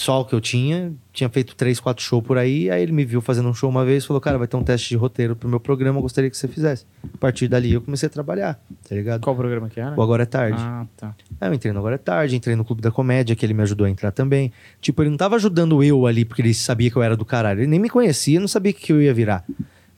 só 0.00 0.22
o 0.22 0.24
que 0.24 0.34
eu 0.34 0.40
tinha, 0.40 0.94
tinha 1.12 1.28
feito 1.28 1.54
três, 1.54 1.78
quatro 1.78 2.02
shows 2.02 2.24
por 2.24 2.38
aí, 2.38 2.70
aí 2.70 2.82
ele 2.82 2.90
me 2.90 3.04
viu 3.04 3.20
fazendo 3.20 3.50
um 3.50 3.52
show 3.52 3.68
uma 3.68 3.84
vez, 3.84 4.06
falou, 4.06 4.18
cara, 4.18 4.38
vai 4.38 4.48
ter 4.48 4.56
um 4.56 4.64
teste 4.64 4.88
de 4.88 4.96
roteiro 4.96 5.36
pro 5.36 5.46
meu 5.46 5.60
programa, 5.60 5.98
eu 5.98 6.02
gostaria 6.02 6.30
que 6.30 6.36
você 6.36 6.48
fizesse. 6.48 6.86
A 7.04 7.18
partir 7.18 7.48
dali 7.48 7.74
eu 7.74 7.82
comecei 7.82 8.06
a 8.06 8.10
trabalhar, 8.10 8.58
tá 8.88 8.94
ligado? 8.94 9.20
Qual 9.20 9.36
programa 9.36 9.68
que 9.68 9.78
era? 9.78 9.94
O 9.94 10.02
Agora 10.02 10.22
é 10.22 10.26
Tarde. 10.26 10.56
Ah, 10.58 10.86
tá. 10.96 11.14
Aí 11.38 11.50
eu 11.50 11.52
entrei 11.52 11.70
no 11.70 11.78
Agora 11.80 11.96
é 11.96 11.98
Tarde, 11.98 12.34
entrei 12.34 12.56
no 12.56 12.64
Clube 12.64 12.80
da 12.80 12.90
Comédia, 12.90 13.36
que 13.36 13.44
ele 13.44 13.52
me 13.52 13.62
ajudou 13.62 13.86
a 13.86 13.90
entrar 13.90 14.10
também. 14.10 14.50
Tipo, 14.80 15.02
ele 15.02 15.10
não 15.10 15.18
tava 15.18 15.36
ajudando 15.36 15.84
eu 15.84 16.06
ali 16.06 16.24
porque 16.24 16.40
ele 16.40 16.54
sabia 16.54 16.90
que 16.90 16.96
eu 16.96 17.02
era 17.02 17.14
do 17.14 17.26
caralho. 17.26 17.60
Ele 17.60 17.66
nem 17.66 17.78
me 17.78 17.90
conhecia, 17.90 18.40
não 18.40 18.48
sabia 18.48 18.72
o 18.72 18.74
que 18.74 18.90
eu 18.90 19.02
ia 19.02 19.12
virar. 19.12 19.44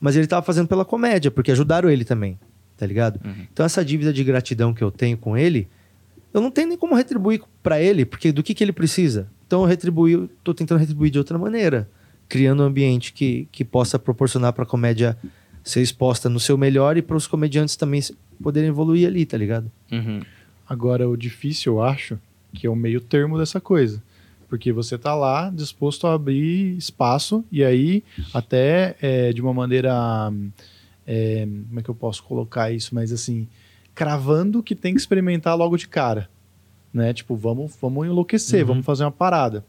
Mas 0.01 0.17
ele 0.17 0.27
tava 0.27 0.45
fazendo 0.45 0.67
pela 0.67 0.83
comédia, 0.83 1.31
porque 1.31 1.49
ajudaram 1.49 1.89
ele 1.89 2.03
também, 2.03 2.37
tá 2.75 2.85
ligado? 2.85 3.21
Uhum. 3.23 3.47
Então 3.53 3.65
essa 3.65 3.85
dívida 3.85 4.11
de 4.11 4.21
gratidão 4.21 4.73
que 4.73 4.83
eu 4.83 4.91
tenho 4.91 5.17
com 5.17 5.37
ele, 5.37 5.69
eu 6.33 6.41
não 6.41 6.51
tenho 6.51 6.67
nem 6.67 6.77
como 6.77 6.93
retribuir 6.93 7.41
pra 7.61 7.81
ele, 7.81 8.03
porque 8.03 8.33
do 8.33 8.43
que, 8.43 8.53
que 8.53 8.61
ele 8.61 8.73
precisa? 8.73 9.29
Então 9.53 9.61
eu 9.61 9.67
retribuí, 9.67 10.27
tô 10.43 10.51
tentando 10.51 10.79
retribuir 10.79 11.11
de 11.11 11.19
outra 11.19 11.37
maneira, 11.37 11.87
criando 12.27 12.63
um 12.63 12.65
ambiente 12.65 13.13
que, 13.13 13.47
que 13.51 13.63
possa 13.63 13.99
proporcionar 13.99 14.51
pra 14.51 14.65
comédia 14.65 15.15
ser 15.63 15.79
exposta 15.83 16.27
no 16.27 16.39
seu 16.39 16.57
melhor 16.57 16.97
e 16.97 17.03
para 17.03 17.15
os 17.15 17.27
comediantes 17.27 17.75
também 17.75 18.01
se- 18.01 18.15
poderem 18.41 18.69
evoluir 18.69 19.07
ali, 19.07 19.27
tá 19.27 19.37
ligado? 19.37 19.71
Uhum. 19.91 20.21
Agora, 20.67 21.07
o 21.07 21.15
difícil, 21.15 21.73
eu 21.73 21.83
acho, 21.83 22.17
que 22.51 22.65
é 22.65 22.69
o 22.69 22.75
meio 22.75 22.99
termo 22.99 23.37
dessa 23.37 23.61
coisa. 23.61 24.01
Porque 24.49 24.71
você 24.73 24.97
tá 24.97 25.13
lá 25.13 25.51
disposto 25.53 26.07
a 26.07 26.15
abrir 26.15 26.75
espaço 26.75 27.45
e 27.51 27.63
aí 27.63 28.03
até 28.33 28.95
é, 29.03 29.31
de 29.31 29.39
uma 29.39 29.53
maneira... 29.53 30.33
é, 31.05 31.47
como 31.67 31.79
é 31.79 31.83
que 31.83 31.89
eu 31.89 31.95
posso 31.95 32.23
colocar 32.23 32.71
isso? 32.71 32.95
Mas 32.95 33.11
assim, 33.11 33.47
cravando 33.93 34.63
que 34.63 34.73
tem 34.73 34.95
que 34.95 34.99
experimentar 34.99 35.55
logo 35.55 35.77
de 35.77 35.87
cara. 35.87 36.27
Né? 36.93 37.13
Tipo, 37.13 37.35
vamos, 37.35 37.75
vamos 37.81 38.05
enlouquecer, 38.05 38.61
Uhum. 38.61 38.67
vamos 38.67 38.85
fazer 38.85 39.03
uma 39.03 39.11
parada. 39.11 39.65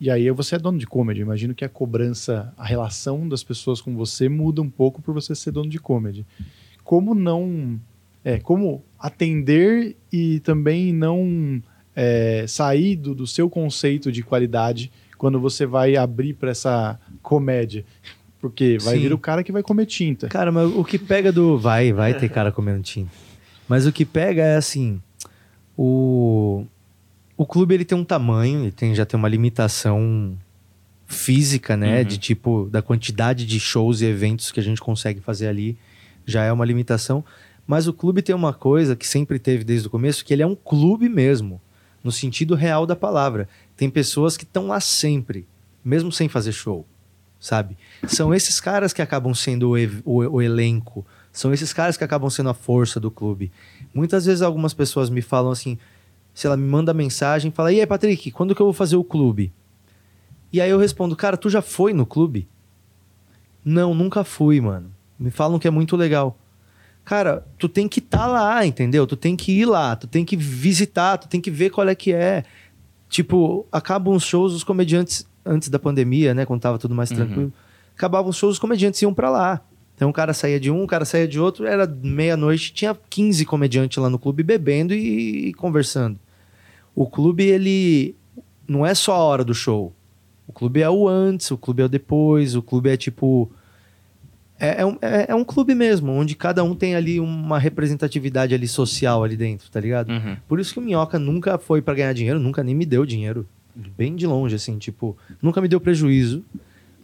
E 0.00 0.10
aí 0.10 0.28
você 0.32 0.56
é 0.56 0.58
dono 0.58 0.78
de 0.78 0.86
comedy. 0.86 1.20
Imagino 1.20 1.54
que 1.54 1.64
a 1.64 1.68
cobrança, 1.68 2.52
a 2.58 2.64
relação 2.64 3.28
das 3.28 3.44
pessoas 3.44 3.80
com 3.80 3.94
você 3.94 4.28
muda 4.28 4.60
um 4.60 4.68
pouco 4.68 5.00
por 5.00 5.14
você 5.14 5.34
ser 5.34 5.52
dono 5.52 5.70
de 5.70 5.78
comedy. 5.78 6.26
Como 6.82 7.14
não... 7.14 7.78
É, 8.24 8.38
como 8.38 8.84
atender 8.98 9.96
e 10.12 10.38
também 10.40 10.92
não 10.92 11.60
é, 11.94 12.44
sair 12.46 12.94
do, 12.96 13.14
do 13.16 13.26
seu 13.26 13.50
conceito 13.50 14.12
de 14.12 14.22
qualidade 14.22 14.92
quando 15.18 15.40
você 15.40 15.66
vai 15.66 15.96
abrir 15.96 16.34
para 16.34 16.50
essa 16.50 16.98
comédia. 17.20 17.84
Porque 18.40 18.78
vai 18.80 18.94
Sim. 18.96 19.02
vir 19.02 19.12
o 19.12 19.18
cara 19.18 19.42
que 19.44 19.52
vai 19.52 19.62
comer 19.62 19.86
tinta. 19.86 20.28
Cara, 20.28 20.50
mas 20.50 20.68
o 20.74 20.84
que 20.84 20.98
pega 20.98 21.30
do. 21.32 21.58
Vai, 21.58 21.92
vai 21.92 22.12
ter 22.14 22.28
cara 22.28 22.50
comendo 22.50 22.82
tinta. 22.82 23.10
Mas 23.68 23.86
o 23.86 23.92
que 23.92 24.04
pega 24.04 24.42
é 24.42 24.56
assim. 24.56 25.00
O. 25.86 26.64
O 27.36 27.44
clube 27.46 27.74
ele 27.74 27.84
tem 27.84 27.98
um 27.98 28.04
tamanho, 28.04 28.60
ele 28.62 28.70
tem, 28.72 28.94
já 28.94 29.04
tem 29.04 29.18
uma 29.18 29.28
limitação 29.28 30.36
física, 31.06 31.76
né? 31.76 31.98
Uhum. 32.00 32.04
De 32.04 32.18
tipo, 32.18 32.68
da 32.70 32.80
quantidade 32.80 33.44
de 33.44 33.58
shows 33.58 34.00
e 34.00 34.04
eventos 34.06 34.52
que 34.52 34.60
a 34.60 34.62
gente 34.62 34.80
consegue 34.80 35.20
fazer 35.20 35.48
ali. 35.48 35.76
Já 36.24 36.44
é 36.44 36.52
uma 36.52 36.64
limitação. 36.64 37.24
Mas 37.66 37.88
o 37.88 37.92
clube 37.92 38.22
tem 38.22 38.34
uma 38.34 38.52
coisa 38.52 38.94
que 38.94 39.06
sempre 39.08 39.38
teve 39.38 39.64
desde 39.64 39.86
o 39.88 39.90
começo, 39.90 40.24
que 40.24 40.32
ele 40.32 40.42
é 40.42 40.46
um 40.46 40.54
clube 40.54 41.08
mesmo. 41.08 41.60
No 42.04 42.12
sentido 42.12 42.54
real 42.54 42.86
da 42.86 42.94
palavra. 42.94 43.48
Tem 43.76 43.88
pessoas 43.90 44.36
que 44.36 44.44
estão 44.44 44.66
lá 44.68 44.78
sempre, 44.80 45.46
mesmo 45.84 46.12
sem 46.12 46.28
fazer 46.28 46.52
show 46.52 46.86
sabe? 47.40 47.76
São 48.06 48.32
esses 48.32 48.60
caras 48.60 48.92
que 48.92 49.02
acabam 49.02 49.34
sendo 49.34 49.70
o, 49.72 49.74
o- 50.04 50.34
o 50.34 50.40
elenco, 50.40 51.04
são 51.32 51.52
esses 51.52 51.72
caras 51.72 51.96
que 51.96 52.04
acabam 52.04 52.30
sendo 52.30 52.48
a 52.50 52.54
força 52.54 53.00
do 53.00 53.10
clube. 53.10 53.50
Muitas 53.94 54.24
vezes 54.26 54.42
algumas 54.42 54.72
pessoas 54.74 55.10
me 55.10 55.20
falam 55.22 55.52
assim, 55.52 55.78
se 56.34 56.46
ela 56.46 56.56
me 56.56 56.66
manda 56.66 56.94
mensagem, 56.94 57.50
fala: 57.50 57.72
"E 57.72 57.80
aí, 57.80 57.86
Patrick, 57.86 58.30
quando 58.30 58.54
que 58.54 58.60
eu 58.62 58.66
vou 58.66 58.72
fazer 58.72 58.96
o 58.96 59.04
clube?" 59.04 59.52
E 60.52 60.60
aí 60.60 60.70
eu 60.70 60.78
respondo: 60.78 61.14
"Cara, 61.16 61.36
tu 61.36 61.48
já 61.50 61.60
foi 61.62 61.92
no 61.92 62.06
clube?" 62.06 62.48
"Não, 63.64 63.94
nunca 63.94 64.24
fui, 64.24 64.60
mano. 64.60 64.90
Me 65.18 65.30
falam 65.30 65.58
que 65.58 65.68
é 65.68 65.70
muito 65.70 65.96
legal." 65.96 66.36
Cara, 67.04 67.44
tu 67.58 67.68
tem 67.68 67.88
que 67.88 67.98
estar 67.98 68.26
lá, 68.26 68.64
entendeu? 68.64 69.06
Tu 69.06 69.16
tem 69.16 69.34
que 69.36 69.50
ir 69.52 69.66
lá, 69.66 69.96
tu 69.96 70.06
tem 70.06 70.24
que 70.24 70.36
visitar, 70.36 71.18
tu 71.18 71.26
tem 71.28 71.40
que 71.40 71.50
ver 71.50 71.70
qual 71.70 71.88
é 71.88 71.94
que 71.94 72.12
é. 72.12 72.44
Tipo, 73.08 73.66
acabam 73.72 74.14
os 74.14 74.22
shows, 74.22 74.52
os 74.54 74.62
comediantes, 74.64 75.26
antes 75.44 75.68
da 75.68 75.78
pandemia, 75.80 76.32
né? 76.32 76.46
Quando 76.46 76.60
tava 76.60 76.78
tudo 76.78 76.94
mais 76.94 77.10
Uhum. 77.10 77.16
tranquilo. 77.16 77.52
Acabavam 77.96 78.30
os 78.30 78.36
shows, 78.36 78.54
os 78.54 78.58
comediantes 78.60 79.02
iam 79.02 79.12
pra 79.12 79.28
lá. 79.30 79.60
Então 80.02 80.10
o 80.10 80.12
cara 80.12 80.34
saía 80.34 80.58
de 80.58 80.68
um, 80.68 80.82
o 80.82 80.86
cara 80.88 81.04
saía 81.04 81.28
de 81.28 81.38
outro, 81.38 81.64
era 81.64 81.86
meia-noite, 81.86 82.72
tinha 82.72 82.92
15 82.92 83.44
comediantes 83.44 83.98
lá 83.98 84.10
no 84.10 84.18
clube 84.18 84.42
bebendo 84.42 84.92
e, 84.92 85.50
e 85.50 85.54
conversando. 85.54 86.18
O 86.92 87.06
clube, 87.06 87.44
ele 87.44 88.16
não 88.66 88.84
é 88.84 88.96
só 88.96 89.12
a 89.12 89.18
hora 89.22 89.44
do 89.44 89.54
show. 89.54 89.94
O 90.44 90.52
clube 90.52 90.82
é 90.82 90.90
o 90.90 91.06
antes, 91.06 91.52
o 91.52 91.56
clube 91.56 91.82
é 91.82 91.84
o 91.84 91.88
depois, 91.88 92.56
o 92.56 92.62
clube 92.62 92.90
é 92.90 92.96
tipo. 92.96 93.48
É, 94.58 94.80
é 94.80 94.84
um, 94.84 94.98
é, 95.00 95.26
é 95.28 95.34
um 95.36 95.44
clube 95.44 95.72
mesmo, 95.72 96.10
onde 96.10 96.34
cada 96.34 96.64
um 96.64 96.74
tem 96.74 96.96
ali 96.96 97.20
uma 97.20 97.60
representatividade 97.60 98.52
ali 98.52 98.66
social 98.66 99.22
ali 99.22 99.36
dentro, 99.36 99.70
tá 99.70 99.78
ligado? 99.78 100.10
Uhum. 100.10 100.36
Por 100.48 100.58
isso 100.58 100.72
que 100.72 100.80
o 100.80 100.82
Minhoca 100.82 101.16
nunca 101.16 101.58
foi 101.58 101.80
pra 101.80 101.94
ganhar 101.94 102.12
dinheiro, 102.12 102.40
nunca 102.40 102.64
nem 102.64 102.74
me 102.74 102.84
deu 102.84 103.06
dinheiro. 103.06 103.46
Bem 103.96 104.16
de 104.16 104.26
longe, 104.26 104.56
assim, 104.56 104.78
tipo, 104.78 105.16
nunca 105.40 105.60
me 105.60 105.68
deu 105.68 105.80
prejuízo. 105.80 106.44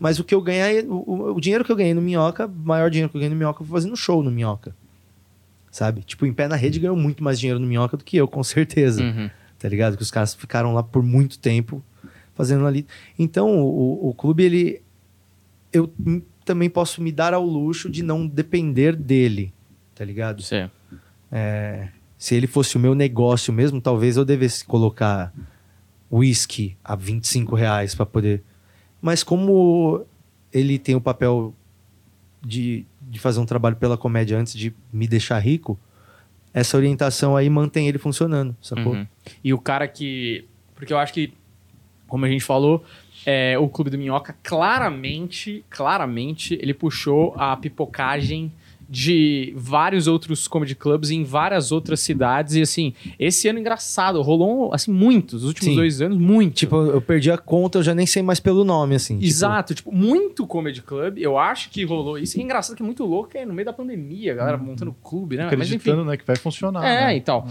Mas 0.01 0.19
o 0.19 0.25
que 0.25 0.35
eu 0.35 0.41
ganhei, 0.41 0.83
o, 0.87 1.35
o- 1.35 1.41
dinheiro 1.41 1.65
que 1.65 1.73
eu 1.73 1.77
ganhei 1.77 1.93
no 1.95 2.01
Minhoca, 2.01 2.47
o 2.47 2.51
maior 2.51 2.89
dinheiro 2.91 3.11
que 3.11 3.17
eu 3.17 3.21
ganhei 3.21 3.31
no 3.33 3.37
Minhoca 3.39 3.65
foi 3.65 3.73
fazendo 3.73 3.97
show 3.97 4.23
no 4.23 4.31
Minhoca. 4.31 4.75
Sabe? 5.71 6.03
Tipo, 6.03 6.25
em 6.27 6.33
pé 6.33 6.49
na 6.49 6.57
rede 6.57 6.79
ganhou 6.79 6.97
muito 6.97 7.23
mais 7.23 7.39
dinheiro 7.39 7.59
no 7.61 7.67
Minhoca 7.67 7.97
do 7.97 8.05
que 8.05 8.17
eu, 8.17 8.27
com 8.29 8.43
certeza. 8.43 9.03
Uhum. 9.03 9.29
Tá 9.59 9.69
ligado? 9.69 9.97
Que 9.97 10.03
os 10.03 10.11
caras 10.11 10.35
ficaram 10.35 10.73
lá 10.73 10.83
por 10.83 11.03
muito 11.03 11.39
tempo 11.39 11.83
fazendo 12.35 12.65
ali. 12.67 12.87
Então, 13.19 13.59
o, 13.61 14.09
o- 14.09 14.15
clube, 14.15 14.45
ele. 14.45 14.83
Eu 15.73 15.93
também 16.45 16.71
posso 16.71 17.03
me 17.03 17.11
dar 17.13 17.35
ao 17.35 17.45
luxo 17.45 17.91
de 17.91 18.03
não 18.03 18.27
depender 18.27 18.95
dele. 18.97 19.53
Tá 19.95 20.05
ligado? 20.05 20.43
Certo. 20.43 20.73
É, 21.31 21.89
se 22.17 22.35
ele 22.35 22.47
fosse 22.47 22.77
o 22.77 22.81
meu 22.81 22.95
negócio 22.95 23.53
mesmo, 23.53 23.81
talvez 23.81 24.17
eu 24.17 24.25
devesse 24.25 24.65
colocar 24.65 25.33
whisky 26.11 26.77
a 26.83 26.95
25 26.97 27.55
reais 27.55 27.95
para 27.95 28.07
poder. 28.07 28.43
Mas 29.01 29.23
como 29.23 30.05
ele 30.53 30.79
tem 30.79 30.95
o 30.95 31.01
papel 31.01 31.55
de, 32.43 32.85
de 33.03 33.19
fazer 33.19 33.41
um 33.41 33.47
trabalho 33.47 33.77
pela 33.77 33.97
comédia 33.97 34.39
antes 34.39 34.55
de 34.55 34.73
me 34.93 35.07
deixar 35.07 35.39
rico, 35.39 35.79
essa 36.53 36.77
orientação 36.77 37.37
aí 37.37 37.49
mantém 37.49 37.89
ele 37.89 37.99
funcionando, 37.99 38.57
sacou? 38.61 38.95
Uhum. 38.95 39.07
E 39.43 39.53
o 39.53 39.59
cara 39.59 39.87
que. 39.87 40.45
Porque 40.75 40.93
eu 40.93 40.99
acho 40.99 41.13
que, 41.13 41.33
como 42.07 42.25
a 42.25 42.29
gente 42.29 42.45
falou, 42.45 42.85
é, 43.27 43.59
o 43.59 43.69
Clube 43.69 43.91
do 43.91 43.99
Minhoca 43.99 44.37
claramente, 44.43 45.65
claramente, 45.69 46.55
ele 46.61 46.73
puxou 46.73 47.35
a 47.37 47.57
pipocagem 47.57 48.53
de 48.89 49.53
vários 49.55 50.07
outros 50.07 50.49
comedy 50.49 50.75
clubs 50.75 51.11
em 51.11 51.23
várias 51.23 51.71
outras 51.71 52.01
cidades. 52.01 52.55
E 52.55 52.63
assim, 52.63 52.95
esse 53.19 53.47
ano 53.47 53.59
engraçado, 53.59 54.23
rolou 54.23 54.73
assim, 54.73 54.91
muitos, 54.91 55.43
os 55.43 55.49
últimos 55.49 55.71
Sim. 55.73 55.77
dois 55.77 56.01
anos, 56.01 56.17
muito. 56.17 56.55
Tipo, 56.55 56.77
eu 56.77 57.01
perdi 57.03 57.31
a 57.31 57.37
conta, 57.37 57.79
eu 57.79 57.83
já 57.83 57.95
nem 57.95 58.07
sei 58.07 58.23
mais 58.23 58.41
pelo 58.41 58.65
nome, 58.65 58.95
assim. 58.95 59.15
tipo- 59.17 59.27
Exato, 59.27 59.75
tipo, 59.75 59.93
muito 59.93 60.47
comedy 60.47 60.81
club. 60.81 61.19
Eu 61.19 61.37
acho 61.37 61.69
que 61.71 61.85
rolou 61.85 62.19
isso. 62.19 62.39
E 62.39 62.41
é 62.41 62.45
engraçado 62.45 62.77
que 62.77 62.83
é 62.83 62.87
muito 62.87 63.05
louco, 63.05 63.31
é 63.37 63.45
no 63.45 63.53
meio 63.53 63.67
da 63.67 63.73
pandemia, 63.73 64.33
a 64.33 64.37
galera 64.37 64.57
montando 64.57 64.95
clube, 65.03 65.37
né? 65.37 65.45
Mas 65.45 65.53
enfim. 65.69 65.77
Acreditando 65.77 66.05
né, 66.05 66.17
que 66.17 66.25
vai 66.25 66.37
funcionar. 66.37 66.85
É, 66.87 67.07
né? 67.07 67.17
então. 67.17 67.47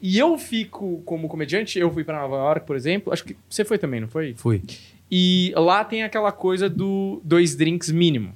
E 0.00 0.18
eu 0.18 0.38
fico 0.38 1.02
como 1.04 1.26
comediante, 1.26 1.78
eu 1.78 1.90
fui 1.92 2.04
pra 2.04 2.20
Nova 2.20 2.36
York, 2.36 2.66
por 2.66 2.76
exemplo. 2.76 3.12
Acho 3.12 3.24
que 3.24 3.34
você 3.48 3.64
foi 3.64 3.78
também, 3.78 4.00
não 4.00 4.08
foi? 4.08 4.34
Fui. 4.36 4.62
E 5.10 5.52
lá 5.56 5.84
tem 5.84 6.02
aquela 6.02 6.30
coisa 6.32 6.68
do 6.68 7.20
dois 7.24 7.56
drinks 7.56 7.90
mínimo. 7.90 8.32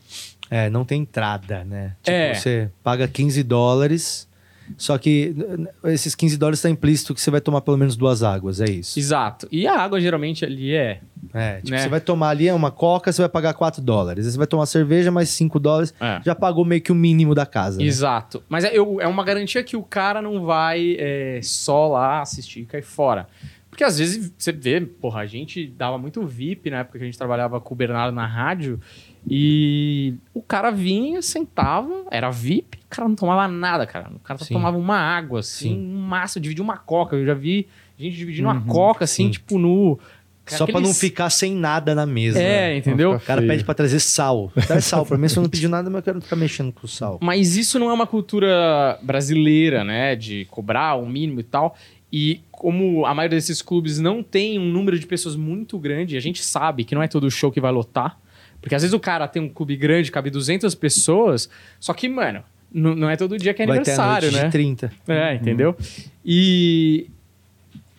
É, 0.51 0.68
não 0.68 0.84
tem 0.84 1.03
entrada, 1.03 1.64
né? 1.64 1.94
Tipo, 2.03 2.16
É. 2.16 2.34
você 2.34 2.70
paga 2.82 3.07
15 3.07 3.42
dólares, 3.44 4.28
só 4.76 4.98
que 4.98 5.34
esses 5.84 6.14
15 6.14 6.36
dólares 6.36 6.59
está 6.59 6.68
implícito 6.68 7.14
que 7.14 7.20
você 7.20 7.30
vai 7.30 7.40
tomar 7.40 7.61
pelo 7.61 7.76
menos 7.76 7.96
duas 7.96 8.22
águas, 8.22 8.61
é 8.61 8.68
isso. 8.70 8.98
Exato. 8.98 9.48
E 9.51 9.66
a 9.66 9.74
água 9.80 10.01
geralmente 10.01 10.44
ali 10.44 10.74
é. 10.74 11.01
É, 11.34 11.57
tipo, 11.59 11.70
Né? 11.70 11.78
você 11.82 11.88
vai 11.88 12.01
tomar 12.01 12.30
ali 12.30 12.48
é 12.48 12.55
uma 12.55 12.70
coca, 12.70 13.12
você 13.12 13.22
vai 13.22 13.28
pagar 13.28 13.55
4 13.55 13.80
dólares. 13.82 14.26
Aí 14.26 14.32
você 14.32 14.38
vai 14.38 14.46
tomar 14.46 14.66
cerveja, 14.66 15.11
mais 15.12 15.28
5 15.28 15.61
dólares, 15.61 15.94
É. 16.01 16.20
já 16.24 16.34
pagou 16.34 16.64
meio 16.64 16.80
que 16.80 16.90
o 16.90 16.94
mínimo 16.94 17.34
da 17.34 17.46
casa. 17.46 17.78
né? 17.78 17.84
Exato. 17.84 18.42
Mas 18.48 18.64
é, 18.64 18.76
eu- 18.76 19.01
é 19.01 19.07
uma 19.07 19.22
garantia 19.24 19.62
que 19.62 19.76
o 19.76 19.82
cara 19.82 20.20
não 20.22 20.44
vai 20.44 20.96
é, 20.98 21.40
só 21.42 21.86
lá 21.88 22.22
assistir 22.22 22.61
e 22.61 22.64
cair 22.66 22.82
fora. 22.82 23.28
Porque 23.71 23.85
às 23.85 23.99
vezes 23.99 24.33
você 24.37 24.51
vê, 24.53 24.81
porra, 24.81 25.21
a 25.21 25.27
gente 25.27 25.66
dava 25.66 25.97
muito 25.97 26.27
VIP 26.27 26.68
na 26.71 26.79
época 26.81 26.99
que 26.99 27.05
a 27.05 27.07
gente 27.07 27.16
trabalhava 27.16 27.61
com 27.61 27.73
o 27.73 27.77
Bernardo 27.77 28.14
na 28.14 28.27
rádio. 28.27 28.81
E 29.29 30.14
o 30.35 30.43
cara 30.43 30.71
vinha, 30.71 31.23
sentava, 31.23 32.05
era 32.11 32.31
VIP, 32.31 32.79
o 32.79 32.89
cara 32.89 33.09
não 33.09 33.14
tomava 33.14 33.47
nada, 33.47 33.87
cara. 33.87 34.11
O 34.14 34.18
cara 34.18 34.39
só 34.39 34.45
Sim. 34.45 34.55
tomava 34.55 34.77
uma 34.77 34.97
água, 34.99 35.41
assim, 35.41 35.71
Sim. 35.75 35.95
um 35.95 36.01
máximo, 36.01 36.43
dividia 36.43 36.64
uma 36.64 36.77
coca. 36.77 37.14
Eu 37.16 37.25
já 37.25 37.35
vi 37.35 37.68
gente 37.99 38.16
dividindo 38.16 38.49
uma 38.49 38.55
Uhum, 38.57 38.66
coca, 38.66 39.05
assim, 39.05 39.27
sim. 39.27 39.31
tipo, 39.31 39.59
no. 39.59 39.99
Só 40.47 40.64
pra 40.64 40.73
não 40.75 40.81
aqueles- 40.81 40.99
ficar 40.99 41.31
sem 41.31 41.55
nada 41.55 41.95
na 41.95 42.05
mesa. 42.05 42.41
É, 42.43 42.71
né? 42.71 42.77
entendeu? 42.79 43.12
O 43.12 43.21
cara 43.21 43.41
pede 43.41 43.62
pra 43.62 43.73
trazer 43.73 44.01
sal. 44.01 44.51
Traz 44.66 44.85
sal. 44.85 45.07
Pra 45.07 45.16
mim, 45.16 45.29
você 45.29 45.39
não 45.39 45.49
pediu 45.49 45.68
nada, 45.71 45.89
mas 45.89 45.99
eu 45.99 46.03
quero 46.03 46.21
ficar 46.21 46.35
mexendo 46.35 46.73
com 46.73 46.87
o 46.87 46.89
sal. 46.89 47.21
Mas 47.23 47.57
isso 47.57 47.79
não 47.79 47.89
é 47.89 47.93
uma 47.93 48.07
cultura 48.07 48.99
brasileira, 49.01 49.85
né? 49.85 50.16
De 50.16 50.47
cobrar 50.47 50.97
o 50.97 51.07
mínimo 51.07 51.39
e 51.39 51.45
tal. 51.45 51.77
E 52.12 52.40
como 52.50 53.06
a 53.06 53.14
maioria 53.14 53.38
desses 53.38 53.62
clubes 53.62 53.98
não 53.98 54.22
tem 54.22 54.58
um 54.58 54.68
número 54.70 54.98
de 54.98 55.06
pessoas 55.06 55.36
muito 55.36 55.78
grande, 55.78 56.16
a 56.16 56.20
gente 56.20 56.42
sabe 56.42 56.84
que 56.84 56.94
não 56.94 57.02
é 57.02 57.08
todo 57.08 57.30
show 57.30 57.50
que 57.50 57.61
vai 57.61 57.70
lotar. 57.70 58.18
Porque 58.61 58.74
às 58.74 58.82
vezes 58.82 58.92
o 58.92 59.00
cara 59.00 59.26
tem 59.26 59.40
um 59.40 59.48
clube 59.48 59.76
grande, 59.76 60.11
cabe 60.11 60.28
200 60.28 60.74
pessoas, 60.74 61.48
só 61.78 61.94
que, 61.94 62.08
mano, 62.08 62.42
não 62.72 63.08
é 63.08 63.16
todo 63.16 63.38
dia 63.38 63.54
que 63.54 63.62
é 63.62 63.66
vai 63.66 63.78
aniversário, 63.78 64.30
né? 64.30 64.44
de 64.44 64.50
30. 64.50 64.92
É, 65.08 65.34
entendeu? 65.34 65.76
E 66.24 67.08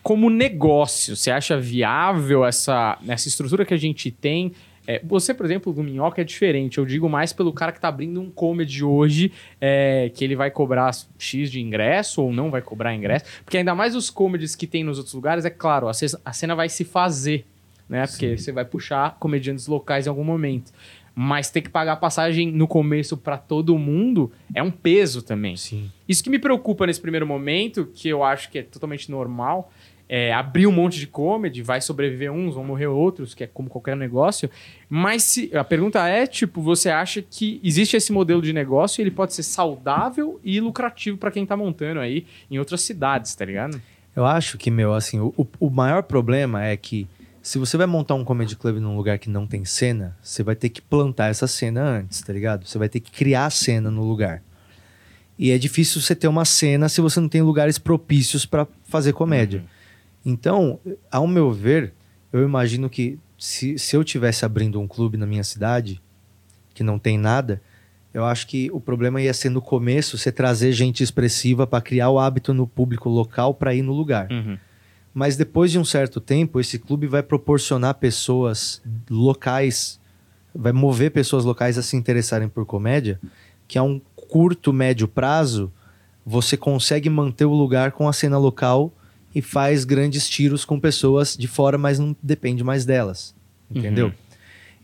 como 0.03 0.29
negócio, 0.29 1.15
você 1.15 1.31
acha 1.31 1.59
viável 1.59 2.45
essa, 2.45 2.97
essa 3.07 3.27
estrutura 3.27 3.65
que 3.65 3.73
a 3.73 3.77
gente 3.77 4.11
tem? 4.11 4.51
É, 4.87 4.99
você, 5.03 5.33
por 5.33 5.45
exemplo, 5.45 5.71
do 5.71 5.83
Minhoca 5.83 6.21
é 6.21 6.23
diferente. 6.23 6.77
Eu 6.79 6.85
digo 6.85 7.07
mais 7.07 7.31
pelo 7.31 7.53
cara 7.53 7.71
que 7.71 7.79
tá 7.79 7.87
abrindo 7.87 8.19
um 8.19 8.29
comedy 8.31 8.83
hoje, 8.83 9.31
é, 9.59 10.11
que 10.13 10.23
ele 10.23 10.35
vai 10.35 10.49
cobrar 10.49 10.91
X 11.19 11.51
de 11.51 11.61
ingresso 11.61 12.21
ou 12.23 12.33
não 12.33 12.49
vai 12.49 12.61
cobrar 12.61 12.93
ingresso. 12.95 13.25
Porque 13.45 13.57
ainda 13.57 13.75
mais 13.75 13.95
os 13.95 14.09
comedies 14.09 14.55
que 14.55 14.65
tem 14.65 14.83
nos 14.83 14.97
outros 14.97 15.13
lugares, 15.13 15.45
é 15.45 15.49
claro, 15.51 15.87
a, 15.87 15.93
ce- 15.93 16.17
a 16.25 16.33
cena 16.33 16.55
vai 16.55 16.67
se 16.67 16.83
fazer, 16.83 17.45
né? 17.87 18.07
Porque 18.07 18.37
você 18.37 18.51
vai 18.51 18.65
puxar 18.65 19.17
comediantes 19.19 19.67
locais 19.67 20.07
em 20.07 20.09
algum 20.09 20.23
momento. 20.23 20.71
Mas 21.13 21.49
ter 21.49 21.61
que 21.61 21.69
pagar 21.69 21.97
passagem 21.97 22.49
no 22.51 22.65
começo 22.67 23.17
pra 23.17 23.37
todo 23.37 23.77
mundo 23.77 24.31
é 24.55 24.63
um 24.63 24.71
peso 24.71 25.21
também. 25.21 25.57
Sim. 25.57 25.91
Isso 26.07 26.23
que 26.23 26.29
me 26.29 26.39
preocupa 26.39 26.87
nesse 26.87 27.01
primeiro 27.01 27.27
momento, 27.27 27.85
que 27.93 28.07
eu 28.07 28.23
acho 28.23 28.49
que 28.49 28.59
é 28.59 28.63
totalmente 28.63 29.11
normal, 29.11 29.69
é 30.13 30.33
abrir 30.33 30.67
um 30.67 30.73
monte 30.73 30.99
de 30.99 31.07
comedy, 31.07 31.61
vai 31.61 31.79
sobreviver 31.79 32.29
uns, 32.33 32.53
vão 32.55 32.65
morrer 32.65 32.87
outros, 32.87 33.33
que 33.33 33.45
é 33.45 33.47
como 33.47 33.69
qualquer 33.69 33.95
negócio. 33.95 34.49
Mas 34.89 35.23
se, 35.23 35.49
a 35.55 35.63
pergunta 35.63 36.05
é, 36.05 36.27
tipo, 36.27 36.61
você 36.61 36.89
acha 36.89 37.21
que 37.21 37.61
existe 37.63 37.95
esse 37.95 38.11
modelo 38.11 38.41
de 38.41 38.51
negócio 38.51 38.99
e 38.99 39.03
ele 39.03 39.11
pode 39.11 39.33
ser 39.33 39.43
saudável 39.43 40.37
e 40.43 40.59
lucrativo 40.59 41.17
pra 41.17 41.31
quem 41.31 41.45
tá 41.45 41.55
montando 41.55 42.01
aí 42.01 42.25
em 42.49 42.59
outras 42.59 42.81
cidades, 42.81 43.33
tá 43.33 43.45
ligado? 43.45 43.81
Eu 44.13 44.25
acho 44.25 44.57
que, 44.57 44.69
meu, 44.69 44.93
assim, 44.93 45.17
o, 45.21 45.33
o- 45.57 45.69
maior 45.69 46.03
problema 46.03 46.61
é 46.61 46.75
que 46.75 47.07
se 47.41 47.57
você 47.57 47.77
vai 47.77 47.87
montar 47.87 48.15
um 48.15 48.25
comedy 48.25 48.57
club 48.57 48.79
num 48.79 48.97
lugar 48.97 49.17
que 49.17 49.29
não 49.29 49.47
tem 49.47 49.63
cena, 49.63 50.17
você 50.21 50.43
vai 50.43 50.55
ter 50.55 50.67
que 50.67 50.81
plantar 50.81 51.29
essa 51.29 51.47
cena 51.47 51.81
antes, 51.81 52.21
tá 52.21 52.33
ligado? 52.33 52.67
Você 52.67 52.77
vai 52.77 52.89
ter 52.89 52.99
que 52.99 53.11
criar 53.11 53.45
a 53.45 53.49
cena 53.49 53.89
no 53.89 54.03
lugar. 54.03 54.43
E 55.39 55.51
é 55.51 55.57
difícil 55.57 56.01
você 56.01 56.13
ter 56.13 56.27
uma 56.27 56.43
cena 56.43 56.89
se 56.89 56.99
você 56.99 57.21
não 57.21 57.29
tem 57.29 57.41
lugares 57.41 57.79
propícios 57.79 58.45
para 58.45 58.67
fazer 58.83 59.13
comédia. 59.13 59.63
Então, 60.25 60.79
ao 61.11 61.27
meu 61.27 61.51
ver, 61.51 61.93
eu 62.31 62.43
imagino 62.43 62.89
que 62.89 63.17
se, 63.37 63.77
se 63.77 63.95
eu 63.95 64.03
tivesse 64.03 64.45
abrindo 64.45 64.79
um 64.79 64.87
clube 64.87 65.17
na 65.17 65.25
minha 65.25 65.43
cidade, 65.43 66.01
que 66.73 66.83
não 66.83 66.99
tem 66.99 67.17
nada, 67.17 67.61
eu 68.13 68.25
acho 68.25 68.45
que 68.45 68.69
o 68.71 68.79
problema 68.79 69.21
ia 69.21 69.33
ser 69.33 69.49
no 69.49 69.61
começo 69.61 70.17
você 70.17 70.31
trazer 70.31 70.73
gente 70.73 71.01
expressiva 71.01 71.65
para 71.65 71.81
criar 71.81 72.09
o 72.09 72.19
hábito 72.19 72.53
no 72.53 72.67
público 72.67 73.09
local 73.09 73.53
para 73.53 73.73
ir 73.73 73.81
no 73.81 73.93
lugar. 73.93 74.27
Mas 75.13 75.35
depois 75.35 75.71
de 75.71 75.79
um 75.79 75.83
certo 75.85 76.21
tempo, 76.21 76.59
esse 76.59 76.77
clube 76.77 77.07
vai 77.07 77.23
proporcionar 77.23 77.95
pessoas 77.95 78.81
locais, 79.09 79.99
vai 80.53 80.71
mover 80.71 81.11
pessoas 81.11 81.43
locais 81.43 81.77
a 81.77 81.83
se 81.83 81.95
interessarem 81.97 82.47
por 82.47 82.65
comédia, 82.65 83.19
que 83.67 83.77
a 83.77 83.83
um 83.83 83.99
curto, 84.15 84.71
médio 84.71 85.07
prazo, 85.07 85.71
você 86.25 86.55
consegue 86.55 87.09
manter 87.09 87.45
o 87.45 87.53
lugar 87.53 87.91
com 87.91 88.07
a 88.07 88.13
cena 88.13 88.37
local 88.37 88.93
e 89.33 89.41
faz 89.41 89.83
grandes 89.85 90.27
tiros 90.27 90.65
com 90.65 90.79
pessoas 90.79 91.35
de 91.37 91.47
fora, 91.47 91.77
mas 91.77 91.99
não 91.99 92.15
depende 92.21 92.63
mais 92.63 92.85
delas. 92.85 93.33
Entendeu? 93.69 94.07
Uhum. 94.07 94.13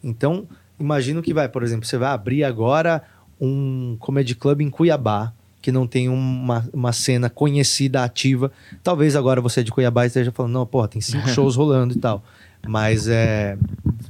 Então, 0.04 0.48
imagino 0.80 1.22
que 1.22 1.34
vai, 1.34 1.50
por 1.50 1.64
exemplo, 1.64 1.86
você 1.86 1.98
vai 1.98 2.10
abrir 2.10 2.44
agora 2.44 3.04
um 3.40 3.98
comedy 4.00 4.36
club 4.36 4.62
em 4.62 4.70
Cuiabá, 4.70 5.34
que 5.62 5.72
não 5.72 5.86
tem 5.86 6.08
uma, 6.08 6.68
uma 6.72 6.94
cena 6.94 7.30
conhecida, 7.30 8.04
ativa. 8.04 8.52
Talvez 8.82 9.16
agora 9.16 9.42
você 9.42 9.60
é 9.60 9.64
de 9.64 9.72
Cuiabá 9.72 10.06
e 10.06 10.08
esteja 10.08 10.32
falando, 10.32 10.54
não, 10.54 10.66
porra, 10.66 10.88
tem 10.88 11.02
cinco 11.02 11.28
shows 11.30 11.56
rolando 11.56 11.94
e 11.94 12.00
tal. 12.00 12.24
Mas 12.66 13.08
é. 13.08 13.58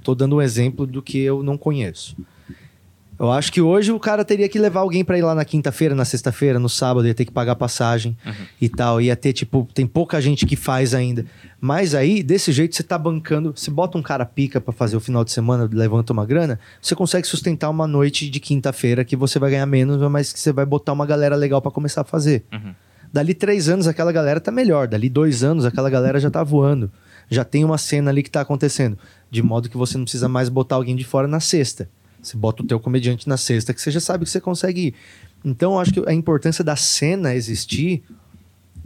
Tô 0.04 0.16
dando 0.16 0.36
um 0.36 0.42
exemplo 0.42 0.86
do 0.86 1.02
que 1.02 1.20
eu 1.20 1.44
não 1.44 1.58
conheço. 1.58 2.16
Eu 3.20 3.32
acho 3.32 3.51
que 3.51 3.59
hoje 3.59 3.91
o 3.91 3.99
cara 3.99 4.24
teria 4.24 4.47
que 4.47 4.59
levar 4.59 4.82
alguém 4.82 5.03
pra 5.03 5.18
ir 5.18 5.24
lá 5.24 5.34
na 5.34 5.43
quinta-feira, 5.43 5.95
na 5.95 6.05
sexta-feira, 6.05 6.59
no 6.59 6.70
sábado, 6.70 7.07
ia 7.07 7.13
ter 7.15 7.26
que 7.26 7.32
pagar 7.32 7.55
passagem 7.55 8.15
e 8.61 8.70
tal. 8.70 9.01
Ia 9.01 9.15
ter, 9.15 9.34
tipo, 9.34 9.68
tem 9.74 9.88
pouca 9.88 10.22
gente 10.22 10.45
que 10.45 10.55
faz 10.55 10.93
ainda. 10.93 11.26
Mas 11.59 11.95
aí, 11.95 12.22
desse 12.22 12.51
jeito, 12.51 12.76
você 12.76 12.84
tá 12.84 12.97
bancando. 12.97 13.53
Você 13.55 13.72
bota 13.72 13.97
um 13.97 14.03
cara 14.03 14.26
pica 14.26 14.61
pra 14.61 14.72
fazer 14.72 14.95
o 14.95 14.99
final 14.99 15.24
de 15.24 15.32
semana, 15.32 15.68
levanta 15.72 16.13
uma 16.13 16.26
grana, 16.26 16.59
você 16.82 16.95
consegue 16.95 17.28
sustentar 17.28 17.70
uma 17.70 17.88
noite 17.88 18.30
de 18.30 18.39
quinta-feira 18.39 19.03
que 19.03 19.15
você 19.15 19.39
vai 19.39 19.49
ganhar 19.51 19.65
menos, 19.65 19.99
mas 20.11 20.32
que 20.32 20.39
você 20.39 20.53
vai 20.53 20.65
botar 20.65 20.93
uma 20.93 21.05
galera 21.05 21.36
legal 21.36 21.61
pra 21.61 21.72
começar 21.72 22.01
a 22.01 22.05
fazer. 22.05 22.45
Uhum. 22.53 22.74
Dali 23.11 23.34
três 23.34 23.70
anos, 23.70 23.88
aquela 23.88 24.11
galera 24.11 24.39
tá 24.39 24.51
melhor. 24.51 24.88
Dali 24.88 25.09
dois 25.09 25.43
anos, 25.43 25.65
aquela 25.65 25.89
galera 25.89 26.20
já 26.20 26.30
tá 26.30 26.43
voando. 26.43 26.91
Já 27.30 27.43
tem 27.43 27.65
uma 27.65 27.78
cena 27.78 28.11
ali 28.11 28.22
que 28.22 28.30
tá 28.32 28.41
acontecendo. 28.41 28.97
De 29.30 29.41
modo 29.41 29.70
que 29.70 29.78
você 29.78 29.97
não 29.97 30.05
precisa 30.05 30.30
mais 30.30 30.49
botar 30.49 30.76
alguém 30.76 30.95
de 30.95 31.03
fora 31.03 31.28
na 31.28 31.39
sexta. 31.39 31.89
Você 32.22 32.36
bota 32.38 32.63
o 32.63 32.65
teu 32.65 32.80
comediante 32.80 33.28
na 33.28 33.38
sexta, 33.38 33.74
que 33.74 33.82
você 33.82 33.91
já 33.91 33.99
sabe 33.99 34.24
que 34.26 34.30
você 34.30 34.41
consegue 34.41 34.88
ir. 34.88 34.93
Então, 35.45 35.74
eu 35.74 35.80
acho 35.80 35.93
que 35.93 36.03
a 36.09 36.13
importância 36.13 36.63
da 36.63 36.76
cena 36.76 37.34
existir 37.36 38.03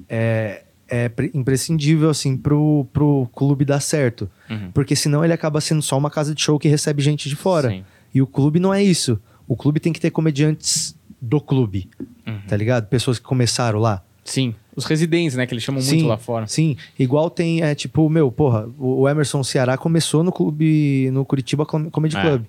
é, 0.10 0.64
é 0.88 1.10
pre- 1.10 1.32
imprescindível, 1.34 2.10
assim, 2.10 2.36
pro, 2.38 2.86
pro 2.92 3.28
clube 3.34 3.66
dar 3.66 3.80
certo. 3.80 4.30
Uhum. 4.50 4.72
Porque 4.72 4.96
senão 4.96 5.24
ele 5.24 5.34
acaba 5.34 5.62
sendo 5.62 5.82
só 5.82 5.98
uma 5.98 6.10
casa 6.10 6.36
de 6.36 6.42
show 6.42 6.60
que 6.60 6.68
recebe 6.68 7.02
gente 7.02 7.30
de 7.30 7.36
fora. 7.36 7.70
Sim. 7.70 7.84
E 8.14 8.22
o 8.22 8.28
clube 8.28 8.60
não 8.60 8.74
é 8.74 8.84
isso. 8.84 9.20
O 9.48 9.56
clube 9.56 9.80
tem 9.80 9.94
que 9.94 10.00
ter 10.00 10.12
comediantes 10.12 10.96
do 11.22 11.40
clube, 11.40 11.90
Uhum. 12.28 12.40
tá 12.48 12.56
ligado? 12.58 12.88
Pessoas 12.88 13.18
que 13.20 13.26
começaram 13.26 13.80
lá. 13.80 14.04
Sim. 14.24 14.54
Os 14.76 14.86
residentes, 14.86 15.36
né? 15.36 15.46
Que 15.46 15.54
eles 15.54 15.64
chamam 15.64 15.84
muito 15.84 16.06
lá 16.06 16.18
fora. 16.18 16.48
Sim, 16.48 16.78
igual 16.98 17.30
tem, 17.30 17.62
é 17.62 17.76
tipo, 17.76 18.10
meu, 18.10 18.32
porra, 18.32 18.70
o 18.80 19.08
Emerson 19.10 19.44
Ceará 19.44 19.78
começou 19.78 20.24
no 20.24 20.32
clube, 20.32 21.10
no 21.12 21.26
Curitiba 21.26 21.66
Com- 21.66 21.90
Comedy 21.90 22.16
É. 22.16 22.22
Club. 22.22 22.44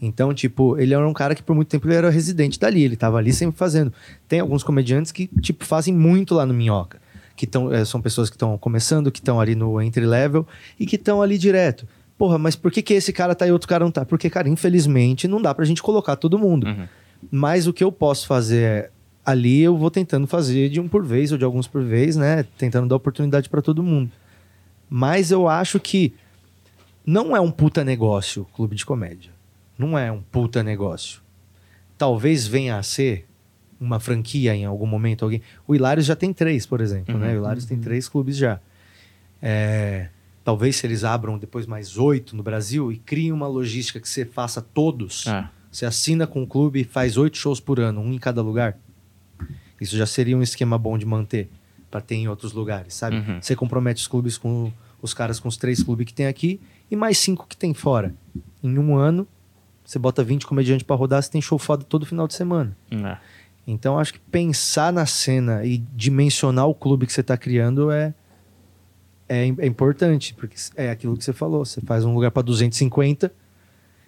Então, 0.00 0.32
tipo, 0.32 0.78
ele 0.78 0.94
era 0.94 1.06
um 1.06 1.12
cara 1.12 1.34
que 1.34 1.42
por 1.42 1.54
muito 1.54 1.68
tempo 1.68 1.86
ele 1.86 1.94
era 1.94 2.08
residente 2.08 2.58
dali, 2.58 2.82
ele 2.82 2.96
tava 2.96 3.18
ali 3.18 3.32
sempre 3.32 3.58
fazendo. 3.58 3.92
Tem 4.26 4.40
alguns 4.40 4.62
comediantes 4.62 5.12
que, 5.12 5.28
tipo, 5.40 5.64
fazem 5.64 5.94
muito 5.94 6.34
lá 6.34 6.46
no 6.46 6.54
Minhoca. 6.54 6.98
Que 7.36 7.46
tão, 7.46 7.72
é, 7.72 7.84
são 7.84 8.00
pessoas 8.00 8.30
que 8.30 8.36
estão 8.36 8.56
começando, 8.56 9.12
que 9.12 9.18
estão 9.18 9.40
ali 9.40 9.54
no 9.54 9.80
entry 9.80 10.06
level 10.06 10.46
e 10.78 10.86
que 10.86 10.96
estão 10.96 11.20
ali 11.20 11.36
direto. 11.36 11.86
Porra, 12.16 12.38
mas 12.38 12.56
por 12.56 12.70
que, 12.70 12.82
que 12.82 12.94
esse 12.94 13.12
cara 13.12 13.34
tá 13.34 13.46
e 13.46 13.52
outro 13.52 13.68
cara 13.68 13.84
não 13.84 13.90
tá? 13.90 14.04
Porque, 14.04 14.28
cara, 14.30 14.48
infelizmente 14.48 15.28
não 15.28 15.40
dá 15.40 15.54
pra 15.54 15.64
gente 15.64 15.82
colocar 15.82 16.16
todo 16.16 16.38
mundo. 16.38 16.66
Uhum. 16.66 16.86
Mas 17.30 17.66
o 17.66 17.72
que 17.72 17.84
eu 17.84 17.92
posso 17.92 18.26
fazer 18.26 18.62
é 18.62 18.90
ali 19.24 19.60
eu 19.60 19.76
vou 19.76 19.90
tentando 19.90 20.26
fazer 20.26 20.68
de 20.70 20.80
um 20.80 20.88
por 20.88 21.04
vez 21.04 21.30
ou 21.32 21.38
de 21.38 21.44
alguns 21.44 21.66
por 21.66 21.82
vez, 21.82 22.16
né? 22.16 22.44
Tentando 22.58 22.88
dar 22.88 22.96
oportunidade 22.96 23.48
para 23.48 23.62
todo 23.62 23.82
mundo. 23.82 24.10
Mas 24.88 25.30
eu 25.30 25.48
acho 25.48 25.78
que 25.78 26.14
não 27.06 27.36
é 27.36 27.40
um 27.40 27.50
puta 27.50 27.84
negócio 27.84 28.46
clube 28.54 28.76
de 28.76 28.84
comédia. 28.84 29.30
Não 29.80 29.98
é 29.98 30.12
um 30.12 30.20
puta 30.20 30.62
negócio. 30.62 31.22
Talvez 31.96 32.46
venha 32.46 32.76
a 32.76 32.82
ser 32.82 33.26
uma 33.80 33.98
franquia 33.98 34.54
em 34.54 34.66
algum 34.66 34.84
momento. 34.84 35.24
alguém. 35.24 35.40
O 35.66 35.74
Hilários 35.74 36.04
já 36.04 36.14
tem 36.14 36.34
três, 36.34 36.66
por 36.66 36.82
exemplo. 36.82 37.16
Né? 37.16 37.28
Uhum. 37.28 37.32
Né? 37.32 37.38
O 37.38 37.40
Hilários 37.40 37.64
uhum. 37.64 37.70
tem 37.70 37.78
três 37.78 38.06
clubes 38.06 38.36
já. 38.36 38.60
É... 39.40 40.10
Talvez 40.44 40.76
se 40.76 40.86
eles 40.86 41.02
abram 41.02 41.38
depois 41.38 41.66
mais 41.66 41.96
oito 41.96 42.36
no 42.36 42.42
Brasil 42.42 42.92
e 42.92 42.98
criem 42.98 43.32
uma 43.32 43.46
logística 43.46 43.98
que 43.98 44.08
você 44.08 44.26
faça 44.26 44.60
todos. 44.60 45.26
É. 45.26 45.48
Você 45.72 45.86
assina 45.86 46.26
com 46.26 46.42
o 46.42 46.46
clube 46.46 46.80
e 46.80 46.84
faz 46.84 47.16
oito 47.16 47.38
shows 47.38 47.58
por 47.58 47.80
ano, 47.80 48.02
um 48.02 48.12
em 48.12 48.18
cada 48.18 48.42
lugar. 48.42 48.76
Isso 49.80 49.96
já 49.96 50.04
seria 50.04 50.36
um 50.36 50.42
esquema 50.42 50.76
bom 50.76 50.98
de 50.98 51.06
manter 51.06 51.48
para 51.90 52.02
ter 52.02 52.16
em 52.16 52.28
outros 52.28 52.52
lugares, 52.52 52.92
sabe? 52.92 53.16
Uhum. 53.16 53.40
Você 53.40 53.56
compromete 53.56 54.02
os 54.02 54.08
clubes 54.08 54.36
com 54.36 54.70
os 55.00 55.14
caras 55.14 55.40
com 55.40 55.48
os 55.48 55.56
três 55.56 55.82
clubes 55.82 56.06
que 56.06 56.12
tem 56.12 56.26
aqui 56.26 56.60
e 56.90 56.96
mais 56.96 57.16
cinco 57.16 57.46
que 57.48 57.56
tem 57.56 57.72
fora. 57.72 58.14
Em 58.62 58.78
um 58.78 58.94
ano, 58.94 59.26
você 59.90 59.98
bota 59.98 60.22
20 60.22 60.46
comediantes 60.46 60.84
para 60.84 60.94
rodar, 60.94 61.20
você 61.20 61.28
tem 61.28 61.42
show 61.42 61.58
foda 61.58 61.82
todo 61.82 62.06
final 62.06 62.28
de 62.28 62.34
semana. 62.34 62.76
É. 62.92 63.16
Então, 63.66 63.98
acho 63.98 64.12
que 64.12 64.20
pensar 64.20 64.92
na 64.92 65.04
cena 65.04 65.64
e 65.64 65.78
dimensionar 65.78 66.68
o 66.68 66.74
clube 66.76 67.06
que 67.06 67.12
você 67.12 67.22
está 67.22 67.36
criando 67.36 67.90
é, 67.90 68.14
é, 69.28 69.48
é, 69.48 69.66
importante, 69.66 70.32
porque 70.34 70.54
é 70.76 70.90
aquilo 70.90 71.16
que 71.16 71.24
você 71.24 71.32
falou. 71.32 71.64
Você 71.64 71.80
faz 71.80 72.04
um 72.04 72.14
lugar 72.14 72.30
para 72.30 72.40
250, 72.40 73.32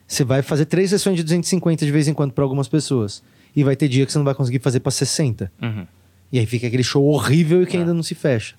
você 0.07 0.23
vai 0.23 0.41
fazer 0.41 0.67
três 0.67 0.91
sessões 0.91 1.17
de 1.17 1.25
250 1.25 1.85
de 1.85 1.91
vez 1.91 2.07
em 2.07 2.15
quando 2.15 2.31
para 2.31 2.45
algumas 2.45 2.69
pessoas. 2.69 3.21
E 3.55 3.65
vai 3.65 3.75
ter 3.75 3.89
dia 3.89 4.07
que 4.07 4.13
você 4.13 4.19
não 4.19 4.25
vai 4.25 4.37
conseguir 4.37 4.61
fazer 4.61 4.79
para 4.79 4.93
60. 4.93 5.51
Uhum. 5.61 5.85
E 6.31 6.39
aí 6.39 6.47
fica 6.47 6.69
aquele 6.69 6.85
show 6.85 7.05
horrível 7.07 7.61
e 7.61 7.67
que 7.67 7.77
é. 7.77 7.81
ainda 7.81 7.93
não 7.93 8.05
se 8.05 8.15
fecha. 8.15 8.55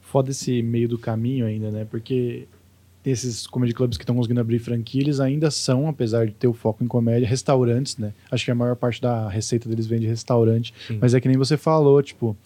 Foda 0.00 0.32
esse 0.32 0.60
meio 0.60 0.88
do 0.88 0.98
caminho 0.98 1.46
ainda, 1.46 1.70
né? 1.70 1.86
Porque 1.88 2.48
esses 3.04 3.46
comedy 3.46 3.74
clubs 3.74 3.98
que 3.98 4.02
estão 4.02 4.16
conseguindo 4.16 4.40
abrir 4.40 4.58
franquia, 4.58 5.02
eles 5.02 5.20
ainda 5.20 5.50
são, 5.50 5.88
apesar 5.88 6.26
de 6.26 6.32
ter 6.32 6.46
o 6.46 6.54
foco 6.54 6.82
em 6.82 6.86
comédia, 6.86 7.28
restaurantes, 7.28 7.98
né? 7.98 8.14
Acho 8.30 8.46
que 8.46 8.50
a 8.50 8.54
maior 8.54 8.76
parte 8.76 9.00
da 9.00 9.28
receita 9.28 9.68
deles 9.68 9.86
vem 9.86 10.00
de 10.00 10.06
restaurante. 10.06 10.72
Sim. 10.86 10.98
Mas 11.00 11.12
é 11.12 11.20
que 11.20 11.28
nem 11.28 11.36
você 11.36 11.56
falou, 11.56 12.02
tipo, 12.02 12.36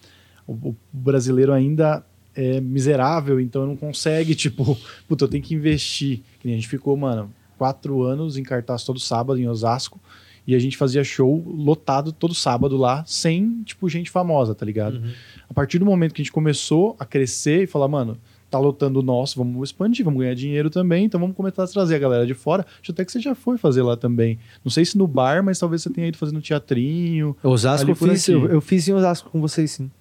o, 0.45 0.53
o, 0.53 0.75
brasileiro 0.91 1.53
ainda 1.53 2.03
é 2.35 2.59
miserável, 2.59 3.39
então 3.39 3.65
não 3.65 3.77
consegue, 3.77 4.33
tipo, 4.35 4.77
puta, 5.07 5.23
eu 5.23 5.29
tenho 5.29 5.43
que 5.43 5.55
investir. 5.55 6.21
Que 6.41 6.49
a 6.49 6.51
gente 6.51 6.67
ficou, 6.67 6.95
mano, 6.97 7.33
quatro 7.57 8.03
anos 8.03 8.37
em 8.37 8.43
cartaz 8.43 8.83
todo 8.83 8.99
sábado 8.99 9.39
em 9.39 9.47
Osasco. 9.47 9.99
E 10.45 10.55
a 10.55 10.59
gente 10.59 10.75
fazia 10.77 11.03
show 11.03 11.43
lotado 11.47 12.11
todo 12.11 12.33
sábado 12.33 12.75
lá, 12.75 13.03
sem, 13.05 13.61
tipo, 13.63 13.87
gente 13.87 14.09
famosa, 14.09 14.55
tá 14.55 14.65
ligado? 14.65 14.95
Uhum. 14.95 15.11
A 15.47 15.53
partir 15.53 15.77
do 15.77 15.85
momento 15.85 16.13
que 16.13 16.21
a 16.21 16.23
gente 16.23 16.31
começou 16.31 16.95
a 16.99 17.05
crescer 17.05 17.63
e 17.63 17.67
falar, 17.67 17.87
mano, 17.87 18.17
tá 18.49 18.57
lotando 18.57 18.99
o 18.99 19.03
nosso, 19.03 19.37
vamos 19.37 19.69
expandir, 19.69 20.03
vamos 20.03 20.19
ganhar 20.19 20.33
dinheiro 20.33 20.69
também, 20.69 21.05
então 21.05 21.19
vamos 21.19 21.35
começar 21.35 21.63
a 21.63 21.67
trazer 21.67 21.95
a 21.95 21.99
galera 21.99 22.25
de 22.25 22.33
fora. 22.33 22.65
Acho 22.81 22.91
até 22.91 23.05
que 23.05 23.11
você 23.11 23.19
já 23.19 23.35
foi 23.35 23.57
fazer 23.57 23.81
lá 23.81 23.95
também. 23.95 24.39
Não 24.63 24.71
sei 24.71 24.83
se 24.85 24.97
no 24.97 25.07
bar, 25.07 25.43
mas 25.43 25.59
talvez 25.59 25.83
você 25.83 25.89
tenha 25.89 26.07
ido 26.07 26.17
fazendo 26.17 26.41
teatrinho. 26.41 27.35
Osasco 27.43 27.91
eu 27.91 27.95
fiz, 27.95 28.27
eu, 28.27 28.47
eu, 28.47 28.61
fiz 28.61 28.87
em 28.87 28.93
Osasco 28.93 29.29
com 29.29 29.39
vocês, 29.39 29.71
sim. 29.71 29.91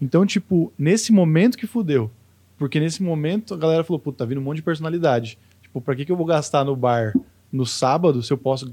Então, 0.00 0.24
tipo, 0.24 0.72
nesse 0.78 1.12
momento 1.12 1.58
que 1.58 1.66
fudeu. 1.66 2.10
Porque 2.56 2.80
nesse 2.80 3.02
momento 3.02 3.54
a 3.54 3.56
galera 3.56 3.84
falou, 3.84 4.00
puta, 4.00 4.18
tá 4.18 4.24
vindo 4.24 4.40
um 4.40 4.44
monte 4.44 4.56
de 4.56 4.62
personalidade. 4.62 5.38
Tipo, 5.62 5.80
pra 5.80 5.94
que, 5.94 6.04
que 6.04 6.10
eu 6.10 6.16
vou 6.16 6.26
gastar 6.26 6.64
no 6.64 6.74
bar 6.74 7.12
no 7.50 7.64
sábado, 7.64 8.22
se 8.22 8.30
eu 8.32 8.36
posso 8.36 8.70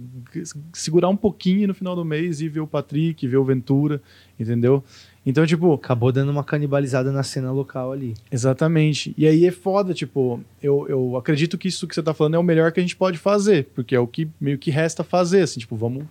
segurar 0.73 1.07
um 1.07 1.15
pouquinho 1.15 1.67
no 1.67 1.73
final 1.73 1.95
do 1.95 2.03
mês 2.03 2.41
e 2.41 2.49
ver 2.49 2.59
o 2.59 2.67
Patrick, 2.67 3.25
ver 3.25 3.37
o 3.37 3.45
Ventura, 3.45 4.01
entendeu? 4.37 4.83
Então, 5.25 5.45
tipo. 5.45 5.73
Acabou 5.73 6.11
dando 6.11 6.29
uma 6.29 6.43
canibalizada 6.43 7.11
na 7.11 7.23
cena 7.23 7.51
local 7.51 7.91
ali. 7.91 8.13
Exatamente. 8.31 9.13
E 9.17 9.27
aí 9.27 9.45
é 9.45 9.51
foda, 9.51 9.93
tipo, 9.93 10.39
eu, 10.61 10.85
eu 10.87 11.17
acredito 11.17 11.57
que 11.57 11.67
isso 11.67 11.87
que 11.87 11.95
você 11.95 12.03
tá 12.03 12.13
falando 12.13 12.35
é 12.35 12.39
o 12.39 12.43
melhor 12.43 12.71
que 12.71 12.79
a 12.79 12.83
gente 12.83 12.95
pode 12.95 13.17
fazer, 13.17 13.67
porque 13.73 13.95
é 13.95 13.99
o 13.99 14.07
que 14.07 14.27
meio 14.39 14.57
que 14.57 14.69
resta 14.69 15.03
fazer, 15.03 15.41
assim, 15.41 15.59
tipo, 15.59 15.75
vamos, 15.75 16.05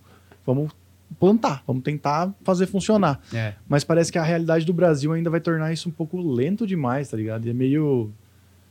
vamos 0.45 0.71
plantar, 1.19 1.63
vamos 1.65 1.83
tentar 1.83 2.33
fazer 2.43 2.65
funcionar. 2.65 3.21
É. 3.33 3.53
Mas 3.67 3.83
parece 3.83 4.11
que 4.11 4.17
a 4.17 4.23
realidade 4.23 4.65
do 4.65 4.73
Brasil 4.73 5.13
ainda 5.13 5.29
vai 5.29 5.39
tornar 5.39 5.71
isso 5.71 5.89
um 5.89 5.91
pouco 5.91 6.19
lento 6.21 6.65
demais, 6.65 7.09
tá 7.09 7.17
ligado? 7.17 7.45
E 7.45 7.49
é 7.49 7.53
meio 7.53 8.11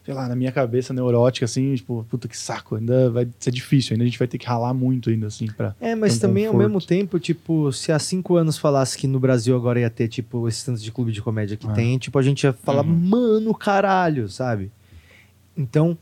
sei 0.05 0.13
lá, 0.13 0.29
na 0.29 0.37
minha 0.37 0.53
cabeça 0.53 0.93
neurótica, 0.93 1.47
assim, 1.47 1.75
tipo, 1.75 2.05
puta 2.11 2.29
que 2.29 2.37
saco, 2.37 2.77
ainda 2.77 3.11
vai 3.11 3.27
ser 3.39 3.51
difícil, 3.51 3.95
ainda 3.95 4.05
a 4.05 4.07
gente 4.07 4.19
vai 4.19 4.29
ter 4.29 4.37
que 4.37 4.47
ralar 4.47 4.75
muito 4.75 5.09
ainda, 5.09 5.29
assim, 5.29 5.47
pra. 5.47 5.75
É, 5.81 5.95
mas 5.95 6.19
também 6.19 6.45
conforto. 6.45 6.63
ao 6.63 6.69
mesmo 6.69 6.87
tempo, 6.87 7.19
tipo, 7.19 7.73
se 7.73 7.91
há 7.91 7.99
cinco 7.99 8.37
anos 8.37 8.59
falasse 8.59 8.99
que 8.99 9.07
no 9.07 9.19
Brasil 9.19 9.57
agora 9.57 9.81
ia 9.81 9.89
ter, 9.89 10.09
tipo, 10.09 10.47
esse 10.47 10.67
tanto 10.67 10.81
de 10.81 10.93
clube 10.93 11.11
de 11.11 11.23
comédia 11.23 11.57
que 11.57 11.67
é. 11.67 11.73
tem, 11.73 11.97
tipo, 11.97 12.19
a 12.19 12.23
gente 12.23 12.45
ia 12.45 12.53
falar, 12.53 12.85
uhum. 12.85 12.95
mano, 12.95 13.55
caralho, 13.55 14.29
sabe? 14.29 14.71
Então, 15.57 15.97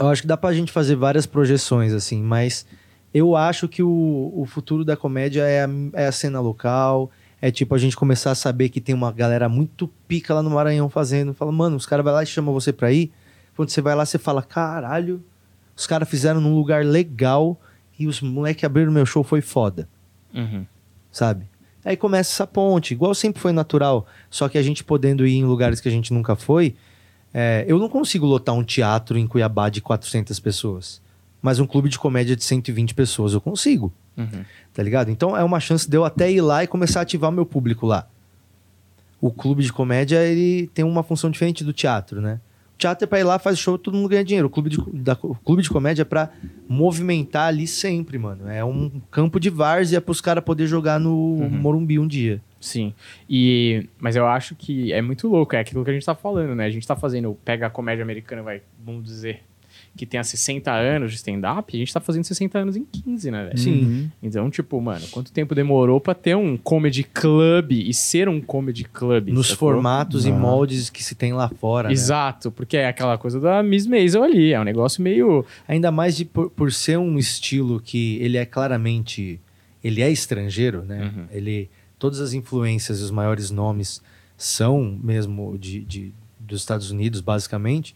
eu 0.00 0.08
acho 0.08 0.22
que 0.22 0.28
dá 0.28 0.36
pra 0.36 0.52
gente 0.52 0.72
fazer 0.72 0.96
várias 0.96 1.24
projeções, 1.24 1.92
assim, 1.92 2.20
mas 2.20 2.66
eu 3.14 3.36
acho 3.36 3.68
que 3.68 3.84
o, 3.84 4.32
o 4.34 4.44
futuro 4.46 4.84
da 4.84 4.96
comédia 4.96 5.42
é 5.42 5.64
a, 5.64 5.68
é 5.92 6.06
a 6.08 6.12
cena 6.12 6.40
local, 6.40 7.08
é 7.42 7.50
tipo 7.50 7.74
a 7.74 7.78
gente 7.78 7.96
começar 7.96 8.30
a 8.30 8.36
saber 8.36 8.68
que 8.68 8.80
tem 8.80 8.94
uma 8.94 9.10
galera 9.10 9.48
muito 9.48 9.88
pica 10.06 10.32
lá 10.32 10.44
no 10.44 10.50
Maranhão 10.50 10.88
fazendo. 10.88 11.34
Fala, 11.34 11.50
mano, 11.50 11.74
os 11.74 11.84
caras 11.84 12.04
vai 12.04 12.14
lá 12.14 12.22
e 12.22 12.26
chamam 12.26 12.54
você 12.54 12.72
pra 12.72 12.92
ir. 12.92 13.10
Quando 13.56 13.68
você 13.68 13.82
vai 13.82 13.96
lá, 13.96 14.06
você 14.06 14.16
fala, 14.16 14.44
caralho, 14.44 15.20
os 15.76 15.84
caras 15.84 16.08
fizeram 16.08 16.40
num 16.40 16.54
lugar 16.54 16.84
legal 16.84 17.60
e 17.98 18.06
os 18.06 18.20
moleques 18.20 18.62
abriram 18.62 18.92
meu 18.92 19.04
show, 19.04 19.24
foi 19.24 19.40
foda. 19.40 19.88
Uhum. 20.32 20.64
Sabe? 21.10 21.44
Aí 21.84 21.96
começa 21.96 22.30
essa 22.30 22.46
ponte, 22.46 22.94
igual 22.94 23.12
sempre 23.12 23.42
foi 23.42 23.50
natural. 23.50 24.06
Só 24.30 24.48
que 24.48 24.56
a 24.56 24.62
gente 24.62 24.84
podendo 24.84 25.26
ir 25.26 25.34
em 25.34 25.44
lugares 25.44 25.80
que 25.80 25.88
a 25.88 25.92
gente 25.92 26.14
nunca 26.14 26.36
foi. 26.36 26.76
É, 27.34 27.64
eu 27.66 27.76
não 27.76 27.88
consigo 27.88 28.24
lotar 28.24 28.54
um 28.54 28.62
teatro 28.62 29.18
em 29.18 29.26
Cuiabá 29.26 29.68
de 29.68 29.80
400 29.80 30.38
pessoas. 30.38 31.02
Mas 31.42 31.58
um 31.58 31.66
clube 31.66 31.88
de 31.88 31.98
comédia 31.98 32.36
de 32.36 32.44
120 32.44 32.94
pessoas 32.94 33.32
eu 33.32 33.40
consigo. 33.40 33.92
Uhum. 34.16 34.44
Tá 34.74 34.82
ligado? 34.82 35.10
Então 35.10 35.36
é 35.36 35.44
uma 35.44 35.60
chance 35.60 35.88
de 35.88 35.96
eu 35.96 36.04
até 36.04 36.30
ir 36.30 36.40
lá 36.40 36.64
e 36.64 36.66
começar 36.66 37.00
a 37.00 37.02
ativar 37.02 37.30
o 37.30 37.32
meu 37.32 37.44
público 37.44 37.86
lá. 37.86 38.06
O 39.20 39.30
clube 39.30 39.62
de 39.62 39.72
comédia, 39.72 40.24
ele 40.24 40.66
tem 40.68 40.84
uma 40.84 41.02
função 41.02 41.30
diferente 41.30 41.62
do 41.62 41.72
teatro, 41.72 42.20
né? 42.20 42.40
O 42.74 42.78
teatro 42.78 43.04
é 43.04 43.06
pra 43.06 43.20
ir 43.20 43.24
lá, 43.24 43.38
faz 43.38 43.58
show, 43.58 43.78
todo 43.78 43.94
mundo 43.94 44.08
ganha 44.08 44.24
dinheiro. 44.24 44.48
O 44.48 44.50
clube 44.50 44.70
de, 44.70 44.78
da, 44.92 45.16
o 45.22 45.34
clube 45.34 45.62
de 45.62 45.70
comédia 45.70 46.02
é 46.02 46.04
pra 46.04 46.30
movimentar 46.68 47.48
ali 47.48 47.66
sempre, 47.66 48.18
mano. 48.18 48.48
É 48.48 48.64
um 48.64 48.90
campo 49.10 49.38
de 49.38 49.50
várzea 49.50 50.00
pros 50.00 50.20
caras 50.20 50.42
poder 50.42 50.66
jogar 50.66 50.98
no 50.98 51.14
uhum. 51.14 51.50
Morumbi 51.50 51.98
um 51.98 52.06
dia. 52.06 52.40
Sim. 52.60 52.94
E, 53.28 53.88
mas 54.00 54.16
eu 54.16 54.26
acho 54.26 54.54
que 54.54 54.92
é 54.92 55.02
muito 55.02 55.28
louco, 55.28 55.54
é 55.54 55.60
aquilo 55.60 55.84
que 55.84 55.90
a 55.90 55.92
gente 55.92 56.06
tá 56.06 56.14
falando, 56.14 56.54
né? 56.54 56.64
A 56.64 56.70
gente 56.70 56.86
tá 56.86 56.96
fazendo, 56.96 57.36
pega 57.44 57.66
a 57.66 57.70
comédia 57.70 58.02
americana, 58.02 58.42
vai, 58.42 58.62
vamos 58.84 59.04
dizer, 59.04 59.42
que 59.96 60.06
tenha 60.06 60.24
60 60.24 60.72
anos 60.72 61.10
de 61.10 61.16
stand-up, 61.16 61.74
a 61.74 61.78
gente 61.78 61.92
tá 61.92 62.00
fazendo 62.00 62.24
60 62.24 62.58
anos 62.58 62.76
em 62.76 62.84
15, 62.84 63.30
né, 63.30 63.44
velho? 63.44 63.58
Sim. 63.58 63.84
Uhum. 63.84 64.10
Então, 64.22 64.50
tipo, 64.50 64.80
mano, 64.80 65.06
quanto 65.10 65.30
tempo 65.30 65.54
demorou 65.54 66.00
pra 66.00 66.14
ter 66.14 66.34
um 66.34 66.56
comedy 66.56 67.04
club 67.04 67.72
e 67.72 67.92
ser 67.92 68.28
um 68.28 68.40
comedy 68.40 68.84
club? 68.84 69.28
Nos 69.28 69.48
sacou? 69.48 69.68
formatos 69.68 70.24
ah. 70.24 70.30
e 70.30 70.32
moldes 70.32 70.88
que 70.88 71.04
se 71.04 71.14
tem 71.14 71.34
lá 71.34 71.48
fora. 71.48 71.88
Né? 71.88 71.94
Exato, 71.94 72.48
né? 72.48 72.54
porque 72.56 72.78
é 72.78 72.88
aquela 72.88 73.18
coisa 73.18 73.38
da 73.38 73.62
Miss 73.62 73.86
Maisel 73.86 74.22
ali, 74.22 74.52
é 74.52 74.60
um 74.60 74.64
negócio 74.64 75.02
meio. 75.02 75.44
Ainda 75.68 75.90
mais 75.90 76.16
de, 76.16 76.24
por, 76.24 76.48
por 76.50 76.72
ser 76.72 76.98
um 76.98 77.18
estilo 77.18 77.80
que 77.80 78.16
ele 78.20 78.38
é 78.38 78.46
claramente. 78.46 79.38
Ele 79.84 80.00
é 80.00 80.10
estrangeiro, 80.10 80.84
né? 80.84 81.12
Uhum. 81.14 81.26
Ele. 81.30 81.68
Todas 81.98 82.18
as 82.18 82.32
influências 82.32 83.00
e 83.00 83.02
os 83.02 83.10
maiores 83.10 83.50
nomes 83.50 84.02
são 84.36 84.98
mesmo 85.02 85.56
de, 85.56 85.80
de 85.80 86.12
dos 86.40 86.60
Estados 86.60 86.90
Unidos, 86.90 87.20
basicamente. 87.20 87.94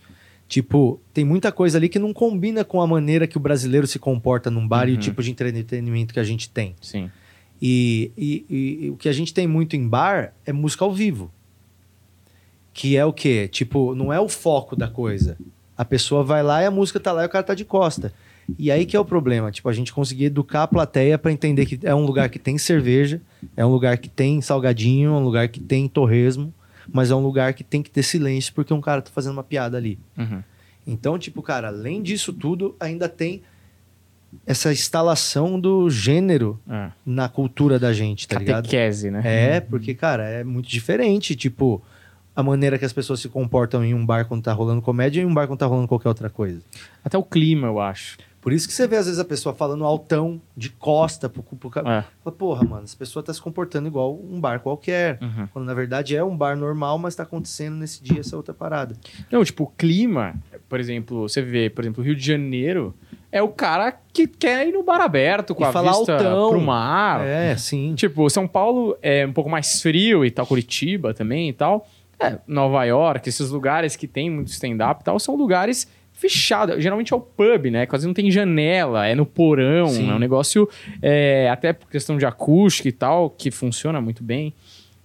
Tipo, 0.48 1.00
tem 1.12 1.24
muita 1.24 1.50
coisa 1.50 1.76
ali 1.76 1.88
que 1.88 1.98
não 1.98 2.12
combina 2.12 2.64
com 2.64 2.80
a 2.80 2.86
maneira 2.86 3.26
que 3.26 3.36
o 3.36 3.40
brasileiro 3.40 3.86
se 3.86 3.98
comporta 3.98 4.50
num 4.50 4.66
bar 4.66 4.86
uhum. 4.86 4.94
e 4.94 4.94
o 4.94 4.98
tipo 4.98 5.22
de 5.22 5.30
entretenimento 5.30 6.14
que 6.14 6.20
a 6.20 6.24
gente 6.24 6.48
tem. 6.48 6.76
Sim. 6.80 7.10
E, 7.60 8.12
e, 8.16 8.46
e, 8.48 8.84
e, 8.84 8.90
o 8.90 8.96
que 8.96 9.08
a 9.08 9.12
gente 9.12 9.34
tem 9.34 9.46
muito 9.46 9.74
em 9.74 9.88
bar 9.88 10.32
é 10.44 10.52
música 10.52 10.84
ao 10.84 10.92
vivo. 10.92 11.32
Que 12.72 12.96
é 12.96 13.04
o 13.04 13.12
quê? 13.12 13.48
Tipo, 13.48 13.94
não 13.94 14.12
é 14.12 14.20
o 14.20 14.28
foco 14.28 14.76
da 14.76 14.88
coisa. 14.88 15.36
A 15.76 15.84
pessoa 15.84 16.22
vai 16.22 16.42
lá 16.42 16.62
e 16.62 16.66
a 16.66 16.70
música 16.70 17.00
tá 17.00 17.10
lá 17.12 17.24
e 17.24 17.26
o 17.26 17.30
cara 17.30 17.42
tá 17.42 17.54
de 17.54 17.64
costa. 17.64 18.12
E 18.58 18.70
aí 18.70 18.86
que 18.86 18.96
é 18.96 19.00
o 19.00 19.04
problema, 19.04 19.50
tipo, 19.50 19.68
a 19.68 19.72
gente 19.72 19.92
conseguir 19.92 20.26
educar 20.26 20.62
a 20.62 20.68
plateia 20.68 21.18
para 21.18 21.32
entender 21.32 21.66
que 21.66 21.80
é 21.82 21.94
um 21.94 22.06
lugar 22.06 22.28
que 22.28 22.38
tem 22.38 22.56
cerveja, 22.56 23.20
é 23.56 23.66
um 23.66 23.70
lugar 23.70 23.98
que 23.98 24.08
tem 24.08 24.40
salgadinho, 24.40 25.10
é 25.10 25.12
um 25.14 25.24
lugar 25.24 25.48
que 25.48 25.58
tem 25.58 25.88
torresmo, 25.88 26.54
mas 26.92 27.10
é 27.10 27.14
um 27.14 27.20
lugar 27.20 27.54
que 27.54 27.64
tem 27.64 27.82
que 27.82 27.90
ter 27.90 28.02
silêncio 28.02 28.52
porque 28.54 28.72
um 28.72 28.80
cara 28.80 29.02
tá 29.02 29.10
fazendo 29.12 29.32
uma 29.32 29.44
piada 29.44 29.76
ali. 29.76 29.98
Uhum. 30.16 30.42
Então, 30.86 31.18
tipo, 31.18 31.42
cara, 31.42 31.68
além 31.68 32.02
disso 32.02 32.32
tudo, 32.32 32.76
ainda 32.78 33.08
tem 33.08 33.42
essa 34.46 34.72
instalação 34.72 35.58
do 35.58 35.88
gênero 35.88 36.60
é. 36.68 36.90
na 37.04 37.28
cultura 37.28 37.78
da 37.78 37.92
gente, 37.92 38.28
tá 38.28 38.40
Catequese, 38.40 39.08
ligado? 39.08 39.24
né? 39.24 39.56
É, 39.56 39.60
porque, 39.60 39.94
cara, 39.94 40.24
é 40.28 40.44
muito 40.44 40.68
diferente, 40.68 41.34
tipo, 41.34 41.82
a 42.34 42.42
maneira 42.42 42.78
que 42.78 42.84
as 42.84 42.92
pessoas 42.92 43.20
se 43.20 43.28
comportam 43.28 43.84
em 43.84 43.94
um 43.94 44.04
bar 44.04 44.26
quando 44.26 44.42
tá 44.42 44.52
rolando 44.52 44.82
comédia 44.82 45.20
e 45.20 45.24
em 45.24 45.26
um 45.26 45.32
bar 45.32 45.46
quando 45.46 45.58
tá 45.58 45.66
rolando 45.66 45.88
qualquer 45.88 46.08
outra 46.08 46.28
coisa. 46.28 46.60
Até 47.04 47.16
o 47.16 47.22
clima, 47.22 47.66
eu 47.68 47.80
acho. 47.80 48.18
Por 48.46 48.52
isso 48.52 48.68
que 48.68 48.74
você 48.74 48.86
vê, 48.86 48.94
às 48.94 49.06
vezes, 49.06 49.18
a 49.18 49.24
pessoa 49.24 49.52
falando 49.52 49.84
altão, 49.84 50.40
de 50.56 50.70
costa, 50.70 51.28
pro, 51.28 51.42
pro, 51.42 51.56
pro 51.68 51.80
É. 51.80 52.04
Fala, 52.22 52.36
porra, 52.36 52.62
mano, 52.62 52.84
essa 52.84 52.96
pessoa 52.96 53.20
tá 53.20 53.34
se 53.34 53.42
comportando 53.42 53.88
igual 53.88 54.14
um 54.14 54.40
bar 54.40 54.60
qualquer. 54.60 55.18
Uhum. 55.20 55.48
Quando 55.52 55.64
na 55.64 55.74
verdade 55.74 56.14
é 56.14 56.22
um 56.22 56.36
bar 56.36 56.56
normal, 56.56 56.96
mas 56.96 57.16
tá 57.16 57.24
acontecendo 57.24 57.74
nesse 57.74 58.00
dia 58.00 58.20
essa 58.20 58.36
outra 58.36 58.54
parada. 58.54 58.94
Não, 59.32 59.44
tipo, 59.44 59.64
o 59.64 59.66
clima, 59.66 60.36
por 60.68 60.78
exemplo, 60.78 61.28
você 61.28 61.42
vê, 61.42 61.68
por 61.68 61.82
exemplo, 61.82 62.04
o 62.04 62.06
Rio 62.06 62.14
de 62.14 62.24
Janeiro 62.24 62.94
é 63.32 63.42
o 63.42 63.48
cara 63.48 63.90
que 64.12 64.28
quer 64.28 64.68
ir 64.68 64.70
no 64.70 64.84
bar 64.84 65.00
aberto, 65.00 65.52
com 65.52 65.64
E 65.64 65.66
a 65.66 65.72
falar 65.72 65.90
vista 65.90 66.12
altão. 66.12 66.50
pro 66.50 66.60
mar. 66.60 67.26
É, 67.26 67.56
sim. 67.56 67.96
Tipo, 67.96 68.30
São 68.30 68.46
Paulo 68.46 68.96
é 69.02 69.26
um 69.26 69.32
pouco 69.32 69.50
mais 69.50 69.82
frio 69.82 70.24
e 70.24 70.30
tal, 70.30 70.46
Curitiba 70.46 71.12
também 71.12 71.48
e 71.48 71.52
tal. 71.52 71.84
É, 72.20 72.38
Nova 72.46 72.84
York, 72.84 73.28
esses 73.28 73.50
lugares 73.50 73.96
que 73.96 74.06
tem 74.06 74.30
muito 74.30 74.52
stand-up 74.52 75.00
e 75.00 75.04
tal, 75.04 75.18
são 75.18 75.34
lugares 75.34 75.88
fechados. 76.16 76.82
Geralmente 76.82 77.12
é 77.12 77.16
o 77.16 77.20
pub, 77.20 77.66
né? 77.70 77.86
Quase 77.86 78.06
não 78.06 78.14
tem 78.14 78.30
janela, 78.30 79.06
é 79.06 79.14
no 79.14 79.26
porão, 79.26 79.88
Sim. 79.88 80.10
é 80.10 80.14
um 80.14 80.18
negócio, 80.18 80.68
é, 81.00 81.48
até 81.50 81.72
por 81.72 81.88
questão 81.88 82.16
de 82.16 82.24
acústica 82.24 82.88
e 82.88 82.92
tal, 82.92 83.30
que 83.30 83.50
funciona 83.50 84.00
muito 84.00 84.24
bem. 84.24 84.52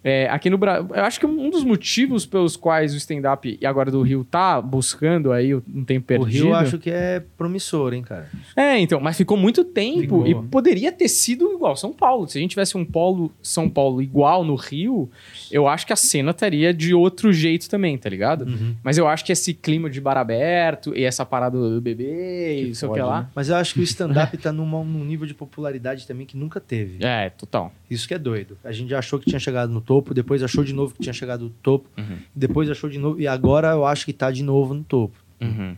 É, 0.04 0.28
aqui 0.30 0.49
no 0.49 0.58
Brasil, 0.58 0.89
eu 0.95 1.04
acho 1.04 1.20
que 1.20 1.26
um 1.28 1.49
dos 1.49 1.64
motivos 1.64 2.26
pelos 2.26 2.58
quais 2.58 2.93
o 2.93 2.97
stand-up 2.97 3.58
e 3.62 3.66
agora 3.66 3.91
do 3.91 4.02
Rio 4.02 4.24
tá 4.24 4.60
buscando 4.60 5.32
aí 5.32 5.54
um 5.54 5.84
tempo 5.86 6.06
O 6.06 6.08
perdido. 6.08 6.43
Rio 6.45 6.47
eu 6.49 6.56
acho 6.56 6.80
que 6.80 6.89
é 6.89 7.22
promissor, 7.38 7.93
hein, 7.93 8.02
cara. 8.02 8.28
É, 8.56 8.80
então, 8.80 8.99
mas 8.99 9.16
ficou 9.16 9.38
muito 9.38 9.64
tempo 9.64 10.02
Ficou. 10.24 10.28
e 10.28 10.34
poderia 10.47 10.91
ter 10.91 11.08
sido 11.08 11.52
igual 11.54 11.76
São 11.76 11.93
Paulo. 11.93 12.28
Se 12.28 12.38
a 12.38 12.41
gente 12.41 12.52
tivesse 12.52 12.76
um 12.78 12.84
polo 12.84 13.32
São 13.43 13.70
Paulo 13.70 14.02
igual 14.02 14.43
no 14.43 14.56
Rio, 14.56 15.10
eu 15.52 15.68
acho 15.68 15.86
que 15.86 15.93
a 15.93 15.95
cena 15.95 16.32
estaria 16.32 16.74
de 16.74 16.93
outro 16.95 17.32
jeito 17.32 17.70
também, 17.70 17.95
tá 17.97 18.10
ligado? 18.10 18.45
Uhum. 18.45 18.76
Mas 18.84 18.97
eu 18.97 19.08
acho 19.08 19.24
que 19.24 19.32
esse 19.32 19.54
clima 19.54 19.88
de 19.89 20.02
bar 20.02 20.18
aberto 20.18 20.95
e 20.95 21.04
essa 21.04 21.24
parada 21.26 21.58
do 21.60 21.80
bebê 21.80 22.64
e 22.64 22.68
não 22.70 22.74
sei 22.74 22.89
o 22.89 22.93
que 22.93 23.02
lá. 23.02 23.22
né? 23.22 23.28
Mas 23.36 23.49
eu 23.49 23.56
acho 23.56 23.76
que 23.76 23.80
o 23.80 23.84
stand-up 23.84 24.36
tá 24.38 24.52
numa- 24.52 24.84
num 24.84 25.06
nível 25.06 25.28
de 25.28 25.34
popularidade 25.36 26.08
também 26.08 26.26
que 26.26 26.36
nunca 26.36 26.60
teve. 26.60 27.06
É, 27.06 27.30
total. 27.30 27.72
Isso 27.93 28.07
que 28.07 28.13
é 28.13 28.17
doido. 28.17 28.57
A 28.63 28.71
gente 28.71 28.89
já 28.89 28.99
achou 28.99 29.19
que 29.19 29.25
tinha 29.29 29.39
chegado 29.39 29.71
no 29.71 29.81
topo, 29.81 30.13
depois 30.13 30.41
achou 30.41 30.63
de 30.63 30.73
novo 30.73 30.93
que 30.95 31.01
tinha 31.01 31.13
chegado 31.13 31.43
no 31.43 31.49
topo, 31.49 31.89
Uhum. 31.97 32.17
depois 32.35 32.69
achou 32.69 32.89
de 32.89 32.97
novo, 32.97 33.19
e 33.19 33.27
agora 33.27 33.67
eu 33.71 33.85
acho 33.85 34.05
que 34.05 34.13
tá 34.13 34.31
de 34.31 34.41
novo 34.43 34.73
no 34.73 34.83
topo. 34.83 35.15
Uhum. 35.41 35.75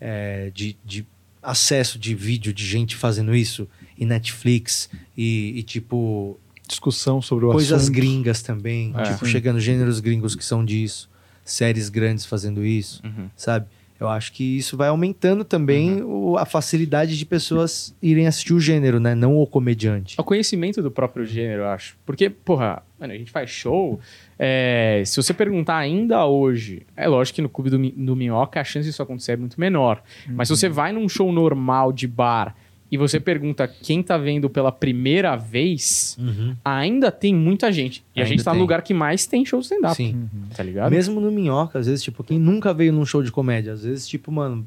É, 0.00 0.50
de, 0.52 0.76
de 0.84 1.06
acesso 1.42 1.98
de 1.98 2.14
vídeo 2.14 2.52
de 2.52 2.66
gente 2.66 2.96
fazendo 2.96 3.34
isso, 3.34 3.68
e 3.96 4.04
Netflix, 4.04 4.90
e, 5.16 5.54
e, 5.56 5.62
tipo, 5.62 6.38
Discussão 6.68 7.20
sobre 7.22 7.44
o 7.44 7.52
coisas 7.52 7.82
assunto. 7.82 7.94
gringas 7.94 8.42
também. 8.42 8.92
É. 8.96 9.02
tipo, 9.02 9.24
Sim. 9.26 9.30
chegando 9.32 9.60
gêneros 9.60 10.00
gringos 10.00 10.34
que 10.34 10.44
são 10.44 10.64
disso, 10.64 11.08
séries 11.44 11.88
grandes 11.90 12.24
fazendo 12.26 12.64
isso, 12.64 13.02
Uhum. 13.04 13.28
sabe? 13.36 13.66
Eu 13.98 14.08
acho 14.08 14.32
que 14.32 14.56
isso 14.58 14.76
vai 14.76 14.88
aumentando 14.88 15.44
também 15.44 16.02
o- 16.02 16.36
a 16.36 16.44
facilidade 16.44 17.16
de 17.16 17.24
pessoas 17.24 17.94
irem 18.02 18.26
assistir 18.26 18.52
o 18.52 18.58
gênero, 18.60 18.98
né? 18.98 19.14
Não 19.14 19.36
o 19.38 19.46
comediante. 19.46 20.16
O 20.20 20.24
conhecimento 20.24 20.82
do 20.82 20.90
próprio 20.90 21.24
gênero, 21.24 21.62
eu 21.62 21.68
acho. 21.68 21.96
Porque, 22.04 22.28
porra, 22.28 22.82
mano, 22.98 23.12
a 23.12 23.16
gente 23.16 23.30
faz 23.30 23.50
show. 23.50 24.00
é, 24.36 25.00
se 25.06 25.16
você 25.16 25.32
perguntar 25.32 25.76
ainda 25.76 26.26
hoje, 26.26 26.82
é 26.96 27.06
lógico 27.06 27.36
que 27.36 27.42
no 27.42 27.48
Clube 27.48 27.70
do, 27.70 27.78
do 27.78 28.16
Minhoca 28.16 28.60
a 28.60 28.64
chance 28.64 28.88
disso 28.88 29.00
acontecer 29.00 29.32
é 29.32 29.36
muito 29.36 29.60
menor. 29.60 30.02
Mas 30.28 30.48
se 30.48 30.56
você 30.56 30.68
vai 30.68 30.92
num 30.92 31.08
show 31.08 31.32
normal 31.32 31.92
de 31.92 32.08
bar 32.08 32.54
e 32.94 32.96
você 32.96 33.18
pergunta 33.18 33.66
quem 33.66 34.04
tá 34.04 34.16
vendo 34.16 34.48
pela 34.48 34.70
primeira 34.70 35.34
vez, 35.34 36.16
ainda 36.64 37.10
tem 37.10 37.34
muita 37.34 37.72
gente. 37.72 38.04
E 38.14 38.20
a 38.20 38.22
Ainda 38.22 38.28
gente 38.36 38.44
tá 38.44 38.52
no 38.52 38.54
tem. 38.54 38.60
lugar 38.62 38.82
que 38.82 38.94
mais 38.94 39.26
tem 39.26 39.44
show 39.44 39.58
stand-up. 39.58 39.96
Sim. 39.96 40.30
Tá 40.56 40.62
ligado? 40.62 40.92
Mesmo 40.92 41.20
no 41.20 41.28
Minhoca, 41.32 41.76
às 41.80 41.86
vezes, 41.86 42.04
tipo, 42.04 42.22
quem 42.22 42.38
nunca 42.38 42.72
veio 42.72 42.92
num 42.92 43.04
show 43.04 43.20
de 43.20 43.32
comédia, 43.32 43.72
às 43.72 43.82
vezes, 43.82 44.06
tipo, 44.06 44.30
mano, 44.30 44.64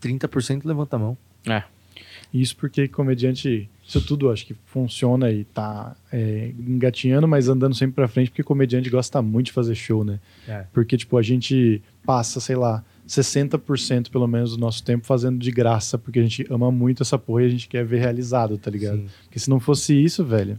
30% 0.00 0.64
levanta 0.64 0.94
a 0.94 0.98
mão. 1.00 1.18
É. 1.48 1.64
Isso 2.32 2.56
porque 2.56 2.86
comediante, 2.86 3.68
isso 3.84 4.00
tudo 4.00 4.30
acho 4.30 4.46
que 4.46 4.54
funciona 4.66 5.32
e 5.32 5.42
tá 5.42 5.96
é, 6.12 6.52
engatinhando, 6.56 7.26
mas 7.26 7.48
andando 7.48 7.74
sempre 7.74 7.96
pra 7.96 8.06
frente, 8.06 8.30
porque 8.30 8.44
comediante 8.44 8.88
gosta 8.88 9.20
muito 9.20 9.46
de 9.46 9.52
fazer 9.52 9.74
show, 9.74 10.04
né? 10.04 10.20
É. 10.46 10.64
Porque, 10.72 10.96
tipo, 10.96 11.18
a 11.18 11.22
gente 11.22 11.82
passa, 12.06 12.38
sei 12.38 12.54
lá, 12.54 12.84
60% 13.06 14.10
pelo 14.10 14.26
menos 14.26 14.52
do 14.52 14.58
nosso 14.58 14.82
tempo 14.82 15.06
fazendo 15.06 15.38
de 15.38 15.50
graça, 15.50 15.98
porque 15.98 16.18
a 16.18 16.22
gente 16.22 16.46
ama 16.50 16.70
muito 16.70 17.02
essa 17.02 17.18
porra 17.18 17.42
e 17.42 17.46
a 17.46 17.50
gente 17.50 17.68
quer 17.68 17.84
ver 17.84 18.00
realizado, 18.00 18.56
tá 18.56 18.70
ligado? 18.70 18.98
Sim. 18.98 19.08
Porque 19.24 19.38
se 19.38 19.50
não 19.50 19.60
fosse 19.60 19.94
isso, 19.94 20.24
velho, 20.24 20.58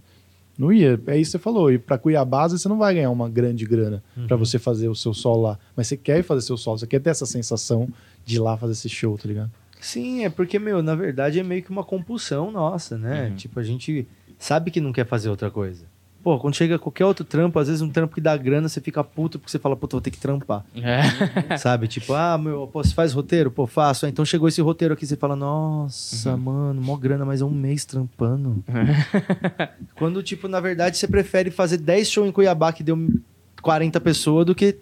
não 0.57 0.71
ia. 0.71 0.99
É 1.07 1.17
isso 1.17 1.31
que 1.31 1.37
você 1.37 1.39
falou. 1.39 1.71
E 1.71 1.77
pra 1.77 1.97
Cuiabá, 1.97 2.47
você 2.47 2.67
não 2.69 2.77
vai 2.77 2.93
ganhar 2.93 3.09
uma 3.09 3.29
grande 3.29 3.65
grana 3.65 4.03
pra 4.27 4.37
você 4.37 4.57
fazer 4.57 4.87
o 4.87 4.95
seu 4.95 5.13
sol 5.13 5.41
lá. 5.41 5.59
Mas 5.75 5.87
você 5.87 5.97
quer 5.97 6.23
fazer 6.23 6.41
seu 6.41 6.57
sol, 6.57 6.77
você 6.77 6.87
quer 6.87 6.99
ter 6.99 7.09
essa 7.09 7.25
sensação 7.25 7.89
de 8.23 8.35
ir 8.35 8.39
lá 8.39 8.55
fazer 8.55 8.73
esse 8.73 8.89
show, 8.89 9.17
tá 9.17 9.27
ligado? 9.27 9.51
Sim, 9.79 10.23
é 10.23 10.29
porque, 10.29 10.57
meu, 10.57 10.81
na 10.81 10.95
verdade 10.95 11.39
é 11.39 11.43
meio 11.43 11.61
que 11.61 11.69
uma 11.69 11.83
compulsão 11.83 12.51
nossa, 12.51 12.97
né? 12.97 13.29
Uhum. 13.29 13.35
Tipo, 13.35 13.59
a 13.59 13.63
gente 13.63 14.07
sabe 14.39 14.71
que 14.71 14.79
não 14.79 14.91
quer 14.91 15.05
fazer 15.05 15.29
outra 15.29 15.51
coisa. 15.51 15.85
Pô, 16.25 16.39
quando 16.39 16.55
chega 16.55 16.79
qualquer 16.79 17.05
outro 17.05 17.23
trampo, 17.23 17.59
às 17.59 17.67
vezes 17.67 17.83
um 17.83 17.89
trampo 17.89 18.15
que 18.15 18.19
dá 18.19 18.35
grana, 18.35 18.67
você 18.67 18.81
fica 18.81 19.03
puto 19.03 19.37
porque 19.37 19.51
você 19.51 19.59
fala, 19.59 19.75
puta, 19.75 19.91
vou 19.95 20.01
ter 20.01 20.09
que 20.09 20.17
trampar. 20.17 20.65
É. 20.75 21.55
Sabe? 21.55 21.87
Tipo, 21.87 22.13
ah, 22.15 22.35
meu, 22.35 22.65
pô, 22.65 22.83
você 22.83 22.95
faz 22.95 23.13
roteiro? 23.13 23.51
Pô, 23.51 23.67
faço. 23.67 24.07
Ah, 24.07 24.09
então 24.09 24.25
chegou 24.25 24.47
esse 24.47 24.59
roteiro 24.59 24.95
aqui, 24.95 25.05
você 25.05 25.15
fala, 25.15 25.35
nossa, 25.35 26.31
Uhum. 26.31 26.37
mano, 26.39 26.81
mó 26.81 26.97
grana, 26.97 27.23
mas 27.25 27.41
é 27.41 27.45
um 27.45 27.51
mês 27.51 27.85
trampando. 27.85 28.63
Quando, 29.95 30.23
tipo, 30.23 30.47
na 30.47 30.59
verdade, 30.59 30.97
você 30.97 31.07
prefere 31.07 31.51
fazer 31.51 31.77
10 31.77 32.09
shows 32.09 32.27
em 32.27 32.31
Cuiabá 32.31 32.73
que 32.73 32.81
deu 32.83 32.97
40 33.61 34.01
pessoas 34.01 34.47
do 34.47 34.55
que 34.55 34.77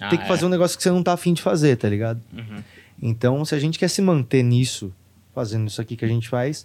Ah, 0.00 0.08
ter 0.08 0.18
que 0.18 0.22
é. 0.24 0.26
fazer 0.28 0.46
um 0.46 0.48
negócio 0.48 0.76
que 0.76 0.84
você 0.84 0.90
não 0.90 1.02
tá 1.02 1.14
afim 1.14 1.32
de 1.32 1.42
fazer, 1.42 1.74
tá 1.76 1.88
ligado? 1.88 2.20
Uhum. 2.32 2.62
Então, 3.02 3.44
se 3.44 3.54
a 3.54 3.58
gente 3.58 3.76
quer 3.76 3.88
se 3.88 4.00
manter 4.00 4.44
nisso, 4.44 4.92
fazendo 5.34 5.66
isso 5.66 5.80
aqui 5.80 5.96
que 5.96 6.04
a 6.04 6.08
gente 6.08 6.28
faz, 6.28 6.64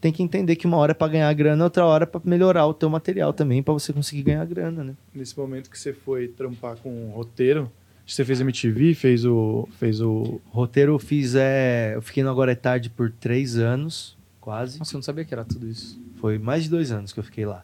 tem 0.00 0.12
que 0.12 0.22
entender 0.22 0.56
que 0.56 0.66
uma 0.66 0.76
hora 0.78 0.92
é 0.92 0.94
pra 0.94 1.08
ganhar 1.08 1.32
grana, 1.34 1.62
outra 1.64 1.84
hora 1.84 2.04
é 2.04 2.06
pra 2.06 2.20
melhorar 2.24 2.66
o 2.66 2.74
teu 2.74 2.88
material 2.88 3.32
também, 3.32 3.62
pra 3.62 3.74
você 3.74 3.92
conseguir 3.92 4.22
ganhar 4.22 4.44
grana, 4.46 4.82
né? 4.82 4.94
Nesse 5.14 5.38
momento 5.38 5.70
que 5.70 5.78
você 5.78 5.92
foi 5.92 6.28
trampar 6.28 6.76
com 6.76 7.08
o 7.08 7.10
roteiro, 7.10 7.70
você 8.06 8.24
fez 8.24 8.40
MTV, 8.40 8.94
fez 8.94 9.24
o. 9.24 9.68
Fez 9.78 10.00
o. 10.00 10.40
Roteiro 10.48 10.94
eu 10.94 10.98
fiz, 10.98 11.34
é... 11.34 11.92
eu 11.94 12.02
fiquei 12.02 12.22
no 12.22 12.30
Agora 12.30 12.52
é 12.52 12.54
Tarde 12.54 12.90
por 12.90 13.10
três 13.10 13.56
anos, 13.56 14.16
quase. 14.40 14.78
Nossa, 14.78 14.94
eu 14.94 14.98
não 14.98 15.02
sabia 15.02 15.24
que 15.24 15.34
era 15.34 15.44
tudo 15.44 15.68
isso. 15.68 16.00
Foi 16.16 16.38
mais 16.38 16.64
de 16.64 16.70
dois 16.70 16.90
anos 16.90 17.12
que 17.12 17.20
eu 17.20 17.24
fiquei 17.24 17.46
lá. 17.46 17.62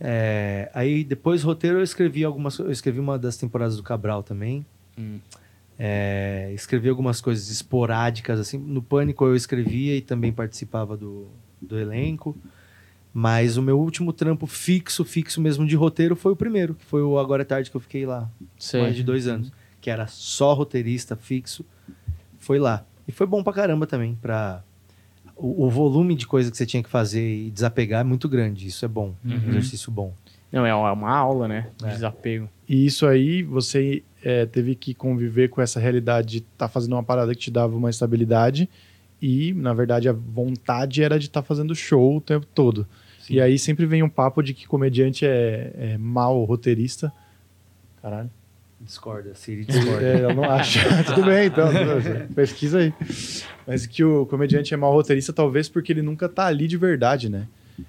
É, 0.00 0.70
aí 0.74 1.04
depois 1.04 1.44
roteiro 1.44 1.78
eu 1.78 1.84
escrevi 1.84 2.24
algumas 2.24 2.58
eu 2.58 2.72
escrevi 2.72 2.98
uma 2.98 3.16
das 3.16 3.36
temporadas 3.36 3.76
do 3.76 3.82
Cabral 3.84 4.24
também 4.24 4.66
Hum. 4.98 5.20
É, 5.78 6.50
escrevi 6.52 6.88
algumas 6.88 7.20
coisas 7.20 7.48
esporádicas 7.48 8.40
assim 8.40 8.58
no 8.58 8.82
pânico 8.82 9.24
eu 9.24 9.36
escrevia 9.36 9.94
e 9.94 10.00
também 10.00 10.32
participava 10.32 10.96
do, 10.96 11.28
do 11.60 11.78
elenco 11.78 12.36
mas 13.12 13.56
o 13.56 13.62
meu 13.62 13.78
último 13.80 14.12
trampo 14.12 14.46
fixo 14.46 15.04
fixo 15.04 15.40
mesmo 15.40 15.66
de 15.66 15.74
roteiro 15.74 16.14
foi 16.14 16.32
o 16.32 16.36
primeiro 16.36 16.74
que 16.74 16.84
foi 16.84 17.02
o 17.02 17.18
agora 17.18 17.42
é 17.42 17.44
tarde 17.44 17.70
que 17.70 17.76
eu 17.76 17.80
fiquei 17.80 18.04
lá 18.06 18.28
Sei. 18.58 18.80
mais 18.82 18.94
de 18.96 19.02
dois 19.02 19.26
anos 19.26 19.50
que 19.80 19.90
era 19.90 20.06
só 20.06 20.52
roteirista 20.54 21.16
fixo 21.16 21.64
foi 22.38 22.58
lá 22.58 22.84
e 23.06 23.12
foi 23.12 23.26
bom 23.26 23.42
pra 23.42 23.52
caramba 23.52 23.86
também 23.86 24.16
para 24.20 24.62
o, 25.36 25.66
o 25.66 25.70
volume 25.70 26.14
de 26.14 26.26
coisa 26.26 26.50
que 26.50 26.56
você 26.56 26.66
tinha 26.66 26.82
que 26.82 26.88
fazer 26.88 27.46
e 27.46 27.50
desapegar 27.50 28.00
é 28.02 28.04
muito 28.04 28.28
grande 28.28 28.66
isso 28.66 28.84
é 28.84 28.88
bom 28.88 29.14
Uhum. 29.24 29.40
um 29.46 29.48
exercício 29.50 29.90
bom 29.90 30.12
Não, 30.52 30.64
é 30.66 30.74
uma 30.74 31.10
aula, 31.10 31.46
né? 31.48 31.70
De 31.78 31.86
É. 31.86 31.90
desapego. 31.90 32.48
E 32.68 32.84
isso 32.86 33.06
aí, 33.06 33.42
você 33.42 34.02
é, 34.22 34.46
teve 34.46 34.74
que 34.74 34.92
conviver 34.94 35.48
com 35.48 35.60
essa 35.60 35.78
realidade 35.80 36.28
de 36.28 36.38
estar 36.38 36.68
fazendo 36.68 36.92
uma 36.94 37.02
parada 37.02 37.34
que 37.34 37.40
te 37.40 37.50
dava 37.50 37.76
uma 37.76 37.90
estabilidade. 37.90 38.68
E, 39.20 39.52
na 39.54 39.74
verdade, 39.74 40.08
a 40.08 40.12
vontade 40.12 41.02
era 41.02 41.18
de 41.18 41.26
estar 41.26 41.42
fazendo 41.42 41.74
show 41.74 42.16
o 42.16 42.20
tempo 42.20 42.46
todo. 42.54 42.86
Sim. 43.20 43.34
E 43.34 43.40
aí 43.40 43.58
sempre 43.58 43.84
vem 43.84 44.02
um 44.02 44.08
papo 44.08 44.42
de 44.42 44.54
que 44.54 44.66
comediante 44.66 45.26
é, 45.26 45.72
é 45.76 45.98
mal 45.98 46.44
roteirista. 46.44 47.12
Caralho. 48.00 48.30
discorda 48.80 49.34
Siri 49.34 49.64
discorda 49.64 50.02
É, 50.02 50.24
eu 50.24 50.34
não 50.34 50.44
acho. 50.44 50.78
Tudo 51.06 51.24
bem, 51.24 51.46
então. 51.46 51.68
Pesquisa 52.34 52.78
aí. 52.78 52.94
Mas 53.66 53.86
que 53.86 54.04
o 54.04 54.24
comediante 54.26 54.72
é 54.72 54.76
mau 54.76 54.92
roteirista, 54.92 55.32
talvez 55.32 55.68
porque 55.68 55.92
ele 55.92 56.02
nunca 56.02 56.28
tá 56.28 56.46
ali 56.46 56.68
de 56.68 56.76
verdade, 56.76 57.28
né? 57.28 57.48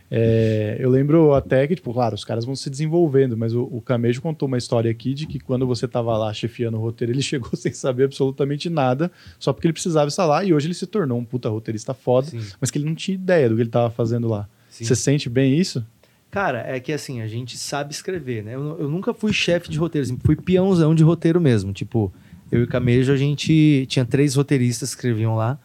É, 0.10 0.78
eu 0.80 0.90
lembro 0.90 1.34
até 1.34 1.68
que, 1.68 1.76
tipo, 1.76 1.94
claro, 1.94 2.16
os 2.16 2.24
caras 2.24 2.46
vão 2.46 2.56
se 2.56 2.70
desenvolvendo, 2.70 3.38
mas 3.38 3.54
o, 3.54 3.64
o 3.64 3.82
Camejo 3.82 4.22
contou 4.22 4.48
uma 4.48 4.58
história 4.58 4.90
aqui 4.90 5.14
de 5.14 5.26
que 5.26 5.40
quando 5.40 5.66
você 5.68 5.88
tava 5.88 6.18
lá 6.18 6.34
chefiando 6.34 6.78
o 6.78 6.82
roteiro, 6.82 7.14
ele 7.14 7.22
chegou 7.24 7.52
sem 7.56 7.74
saber 7.74 8.06
absolutamente 8.06 8.70
nada, 8.70 9.12
só 9.40 9.54
porque 9.54 9.68
ele 9.68 9.74
precisava 9.74 10.08
estar 10.08 10.26
lá, 10.26 10.44
e 10.44 10.54
hoje 10.54 10.68
ele 10.68 10.74
se 10.74 10.88
tornou 10.88 11.18
um 11.18 11.26
puta 11.26 11.50
roteirista 11.50 11.94
foda, 11.94 12.28
Sim, 12.28 12.42
mas 12.60 12.72
que 12.72 12.78
ele 12.78 12.86
não 12.86 12.96
tinha 12.96 13.16
ideia 13.16 13.50
do 13.50 13.56
que 13.56 13.62
ele 13.62 13.70
tava 13.70 13.90
fazendo 13.90 14.28
lá. 14.28 14.48
sim. 14.70 14.86
Você 14.86 14.96
sente 14.96 15.30
bem 15.30 15.58
isso? 15.58 15.86
Cara, 16.32 16.64
é 16.68 16.80
que 16.80 16.94
assim, 16.94 17.22
a 17.22 17.28
gente 17.28 17.58
sabe 17.58 17.92
escrever, 17.92 18.44
né? 18.44 18.54
Eu, 18.54 18.80
eu 18.82 18.90
nunca 18.90 19.14
fui 19.14 19.34
chefe 19.34 19.70
de 19.70 19.80
roteiro, 19.80 20.06
sempre 20.06 20.26
fui 20.26 20.36
peãozão 20.36 20.94
de 20.94 21.04
roteiro 21.04 21.42
mesmo. 21.42 21.74
Tipo, 21.74 22.14
eu 22.52 22.62
e 22.62 22.64
o 22.64 22.68
Camejo, 22.68 23.12
a 23.12 23.18
gente 23.18 23.86
tinha 23.88 24.06
três 24.06 24.36
roteiristas 24.36 24.90
que 24.90 24.98
escreviam 24.98 25.36
lá. 25.36 25.60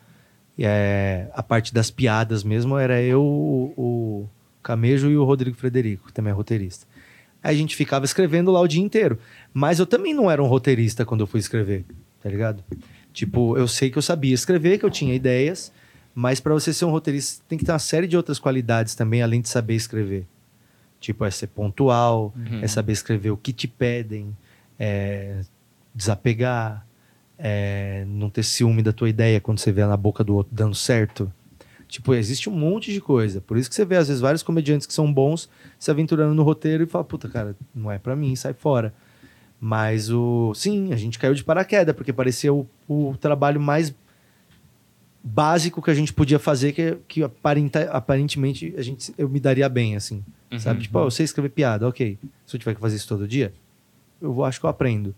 E 0.57 0.65
é, 0.65 1.29
a 1.35 1.43
parte 1.43 1.75
das 1.75 1.91
piadas 1.91 2.45
mesmo 2.45 2.79
era 2.79 3.01
eu, 3.03 3.23
o, 3.23 3.73
o 3.77 4.29
Camejo 4.63 5.11
e 5.11 5.17
o 5.17 5.25
Rodrigo 5.25 5.57
Frederico, 5.57 6.07
que 6.07 6.13
também 6.13 6.31
é 6.31 6.35
roteirista. 6.35 6.87
Aí 7.43 7.55
a 7.55 7.59
gente 7.59 7.77
ficava 7.77 8.05
escrevendo 8.05 8.51
lá 8.51 8.61
o 8.61 8.69
dia 8.69 8.83
inteiro. 8.83 9.19
Mas 9.53 9.79
eu 9.79 9.87
também 9.87 10.15
não 10.15 10.31
era 10.31 10.43
um 10.43 10.47
roteirista 10.47 11.05
quando 11.05 11.21
eu 11.21 11.27
fui 11.27 11.41
escrever, 11.41 11.85
tá 12.23 12.29
ligado? 12.31 12.63
Tipo, 13.13 13.57
eu 13.59 13.69
sei 13.69 13.91
que 13.91 13.99
eu 13.99 14.03
sabia 14.03 14.33
escrever, 14.35 14.79
que 14.79 14.85
eu 14.85 14.91
tinha 14.91 15.15
ideias, 15.15 15.73
Mas 16.17 16.39
para 16.39 16.55
você 16.55 16.73
ser 16.73 16.85
um 16.85 16.91
roteirista, 16.93 17.43
tem 17.49 17.59
que 17.59 17.65
ter 17.65 17.73
uma 17.73 17.79
série 17.81 18.07
de 18.07 18.17
outras 18.17 18.39
qualidades 18.39 18.95
também, 18.95 19.21
além 19.21 19.41
de 19.41 19.49
saber 19.49 19.75
escrever. 19.75 20.25
Tipo, 21.01 21.25
é 21.25 21.31
ser 21.33 21.49
pontual, 21.49 22.33
Uhum. 22.37 22.61
é 22.63 22.69
saber 22.69 22.93
escrever 22.93 23.31
o 23.33 23.37
que 23.37 23.53
te 23.53 23.67
pedem, 23.67 24.35
é 24.79 25.41
desapegar, 25.93 26.84
é 27.39 28.05
não 28.07 28.31
ter 28.31 28.43
ciúme 28.43 28.83
da 28.83 28.93
tua 28.93 29.09
ideia 29.09 29.41
quando 29.41 29.59
você 29.59 29.73
vê 29.73 29.81
ela 29.81 29.91
na 29.91 29.97
boca 29.97 30.23
do 30.23 30.35
outro 30.35 30.55
dando 30.55 30.75
certo. 30.75 31.33
Tipo, 31.89 32.15
existe 32.15 32.49
um 32.49 32.53
monte 32.53 32.93
de 32.93 33.01
coisa. 33.01 33.41
Por 33.41 33.57
isso 33.57 33.69
que 33.69 33.75
você 33.75 33.85
vê, 33.85 33.97
às 33.97 34.09
vezes, 34.09 34.21
vários 34.21 34.43
comediantes 34.43 34.87
que 34.87 34.93
são 34.93 35.13
bons 35.13 35.49
se 35.79 35.91
aventurando 35.91 36.35
no 36.35 36.43
roteiro 36.43 36.83
e 36.83 36.87
fala, 36.87 37.05
puta, 37.05 37.29
cara, 37.29 37.55
não 37.75 37.91
é 37.91 37.99
pra 37.99 38.17
mim, 38.17 38.35
sai 38.35 38.53
fora. 38.53 38.93
Mas 39.61 40.11
o. 40.11 40.53
Sim, 40.55 40.93
a 40.93 40.97
gente 40.97 41.19
caiu 41.19 41.35
de 41.35 41.45
paraquedas, 41.45 41.95
porque 41.95 42.13
parecia 42.13 42.53
o, 42.53 42.67
o 42.89 43.17
trabalho 43.19 43.61
mais 43.61 43.95
básico 45.23 45.81
que 45.81 45.91
a 45.91 45.95
gente 45.95 46.13
podia 46.13 46.39
fazer, 46.39 46.73
que, 46.73 46.99
que 47.09 47.23
aparenta, 47.23 47.91
aparentemente 47.91 48.75
a 48.77 48.83
gente, 48.83 49.15
eu 49.17 49.29
me 49.29 49.41
daria 49.41 49.69
bem, 49.69 49.97
assim. 49.97 50.23
Uhum. 50.53 50.59
Sabe? 50.59 50.83
Tipo, 50.83 50.99
ó, 50.99 51.05
eu 51.05 51.11
sei 51.11 51.25
escrever 51.25 51.49
piada, 51.49 51.89
ok. 51.89 52.19
Se 52.45 52.57
eu 52.57 52.61
tiver 52.61 52.75
que 52.75 52.81
fazer 52.81 52.97
isso 52.97 53.09
todo 53.09 53.27
dia, 53.27 53.55
eu 54.21 54.33
vou, 54.33 54.45
acho 54.45 54.61
que 54.61 54.67
eu 54.67 54.71
aprendo. 54.71 55.15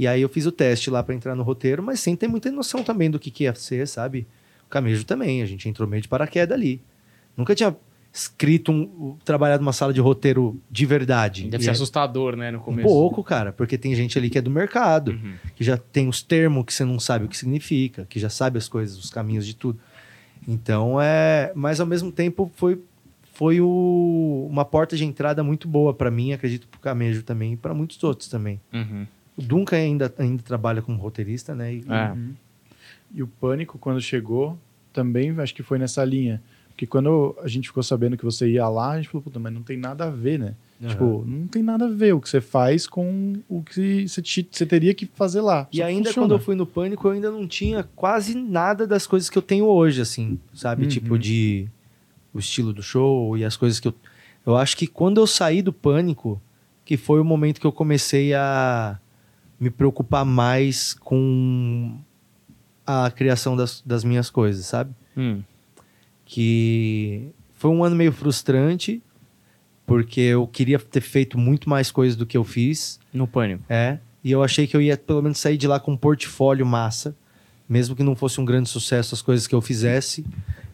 E 0.00 0.06
aí 0.06 0.22
eu 0.22 0.30
fiz 0.30 0.46
o 0.46 0.50
teste 0.52 0.88
lá 0.88 1.02
pra 1.02 1.14
entrar 1.14 1.34
no 1.34 1.42
roteiro, 1.42 1.82
mas 1.82 2.00
sem 2.00 2.16
ter 2.16 2.26
muita 2.26 2.50
noção 2.50 2.82
também 2.82 3.10
do 3.10 3.18
que, 3.18 3.30
que 3.30 3.44
ia 3.44 3.54
ser, 3.54 3.86
sabe? 3.86 4.26
O 4.66 4.70
Camejo 4.70 5.04
também, 5.04 5.42
a 5.42 5.46
gente 5.46 5.68
entrou 5.68 5.86
meio 5.86 6.00
de 6.00 6.08
paraquedas 6.08 6.56
ali. 6.56 6.80
Nunca 7.36 7.54
tinha 7.54 7.76
escrito, 8.10 8.72
um, 8.72 9.16
trabalhado 9.22 9.62
numa 9.62 9.74
sala 9.74 9.92
de 9.92 10.00
roteiro 10.00 10.58
de 10.70 10.86
verdade. 10.86 11.44
Deve 11.50 11.60
E 11.60 11.64
ser 11.64 11.68
é- 11.70 11.72
assustador, 11.74 12.34
né, 12.34 12.50
no 12.50 12.56
um 12.58 12.62
começo. 12.62 12.88
pouco, 12.88 13.22
cara, 13.22 13.52
porque 13.52 13.76
tem 13.76 13.94
gente 13.94 14.16
ali 14.18 14.30
que 14.30 14.38
é 14.38 14.40
do 14.40 14.50
mercado, 14.50 15.10
Uhum. 15.10 15.34
que 15.54 15.62
já 15.62 15.76
tem 15.76 16.08
os 16.08 16.22
termos 16.22 16.64
que 16.64 16.72
você 16.72 16.82
não 16.84 16.98
sabe 16.98 17.26
o 17.26 17.28
que 17.28 17.36
significa, 17.36 18.06
que 18.08 18.18
já 18.18 18.30
sabe 18.30 18.56
as 18.56 18.68
coisas, 18.70 18.96
os 18.96 19.10
caminhos 19.10 19.46
de 19.46 19.54
tudo. 19.54 19.78
Então 20.48 20.98
é, 21.00 21.52
mas 21.54 21.78
ao 21.78 21.86
mesmo 21.86 22.10
tempo 22.10 22.50
foi 22.56 22.80
foi 23.34 23.58
o- 23.60 24.46
uma 24.50 24.64
porta 24.66 24.94
de 24.96 25.04
entrada 25.04 25.42
muito 25.42 25.66
boa 25.68 25.94
pra 25.94 26.10
mim, 26.10 26.32
acredito 26.32 26.68
pro 26.68 26.78
Camejo 26.80 27.22
também 27.22 27.54
e 27.54 27.56
para 27.56 27.72
muitos 27.72 28.02
outros 28.04 28.28
também. 28.28 28.60
Uhum. 28.72 29.06
O 29.40 29.46
Duncan 29.46 29.76
ainda 29.76 30.12
ainda 30.18 30.42
trabalha 30.42 30.82
como 30.82 30.98
roteirista, 30.98 31.54
né? 31.54 31.74
E, 31.74 31.84
É. 31.88 32.14
E 33.14 33.22
o 33.22 33.26
pânico, 33.26 33.76
quando 33.78 34.00
chegou, 34.00 34.56
também 34.92 35.30
acho 35.40 35.54
que 35.54 35.62
foi 35.62 35.78
nessa 35.78 36.04
linha. 36.04 36.40
Porque 36.68 36.86
quando 36.86 37.36
a 37.42 37.48
gente 37.48 37.68
ficou 37.68 37.82
sabendo 37.82 38.16
que 38.16 38.24
você 38.24 38.48
ia 38.48 38.66
lá, 38.68 38.92
a 38.92 38.96
gente 38.96 39.08
falou, 39.10 39.22
puta, 39.22 39.38
mas 39.38 39.52
não 39.52 39.62
tem 39.62 39.76
nada 39.76 40.04
a 40.06 40.10
ver, 40.10 40.38
né? 40.38 40.54
Aham. 40.80 40.88
Tipo, 40.90 41.24
não 41.26 41.46
tem 41.46 41.62
nada 41.62 41.86
a 41.86 41.88
ver 41.90 42.14
o 42.14 42.20
que 42.20 42.28
você 42.28 42.40
faz 42.40 42.86
com 42.86 43.34
o 43.48 43.62
que 43.62 44.08
você, 44.08 44.22
te- 44.22 44.48
você 44.50 44.64
teria 44.64 44.94
que 44.94 45.04
fazer 45.06 45.40
lá. 45.42 45.68
E 45.72 45.82
ainda 45.82 46.08
funciona. 46.08 46.26
quando 46.28 46.32
eu 46.32 46.38
fui 46.38 46.54
no 46.54 46.64
Pânico, 46.66 47.06
eu 47.08 47.12
ainda 47.12 47.30
não 47.30 47.46
tinha 47.46 47.82
quase 47.96 48.34
nada 48.34 48.86
das 48.86 49.06
coisas 49.06 49.28
que 49.28 49.36
eu 49.36 49.42
tenho 49.42 49.66
hoje, 49.66 50.00
assim, 50.00 50.38
sabe? 50.54 50.84
Uhum. 50.84 50.88
Tipo 50.88 51.18
de 51.18 51.68
o 52.32 52.38
estilo 52.38 52.72
do 52.72 52.82
show 52.82 53.36
e 53.36 53.44
as 53.44 53.56
coisas 53.56 53.78
que 53.80 53.88
eu. 53.88 53.94
Eu 54.46 54.56
acho 54.56 54.74
que 54.76 54.86
quando 54.86 55.20
eu 55.20 55.26
saí 55.26 55.60
do 55.60 55.72
Pânico, 55.72 56.40
que 56.84 56.96
foi 56.96 57.20
o 57.20 57.24
momento 57.24 57.60
que 57.60 57.66
eu 57.66 57.72
comecei 57.72 58.32
a 58.32 58.98
me 59.60 59.68
preocupar 59.68 60.24
mais 60.24 60.94
com 60.94 61.98
a 62.86 63.10
criação 63.10 63.54
das, 63.54 63.82
das 63.84 64.02
minhas 64.02 64.30
coisas, 64.30 64.66
sabe? 64.66 64.94
Hum. 65.16 65.42
que 66.24 67.28
foi 67.58 67.70
um 67.70 67.84
ano 67.84 67.94
meio 67.94 68.12
frustrante, 68.12 69.02
porque 69.84 70.20
eu 70.20 70.46
queria 70.46 70.78
ter 70.78 71.00
feito 71.00 71.36
muito 71.36 71.68
mais 71.68 71.90
coisas 71.90 72.16
do 72.16 72.24
que 72.24 72.36
eu 72.36 72.44
fiz. 72.44 72.98
No 73.12 73.26
pânico. 73.26 73.62
É, 73.68 73.98
e 74.22 74.30
eu 74.30 74.42
achei 74.42 74.66
que 74.66 74.76
eu 74.76 74.80
ia 74.80 74.96
pelo 74.96 75.22
menos 75.22 75.38
sair 75.38 75.56
de 75.56 75.66
lá 75.66 75.80
com 75.80 75.92
um 75.92 75.96
portfólio 75.96 76.64
massa, 76.64 77.14
mesmo 77.68 77.96
que 77.96 78.02
não 78.02 78.14
fosse 78.14 78.40
um 78.40 78.44
grande 78.44 78.68
sucesso 78.68 79.14
as 79.14 79.20
coisas 79.20 79.46
que 79.46 79.54
eu 79.54 79.60
fizesse. 79.60 80.24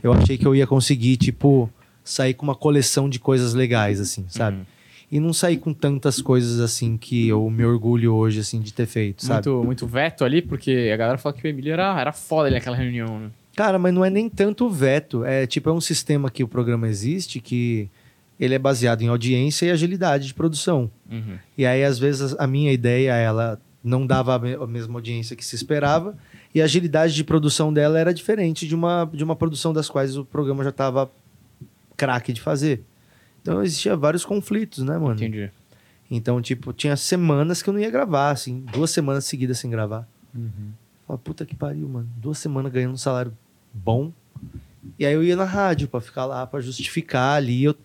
Eu 0.03 0.13
achei 0.13 0.37
que 0.37 0.47
eu 0.47 0.55
ia 0.55 0.67
conseguir, 0.67 1.17
tipo, 1.17 1.71
sair 2.05 2.35
com 2.35 2.45
uma 2.45 2.55
coleção 2.55 3.09
de 3.09 3.19
coisas 3.19 3.55
legais, 3.55 4.01
assim, 4.01 4.27
sabe? 4.29 4.59
Uhum. 4.59 4.67
E 5.11 5.21
não 5.21 5.33
sair 5.33 5.59
com 5.59 5.73
tantas 5.73 6.21
coisas, 6.21 6.59
assim, 6.59 6.97
que 6.97 7.29
eu 7.29 7.49
me 7.49 7.65
orgulho 7.65 8.13
hoje, 8.13 8.41
assim, 8.41 8.61
de 8.61 8.73
ter 8.73 8.87
feito, 8.87 9.25
sabe? 9.25 9.49
Muito, 9.49 9.65
muito 9.67 9.87
veto 9.87 10.25
ali, 10.25 10.43
porque 10.43 10.91
a 10.93 10.97
galera 10.97 11.17
fala 11.17 11.33
que 11.35 11.47
o 11.47 11.49
Emílio 11.49 11.73
era, 11.73 12.01
era 12.01 12.13
foda 12.13 12.49
ali 12.49 12.57
naquela 12.57 12.77
reunião, 12.77 13.21
né? 13.21 13.31
Cara, 13.55 13.79
mas 13.79 13.95
não 13.95 14.05
é 14.05 14.11
nem 14.11 14.29
tanto 14.29 14.69
veto. 14.69 15.25
É 15.25 15.47
tipo, 15.47 15.71
é 15.71 15.73
um 15.73 15.81
sistema 15.81 16.29
que 16.31 16.43
o 16.43 16.49
programa 16.49 16.89
existe 16.89 17.41
que 17.41 17.89
ele 18.39 18.55
é 18.55 18.59
baseado 18.59 19.01
em 19.03 19.09
audiência 19.09 19.67
e 19.67 19.71
agilidade 19.71 20.27
de 20.27 20.35
produção. 20.35 20.91
Uhum. 21.11 21.39
E 21.57 21.65
aí, 21.65 21.85
às 21.85 21.99
vezes, 21.99 22.35
a 22.39 22.47
minha 22.47 22.73
ideia, 22.73 23.13
ela 23.15 23.59
não 23.83 24.05
dava 24.05 24.35
a 24.35 24.39
me- 24.41 24.55
a 24.55 24.67
mesma 24.67 24.95
audiência 24.99 25.37
que 25.37 25.45
se 25.45 25.55
esperava, 25.55 26.19
e 26.53 26.61
a 26.61 26.65
agilidade 26.65 27.15
de 27.15 27.23
produção 27.23 27.73
dela 27.73 27.97
era 27.99 28.13
diferente 28.13 28.67
de 28.67 28.75
uma, 28.75 29.09
de 29.13 29.23
uma 29.23 29.37
produção 29.37 29.73
das 29.73 29.89
quais 29.89 30.17
o 30.19 30.25
programa 30.25 30.65
já 30.65 30.71
estava 30.71 31.09
craque 31.97 32.33
de 32.33 32.41
fazer. 32.41 32.83
Então, 33.53 33.63
existia 33.63 33.97
vários 33.97 34.25
conflitos, 34.25 34.85
né, 34.85 34.99
mano? 34.99 35.15
Entendi. 35.15 35.51
Então, 36.11 36.41
tipo, 36.41 36.73
tinha 36.73 36.97
semanas 36.97 37.63
que 37.63 37.69
eu 37.69 37.75
não 37.75 37.81
ia 37.81 37.91
gravar, 37.91 38.31
assim, 38.31 38.65
duas 38.73 38.91
semanas 38.91 39.25
seguidas 39.25 39.59
sem 39.59 39.71
gravar. 39.71 40.07
Uhum. 40.35 40.71
Fala, 41.07 41.19
puta 41.19 41.45
que 41.45 41.55
pariu, 41.55 41.89
mano. 41.89 42.09
Duas 42.17 42.39
semanas 42.39 42.73
ganhando 42.73 42.95
um 42.95 42.99
salário 42.99 43.33
bom. 43.73 44.13
E 44.99 45.05
aí 45.07 45.15
eu 45.15 45.23
ia 45.23 45.37
na 45.37 45.45
rádio 45.45 45.89
pra 45.89 46.01
ficar 46.01 46.25
lá, 46.25 46.47
pra 46.47 46.61
justificar 46.61 47.37
ali. 47.37 47.65
Eu... 47.65 47.77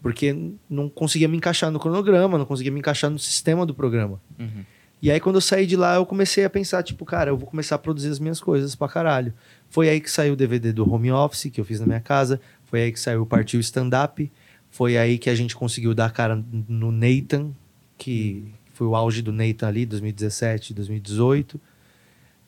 Porque 0.00 0.52
não 0.70 0.88
conseguia 0.88 1.28
me 1.28 1.36
encaixar 1.36 1.70
no 1.70 1.80
cronograma, 1.80 2.38
não 2.38 2.46
conseguia 2.46 2.70
me 2.70 2.78
encaixar 2.78 3.10
no 3.10 3.18
sistema 3.18 3.66
do 3.66 3.74
programa. 3.74 4.20
Uhum. 4.38 4.64
E 5.00 5.10
aí 5.10 5.20
quando 5.20 5.36
eu 5.36 5.40
saí 5.40 5.66
de 5.66 5.76
lá, 5.76 5.96
eu 5.96 6.06
comecei 6.06 6.44
a 6.44 6.50
pensar, 6.50 6.82
tipo, 6.82 7.04
cara, 7.04 7.30
eu 7.30 7.36
vou 7.36 7.48
começar 7.48 7.74
a 7.76 7.78
produzir 7.78 8.08
as 8.08 8.18
minhas 8.18 8.40
coisas 8.40 8.74
pra 8.74 8.88
caralho. 8.88 9.32
Foi 9.68 9.88
aí 9.88 10.00
que 10.00 10.10
saiu 10.10 10.34
o 10.34 10.36
DVD 10.36 10.72
do 10.72 10.88
Home 10.92 11.10
Office, 11.10 11.50
que 11.52 11.60
eu 11.60 11.64
fiz 11.64 11.80
na 11.80 11.86
minha 11.86 12.00
casa. 12.00 12.40
Foi 12.66 12.82
aí 12.82 12.92
que 12.92 13.00
saiu 13.00 13.22
o 13.22 13.26
Partiu 13.26 13.58
Stand 13.60 13.90
Up. 14.04 14.30
Foi 14.78 14.96
aí 14.96 15.18
que 15.18 15.28
a 15.28 15.34
gente 15.34 15.56
conseguiu 15.56 15.92
dar 15.92 16.12
cara 16.12 16.40
no 16.68 16.92
Nathan, 16.92 17.50
que 17.96 18.44
foi 18.72 18.86
o 18.86 18.94
auge 18.94 19.22
do 19.22 19.32
Nathan 19.32 19.66
ali, 19.66 19.84
2017, 19.84 20.72
2018. 20.72 21.60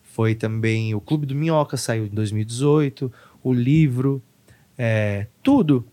Foi 0.01 0.37
também 0.37 0.95
o 0.95 1.01
Clube 1.01 1.27
do 1.27 1.35
Minhoca, 1.35 1.77
saiu 1.77 2.07
em 2.07 2.11
2018. 2.11 3.13
O 3.43 3.53
livro, 3.53 4.23
é, 4.79 5.27
tudo. 5.43 5.85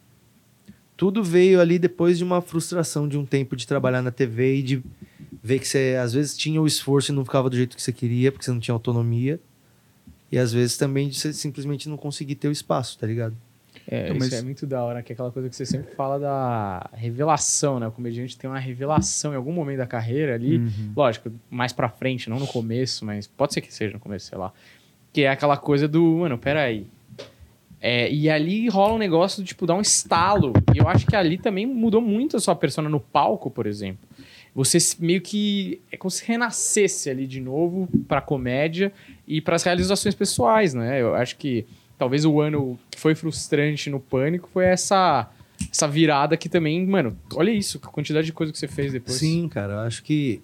Tudo 0.95 1.23
veio 1.23 1.59
ali 1.59 1.79
depois 1.79 2.19
de 2.19 2.23
uma 2.23 2.39
frustração 2.39 3.07
de 3.07 3.17
um 3.17 3.25
tempo 3.25 3.55
de 3.55 3.65
trabalhar 3.65 4.03
na 4.03 4.11
TV 4.11 4.57
e 4.57 4.61
de 4.61 4.83
ver 5.41 5.57
que 5.57 5.67
você 5.67 5.97
às 5.99 6.13
vezes 6.13 6.38
tinha 6.38 6.61
o 6.61 6.67
esforço 6.67 7.11
e 7.11 7.15
não 7.15 7.25
ficava 7.25 7.49
do 7.49 7.55
jeito 7.55 7.75
que 7.75 7.81
você 7.81 7.91
queria, 7.91 8.31
porque 8.31 8.45
você 8.45 8.51
não 8.51 8.59
tinha 8.59 8.75
autonomia. 8.75 9.39
E 10.31 10.38
às 10.38 10.53
vezes 10.53 10.77
também 10.77 11.09
de 11.09 11.19
você 11.19 11.33
simplesmente 11.33 11.89
não 11.89 11.97
conseguir 11.97 12.35
ter 12.35 12.47
o 12.47 12.51
espaço, 12.51 12.99
tá 12.99 13.07
ligado? 13.07 13.35
É, 13.88 14.09
Não, 14.09 14.17
isso 14.17 14.19
mas- 14.30 14.34
é 14.34 14.41
muito 14.41 14.65
da 14.65 14.84
hora, 14.84 15.03
que 15.03 15.11
é 15.11 15.13
aquela 15.13 15.32
coisa 15.32 15.49
que 15.49 15.55
você 15.55 15.65
sempre 15.65 15.93
fala 15.95 16.17
da 16.19 16.89
revelação, 16.93 17.80
né? 17.80 17.88
O 17.88 17.91
comediante 17.91 18.38
tem 18.38 18.49
uma 18.49 18.59
revelação 18.59 19.34
em 19.34 19.36
algum 19.36 19.51
momento 19.51 19.78
da 19.80 19.88
carreira 19.88 20.36
ali. 20.36 20.57
Uhum. 20.57 20.91
Lógico, 20.95 21.32
mais 21.49 21.73
pra 21.73 21.89
frente, 21.89 22.30
não 22.30 22.39
no 22.39 22.47
começo, 22.47 23.05
mas 23.05 23.28
pode 23.28 23.53
ser 23.53 23.61
que 23.61 23.73
seja 23.73 23.93
no 23.93 23.99
começo, 23.99 24.28
sei 24.28 24.38
lá. 24.38 24.53
Que 25.13 25.21
é 25.23 25.30
aquela 25.30 25.57
coisa 25.57 25.88
do, 25.88 26.03
mano, 26.19 26.38
peraí. 26.38 26.86
É, 27.80 28.11
e 28.11 28.28
ali 28.30 28.67
rola 28.69 28.93
um 28.93 28.97
negócio 28.97 29.41
do 29.43 29.45
tipo, 29.45 29.65
dar 29.67 29.75
um 29.75 29.82
estalo. 29.82 30.51
E 30.73 30.80
eu 30.80 30.88
acho 30.88 31.05
que 31.05 31.15
ali 31.15 31.38
também 31.38 31.65
mudou 31.65 32.01
muito 32.01 32.36
a 32.36 32.39
sua 32.39 32.55
persona 32.55 32.89
no 32.89 32.99
palco, 32.99 33.51
por 33.51 33.67
exemplo. 33.67 33.99
Você 34.55 34.80
meio 34.99 35.21
que. 35.21 35.80
É 35.91 35.97
como 35.97 36.09
se 36.09 36.25
renascesse 36.25 37.07
ali 37.11 37.28
de 37.28 37.39
novo 37.39 37.88
pra 38.07 38.19
comédia 38.19 38.91
e 39.28 39.39
pras 39.39 39.61
realizações 39.61 40.15
pessoais, 40.15 40.73
né? 40.73 40.99
Eu 40.99 41.13
acho 41.13 41.38
que 41.38 41.67
talvez 41.97 42.25
o 42.25 42.39
ano 42.39 42.79
que 42.91 42.99
foi 42.99 43.15
frustrante 43.15 43.89
no 43.89 43.99
pânico 43.99 44.49
foi 44.53 44.65
essa. 44.65 45.29
Essa 45.71 45.87
virada 45.87 46.37
que 46.37 46.47
também, 46.47 46.85
mano, 46.85 47.17
olha 47.33 47.49
isso, 47.49 47.79
a 47.83 47.87
quantidade 47.87 48.27
de 48.27 48.33
coisa 48.33 48.53
que 48.53 48.59
você 48.59 48.67
fez 48.67 48.91
depois. 48.91 49.17
Sim, 49.17 49.49
cara, 49.49 49.73
eu 49.73 49.79
acho 49.79 50.03
que 50.03 50.39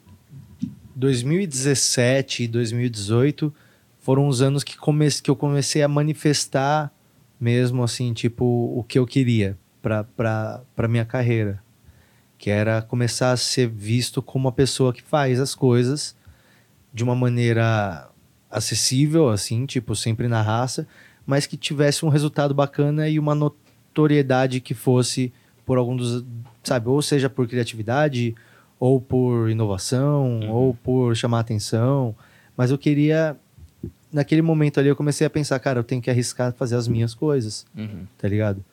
2017 0.96 2.44
e 2.44 2.48
2018 2.48 3.54
foram 4.00 4.28
os 4.28 4.42
anos 4.42 4.64
que, 4.64 4.76
come 4.76 5.08
que 5.12 5.30
eu 5.30 5.36
comecei 5.36 5.84
a 5.84 5.88
manifestar 5.88 6.92
mesmo 7.40 7.84
assim, 7.84 8.12
tipo, 8.14 8.44
o 8.44 8.84
que 8.84 8.98
eu 8.98 9.06
queria 9.06 9.58
pra 9.82 10.88
minha 10.88 11.06
carreira. 11.06 11.62
Que 12.38 12.50
era 12.50 12.82
começar 12.82 13.32
a 13.32 13.38
ser 13.38 13.70
visto 13.70 14.22
como 14.22 14.46
uma 14.46 14.52
pessoa 14.52 14.94
que 14.94 15.02
faz 15.02 15.40
as 15.40 15.54
coisas 15.54 16.16
de 16.94 17.04
uma 17.04 17.16
maneira 17.16 18.10
acessível, 18.50 19.30
assim, 19.30 19.66
tipo, 19.66 19.96
sempre 19.96 20.28
na 20.28 20.42
raça, 20.42 20.88
mas 21.26 21.46
que 21.46 21.56
tivesse 21.58 22.06
um 22.06 22.10
resultado 22.10 22.54
bacana 22.54 23.08
e 23.10 23.18
uma 23.20 23.34
notoriedade 23.36 24.60
que 24.60 24.74
fosse 24.74 25.32
por 25.66 25.78
algum 25.78 25.96
dos, 25.96 26.24
sabe, 26.64 26.90
ou 26.90 27.02
seja 27.02 27.30
por 27.30 27.48
criatividade, 27.48 28.36
ou 28.80 29.00
por 29.00 29.50
inovação, 29.50 30.40
Uhum. 30.42 30.50
ou 30.52 30.74
por 30.74 31.16
chamar 31.16 31.40
atenção, 31.40 32.14
mas 32.58 32.70
eu 32.72 32.78
queria 32.78 33.38
naquele 34.12 34.42
momento 34.42 34.80
ali 34.80 34.90
eu 34.90 34.96
comecei 34.96 35.26
a 35.26 35.30
pensar, 35.30 35.58
cara, 35.60 35.80
eu 35.80 35.84
tenho 35.84 36.02
que 36.02 36.10
arriscar 36.10 36.54
fazer 36.54 36.76
as 36.76 36.88
minhas 36.88 37.14
coisas, 37.16 37.66
Uhum. 37.76 38.06
tá 38.18 38.28
ligado? 38.28 38.64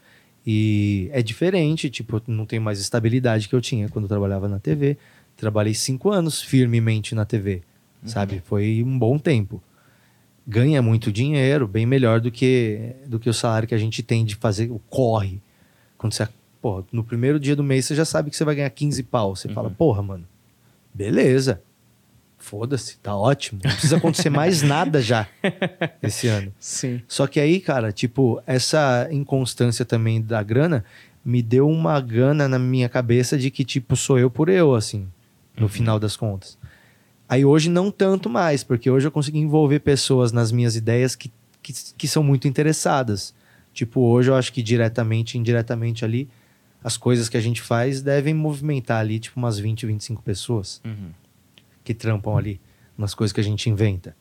E 0.47 1.09
é 1.13 1.23
diferente, 1.23 1.89
tipo, 1.91 2.17
eu 2.17 2.23
não 2.27 2.45
tenho 2.47 2.61
mais 2.63 2.81
estabilidade 2.81 3.49
que 3.49 3.55
eu 3.55 3.61
tinha 3.61 3.89
quando 3.89 4.05
eu 4.05 4.09
trabalhava 4.09 4.49
na 4.49 4.59
TV. 4.59 4.97
Trabalhei 5.37 5.75
cinco 5.75 6.11
anos 6.11 6.43
firmemente 6.43 7.15
na 7.15 7.25
TV, 7.25 7.63
sabe? 8.05 8.43
Foi 8.45 8.83
um 8.85 8.99
bom 8.99 9.19
tempo. 9.19 9.63
Ganha 10.51 10.83
muito 10.83 11.13
dinheiro, 11.13 11.69
bem 11.69 11.87
melhor 11.87 12.21
do 12.21 12.29
que, 12.29 12.97
do 13.07 13.21
que 13.21 13.31
o 13.31 13.35
salário 13.35 13.69
que 13.69 13.75
a 13.75 13.79
gente 13.79 14.03
tem 14.03 14.25
de 14.25 14.35
fazer 14.35 14.69
o 14.69 14.81
corre. 14.91 15.41
Quando 15.97 16.13
você, 16.13 16.27
porra, 16.61 16.85
no 16.91 17.05
primeiro 17.05 17.39
dia 17.39 17.55
do 17.55 17.63
mês 17.63 17.85
você 17.87 17.95
já 17.95 18.05
sabe 18.05 18.31
que 18.31 18.37
você 18.37 18.45
vai 18.45 18.57
ganhar 18.57 18.71
15 18.71 19.01
pau. 19.05 19.37
Você 19.37 19.47
uhum. 19.47 19.55
fala, 19.55 19.71
porra, 19.71 20.03
mano, 20.03 20.27
beleza. 20.93 21.63
Foda-se, 22.37 22.99
tá 22.99 23.15
ótimo. 23.15 23.61
Não 23.63 23.71
precisa 23.71 23.99
acontecer 23.99 24.31
mais 24.31 24.61
nada 24.65 25.01
já 25.01 25.29
esse 26.03 26.27
ano. 26.27 26.53
Sim. 26.59 27.01
Só 27.07 27.29
que 27.29 27.39
aí, 27.39 27.61
cara, 27.61 27.93
tipo, 27.93 28.43
essa 28.45 29.07
inconstância 29.13 29.85
também 29.85 30.21
da 30.21 30.43
grana 30.43 30.85
me 31.25 31.43
deu 31.43 31.69
uma 31.69 32.01
gana 32.01 32.49
na 32.49 32.59
minha 32.59 32.89
cabeça 32.89 33.39
de 33.39 33.51
que, 33.53 33.65
tipo, 33.65 33.95
sou 33.95 34.19
eu 34.19 34.31
por 34.31 34.49
eu, 34.49 34.75
assim, 34.75 35.07
no 35.55 35.65
uhum. 35.65 35.69
final 35.69 36.01
das 36.01 36.17
contas. 36.17 36.59
Aí 37.31 37.45
hoje 37.45 37.71
não 37.71 37.93
tanto 37.93 38.29
mais, 38.29 38.65
porque 38.65 38.91
hoje 38.91 39.07
eu 39.07 39.13
consegui 39.13 39.39
envolver 39.39 39.79
pessoas 39.79 40.33
nas 40.33 40.51
minhas 40.51 40.75
ideias 40.75 41.15
que, 41.15 41.33
que, 41.63 41.73
que 41.97 42.09
são 42.09 42.25
muito 42.25 42.49
interessadas. 42.49 43.33
Tipo, 43.73 44.01
hoje 44.01 44.33
eu 44.33 44.35
acho 44.35 44.53
que 44.53 44.61
diretamente, 44.61 45.39
indiretamente 45.39 46.05
ali, 46.05 46.29
as 46.83 46.97
coisas 46.97 47.29
que 47.29 47.37
a 47.37 47.41
gente 47.41 47.63
faz 47.63 48.03
devem 48.03 48.35
movimentar 48.35 48.99
ali, 48.99 49.21
tipo, 49.21 49.39
umas 49.39 49.61
20, 49.61 49.87
25 49.87 50.21
pessoas 50.25 50.81
uhum. 50.85 51.11
que 51.85 51.95
trampam 51.95 52.37
ali 52.37 52.61
nas 52.99 53.15
coisas 53.15 53.33
que 53.33 53.41
a 53.41 53.45
gente 53.45 53.71
inventa. 53.71 54.17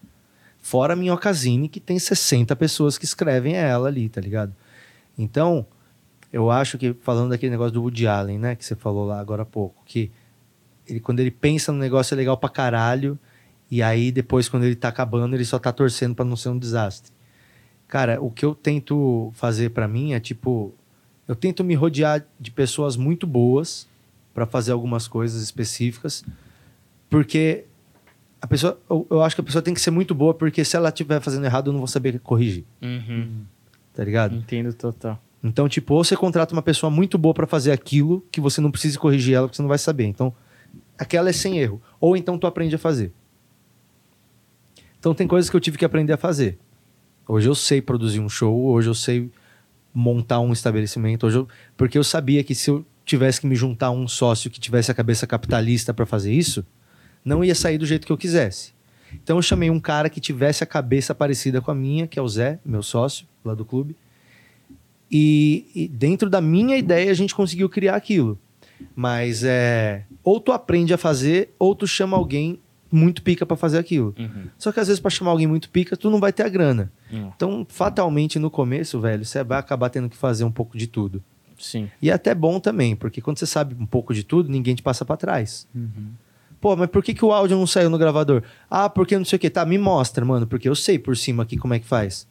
Fora 0.62 0.94
a 0.94 0.96
Minhocazine, 0.96 1.68
que 1.68 1.80
tem 1.80 1.98
60 1.98 2.56
pessoas 2.58 2.96
que 2.96 3.06
escrevem 3.06 3.56
ela 3.56 3.88
ali, 3.88 4.08
tá 4.08 4.22
ligado? 4.22 4.54
Então, 5.18 5.66
eu 6.32 6.52
acho 6.52 6.78
que, 6.78 6.94
falando 7.02 7.32
daquele 7.32 7.50
negócio 7.50 7.74
do 7.74 7.82
Woody 7.82 8.06
Allen, 8.06 8.38
né, 8.38 8.56
que 8.56 8.64
você 8.64 8.76
falou 8.76 9.08
lá 9.08 9.20
agora 9.20 9.42
há 9.42 9.48
pouco, 9.48 9.82
que 9.84 10.12
ele, 10.90 11.00
quando 11.00 11.20
ele 11.20 11.32
pensa 11.32 11.72
no 11.72 11.78
negócio 11.78 12.14
é 12.14 12.18
legal 12.18 12.38
pra 12.38 12.50
caralho, 12.50 13.18
e 13.70 13.84
aí 13.84 14.12
depois, 14.12 14.50
quando 14.50 14.64
ele 14.64 14.76
tá 14.76 14.88
acabando, 14.90 15.36
ele 15.36 15.46
só 15.46 15.60
tá 15.60 15.72
torcendo 15.72 16.16
para 16.16 16.26
não 16.26 16.36
ser 16.36 16.50
um 16.50 16.58
desastre. 16.58 17.12
Cara, 17.88 18.22
o 18.22 18.30
que 18.30 18.46
eu 18.46 18.54
tento 18.54 19.32
fazer 19.34 19.70
para 19.72 19.88
mim 19.88 20.14
é 20.14 20.20
tipo. 20.20 20.74
Eu 21.28 21.36
tento 21.36 21.64
me 21.64 21.76
rodear 21.76 22.26
de 22.40 22.50
pessoas 22.50 22.96
muito 22.96 23.28
boas 23.28 23.88
para 24.34 24.48
fazer 24.48 24.72
algumas 24.72 25.08
coisas 25.08 25.42
específicas, 25.44 26.24
porque 27.10 27.66
a 28.42 28.48
pessoa, 28.48 28.80
eu, 28.90 29.06
eu, 29.10 29.22
acho 29.22 29.36
que 29.36 29.42
a 29.42 29.44
pessoa 29.44 29.62
tem 29.62 29.74
que 29.74 29.82
ser 29.82 29.92
muito 29.92 30.16
boa, 30.16 30.34
porque 30.34 30.64
se 30.64 30.76
ela 30.76 30.90
estiver 30.90 31.20
fazendo 31.20 31.46
errado, 31.46 31.68
eu 31.68 31.74
não 31.74 31.80
vou 31.80 31.88
saber 31.88 32.20
corrigir. 32.20 32.64
Uhum. 32.82 33.44
Tá 33.94 34.04
ligado? 34.04 34.36
Entendo 34.36 34.74
total. 34.74 35.22
Então, 35.44 35.70
tipo, 35.70 35.94
ou 35.94 36.04
você 36.04 36.16
contrata 36.16 36.54
uma 36.54 36.62
pessoa 36.62 36.90
muito 36.90 37.18
boa 37.18 37.34
para 37.34 37.48
fazer 37.48 37.72
aquilo 37.72 38.26
que 38.32 38.42
você 38.42 38.60
não 38.60 38.72
precisa 38.72 38.98
corrigir 38.98 39.36
ela, 39.36 39.48
porque 39.48 39.58
você 39.58 39.62
não 39.62 39.70
vai 39.70 39.78
saber. 39.78 40.06
Então, 40.06 40.34
aquela 41.00 41.30
é 41.30 41.34
sem 41.34 41.58
erro. 41.58 41.82
Ou 42.00 42.16
então 42.18 42.38
tu 42.38 42.46
aprende 42.46 42.76
a 42.76 42.80
fazer. 42.80 43.12
Então, 45.00 45.16
tem 45.16 45.26
coisas 45.26 45.50
que 45.50 45.56
eu 45.56 45.62
tive 45.62 45.78
que 45.78 45.86
aprender 45.86 46.12
a 46.12 46.18
fazer. 46.18 46.60
Hoje 47.26 47.48
eu 47.48 47.56
sei 47.56 47.82
produzir 47.82 48.20
um 48.20 48.28
show, 48.28 48.66
hoje 48.66 48.90
eu 48.90 48.94
sei 48.94 49.32
montar 49.94 50.40
um 50.40 50.52
estabelecimento, 50.52 51.26
hoje 51.26 51.38
eu... 51.38 51.48
porque 51.78 51.98
eu 51.98 52.04
sabia 52.04 52.44
que 52.44 52.54
se 52.54 52.70
eu 52.70 52.86
tivesse 53.06 53.40
que 53.40 53.48
me 53.48 53.56
juntar 53.56 53.88
a 53.88 53.92
um 53.92 54.08
sócio 54.08 54.52
que 54.52 54.60
tivesse 54.60 54.92
a 54.92 54.94
cabeça 54.94 55.26
capitalista 55.26 55.94
para 55.94 56.06
fazer 56.06 56.34
isso, 56.34 56.66
não 57.24 57.44
ia 57.44 57.56
sair 57.56 57.78
do 57.78 57.86
jeito 57.86 58.06
que 58.06 58.12
eu 58.12 58.18
quisesse. 58.18 58.74
Então 59.14 59.38
eu 59.38 59.42
chamei 59.42 59.70
um 59.70 59.80
cara 59.80 60.10
que 60.10 60.20
tivesse 60.20 60.64
a 60.64 60.68
cabeça 60.68 61.16
parecida 61.16 61.62
com 61.62 61.72
a 61.72 61.76
minha, 61.76 62.08
que 62.08 62.20
é 62.20 62.22
o 62.22 62.28
Zé, 62.28 62.60
meu 62.66 62.84
sócio 62.84 63.26
lá 63.44 63.56
do 63.56 63.66
clube. 63.66 63.96
E, 65.10 65.66
e 65.74 65.88
dentro 65.88 66.30
da 66.30 66.42
minha 66.42 66.78
ideia 66.78 67.10
a 67.10 67.16
gente 67.16 67.34
conseguiu 67.34 67.70
criar 67.70 67.96
aquilo. 67.96 68.38
Mas 68.96 69.44
é 69.44 70.04
ou 70.24 70.40
tu 70.40 70.52
aprende 70.52 70.94
a 70.94 70.98
fazer 70.98 71.54
ou 71.58 71.74
tu 71.74 71.88
chama 71.88 72.16
alguém 72.16 72.60
muito 72.92 73.22
pica 73.22 73.46
para 73.46 73.56
fazer 73.56 73.78
aquilo. 73.78 74.16
Uhum. 74.18 74.48
Só 74.58 74.72
que 74.72 74.80
às 74.80 74.88
vezes 74.88 75.00
para 75.00 75.12
chamar 75.12 75.32
alguém 75.32 75.48
muito 75.48 75.70
pica, 75.70 75.96
tu 75.96 76.10
não 76.10 76.20
vai 76.20 76.34
ter 76.34 76.44
a 76.44 76.50
grana. 76.50 76.92
Uhum. 77.12 77.32
Então, 77.36 77.66
fatalmente 77.70 78.40
no 78.40 78.50
começo, 78.50 79.00
velho, 79.00 79.24
você 79.24 79.44
vai 79.44 79.60
acabar 79.60 79.90
tendo 79.90 80.10
que 80.10 80.18
fazer 80.18 80.44
um 80.44 80.52
pouco 80.52 80.78
de 80.78 80.88
tudo. 80.88 81.24
Sim. 81.58 81.90
E 82.02 82.10
é 82.10 82.14
até 82.14 82.34
bom 82.34 82.60
também, 82.60 82.96
porque 82.96 83.22
quando 83.22 83.38
você 83.38 83.46
sabe 83.46 83.76
um 83.80 83.86
pouco 83.86 84.14
de 84.14 84.24
tudo, 84.24 84.50
ninguém 84.50 84.74
te 84.76 84.82
passa 84.82 85.06
para 85.06 85.18
trás. 85.18 85.68
Uhum. 85.76 86.12
Pô, 86.60 86.76
mas 86.76 86.90
por 86.90 87.04
que, 87.04 87.14
que 87.14 87.24
o 87.24 87.32
áudio 87.32 87.58
não 87.58 87.68
saiu 87.68 87.90
no 87.90 87.98
gravador? 87.98 88.44
Ah, 88.70 88.90
porque 88.90 89.18
não 89.18 89.26
sei 89.26 89.38
o 89.38 89.40
que. 89.40 89.50
Tá, 89.50 89.66
me 89.66 89.78
mostra, 89.78 90.26
mano, 90.26 90.46
porque 90.46 90.68
eu 90.68 90.76
sei 90.76 91.00
por 91.00 91.16
cima 91.16 91.44
aqui 91.44 91.58
como 91.58 91.74
é 91.74 91.80
que 91.80 91.86
faz. 91.86 92.28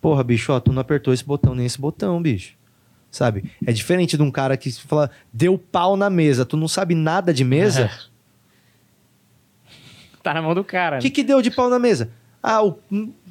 Porra, 0.00 0.24
bicho, 0.24 0.52
ó, 0.52 0.60
tu 0.60 0.72
não 0.72 0.80
apertou 0.80 1.12
esse 1.12 1.24
botão 1.24 1.54
nem 1.54 1.66
esse 1.66 1.80
botão, 1.80 2.20
bicho. 2.20 2.57
Sabe? 3.10 3.50
É 3.66 3.72
diferente 3.72 4.16
de 4.16 4.22
um 4.22 4.30
cara 4.30 4.56
que 4.56 4.70
fala, 4.70 5.10
deu 5.32 5.58
pau 5.58 5.96
na 5.96 6.10
mesa, 6.10 6.44
tu 6.44 6.56
não 6.56 6.68
sabe 6.68 6.94
nada 6.94 7.32
de 7.32 7.44
mesa. 7.44 7.82
É. 7.84 8.18
Tá 10.22 10.34
na 10.34 10.42
mão 10.42 10.54
do 10.54 10.62
cara. 10.62 10.98
O 10.98 11.00
que, 11.00 11.08
né? 11.08 11.14
que 11.14 11.22
deu 11.22 11.40
de 11.40 11.50
pau 11.50 11.70
na 11.70 11.78
mesa? 11.78 12.10
Ah, 12.42 12.62
o, 12.62 12.78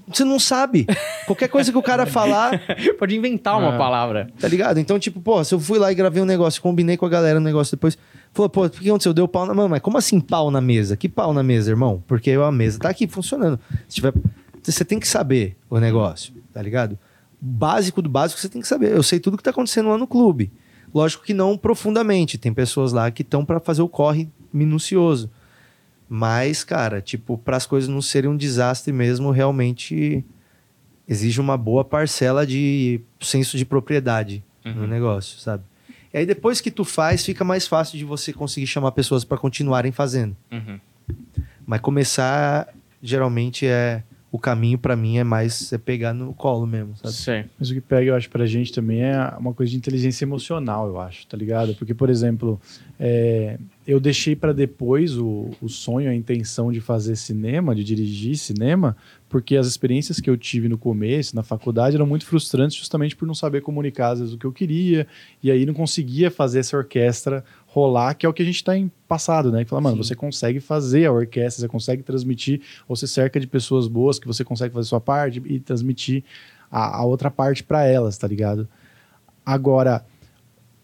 você 0.07 0.23
não 0.23 0.39
sabe. 0.39 0.88
Qualquer 1.25 1.49
coisa 1.49 1.71
que 1.71 1.78
o 1.78 1.84
cara 1.84 2.05
falar. 2.05 2.59
Pode 2.97 3.15
inventar 3.15 3.59
uma 3.59 3.75
ah. 3.75 3.78
palavra. 3.78 4.30
Tá 4.39 4.47
ligado? 4.47 4.80
Então, 4.80 4.97
tipo, 4.97 5.19
pô, 5.19 5.43
se 5.43 5.53
eu 5.53 5.59
fui 5.59 5.78
lá 5.78 5.91
e 5.91 5.95
gravei 5.95 6.21
um 6.21 6.25
negócio, 6.25 6.61
combinei 6.61 6.95
com 6.95 7.05
a 7.05 7.09
galera 7.09 7.39
um 7.39 7.43
negócio 7.43 7.75
depois. 7.75 7.97
Falou, 8.34 8.49
pô, 8.49 8.65
o 8.65 8.69
que 8.69 8.88
aconteceu? 8.89 9.13
Deu 9.13 9.28
pau 9.28 9.45
na. 9.45 9.53
Mano, 9.53 9.69
mas 9.69 9.82
como 9.82 9.97
assim 9.97 10.19
pau 10.19 10.49
na 10.49 10.61
mesa? 10.61 10.95
Que 10.95 11.09
pau 11.09 11.34
na 11.34 11.43
mesa, 11.43 11.69
irmão? 11.69 12.01
Porque 12.07 12.32
a 12.32 12.51
mesa 12.51 12.80
tá 12.80 12.89
aqui 12.89 13.07
funcionando. 13.07 13.59
Se 13.88 13.95
tiver. 13.95 14.13
Você 14.63 14.84
tem 14.84 14.99
que 14.99 15.07
saber 15.07 15.57
o 15.69 15.80
negócio, 15.80 16.34
tá 16.53 16.61
ligado? 16.61 16.97
Básico 17.39 18.01
do 18.01 18.09
básico 18.09 18.39
você 18.39 18.49
tem 18.49 18.61
que 18.61 18.67
saber. 18.67 18.91
Eu 18.91 19.03
sei 19.03 19.19
tudo 19.19 19.38
que 19.38 19.43
tá 19.43 19.51
acontecendo 19.51 19.89
lá 19.89 19.97
no 19.97 20.07
clube. 20.07 20.51
Lógico 20.93 21.23
que 21.23 21.33
não 21.33 21.57
profundamente. 21.57 22.38
Tem 22.38 22.53
pessoas 22.53 22.91
lá 22.91 23.11
que 23.11 23.21
estão 23.21 23.45
para 23.45 23.59
fazer 23.59 23.81
o 23.81 23.89
corre 23.89 24.29
minucioso. 24.51 25.29
Mas, 26.09 26.63
cara, 26.63 27.01
tipo, 27.01 27.38
para 27.38 27.57
as 27.57 27.65
coisas 27.65 27.89
não 27.89 28.01
serem 28.01 28.29
um 28.29 28.38
desastre 28.38 28.93
mesmo, 28.93 29.29
realmente 29.31 30.23
exige 31.07 31.39
uma 31.39 31.57
boa 31.57 31.85
parcela 31.85 32.45
de 32.45 33.01
senso 33.19 33.57
de 33.57 33.65
propriedade 33.65 34.43
uhum. 34.65 34.73
no 34.73 34.88
negócio, 34.88 35.39
sabe? 35.39 35.63
E 36.13 36.17
aí 36.17 36.25
depois 36.25 36.61
que 36.61 36.71
tu 36.71 36.83
faz, 36.83 37.23
fica 37.23 37.43
mais 37.43 37.67
fácil 37.67 37.97
de 37.97 38.05
você 38.05 38.33
conseguir 38.33 38.67
chamar 38.67 38.91
pessoas 38.91 39.23
para 39.23 39.38
continuarem 39.38 39.91
fazendo. 39.91 40.35
Uhum. 40.51 40.79
Mas 41.65 41.81
começar 41.81 42.73
geralmente 43.01 43.65
é 43.65 44.03
o 44.38 44.39
caminho 44.39 44.77
para 44.77 44.95
mim 44.95 45.17
é 45.17 45.23
mais 45.23 45.73
é 45.73 45.77
pegar 45.77 46.13
no 46.13 46.31
colo 46.31 46.67
mesmo, 46.67 46.95
sabe? 46.95 47.13
Sim. 47.13 47.49
Mas 47.59 47.71
o 47.71 47.73
que 47.73 47.81
pega, 47.81 48.11
eu 48.11 48.15
acho, 48.15 48.29
pra 48.29 48.45
gente 48.45 48.71
também 48.71 49.01
é 49.01 49.33
uma 49.38 49.53
coisa 49.53 49.71
de 49.71 49.77
inteligência 49.77 50.23
emocional, 50.23 50.88
eu 50.88 50.99
acho, 50.99 51.25
tá 51.25 51.35
ligado? 51.35 51.73
Porque, 51.73 51.93
por 51.93 52.07
exemplo, 52.07 52.61
é, 52.99 53.57
eu 53.88 53.99
deixei 53.99 54.35
para 54.35 54.53
depois 54.53 55.17
o, 55.17 55.49
o 55.59 55.67
sonho, 55.67 56.09
a 56.09 56.13
intenção 56.13 56.71
de 56.71 56.79
fazer 56.79 57.15
cinema, 57.15 57.73
de 57.73 57.83
dirigir 57.83 58.38
cinema, 58.38 58.95
porque 59.27 59.57
as 59.57 59.65
experiências 59.65 60.19
que 60.19 60.29
eu 60.29 60.38
tive 60.38 60.69
no 60.69 60.77
começo, 60.77 61.35
na 61.35 61.43
faculdade, 61.43 61.95
eram 61.95 62.05
muito 62.05 62.25
frustrantes 62.25 62.77
justamente 62.77 63.15
por 63.15 63.27
não 63.27 63.33
saber 63.33 63.61
comunicar 63.61 64.11
às 64.11 64.19
vezes 64.19 64.33
o 64.35 64.38
que 64.38 64.45
eu 64.45 64.51
queria, 64.51 65.07
e 65.41 65.49
aí 65.49 65.65
não 65.65 65.73
conseguia 65.73 66.29
fazer 66.29 66.59
essa 66.59 66.77
orquestra 66.77 67.43
rolar, 67.68 68.15
que 68.15 68.26
é 68.26 68.30
o 68.30 68.34
que 68.34 68.41
a 68.41 68.45
gente 68.45 68.55
está 68.55 68.76
em 68.76 68.91
passado, 69.07 69.51
né? 69.51 69.63
Que 69.63 69.70
fala, 69.70 69.82
mano, 69.82 69.97
Sim. 69.97 70.03
você 70.03 70.15
consegue 70.15 70.59
fazer 70.59 71.05
a 71.05 71.11
orquestra, 71.11 71.61
você 71.61 71.68
consegue 71.68 72.01
transmitir, 72.01 72.61
ou 72.88 72.95
você 72.95 73.05
cerca 73.05 73.39
de 73.39 73.45
pessoas 73.45 73.88
boas 73.88 74.18
que 74.18 74.26
você 74.26 74.43
consegue 74.43 74.74
fazer 74.74 74.88
sua 74.88 75.01
parte 75.01 75.41
e 75.45 75.59
transmitir 75.59 76.24
a, 76.72 76.97
a 76.97 77.05
outra 77.05 77.30
parte 77.30 77.63
para 77.63 77.86
elas, 77.86 78.18
tá 78.18 78.28
ligado? 78.28 78.68
Agora, 79.45 80.05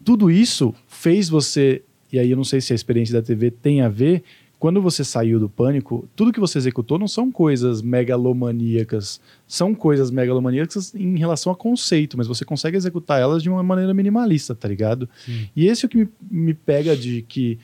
tudo 0.04 0.30
isso 0.30 0.74
fez 0.88 1.30
você 1.30 1.82
e 2.14 2.20
aí 2.20 2.30
eu 2.30 2.38
não 2.38 2.44
sei 2.44 2.62
se 2.62 2.72
a 2.72 2.76
experiência 2.76 3.20
da 3.20 3.26
TV 3.26 3.50
tem 3.50 3.82
a 3.82 3.90
ver. 3.90 4.24
Quando 4.64 4.82
você 4.82 5.04
saiu 5.04 5.42
do 5.42 5.50
pânico, 5.50 6.08
tudo 6.16 6.32
que 6.32 6.40
você 6.40 6.58
executou 6.58 6.98
não 6.98 7.06
são 7.06 7.30
coisas 7.30 7.82
megalomaníacas, 7.82 9.20
são 9.46 9.76
coisas 9.76 10.10
megalomaníacas 10.10 10.96
em 10.96 11.18
relação 11.18 11.52
a 11.52 11.56
conceito, 11.58 12.18
mas 12.18 12.28
você 12.28 12.46
consegue 12.46 12.78
executar 12.78 13.20
elas 13.20 13.44
de 13.44 13.50
uma 13.50 13.62
maneira 13.62 13.94
minimalista, 13.94 14.56
tá 14.56 14.66
ligado? 14.70 15.10
Sim. 15.26 15.50
E 15.54 15.68
esse 15.68 15.84
é 15.84 15.88
o 15.88 15.90
que 15.90 15.98
me, 15.98 16.10
me 16.32 16.54
pega 16.54 16.96
de 16.96 17.24
que 17.24 17.60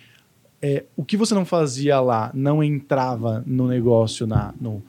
é, 0.62 0.84
o 0.94 1.06
que 1.06 1.16
você 1.16 1.34
não 1.34 1.46
fazia 1.46 2.02
lá 2.02 2.32
não 2.34 2.62
entrava 2.62 3.46
no 3.48 3.66
negócio, 3.66 4.28
na, 4.28 4.54
no, 4.60 4.84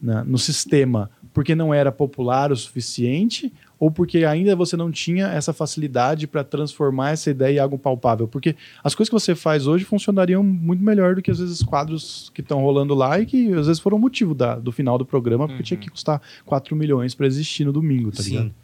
na, 0.00 0.24
no 0.24 0.38
sistema, 0.38 1.10
porque 1.34 1.54
não 1.54 1.74
era 1.74 1.92
popular 1.92 2.52
o 2.52 2.56
suficiente, 2.56 3.52
ou 3.78 3.90
porque 3.90 4.24
ainda 4.24 4.54
você 4.54 4.76
não 4.76 4.90
tinha 4.90 5.26
essa 5.26 5.52
facilidade 5.52 6.26
para 6.26 6.44
transformar 6.44 7.10
essa 7.10 7.30
ideia 7.30 7.56
em 7.56 7.60
algo 7.60 7.78
palpável? 7.78 8.28
Porque 8.28 8.56
as 8.82 8.94
coisas 8.94 9.08
que 9.10 9.18
você 9.18 9.34
faz 9.34 9.66
hoje 9.66 9.84
funcionariam 9.84 10.42
muito 10.42 10.82
melhor 10.82 11.14
do 11.14 11.22
que 11.22 11.30
às 11.30 11.38
vezes 11.38 11.62
quadros 11.62 12.30
que 12.34 12.40
estão 12.40 12.60
rolando 12.60 12.94
lá 12.94 13.18
e 13.18 13.26
que 13.26 13.52
às 13.52 13.66
vezes 13.66 13.80
foram 13.80 13.98
motivo 13.98 14.34
da, 14.34 14.56
do 14.56 14.72
final 14.72 14.96
do 14.96 15.04
programa, 15.04 15.46
porque 15.46 15.62
uhum. 15.62 15.66
tinha 15.66 15.78
que 15.78 15.90
custar 15.90 16.20
4 16.46 16.74
milhões 16.76 17.14
para 17.14 17.26
existir 17.26 17.64
no 17.64 17.72
domingo, 17.72 18.10
tá 18.10 18.22
Sim. 18.22 18.30
ligado? 18.30 18.54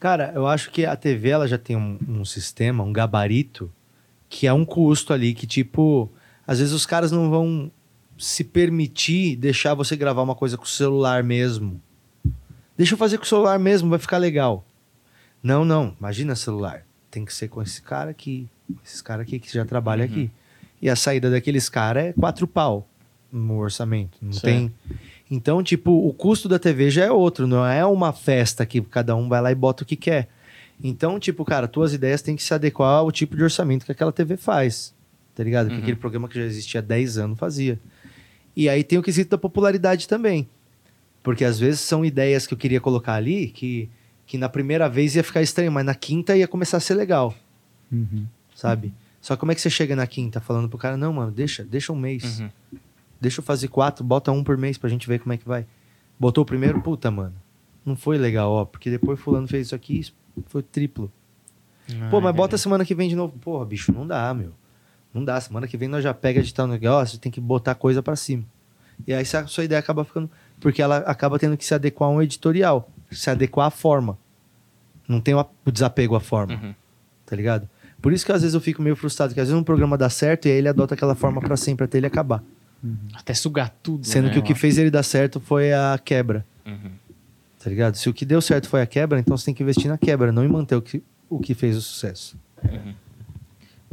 Cara, 0.00 0.32
eu 0.34 0.46
acho 0.46 0.70
que 0.70 0.84
a 0.84 0.94
TV 0.94 1.30
ela 1.30 1.48
já 1.48 1.58
tem 1.58 1.76
um, 1.76 1.98
um 2.08 2.24
sistema, 2.24 2.84
um 2.84 2.92
gabarito, 2.92 3.70
que 4.28 4.46
é 4.46 4.52
um 4.52 4.64
custo 4.64 5.12
ali 5.12 5.34
que, 5.34 5.46
tipo, 5.46 6.10
às 6.46 6.60
vezes 6.60 6.72
os 6.72 6.86
caras 6.86 7.10
não 7.10 7.30
vão 7.30 7.70
se 8.16 8.44
permitir 8.44 9.36
deixar 9.36 9.74
você 9.74 9.96
gravar 9.96 10.22
uma 10.22 10.34
coisa 10.34 10.56
com 10.56 10.64
o 10.64 10.68
celular 10.68 11.22
mesmo 11.22 11.80
Deixa 12.78 12.94
eu 12.94 12.98
fazer 12.98 13.18
com 13.18 13.24
o 13.24 13.26
celular 13.26 13.58
mesmo, 13.58 13.90
vai 13.90 13.98
ficar 13.98 14.18
legal. 14.18 14.64
Não, 15.42 15.64
não, 15.64 15.96
imagina 15.98 16.36
celular. 16.36 16.84
Tem 17.10 17.24
que 17.24 17.34
ser 17.34 17.48
com 17.48 17.60
esse 17.60 17.82
cara 17.82 18.10
aqui, 18.10 18.48
esses 18.84 19.02
caras 19.02 19.26
aqui 19.26 19.40
que 19.40 19.52
já 19.52 19.64
trabalha 19.64 20.04
uhum. 20.04 20.10
aqui. 20.10 20.30
E 20.80 20.88
a 20.88 20.94
saída 20.94 21.28
daqueles 21.28 21.68
caras 21.68 22.04
é 22.04 22.12
quatro 22.12 22.46
pau 22.46 22.88
no 23.32 23.58
orçamento. 23.58 24.16
Não 24.22 24.30
tem. 24.30 24.72
Então, 25.28 25.62
tipo, 25.62 25.90
o 25.90 26.12
custo 26.14 26.48
da 26.48 26.58
TV 26.58 26.88
já 26.88 27.04
é 27.04 27.10
outro, 27.10 27.48
não 27.48 27.66
é 27.66 27.84
uma 27.84 28.12
festa 28.12 28.64
que 28.64 28.80
cada 28.80 29.14
um 29.16 29.28
vai 29.28 29.42
lá 29.42 29.50
e 29.50 29.56
bota 29.56 29.82
o 29.82 29.86
que 29.86 29.96
quer. 29.96 30.28
Então, 30.82 31.18
tipo, 31.18 31.44
cara, 31.44 31.66
tuas 31.66 31.92
ideias 31.92 32.22
têm 32.22 32.36
que 32.36 32.42
se 32.42 32.54
adequar 32.54 32.98
ao 32.98 33.10
tipo 33.10 33.36
de 33.36 33.42
orçamento 33.42 33.84
que 33.84 33.92
aquela 33.92 34.12
TV 34.12 34.36
faz. 34.36 34.94
Tá 35.34 35.42
ligado? 35.42 35.68
Que 35.68 35.74
Uhum. 35.74 35.80
aquele 35.80 35.96
programa 35.96 36.28
que 36.28 36.38
já 36.38 36.44
existia 36.44 36.80
há 36.80 36.82
10 36.82 37.18
anos 37.18 37.38
fazia. 37.38 37.78
E 38.56 38.68
aí 38.68 38.82
tem 38.84 38.98
o 38.98 39.02
quesito 39.02 39.30
da 39.30 39.38
popularidade 39.38 40.06
também. 40.08 40.48
Porque 41.28 41.44
às 41.44 41.58
vezes 41.58 41.80
são 41.80 42.02
ideias 42.06 42.46
que 42.46 42.54
eu 42.54 42.58
queria 42.58 42.80
colocar 42.80 43.12
ali 43.12 43.48
que, 43.48 43.90
que 44.24 44.38
na 44.38 44.48
primeira 44.48 44.88
vez 44.88 45.14
ia 45.14 45.22
ficar 45.22 45.42
estranho, 45.42 45.70
mas 45.70 45.84
na 45.84 45.94
quinta 45.94 46.34
ia 46.34 46.48
começar 46.48 46.78
a 46.78 46.80
ser 46.80 46.94
legal, 46.94 47.34
Uhum. 47.92 48.24
sabe? 48.54 48.94
Só 49.20 49.36
como 49.36 49.52
é 49.52 49.54
que 49.54 49.60
você 49.60 49.68
chega 49.68 49.94
na 49.94 50.06
quinta 50.06 50.40
falando 50.40 50.70
pro 50.70 50.78
cara, 50.78 50.96
não, 50.96 51.12
mano, 51.12 51.30
deixa, 51.30 51.62
deixa 51.64 51.92
um 51.92 51.96
mês. 51.96 52.40
Uhum. 52.40 52.48
Deixa 53.20 53.40
eu 53.40 53.44
fazer 53.44 53.68
quatro, 53.68 54.02
bota 54.02 54.32
um 54.32 54.42
por 54.42 54.56
mês 54.56 54.78
pra 54.78 54.88
gente 54.88 55.06
ver 55.06 55.18
como 55.20 55.34
é 55.34 55.36
que 55.36 55.46
vai. 55.46 55.66
Botou 56.18 56.40
o 56.40 56.46
primeiro, 56.46 56.80
puta, 56.80 57.10
mano. 57.10 57.34
Não 57.84 57.94
foi 57.94 58.16
legal, 58.16 58.50
ó, 58.50 58.64
porque 58.64 58.88
depois 58.88 59.20
fulano 59.20 59.46
fez 59.46 59.66
isso 59.66 59.74
aqui, 59.74 59.98
isso 59.98 60.14
foi 60.46 60.62
triplo. 60.62 61.12
Pô, 62.10 62.22
mas 62.22 62.34
bota 62.34 62.56
semana 62.56 62.86
que 62.86 62.94
vem 62.94 63.06
de 63.08 63.16
novo. 63.16 63.38
Porra, 63.38 63.66
bicho, 63.66 63.92
não 63.92 64.06
dá, 64.06 64.32
meu. 64.32 64.52
Não 65.12 65.22
dá. 65.22 65.38
Semana 65.40 65.68
que 65.68 65.76
vem 65.76 65.88
nós 65.88 66.02
já 66.02 66.14
pega 66.14 66.42
de 66.42 66.54
tal 66.54 66.66
negócio, 66.66 67.18
tem 67.18 67.30
que 67.30 67.40
botar 67.40 67.74
coisa 67.74 68.02
pra 68.02 68.16
cima. 68.16 68.44
E 69.06 69.12
aí 69.12 69.22
a 69.22 69.46
sua 69.46 69.64
ideia 69.64 69.78
acaba 69.78 70.04
ficando. 70.04 70.30
Porque 70.60 70.82
ela 70.82 70.98
acaba 70.98 71.38
tendo 71.38 71.56
que 71.56 71.64
se 71.64 71.74
adequar 71.74 72.08
a 72.08 72.12
um 72.12 72.20
editorial, 72.22 72.90
se 73.10 73.30
adequar 73.30 73.66
à 73.66 73.70
forma. 73.70 74.18
Não 75.06 75.20
tem 75.20 75.34
o 75.34 75.46
desapego 75.72 76.14
à 76.16 76.20
forma, 76.20 76.54
Uhum. 76.54 76.74
tá 77.24 77.34
ligado? 77.36 77.68
Por 78.02 78.12
isso 78.12 78.24
que 78.26 78.32
às 78.32 78.42
vezes 78.42 78.54
eu 78.54 78.60
fico 78.60 78.80
meio 78.82 78.94
frustrado, 78.94 79.34
que 79.34 79.40
às 79.40 79.48
vezes 79.48 79.60
um 79.60 79.64
programa 79.64 79.96
dá 79.98 80.08
certo 80.10 80.46
e 80.46 80.50
aí 80.50 80.58
ele 80.58 80.68
adota 80.68 80.94
aquela 80.94 81.14
forma 81.14 81.40
pra 81.40 81.56
sempre 81.56 81.84
até 81.84 81.98
ele 81.98 82.06
acabar. 82.06 82.42
Até 83.14 83.34
sugar 83.34 83.74
tudo. 83.82 84.06
Sendo 84.06 84.26
né, 84.26 84.32
que 84.32 84.38
o 84.38 84.42
que 84.42 84.54
fez 84.54 84.78
ele 84.78 84.90
dar 84.90 85.02
certo 85.02 85.40
foi 85.40 85.72
a 85.72 85.98
quebra. 86.04 86.44
Uhum. 86.66 86.90
tá 87.58 87.68
ligado? 87.70 87.96
Se 87.96 88.08
o 88.08 88.14
que 88.14 88.24
deu 88.24 88.40
certo 88.40 88.68
foi 88.68 88.82
a 88.82 88.86
quebra, 88.86 89.18
então 89.18 89.36
você 89.36 89.46
tem 89.46 89.54
que 89.54 89.62
investir 89.62 89.88
na 89.88 89.98
quebra, 89.98 90.30
não 90.30 90.44
em 90.44 90.48
manter 90.48 90.76
o 90.76 90.82
que, 90.82 91.02
o 91.28 91.40
que 91.40 91.54
fez 91.54 91.76
o 91.76 91.80
sucesso. 91.80 92.36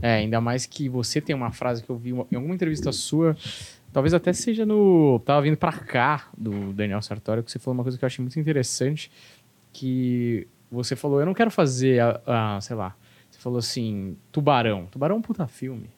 É, 0.02 0.16
ainda 0.16 0.40
mais 0.42 0.66
que 0.66 0.88
você 0.90 1.20
tem 1.22 1.36
uma 1.36 1.52
frase 1.52 1.82
que 1.82 1.90
eu 1.90 1.98
vi 1.98 2.12
em 2.12 2.36
alguma 2.36 2.54
entrevista 2.54 2.92
sua, 2.92 3.36
talvez 3.96 4.14
até 4.14 4.34
seja 4.34 4.66
no. 4.66 5.22
Tava 5.24 5.42
vindo 5.42 5.56
pra 5.56 5.72
cá 5.72 6.28
do 6.38 6.74
Daniel 6.74 7.02
Sartori, 7.02 7.42
que 7.42 7.50
você 7.50 7.58
falou 7.58 7.76
uma 7.78 7.84
coisa 7.84 7.98
que 7.98 8.04
eu 8.04 8.08
achei 8.08 8.22
muito 8.22 8.38
interessante. 8.38 9.10
Que 9.72 10.48
você 10.70 10.96
falou, 10.98 11.20
eu 11.22 11.26
não 11.26 11.34
quero 11.34 11.50
fazer, 11.50 12.02
a, 12.02 12.22
a- 12.58 12.62
sei 12.62 12.76
lá. 12.76 12.94
Você 13.32 13.40
falou 13.40 13.58
assim, 13.60 14.18
Tubarão. 14.32 14.88
Tubarão 14.92 15.16
é 15.16 15.20
um 15.20 15.22
puta 15.22 15.48
filme. 15.48 15.90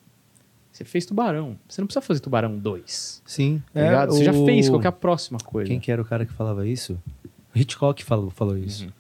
Você 0.72 0.84
fez 0.86 1.06
Tubarão. 1.08 1.58
Você 1.68 1.82
não 1.82 1.88
precisa 1.88 2.02
fazer 2.06 2.20
Tubarão 2.20 2.58
2. 2.58 3.24
Sim, 3.26 3.62
Tá 3.74 3.82
ligado? 3.82 4.14
Você 4.14 4.24
já 4.24 4.34
fez, 4.34 4.70
qual 4.70 4.82
é 4.82 4.88
a 4.88 4.92
próxima 4.92 5.40
coisa? 5.40 5.68
Quem 5.68 5.80
que 5.80 5.92
era 5.92 6.00
o 6.02 6.06
cara 6.06 6.24
que 6.26 6.34
falava 6.34 6.68
isso? 6.68 7.00
Hitchcock 7.56 8.04
falou, 8.04 8.30
falou 8.30 8.56
isso. 8.58 8.86
Uhum. 8.86 8.92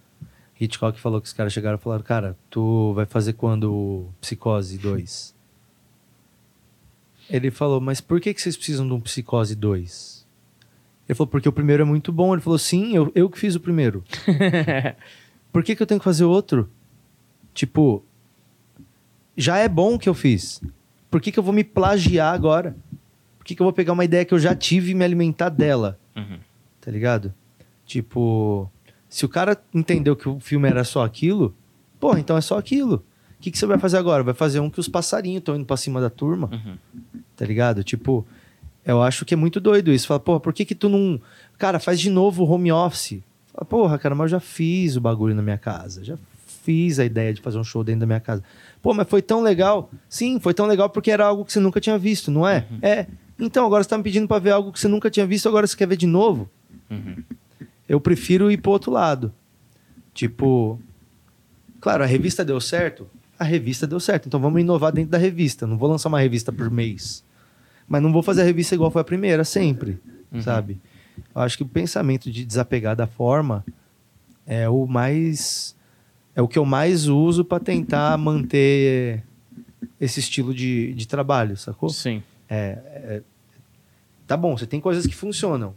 Hitchcock 0.59 0.99
falou 0.99 1.21
que 1.21 1.27
os 1.27 1.33
caras 1.33 1.53
chegaram 1.53 1.77
e 1.77 1.81
falaram, 1.81 2.03
cara, 2.03 2.35
tu 2.49 2.93
vai 2.93 3.05
fazer 3.05 3.33
quando 3.33 4.07
Psicose 4.19 4.79
2? 4.79 5.35
Ele 7.30 7.51
falou, 7.51 7.82
mas 7.82 7.99
por 7.99 8.21
que, 8.21 8.34
que 8.34 8.41
vocês 8.41 8.55
precisam 8.55 8.88
de 8.88 8.93
um 8.93 9.01
Psicose 9.01 9.55
2? 9.55 10.25
Ele 11.07 11.15
falou, 11.15 11.28
porque 11.28 11.47
o 11.47 11.53
primeiro 11.53 11.84
é 11.84 11.86
muito 11.86 12.11
bom. 12.11 12.34
Ele 12.34 12.41
falou, 12.41 12.59
sim, 12.59 12.95
eu, 12.95 13.11
eu 13.15 13.30
que 13.30 13.39
fiz 13.39 13.55
o 13.55 13.59
primeiro. 13.59 14.03
Por 15.51 15.63
que, 15.63 15.75
que 15.75 15.82
eu 15.82 15.88
tenho 15.88 15.99
que 15.99 16.03
fazer 16.03 16.25
outro? 16.25 16.69
Tipo, 17.53 18.03
já 19.36 19.57
é 19.57 19.67
bom 19.67 19.95
o 19.95 19.99
que 19.99 20.07
eu 20.07 20.13
fiz. 20.13 20.61
Por 21.09 21.21
que, 21.21 21.32
que 21.32 21.39
eu 21.39 21.43
vou 21.43 21.53
me 21.53 21.63
plagiar 21.63 22.34
agora? 22.34 22.75
Por 23.38 23.45
que, 23.45 23.55
que 23.55 23.61
eu 23.61 23.65
vou 23.65 23.73
pegar 23.73 23.93
uma 23.93 24.05
ideia 24.05 24.25
que 24.25 24.34
eu 24.34 24.39
já 24.39 24.53
tive 24.53 24.91
e 24.91 24.93
me 24.93 25.03
alimentar 25.03 25.49
dela? 25.49 25.97
Uhum. 26.15 26.38
Tá 26.82 26.91
ligado? 26.91 27.34
Tipo, 27.86 28.69
se 29.09 29.25
o 29.25 29.30
cara 29.30 29.57
entendeu 29.73 30.15
que 30.15 30.28
o 30.28 30.39
filme 30.39 30.67
era 30.67 30.84
só 30.84 31.03
aquilo, 31.03 31.55
porra, 31.99 32.19
então 32.19 32.38
é 32.38 32.41
só 32.41 32.57
aquilo. 32.57 33.03
O 33.39 33.41
que, 33.41 33.51
que 33.51 33.57
você 33.57 33.65
vai 33.65 33.77
fazer 33.77 33.97
agora? 33.97 34.23
Vai 34.23 34.33
fazer 34.33 34.59
um 34.59 34.69
que 34.69 34.79
os 34.79 34.88
passarinhos 34.88 35.39
estão 35.39 35.55
indo 35.55 35.65
pra 35.65 35.77
cima 35.77 36.01
da 36.01 36.09
turma, 36.09 36.49
Uhum. 36.51 36.77
tá 37.35 37.45
ligado? 37.45 37.83
Tipo, 37.83 38.25
eu 38.83 39.01
acho 39.01 39.23
que 39.25 39.33
é 39.33 39.38
muito 39.38 39.59
doido 39.59 39.91
isso. 39.93 40.07
Fala, 40.07 40.19
porra, 40.19 40.39
por 40.39 40.53
que 40.53 40.65
que 40.65 40.73
tu 40.75 40.89
não... 40.89 41.21
Cara, 41.57 41.79
faz 41.79 41.99
de 41.99 42.09
novo 42.09 42.43
o 42.43 42.49
home 42.49 42.71
office. 42.71 43.21
Fala, 43.53 43.65
porra, 43.65 43.97
cara, 43.99 44.15
mas 44.15 44.25
eu 44.25 44.29
já 44.29 44.39
fiz 44.39 44.95
o 44.95 45.01
bagulho 45.01 45.35
na 45.35 45.41
minha 45.41 45.57
casa. 45.57 46.03
Já 46.03 46.17
fiz 46.63 46.97
a 46.99 47.05
ideia 47.05 47.33
de 47.33 47.39
fazer 47.41 47.57
um 47.59 47.63
show 47.63 47.83
dentro 47.83 48.01
da 48.01 48.05
minha 48.07 48.19
casa. 48.19 48.43
Pô, 48.81 48.93
mas 48.93 49.07
foi 49.07 49.21
tão 49.21 49.41
legal. 49.41 49.89
Sim, 50.09 50.39
foi 50.39 50.53
tão 50.53 50.65
legal 50.65 50.89
porque 50.89 51.11
era 51.11 51.25
algo 51.25 51.45
que 51.45 51.51
você 51.53 51.59
nunca 51.59 51.79
tinha 51.79 51.97
visto, 51.97 52.31
não 52.31 52.47
é? 52.47 52.65
É. 52.81 53.05
Então, 53.39 53.65
agora 53.67 53.83
você 53.83 53.89
tá 53.89 53.97
me 53.97 54.03
pedindo 54.03 54.27
pra 54.27 54.39
ver 54.39 54.49
algo 54.51 54.71
que 54.73 54.79
você 54.79 54.88
nunca 54.88 55.09
tinha 55.11 55.25
visto, 55.27 55.47
agora 55.47 55.67
você 55.67 55.77
quer 55.77 55.88
ver 55.88 55.95
de 55.97 56.07
novo? 56.07 56.49
Uhum. 56.89 57.17
eu 57.88 57.99
prefiro 58.01 58.49
ir 58.51 58.57
pro 58.57 58.71
outro 58.71 58.91
lado. 58.91 59.31
Tipo, 60.13 60.79
claro, 61.79 62.03
a 62.03 62.07
revista 62.07 62.43
deu 62.43 62.59
certo, 62.59 63.07
a 63.39 63.43
revista 63.43 63.85
deu 63.88 63.99
certo, 63.99 64.27
então 64.27 64.39
vamos 64.39 64.59
inovar 64.61 64.91
dentro 64.91 65.11
da 65.11 65.17
revista. 65.17 65.65
Não 65.67 65.77
vou 65.77 65.89
lançar 65.89 66.09
uma 66.09 66.19
revista 66.19 66.51
por 66.51 66.69
mês. 66.71 67.23
Mas 67.88 68.01
não 68.01 68.11
vou 68.11 68.21
fazer 68.23 68.41
a 68.41 68.45
revista 68.45 68.75
igual 68.75 68.91
foi 68.91 69.01
a 69.01 69.05
primeira, 69.05 69.43
sempre, 69.43 69.99
Uhum. 70.31 70.41
sabe? 70.41 70.79
Eu 71.33 71.41
acho 71.41 71.55
que 71.57 71.63
o 71.63 71.67
pensamento 71.67 72.29
de 72.31 72.43
desapegar 72.45 72.95
da 72.95 73.07
forma 73.07 73.63
é 74.45 74.67
o 74.69 74.85
mais. 74.85 75.75
É 76.35 76.41
o 76.41 76.47
que 76.47 76.59
eu 76.59 76.65
mais 76.65 77.07
uso 77.07 77.43
para 77.45 77.59
tentar 77.63 78.17
manter 78.17 79.23
esse 79.99 80.19
estilo 80.19 80.53
de, 80.53 80.93
de 80.93 81.07
trabalho, 81.07 81.55
sacou? 81.57 81.89
Sim. 81.89 82.21
Tá 84.27 84.35
bom, 84.35 84.57
você 84.57 84.65
tem 84.67 84.79
coisas 84.81 85.07
que 85.07 85.15
funcionam, 85.15 85.73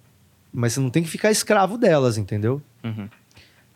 mas 0.52 0.72
você 0.72 0.80
não 0.80 0.90
tem 0.90 1.02
que 1.02 1.08
ficar 1.08 1.30
escravo 1.30 1.78
delas, 1.78 2.18
entendeu? 2.18 2.61
Uhum. 2.82 3.08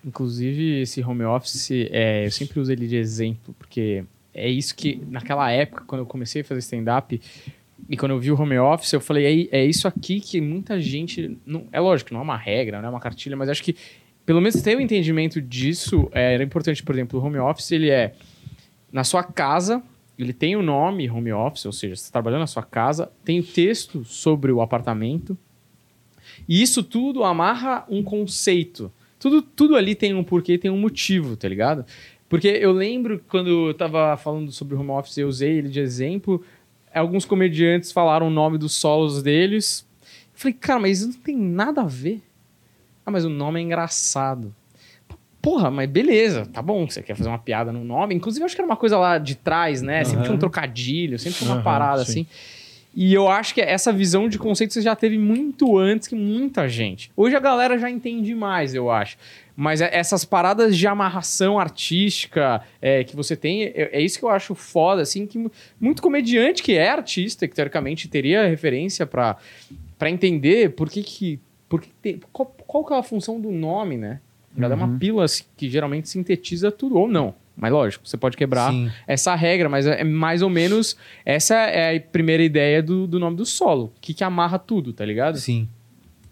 Inclusive, 0.05 0.83
esse 0.83 1.03
home 1.03 1.25
office, 1.25 1.71
é, 1.71 2.27
eu 2.27 2.31
sempre 2.31 2.61
uso 2.61 2.71
ele 2.71 2.87
de 2.87 2.97
exemplo, 2.97 3.55
porque 3.59 4.05
é 4.35 4.49
isso 4.49 4.75
que, 4.75 5.01
naquela 5.09 5.51
época, 5.51 5.85
quando 5.87 6.01
eu 6.01 6.07
comecei 6.07 6.43
a 6.43 6.45
fazer 6.45 6.61
stand-up, 6.61 7.21
e 7.89 7.97
quando 7.97 8.13
eu 8.13 8.19
vi 8.19 8.31
o 8.31 8.41
home 8.41 8.59
office, 8.59 8.93
eu 8.93 9.01
falei, 9.01 9.49
é, 9.51 9.61
é 9.61 9.65
isso 9.65 9.87
aqui 9.87 10.21
que 10.21 10.41
muita 10.41 10.81
gente. 10.81 11.39
Não, 11.45 11.67
é 11.73 11.81
lógico, 11.81 12.13
não 12.13 12.21
é 12.21 12.23
uma 12.23 12.37
regra, 12.37 12.81
não 12.81 12.89
é 12.89 12.91
uma 12.91 13.01
cartilha, 13.01 13.37
mas 13.37 13.49
acho 13.49 13.63
que, 13.63 13.77
pelo 14.25 14.41
menos 14.41 14.61
ter 14.63 14.77
o 14.77 14.81
entendimento 14.81 15.41
disso, 15.41 16.09
é, 16.13 16.35
era 16.35 16.43
importante. 16.43 16.83
Por 16.83 16.95
exemplo, 16.95 17.21
o 17.21 17.25
home 17.25 17.39
office, 17.39 17.73
ele 17.73 17.91
é 17.91 18.15
na 18.93 19.05
sua 19.05 19.23
casa, 19.23 19.83
ele 20.19 20.33
tem 20.33 20.57
o 20.57 20.63
nome 20.63 21.11
home 21.11 21.33
office, 21.33 21.67
ou 21.67 21.73
seja, 21.73 21.97
você 21.97 22.03
está 22.03 22.13
trabalhando 22.13 22.41
na 22.41 22.47
sua 22.47 22.63
casa, 22.63 23.11
tem 23.25 23.41
o 23.41 23.43
texto 23.43 24.05
sobre 24.05 24.53
o 24.53 24.61
apartamento, 24.61 25.37
e 26.49 26.63
isso 26.63 26.83
tudo 26.83 27.25
amarra 27.25 27.85
um 27.89 28.03
conceito. 28.03 28.91
Tudo, 29.19 29.43
tudo 29.43 29.77
ali 29.77 29.95
tem 29.95 30.15
um 30.15 30.25
porquê, 30.25 30.59
tem 30.59 30.71
um 30.71 30.79
motivo, 30.79 31.37
tá 31.37 31.49
ligado? 31.49 31.85
Porque 32.29 32.49
eu 32.49 32.73
lembro 32.73 33.23
quando 33.29 33.69
eu 33.69 33.75
tava 33.75 34.17
falando 34.17 34.51
sobre 34.51 34.75
o 34.75 34.81
home 34.81 34.91
office, 34.91 35.19
eu 35.19 35.29
usei 35.29 35.59
ele 35.59 35.69
de 35.69 35.81
exemplo. 35.81 36.45
Alguns 36.93 37.25
comediantes 37.25 37.93
falaram 37.93 38.29
o 38.29 38.31
nome 38.31 38.59
dos 38.59 38.75
solos 38.75 39.23
deles. 39.23 39.87
Eu 40.03 40.09
falei, 40.35 40.55
cara, 40.55 40.81
mas 40.81 41.01
isso 41.01 41.09
não 41.09 41.21
tem 41.21 41.37
nada 41.37 41.83
a 41.83 41.87
ver. 41.87 42.23
Ah, 43.07 43.11
mas 43.11 43.25
o 43.25 43.29
nome 43.29 43.61
é 43.61 43.63
engraçado. 43.63 44.55
Porra, 45.41 45.71
mas 45.71 45.91
beleza, 45.91 46.47
tá 46.47 46.63
bom, 46.63 46.89
você 46.89 47.03
quer 47.03 47.15
fazer 47.15 47.29
uma 47.29 47.39
piada 47.39 47.71
no 47.71 47.85
nome. 47.85 48.15
Inclusive, 48.15 48.43
eu 48.43 48.47
acho 48.47 48.55
que 48.55 48.63
era 48.63 48.67
uma 48.69 48.77
coisa 48.79 48.97
lá 48.97 49.19
de 49.19 49.35
trás, 49.35 49.83
né? 49.83 50.03
Sempre 50.03 50.25
tinha 50.25 50.35
um 50.35 50.39
trocadilho, 50.39 51.19
sempre 51.19 51.39
tinha 51.39 51.51
uma 51.51 51.57
Aham, 51.57 51.65
parada 51.65 52.05
sim. 52.05 52.23
assim. 52.23 52.27
E 52.97 53.13
eu 53.13 53.29
acho 53.29 53.53
que 53.55 53.61
essa 53.61 53.93
visão 53.93 54.29
de 54.29 54.39
conceito 54.39 54.73
você 54.73 54.81
já 54.81 54.95
teve 54.95 55.19
muito 55.19 55.77
antes 55.77 56.07
que 56.07 56.15
muita 56.15 56.69
gente. 56.69 57.11
Hoje 57.17 57.35
a 57.35 57.41
galera 57.41 57.77
já 57.79 57.91
entende 57.91 58.35
mais, 58.35 58.75
eu 58.75 58.91
acho. 58.91 59.17
Mas 59.57 59.81
é- 59.81 59.91
essas 59.93 60.25
paradas 60.25 60.77
de 60.77 60.87
amarração 60.87 61.59
artística 61.59 62.63
é, 62.81 63.03
que 63.05 63.15
você 63.17 63.35
tem, 63.37 63.65
é, 63.65 63.91
é 63.93 64.01
isso 64.01 64.19
que 64.19 64.25
eu 64.25 64.29
acho 64.29 64.55
foda, 64.55 65.03
assim, 65.03 65.27
que 65.27 65.39
mu- 65.39 65.51
muito 65.81 66.01
comediante 66.03 66.63
que 66.63 66.73
é 66.73 66.89
artista, 66.89 67.47
que 67.49 67.55
teoricamente 67.55 68.07
teria 68.09 68.47
referência 68.47 69.07
pra 69.07 69.37
entender 70.03 70.71
por 70.71 70.89
que 70.91 71.03
que... 71.03 71.41
Por 71.69 71.81
que 71.81 71.89
tem, 72.01 72.21
qual, 72.33 72.55
qual 72.67 72.85
que 72.85 72.93
é 72.93 72.99
a 72.99 73.03
função 73.03 73.41
do 73.41 73.51
nome, 73.51 73.97
né? 73.97 74.21
Ela 74.57 74.75
é 74.75 74.77
uma 74.77 74.87
Uhum. 74.87 74.99
pílula 74.99 75.25
assim, 75.25 75.45
que 75.57 75.69
geralmente 75.69 76.09
sintetiza 76.09 76.71
tudo, 76.71 76.97
ou 76.97 77.09
não. 77.09 77.35
Mas 77.57 77.73
lógico, 77.73 78.07
você 78.09 78.17
pode 78.17 78.37
quebrar 78.37 78.73
Sim. 78.73 78.91
essa 79.07 79.35
regra, 79.35 79.69
mas 79.69 79.87
é 79.87 80.03
mais 80.03 80.43
ou 80.43 80.51
menos 80.51 80.97
essa 81.25 81.55
é 81.55 81.97
a 81.97 82.01
primeira 82.01 82.43
ideia 82.43 82.83
do, 82.83 83.07
do 83.07 83.19
nome 83.21 83.37
do 83.37 83.47
solo. 83.47 83.93
O 83.97 84.01
que, 84.01 84.13
que 84.13 84.25
amarra 84.25 84.59
tudo, 84.59 84.93
tá 84.93 85.05
ligado? 85.05 85.39
Sim. 85.39 85.69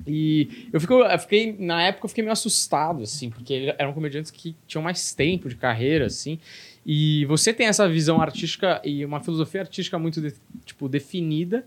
E 0.07 0.69
eu, 0.73 0.81
fico, 0.81 0.94
eu 0.94 1.19
fiquei, 1.20 1.55
na 1.59 1.81
época 1.85 2.07
eu 2.07 2.09
fiquei 2.09 2.23
meio 2.24 2.32
assustado, 2.32 3.03
assim, 3.05 3.31
porque 3.31 3.73
eram 3.78 3.93
comediantes 3.93 4.32
que 4.32 4.57
tinham 4.66 4.82
mais 4.82 5.12
tempo 5.15 5.49
de 5.49 5.55
carreira, 5.55 6.07
assim. 6.07 6.40
E 6.85 7.24
você 7.27 7.53
tem 7.53 7.69
essa 7.69 7.89
visão 7.89 8.20
artística 8.20 8.81
e 8.85 9.05
uma 9.05 9.20
filosofia 9.20 9.61
artística 9.61 9.97
muito, 10.01 10.20
de- 10.20 10.35
tipo, 10.65 10.89
definida, 10.89 11.65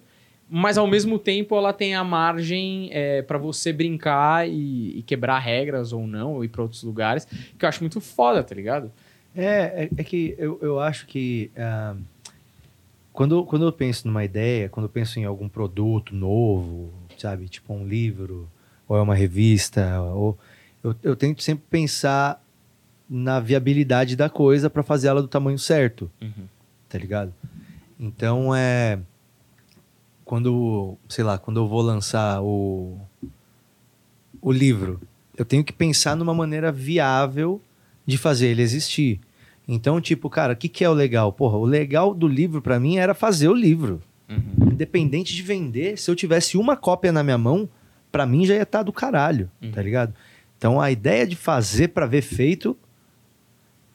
mas 0.50 0.78
ao 0.78 0.88
mesmo 0.88 1.18
tempo 1.18 1.56
ela 1.56 1.74
tem 1.74 1.96
a 1.96 2.04
margem 2.04 2.90
é, 2.92 3.22
para 3.22 3.38
você 3.38 3.74
brincar 3.74 4.48
e, 4.48 5.00
e 5.00 5.04
quebrar 5.04 5.40
regras 5.40 5.92
ou 5.92 6.06
não, 6.06 6.34
ou 6.34 6.44
ir 6.44 6.50
pra 6.50 6.62
outros 6.62 6.84
lugares, 6.84 7.26
que 7.26 7.66
eu 7.66 7.70
acho 7.70 7.82
muito 7.82 8.00
foda, 8.00 8.44
tá 8.44 8.54
ligado? 8.54 8.92
É, 9.36 9.84
é, 9.84 9.90
é 9.98 10.04
que 10.04 10.36
eu, 10.38 10.60
eu 10.62 10.80
acho 10.80 11.08
que 11.08 11.52
ah, 11.58 11.96
quando, 13.12 13.44
quando 13.46 13.66
eu 13.66 13.72
penso 13.72 14.08
numa 14.08 14.24
ideia, 14.24 14.70
quando 14.70 14.86
eu 14.86 14.90
penso 14.90 15.20
em 15.20 15.26
algum 15.26 15.50
produto 15.50 16.14
novo, 16.14 16.94
sabe, 17.18 17.48
tipo 17.48 17.74
um 17.74 17.88
livro, 17.88 18.50
ou 18.88 18.98
é 18.98 19.02
uma 19.02 19.16
revista, 19.16 20.02
ou 20.02 20.38
eu, 20.84 20.96
eu 21.02 21.16
tento 21.16 21.42
sempre 21.42 21.66
pensar 21.70 22.42
na 23.10 23.40
viabilidade 23.40 24.16
da 24.16 24.30
coisa 24.30 24.70
para 24.70 24.84
fazer 24.84 25.08
ela 25.08 25.22
do 25.22 25.28
tamanho 25.28 25.58
certo, 25.58 26.10
uhum. 26.22 26.46
tá 26.88 26.98
ligado? 26.98 27.34
Então 28.00 28.56
é 28.56 29.00
quando, 30.26 30.98
sei 31.08 31.24
lá, 31.24 31.38
quando 31.38 31.58
eu 31.58 31.68
vou 31.68 31.82
lançar 31.82 32.42
o 32.42 33.00
o 34.42 34.52
livro, 34.52 35.02
eu 35.36 35.44
tenho 35.44 35.64
que 35.64 35.74
pensar 35.74 36.16
numa 36.16 36.34
maneira 36.34 36.72
viável 36.72 37.60
de 38.06 38.16
fazer 38.16 38.48
ele 38.48 38.62
existir. 38.62 39.20
Então, 39.68 40.00
tipo, 40.00 40.30
cara, 40.30 40.54
o 40.54 40.56
que, 40.56 40.70
que 40.70 40.84
é 40.84 40.90
o 40.90 40.94
legal? 40.94 41.34
Porra, 41.34 41.58
o 41.58 41.66
legal 41.66 42.14
do 42.14 42.28
livro 42.28 42.62
para 42.62 42.80
mim 42.80 42.98
era 42.98 43.16
fazer 43.16 43.48
o 43.48 43.54
livro. 43.56 44.02
Uhum. 44.30 44.70
Independente 44.72 45.34
de 45.34 45.42
vender, 45.42 45.98
se 45.98 46.12
eu 46.12 46.16
tivesse 46.16 46.58
uma 46.58 46.78
cópia 46.78 47.12
na 47.12 47.24
minha 47.24 47.38
mão, 47.38 47.68
para 48.12 48.26
mim 48.26 48.46
já 48.46 48.54
ia 48.54 48.62
estar 48.62 48.80
tá 48.80 48.84
do 48.84 48.94
caralho, 48.94 49.50
uhum. 49.62 49.72
tá 49.72 49.82
ligado? 49.82 50.14
Então 50.58 50.80
a 50.80 50.92
ideia 50.92 51.26
de 51.26 51.36
fazer 51.36 51.88
para 51.90 52.06
ver 52.06 52.22
feito, 52.22 52.78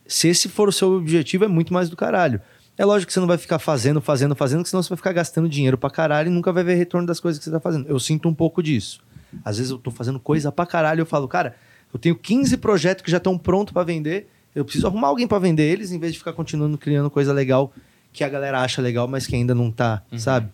se 0.06 0.26
esse 0.28 0.48
for 0.48 0.68
o 0.68 0.72
seu 0.72 0.94
objetivo, 0.94 1.44
é 1.44 1.48
muito 1.48 1.72
mais 1.72 1.88
do 1.88 1.96
caralho. 1.96 2.40
É 2.80 2.84
lógico 2.86 3.08
que 3.08 3.12
você 3.12 3.20
não 3.20 3.26
vai 3.26 3.36
ficar 3.36 3.58
fazendo, 3.58 4.00
fazendo, 4.00 4.34
fazendo, 4.34 4.64
senão 4.64 4.82
você 4.82 4.88
vai 4.88 4.96
ficar 4.96 5.12
gastando 5.12 5.46
dinheiro 5.46 5.76
pra 5.76 5.90
caralho 5.90 6.28
e 6.28 6.30
nunca 6.30 6.50
vai 6.50 6.64
ver 6.64 6.76
retorno 6.76 7.06
das 7.06 7.20
coisas 7.20 7.38
que 7.38 7.44
você 7.44 7.50
tá 7.50 7.60
fazendo. 7.60 7.86
Eu 7.86 8.00
sinto 8.00 8.26
um 8.26 8.32
pouco 8.32 8.62
disso. 8.62 9.02
Às 9.44 9.58
vezes 9.58 9.70
eu 9.70 9.76
tô 9.76 9.90
fazendo 9.90 10.18
coisa 10.18 10.50
pra 10.50 10.64
caralho 10.64 11.00
e 11.00 11.02
eu 11.02 11.06
falo, 11.06 11.28
cara, 11.28 11.54
eu 11.92 12.00
tenho 12.00 12.16
15 12.16 12.56
projetos 12.56 13.04
que 13.04 13.10
já 13.10 13.18
estão 13.18 13.36
prontos 13.36 13.74
para 13.74 13.84
vender, 13.84 14.30
eu 14.54 14.64
preciso 14.64 14.86
arrumar 14.86 15.08
alguém 15.08 15.28
para 15.28 15.38
vender 15.38 15.70
eles, 15.70 15.92
em 15.92 15.98
vez 15.98 16.14
de 16.14 16.18
ficar 16.20 16.32
continuando 16.32 16.78
criando 16.78 17.10
coisa 17.10 17.34
legal 17.34 17.70
que 18.14 18.24
a 18.24 18.28
galera 18.30 18.62
acha 18.62 18.80
legal, 18.80 19.06
mas 19.06 19.26
que 19.26 19.36
ainda 19.36 19.54
não 19.54 19.70
tá, 19.70 20.02
uhum. 20.10 20.18
sabe? 20.18 20.48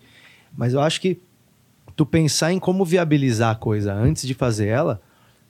Mas 0.57 0.73
eu 0.73 0.81
acho 0.81 0.99
que 0.99 1.21
tu 1.95 2.05
pensar 2.05 2.51
em 2.51 2.59
como 2.59 2.83
viabilizar 2.83 3.51
a 3.51 3.55
coisa 3.55 3.93
antes 3.93 4.27
de 4.27 4.33
fazer 4.33 4.67
ela, 4.67 5.01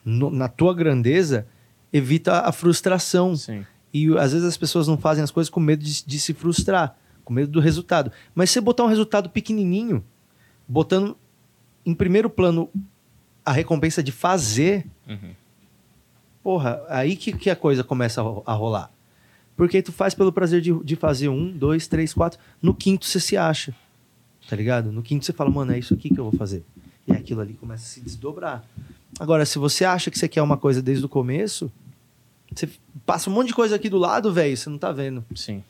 no, 0.06 0.30
na 0.30 0.48
tua 0.48 0.76
grandeza, 0.76 1.48
evita 1.92 2.42
a 2.42 2.52
frustração. 2.52 3.36
Sim. 3.36 3.66
E 4.06 4.18
às 4.18 4.32
vezes 4.32 4.48
as 4.48 4.58
pessoas 4.58 4.88
não 4.88 4.98
fazem 4.98 5.24
as 5.24 5.32
coisas 5.32 5.50
com 5.50 5.60
medo 5.60 5.84
de, 5.84 6.06
de 6.06 6.20
se 6.20 6.34
frustrar, 6.34 6.96
com 7.24 7.34
medo 7.34 7.52
do 7.52 7.60
resultado. 7.60 8.12
Mas 8.36 8.52
se 8.52 8.62
botar 8.62 8.84
um 8.84 8.88
resultado 8.88 9.30
pequenininho, 9.30 10.04
botando 10.68 11.18
em 11.86 11.94
primeiro 11.94 12.30
plano 12.30 12.70
a 13.46 13.52
recompensa 13.52 14.04
de 14.04 14.12
fazer, 14.12 14.86
uhum. 15.08 15.32
porra, 16.44 16.82
aí 16.90 17.16
que, 17.16 17.32
que 17.32 17.50
a 17.50 17.56
coisa 17.56 17.84
começa 17.84 18.22
a, 18.22 18.52
a 18.52 18.54
rolar. 18.54 18.92
Porque 19.56 19.82
tu 19.82 19.92
faz 19.92 20.14
pelo 20.14 20.32
prazer 20.32 20.62
de, 20.62 20.72
de 20.84 20.96
fazer 20.96 21.30
um, 21.30 21.52
dois, 21.52 21.88
três, 21.88 22.14
quatro. 22.14 22.40
No 22.62 22.74
quinto 22.74 23.06
você 23.06 23.20
se 23.20 23.36
acha. 23.36 23.74
Tá 24.48 24.56
ligado? 24.56 24.92
No 24.92 25.02
quinto 25.02 25.26
você 25.26 25.34
fala, 25.34 25.50
mano, 25.50 25.74
é 25.74 25.80
isso 25.80 25.94
aqui 25.94 26.10
que 26.10 26.20
eu 26.20 26.26
vou 26.26 26.34
fazer. 26.34 26.64
E 27.08 27.12
aquilo 27.12 27.42
ali 27.42 27.54
começa 27.54 27.84
a 27.84 27.88
se 27.88 28.02
desdobrar. 28.02 28.64
Agora, 29.20 29.46
se 29.46 29.58
você 29.58 29.84
acha 29.84 30.12
que 30.12 30.20
você 30.20 30.28
quer 30.28 30.42
uma 30.42 30.58
coisa 30.58 30.82
desde 30.82 31.06
o 31.06 31.10
começo, 31.10 31.72
você 32.54 32.70
passa 33.08 33.30
um 33.30 33.34
monte 33.34 33.48
de 33.48 33.54
coisa 33.56 33.78
aqui 33.78 33.90
do 33.90 33.98
lado, 33.98 34.34
velho, 34.34 34.56
você 34.56 34.70
não 34.70 34.78
tá 34.78 34.92
vendo. 34.92 35.24
Sim. 35.34 35.64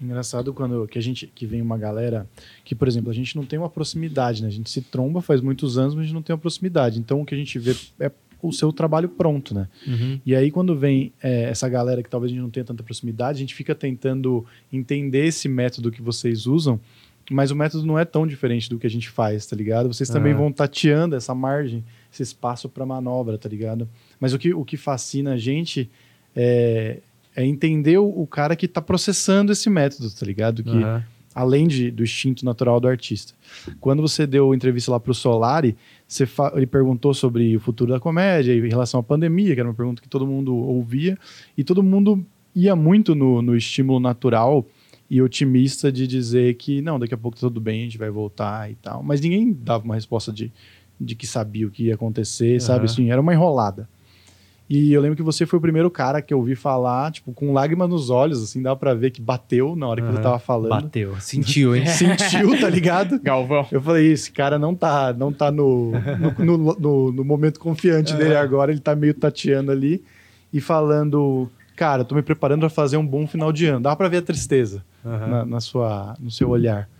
Engraçado 0.00 0.54
quando 0.54 0.86
que 0.88 0.98
a 0.98 1.02
gente 1.02 1.26
que 1.26 1.44
vem 1.44 1.60
uma 1.60 1.76
galera 1.76 2.26
que, 2.64 2.74
por 2.74 2.88
exemplo, 2.88 3.10
a 3.10 3.14
gente 3.14 3.36
não 3.36 3.44
tem 3.44 3.58
uma 3.58 3.68
proximidade, 3.68 4.42
né? 4.42 4.48
A 4.48 4.50
gente 4.50 4.70
se 4.70 4.80
tromba 4.80 5.20
faz 5.20 5.42
muitos 5.42 5.76
anos, 5.76 5.94
mas 5.94 6.02
a 6.02 6.06
gente 6.06 6.14
não 6.14 6.22
tem 6.22 6.32
uma 6.32 6.40
proximidade. 6.40 6.98
Então 6.98 7.20
o 7.20 7.26
que 7.26 7.34
a 7.34 7.38
gente 7.38 7.58
vê 7.58 7.76
é 8.00 8.10
o 8.40 8.52
seu 8.52 8.72
trabalho 8.72 9.08
pronto, 9.08 9.54
né? 9.54 9.68
Uhum. 9.86 10.20
E 10.24 10.34
aí 10.34 10.50
quando 10.50 10.74
vem 10.74 11.12
é, 11.22 11.44
essa 11.50 11.68
galera 11.68 12.02
que 12.02 12.08
talvez 12.08 12.32
a 12.32 12.34
gente 12.34 12.42
não 12.42 12.50
tenha 12.50 12.64
tanta 12.64 12.82
proximidade, 12.82 13.38
a 13.38 13.40
gente 13.40 13.54
fica 13.54 13.74
tentando 13.74 14.46
entender 14.72 15.26
esse 15.26 15.48
método 15.48 15.90
que 15.90 16.00
vocês 16.00 16.46
usam 16.46 16.80
mas 17.30 17.50
o 17.50 17.56
método 17.56 17.84
não 17.84 17.98
é 17.98 18.04
tão 18.04 18.26
diferente 18.26 18.70
do 18.70 18.78
que 18.78 18.86
a 18.86 18.90
gente 18.90 19.10
faz, 19.10 19.44
tá 19.46 19.54
ligado? 19.54 19.92
Vocês 19.92 20.08
também 20.08 20.32
uhum. 20.32 20.38
vão 20.38 20.52
tateando 20.52 21.14
essa 21.14 21.34
margem, 21.34 21.84
esse 22.10 22.22
espaço 22.22 22.68
para 22.68 22.86
manobra, 22.86 23.36
tá 23.36 23.48
ligado? 23.48 23.88
Mas 24.18 24.32
o 24.32 24.38
que, 24.38 24.54
o 24.54 24.64
que 24.64 24.76
fascina 24.76 25.34
a 25.34 25.36
gente 25.36 25.90
é, 26.40 27.00
é 27.34 27.44
entender 27.44 27.98
o, 27.98 28.24
cara 28.28 28.54
que 28.54 28.66
está 28.66 28.80
processando 28.80 29.50
esse 29.50 29.68
método, 29.68 30.08
tá 30.08 30.24
ligado? 30.24 30.62
Que, 30.62 30.70
uhum. 30.70 31.02
Além 31.34 31.66
de, 31.66 31.90
do 31.90 32.04
instinto 32.04 32.44
natural 32.44 32.80
do 32.80 32.86
artista. 32.86 33.32
Quando 33.80 34.00
você 34.00 34.26
deu 34.26 34.54
entrevista 34.54 34.92
lá 34.92 35.00
para 35.00 35.10
o 35.10 35.14
Solari, 35.14 35.76
você 36.06 36.28
ele 36.54 36.66
perguntou 36.66 37.12
sobre 37.12 37.56
o 37.56 37.60
futuro 37.60 37.92
da 37.92 38.00
comédia 38.00 38.54
em 38.54 38.68
relação 38.68 39.00
à 39.00 39.02
pandemia, 39.02 39.52
que 39.54 39.60
era 39.60 39.68
uma 39.68 39.74
pergunta 39.74 40.00
que 40.00 40.08
todo 40.08 40.26
mundo 40.26 40.56
ouvia, 40.56 41.18
e 41.56 41.64
todo 41.64 41.82
mundo 41.82 42.24
ia 42.54 42.74
muito 42.74 43.14
no, 43.14 43.42
no 43.42 43.56
estímulo 43.56 44.00
natural 44.00 44.64
e 45.10 45.20
otimista 45.20 45.90
de 45.90 46.06
dizer 46.06 46.54
que 46.54 46.80
não, 46.82 46.98
daqui 46.98 47.14
a 47.14 47.18
pouco 47.18 47.36
tá 47.36 47.46
tudo 47.46 47.60
bem, 47.60 47.80
a 47.80 47.84
gente 47.84 47.98
vai 47.98 48.10
voltar 48.10 48.70
e 48.70 48.74
tal. 48.76 49.02
Mas 49.02 49.20
ninguém 49.20 49.52
dava 49.52 49.84
uma 49.84 49.94
resposta 49.94 50.32
de, 50.32 50.52
de 51.00 51.14
que 51.14 51.26
sabia 51.26 51.66
o 51.66 51.70
que 51.70 51.84
ia 51.84 51.94
acontecer, 51.94 52.54
uhum. 52.54 52.60
sabe? 52.60 52.84
Assim, 52.84 53.10
era 53.10 53.20
uma 53.20 53.32
enrolada. 53.32 53.88
E 54.68 54.92
eu 54.92 55.00
lembro 55.00 55.16
que 55.16 55.22
você 55.22 55.46
foi 55.46 55.58
o 55.58 55.62
primeiro 55.62 55.90
cara 55.90 56.20
que 56.20 56.32
eu 56.32 56.38
ouvi 56.38 56.54
falar, 56.54 57.10
tipo, 57.10 57.32
com 57.32 57.54
lágrimas 57.54 57.88
nos 57.88 58.10
olhos, 58.10 58.42
assim, 58.42 58.60
dava 58.60 58.76
pra 58.76 58.92
ver 58.92 59.10
que 59.10 59.20
bateu 59.20 59.74
na 59.74 59.88
hora 59.88 60.02
que 60.02 60.08
você 60.08 60.20
tava 60.20 60.38
falando. 60.38 60.82
Bateu, 60.82 61.18
sentiu, 61.20 61.74
hein? 61.74 61.86
sentiu, 61.88 62.60
tá 62.60 62.68
ligado? 62.68 63.18
Galvão. 63.24 63.66
Eu 63.72 63.80
falei, 63.80 64.12
esse 64.12 64.30
cara 64.30 64.58
não 64.58 64.74
tá, 64.74 65.14
não 65.14 65.32
tá 65.32 65.50
no, 65.50 65.92
no, 66.38 66.58
no, 66.58 66.76
no, 66.78 67.12
no 67.12 67.24
momento 67.24 67.58
confiante 67.58 68.14
dele 68.14 68.36
agora, 68.36 68.70
ele 68.70 68.80
tá 68.80 68.94
meio 68.94 69.14
tateando 69.14 69.72
ali 69.72 70.04
e 70.52 70.60
falando, 70.60 71.50
cara, 71.74 72.04
tô 72.04 72.14
me 72.14 72.22
preparando 72.22 72.60
para 72.60 72.68
fazer 72.68 72.98
um 72.98 73.06
bom 73.06 73.26
final 73.26 73.50
de 73.50 73.64
ano. 73.64 73.80
Dá 73.80 73.96
para 73.96 74.08
ver 74.08 74.18
a 74.18 74.22
tristeza 74.22 74.84
uhum. 75.02 75.28
na, 75.30 75.46
na, 75.46 75.60
sua, 75.60 76.14
no 76.20 76.30
seu 76.30 76.50
olhar. 76.50 76.90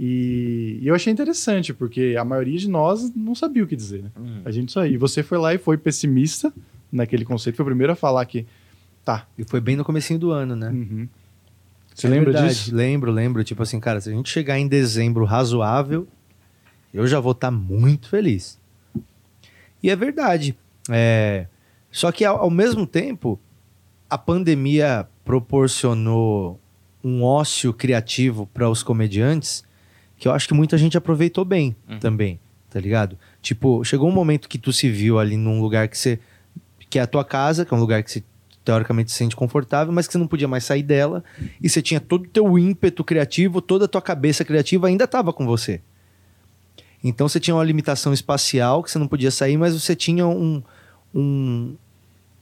E, 0.00 0.80
e, 0.82 0.88
eu 0.88 0.94
achei 0.96 1.12
interessante, 1.12 1.72
porque 1.72 2.16
a 2.18 2.24
maioria 2.24 2.58
de 2.58 2.68
nós 2.68 3.14
não 3.14 3.36
sabia 3.36 3.62
o 3.62 3.68
que 3.68 3.76
dizer. 3.76 4.02
Né? 4.02 4.10
Uhum. 4.18 4.40
A 4.44 4.50
gente 4.50 4.72
só. 4.72 4.84
E 4.84 4.96
você 4.96 5.22
foi 5.22 5.38
lá 5.38 5.54
e 5.54 5.58
foi 5.58 5.76
pessimista 5.76 6.52
naquele 6.94 7.24
conceito, 7.24 7.56
foi 7.56 7.64
o 7.64 7.66
primeiro 7.66 7.92
a 7.92 7.96
falar 7.96 8.24
que 8.24 8.46
tá. 9.04 9.26
E 9.36 9.44
foi 9.44 9.60
bem 9.60 9.76
no 9.76 9.84
comecinho 9.84 10.18
do 10.18 10.30
ano, 10.30 10.54
né? 10.54 10.68
Uhum. 10.70 11.08
Você 11.94 12.06
é 12.06 12.10
lembra 12.10 12.32
verdade. 12.32 12.54
disso? 12.54 12.74
Lembro, 12.74 13.12
lembro. 13.12 13.44
Tipo 13.44 13.62
assim, 13.62 13.78
cara, 13.78 14.00
se 14.00 14.10
a 14.10 14.12
gente 14.12 14.30
chegar 14.30 14.58
em 14.58 14.66
dezembro 14.66 15.24
razoável, 15.24 16.08
eu 16.92 17.06
já 17.06 17.20
vou 17.20 17.32
estar 17.32 17.48
tá 17.48 17.50
muito 17.50 18.08
feliz. 18.08 18.58
E 19.82 19.90
é 19.90 19.96
verdade. 19.96 20.56
É... 20.90 21.46
Só 21.90 22.10
que 22.10 22.24
ao, 22.24 22.38
ao 22.38 22.50
mesmo 22.50 22.86
tempo, 22.86 23.38
a 24.08 24.18
pandemia 24.18 25.06
proporcionou 25.24 26.58
um 27.02 27.22
ócio 27.22 27.72
criativo 27.72 28.46
para 28.52 28.68
os 28.68 28.82
comediantes 28.82 29.62
que 30.16 30.28
eu 30.28 30.32
acho 30.32 30.48
que 30.48 30.54
muita 30.54 30.78
gente 30.78 30.96
aproveitou 30.96 31.44
bem 31.44 31.76
uhum. 31.88 31.98
também, 31.98 32.40
tá 32.70 32.80
ligado? 32.80 33.18
Tipo, 33.42 33.84
chegou 33.84 34.08
um 34.08 34.12
momento 34.12 34.48
que 34.48 34.58
tu 34.58 34.72
se 34.72 34.88
viu 34.88 35.18
ali 35.18 35.36
num 35.36 35.60
lugar 35.60 35.88
que 35.88 35.98
você 35.98 36.18
que 36.94 36.98
é 37.00 37.02
a 37.02 37.08
tua 37.08 37.24
casa, 37.24 37.64
que 37.64 37.74
é 37.74 37.76
um 37.76 37.80
lugar 37.80 38.04
que 38.04 38.10
você 38.12 38.22
teoricamente 38.64 39.10
se 39.10 39.16
sente 39.16 39.34
confortável, 39.34 39.92
mas 39.92 40.06
que 40.06 40.12
você 40.12 40.18
não 40.18 40.28
podia 40.28 40.46
mais 40.46 40.62
sair 40.62 40.84
dela, 40.84 41.24
e 41.60 41.68
você 41.68 41.82
tinha 41.82 41.98
todo 41.98 42.26
o 42.26 42.28
teu 42.28 42.56
ímpeto 42.56 43.02
criativo, 43.02 43.60
toda 43.60 43.86
a 43.86 43.88
tua 43.88 44.00
cabeça 44.00 44.44
criativa 44.44 44.86
ainda 44.86 45.02
estava 45.02 45.32
com 45.32 45.44
você. 45.44 45.80
Então 47.02 47.28
você 47.28 47.40
tinha 47.40 47.52
uma 47.52 47.64
limitação 47.64 48.12
espacial 48.12 48.80
que 48.80 48.92
você 48.92 48.98
não 49.00 49.08
podia 49.08 49.32
sair, 49.32 49.56
mas 49.56 49.74
você 49.74 49.96
tinha 49.96 50.24
um, 50.24 50.62
um, 51.12 51.74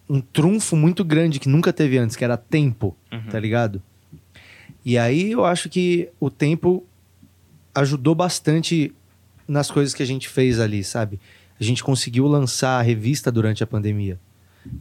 um 0.07 0.21
trunfo 0.21 0.77
muito 0.77 1.03
grande 1.03 1.41
que 1.41 1.49
nunca 1.49 1.73
teve 1.73 1.97
antes, 1.97 2.15
que 2.15 2.23
era 2.23 2.37
tempo, 2.37 2.95
uhum. 3.11 3.23
tá 3.31 3.41
ligado? 3.41 3.83
E 4.85 4.99
aí 4.99 5.33
eu 5.33 5.47
acho 5.47 5.71
que 5.71 6.11
o 6.21 6.29
tempo 6.29 6.85
ajudou 7.75 8.15
bastante 8.15 8.95
nas 9.49 9.71
coisas 9.71 9.95
que 9.95 10.03
a 10.03 10.07
gente 10.07 10.29
fez 10.29 10.61
ali, 10.61 10.85
sabe? 10.85 11.19
A 11.59 11.65
gente 11.65 11.83
conseguiu 11.83 12.27
lançar 12.27 12.79
a 12.79 12.83
revista 12.83 13.33
durante 13.33 13.65
a 13.65 13.67
pandemia. 13.67 14.21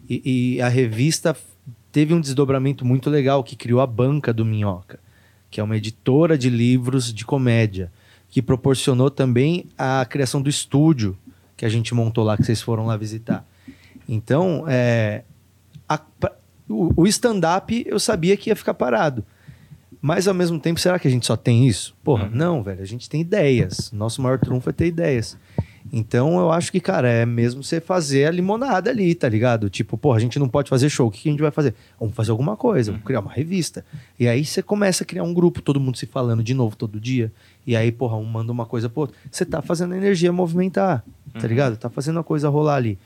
E, 0.09 0.55
e, 0.55 0.61
a 0.61 0.67
revista 0.67 1.35
teve 1.91 2.13
um 2.13 2.21
desdobramento 2.21 2.85
muito 2.85 3.09
legal 3.09 3.43
que 3.43 3.55
criou 3.55 3.81
a 3.81 3.87
Banca 3.87 4.33
do 4.33 4.45
Minhoca, 4.45 4.99
que 5.49 5.59
é 5.59 5.63
uma 5.63 5.77
editora 5.77 6.37
de 6.37 6.49
livros 6.49 7.13
de 7.13 7.25
comédia, 7.25 7.91
que 8.29 8.41
proporcionou 8.41 9.09
também 9.09 9.65
a 9.77 10.05
criação 10.05 10.41
do 10.41 10.49
estúdio 10.49 11.17
que 11.57 11.65
a 11.65 11.69
gente 11.69 11.93
montou 11.93 12.23
lá, 12.23 12.37
que 12.37 12.43
vocês 12.43 12.61
foram 12.61 12.85
lá 12.85 12.95
visitar. 12.95 13.45
Então, 14.07 14.65
é, 14.67 15.23
a, 15.87 15.99
o, 16.67 17.03
o 17.03 17.07
stand-up 17.07 17.85
eu 17.87 17.99
sabia 17.99 18.37
que 18.37 18.49
ia 18.49 18.55
ficar 18.55 18.73
parado. 18.73 19.23
Mas 20.01 20.27
ao 20.27 20.33
mesmo 20.33 20.59
tempo, 20.59 20.79
será 20.79 20.97
que 20.97 21.07
a 21.07 21.11
gente 21.11 21.27
só 21.27 21.37
tem 21.37 21.67
isso? 21.67 21.95
Porra, 22.03 22.23
uhum. 22.25 22.31
não, 22.33 22.63
velho. 22.63 22.81
A 22.81 22.85
gente 22.85 23.07
tem 23.07 23.21
ideias. 23.21 23.91
Nosso 23.91 24.21
maior 24.21 24.39
trunfo 24.39 24.69
é 24.69 24.73
ter 24.73 24.87
ideias. 24.87 25.37
Então 25.91 26.39
eu 26.39 26.51
acho 26.51 26.71
que, 26.71 26.79
cara, 26.79 27.09
é 27.09 27.25
mesmo 27.25 27.61
você 27.61 27.81
fazer 27.81 28.25
a 28.25 28.31
limonada 28.31 28.89
ali, 28.89 29.13
tá 29.13 29.27
ligado? 29.27 29.69
Tipo, 29.69 29.97
porra, 29.97 30.17
a 30.17 30.19
gente 30.21 30.39
não 30.39 30.47
pode 30.47 30.69
fazer 30.69 30.89
show. 30.89 31.09
O 31.09 31.11
que 31.11 31.27
a 31.27 31.31
gente 31.31 31.41
vai 31.41 31.51
fazer? 31.51 31.75
Vamos 31.99 32.15
fazer 32.15 32.31
alguma 32.31 32.55
coisa, 32.55 32.91
vamos 32.91 33.05
criar 33.05 33.19
uma 33.19 33.31
revista. 33.31 33.83
E 34.17 34.25
aí 34.27 34.45
você 34.45 34.63
começa 34.63 35.03
a 35.03 35.05
criar 35.05 35.23
um 35.23 35.33
grupo, 35.33 35.61
todo 35.61 35.79
mundo 35.79 35.97
se 35.97 36.05
falando 36.05 36.41
de 36.41 36.53
novo 36.53 36.77
todo 36.77 36.99
dia. 36.99 37.31
E 37.67 37.75
aí, 37.75 37.91
porra, 37.91 38.15
um 38.15 38.23
manda 38.23 38.51
uma 38.51 38.65
coisa 38.65 38.87
pro 38.87 39.01
outro. 39.01 39.17
Você 39.29 39.43
tá 39.43 39.61
fazendo 39.61 39.93
a 39.93 39.97
energia 39.97 40.31
movimentar, 40.31 41.03
tá 41.33 41.41
uhum. 41.41 41.47
ligado? 41.47 41.75
Tá 41.75 41.89
fazendo 41.89 42.19
a 42.19 42.23
coisa 42.23 42.47
rolar 42.47 42.75
ali. 42.75 42.97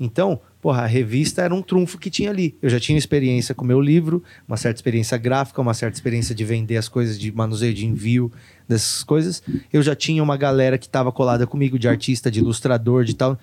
Então, 0.00 0.40
porra, 0.60 0.82
a 0.82 0.86
revista 0.86 1.42
era 1.42 1.52
um 1.52 1.60
trunfo 1.60 1.98
que 1.98 2.08
tinha 2.08 2.30
ali. 2.30 2.56
Eu 2.62 2.70
já 2.70 2.78
tinha 2.78 2.96
experiência 2.96 3.54
com 3.54 3.64
o 3.64 3.66
meu 3.66 3.80
livro, 3.80 4.22
uma 4.46 4.56
certa 4.56 4.78
experiência 4.78 5.18
gráfica, 5.18 5.60
uma 5.60 5.74
certa 5.74 5.96
experiência 5.96 6.34
de 6.34 6.44
vender 6.44 6.76
as 6.76 6.88
coisas, 6.88 7.18
de 7.18 7.32
manuseio 7.32 7.74
de 7.74 7.84
envio 7.84 8.30
dessas 8.68 9.02
coisas. 9.02 9.42
Eu 9.72 9.82
já 9.82 9.96
tinha 9.96 10.22
uma 10.22 10.36
galera 10.36 10.78
que 10.78 10.86
estava 10.86 11.10
colada 11.10 11.46
comigo, 11.46 11.78
de 11.78 11.88
artista, 11.88 12.30
de 12.30 12.38
ilustrador, 12.38 13.04
de 13.04 13.14
tal. 13.14 13.38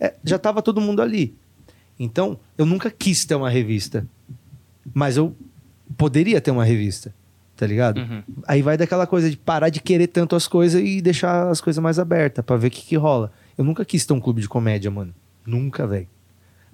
é, 0.00 0.14
já 0.24 0.38
tava 0.38 0.62
todo 0.62 0.80
mundo 0.80 1.00
ali. 1.00 1.34
Então, 1.98 2.38
eu 2.58 2.66
nunca 2.66 2.90
quis 2.90 3.24
ter 3.24 3.34
uma 3.34 3.50
revista. 3.50 4.06
Mas 4.92 5.16
eu 5.16 5.36
poderia 5.96 6.40
ter 6.40 6.50
uma 6.50 6.64
revista, 6.64 7.14
tá 7.56 7.66
ligado? 7.66 7.98
Uhum. 7.98 8.22
Aí 8.48 8.62
vai 8.62 8.76
daquela 8.76 9.06
coisa 9.06 9.30
de 9.30 9.36
parar 9.36 9.68
de 9.68 9.80
querer 9.80 10.06
tanto 10.08 10.34
as 10.34 10.48
coisas 10.48 10.82
e 10.82 11.00
deixar 11.00 11.50
as 11.50 11.60
coisas 11.60 11.80
mais 11.80 11.98
abertas 11.98 12.44
pra 12.44 12.56
ver 12.56 12.68
o 12.68 12.70
que, 12.70 12.82
que 12.82 12.96
rola. 12.96 13.30
Eu 13.56 13.64
nunca 13.64 13.84
quis 13.84 14.06
ter 14.06 14.12
um 14.12 14.20
clube 14.20 14.40
de 14.40 14.48
comédia, 14.48 14.90
mano. 14.90 15.14
Nunca, 15.50 15.86
velho. 15.86 16.08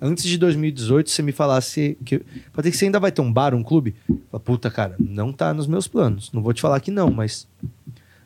Antes 0.00 0.24
de 0.24 0.36
2018, 0.36 1.08
você 1.08 1.22
me 1.22 1.32
falasse 1.32 1.96
que. 2.04 2.18
Pode 2.52 2.64
ter 2.64 2.70
que 2.70 2.76
você 2.76 2.84
ainda 2.84 3.00
vai 3.00 3.10
ter 3.10 3.22
um 3.22 3.32
bar, 3.32 3.54
um 3.54 3.62
clube. 3.62 3.94
Fala, 4.30 4.40
Puta, 4.40 4.70
cara, 4.70 4.94
não 4.98 5.32
tá 5.32 5.54
nos 5.54 5.66
meus 5.66 5.88
planos. 5.88 6.30
Não 6.32 6.42
vou 6.42 6.52
te 6.52 6.60
falar 6.60 6.78
que 6.80 6.90
não, 6.90 7.10
mas 7.10 7.48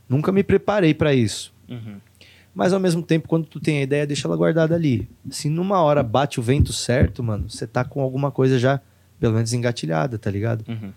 nunca 0.08 0.32
me 0.32 0.42
preparei 0.42 0.92
pra 0.92 1.14
isso. 1.14 1.54
Uhum. 1.68 1.98
Mas 2.52 2.72
ao 2.72 2.80
mesmo 2.80 3.02
tempo, 3.02 3.28
quando 3.28 3.46
tu 3.46 3.60
tem 3.60 3.78
a 3.78 3.82
ideia, 3.82 4.04
deixa 4.04 4.26
ela 4.26 4.36
guardada 4.36 4.74
ali. 4.74 5.08
Se 5.30 5.48
numa 5.48 5.80
hora 5.80 6.02
bate 6.02 6.40
o 6.40 6.42
vento 6.42 6.72
certo, 6.72 7.22
mano, 7.22 7.48
você 7.48 7.66
tá 7.66 7.84
com 7.84 8.00
alguma 8.00 8.32
coisa 8.32 8.58
já, 8.58 8.80
pelo 9.20 9.34
menos 9.34 9.52
engatilhada, 9.52 10.18
tá 10.18 10.28
ligado? 10.28 10.64
Uhum. 10.68 10.92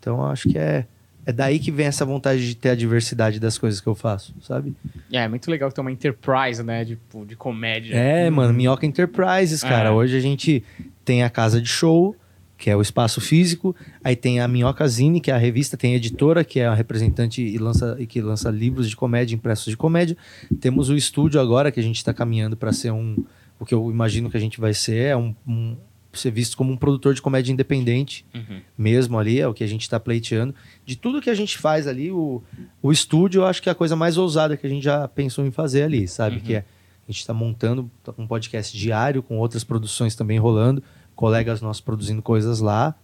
Então 0.00 0.16
eu 0.16 0.26
acho 0.26 0.48
que 0.48 0.56
é, 0.56 0.86
é 1.26 1.32
daí 1.32 1.58
que 1.58 1.72
vem 1.72 1.86
essa 1.86 2.04
vontade 2.04 2.46
de 2.46 2.54
ter 2.54 2.70
a 2.70 2.74
diversidade 2.76 3.40
das 3.40 3.58
coisas 3.58 3.80
que 3.80 3.86
eu 3.88 3.96
faço, 3.96 4.32
sabe? 4.40 4.76
É, 5.12 5.18
é 5.18 5.28
muito 5.28 5.50
legal 5.50 5.72
ter 5.72 5.80
uma 5.80 5.90
enterprise, 5.90 6.62
né? 6.62 6.84
De, 6.84 6.96
de 7.26 7.34
comédia. 7.34 7.96
É, 7.96 8.30
mano, 8.30 8.54
Minhoca 8.54 8.86
Enterprises, 8.86 9.60
cara. 9.60 9.88
É. 9.88 9.92
Hoje 9.92 10.16
a 10.16 10.20
gente 10.20 10.62
tem 11.04 11.24
a 11.24 11.28
casa 11.28 11.60
de 11.60 11.68
show, 11.68 12.14
que 12.56 12.70
é 12.70 12.76
o 12.76 12.80
espaço 12.80 13.20
físico, 13.20 13.74
aí 14.04 14.14
tem 14.14 14.38
a 14.38 14.46
Minhoca 14.46 14.86
Zine, 14.86 15.20
que 15.20 15.32
é 15.32 15.34
a 15.34 15.36
revista, 15.36 15.76
tem 15.76 15.94
a 15.94 15.96
editora, 15.96 16.44
que 16.44 16.60
é 16.60 16.66
a 16.66 16.74
representante 16.74 17.42
e, 17.42 17.58
lança, 17.58 17.96
e 17.98 18.06
que 18.06 18.20
lança 18.20 18.48
livros 18.48 18.88
de 18.88 18.94
comédia, 18.94 19.34
impressos 19.34 19.66
de 19.66 19.76
comédia. 19.76 20.16
Temos 20.60 20.90
o 20.90 20.94
estúdio 20.94 21.40
agora, 21.40 21.72
que 21.72 21.80
a 21.80 21.82
gente 21.82 21.96
está 21.96 22.14
caminhando 22.14 22.56
para 22.56 22.72
ser 22.72 22.92
um. 22.92 23.16
O 23.58 23.64
que 23.64 23.74
eu 23.74 23.90
imagino 23.90 24.30
que 24.30 24.36
a 24.36 24.40
gente 24.40 24.60
vai 24.60 24.72
ser 24.72 25.06
é 25.06 25.16
um, 25.16 25.34
um 25.48 25.76
ser 26.18 26.30
visto 26.30 26.56
como 26.56 26.72
um 26.72 26.76
produtor 26.76 27.14
de 27.14 27.22
comédia 27.22 27.52
independente 27.52 28.24
Uhum. 28.34 28.60
mesmo 28.76 29.18
ali, 29.18 29.40
é 29.40 29.46
o 29.46 29.54
que 29.54 29.64
a 29.64 29.66
gente 29.66 29.82
está 29.82 29.98
pleiteando. 29.98 30.54
De 30.84 30.96
tudo 30.96 31.20
que 31.20 31.30
a 31.30 31.34
gente 31.34 31.58
faz 31.58 31.86
ali, 31.86 32.10
o, 32.10 32.42
o 32.82 32.92
estúdio, 32.92 33.42
eu 33.42 33.46
acho 33.46 33.62
que 33.62 33.68
é 33.68 33.72
a 33.72 33.74
coisa 33.74 33.96
mais 33.96 34.16
ousada 34.16 34.56
que 34.56 34.66
a 34.66 34.70
gente 34.70 34.82
já 34.82 35.06
pensou 35.08 35.46
em 35.46 35.50
fazer 35.50 35.82
ali, 35.82 36.06
sabe? 36.08 36.36
Uhum. 36.36 36.42
Que 36.42 36.54
é, 36.54 36.58
a 36.58 37.12
gente 37.12 37.20
está 37.20 37.32
montando 37.32 37.90
um 38.18 38.26
podcast 38.26 38.76
diário, 38.76 39.22
com 39.22 39.38
outras 39.38 39.62
produções 39.62 40.14
também 40.14 40.38
rolando, 40.38 40.82
colegas 41.14 41.60
nossos 41.60 41.80
produzindo 41.80 42.20
coisas 42.20 42.60
lá. 42.60 42.94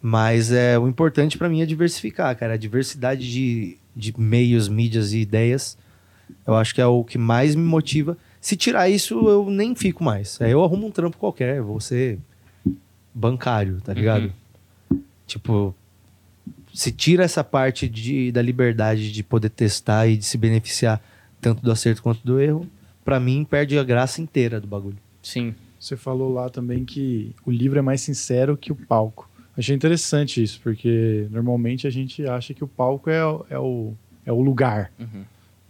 Mas 0.00 0.50
é 0.50 0.78
o 0.78 0.88
importante 0.88 1.38
para 1.38 1.48
mim 1.48 1.62
é 1.62 1.66
diversificar, 1.66 2.36
cara. 2.36 2.54
A 2.54 2.56
diversidade 2.56 3.30
de, 3.30 3.78
de 3.94 4.12
meios, 4.18 4.68
mídias 4.68 5.12
e 5.12 5.18
ideias, 5.18 5.78
eu 6.46 6.56
acho 6.56 6.74
que 6.74 6.80
é 6.80 6.86
o 6.86 7.04
que 7.04 7.16
mais 7.16 7.54
me 7.54 7.62
motiva. 7.62 8.16
Se 8.42 8.56
tirar 8.56 8.90
isso, 8.90 9.14
eu 9.28 9.48
nem 9.48 9.74
fico 9.74 10.02
mais. 10.04 10.38
Aí 10.42 10.50
eu 10.50 10.62
arrumo 10.62 10.88
um 10.88 10.90
trampo 10.90 11.16
qualquer, 11.16 11.62
vou 11.62 11.80
ser 11.80 12.18
bancário, 13.14 13.80
tá 13.80 13.94
ligado? 13.94 14.32
Tipo, 15.26 15.74
se 16.74 16.90
tira 16.90 17.24
essa 17.24 17.44
parte 17.44 17.88
de, 17.88 18.32
da 18.32 18.42
liberdade 18.42 19.12
de 19.12 19.22
poder 19.22 19.48
testar 19.50 20.06
e 20.08 20.16
de 20.16 20.24
se 20.24 20.36
beneficiar 20.36 21.00
tanto 21.40 21.62
do 21.62 21.70
acerto 21.70 22.02
quanto 22.02 22.20
do 22.24 22.40
erro, 22.40 22.66
pra 23.04 23.18
mim 23.20 23.44
perde 23.48 23.78
a 23.78 23.84
graça 23.84 24.20
inteira 24.20 24.60
do 24.60 24.66
bagulho. 24.66 24.98
Sim. 25.22 25.54
Você 25.78 25.96
falou 25.96 26.32
lá 26.32 26.48
também 26.48 26.84
que 26.84 27.34
o 27.44 27.50
livro 27.50 27.78
é 27.78 27.82
mais 27.82 28.00
sincero 28.00 28.56
que 28.56 28.70
o 28.72 28.76
palco. 28.76 29.28
Achei 29.56 29.74
interessante 29.74 30.42
isso, 30.42 30.60
porque 30.62 31.26
normalmente 31.30 31.86
a 31.86 31.90
gente 31.90 32.26
acha 32.26 32.54
que 32.54 32.64
o 32.64 32.68
palco 32.68 33.10
é, 33.10 33.24
o- 33.24 33.44
é, 33.50 33.58
o, 33.58 33.92
é 34.26 34.32
o 34.32 34.40
lugar. 34.40 34.90
Uhum. 34.98 35.24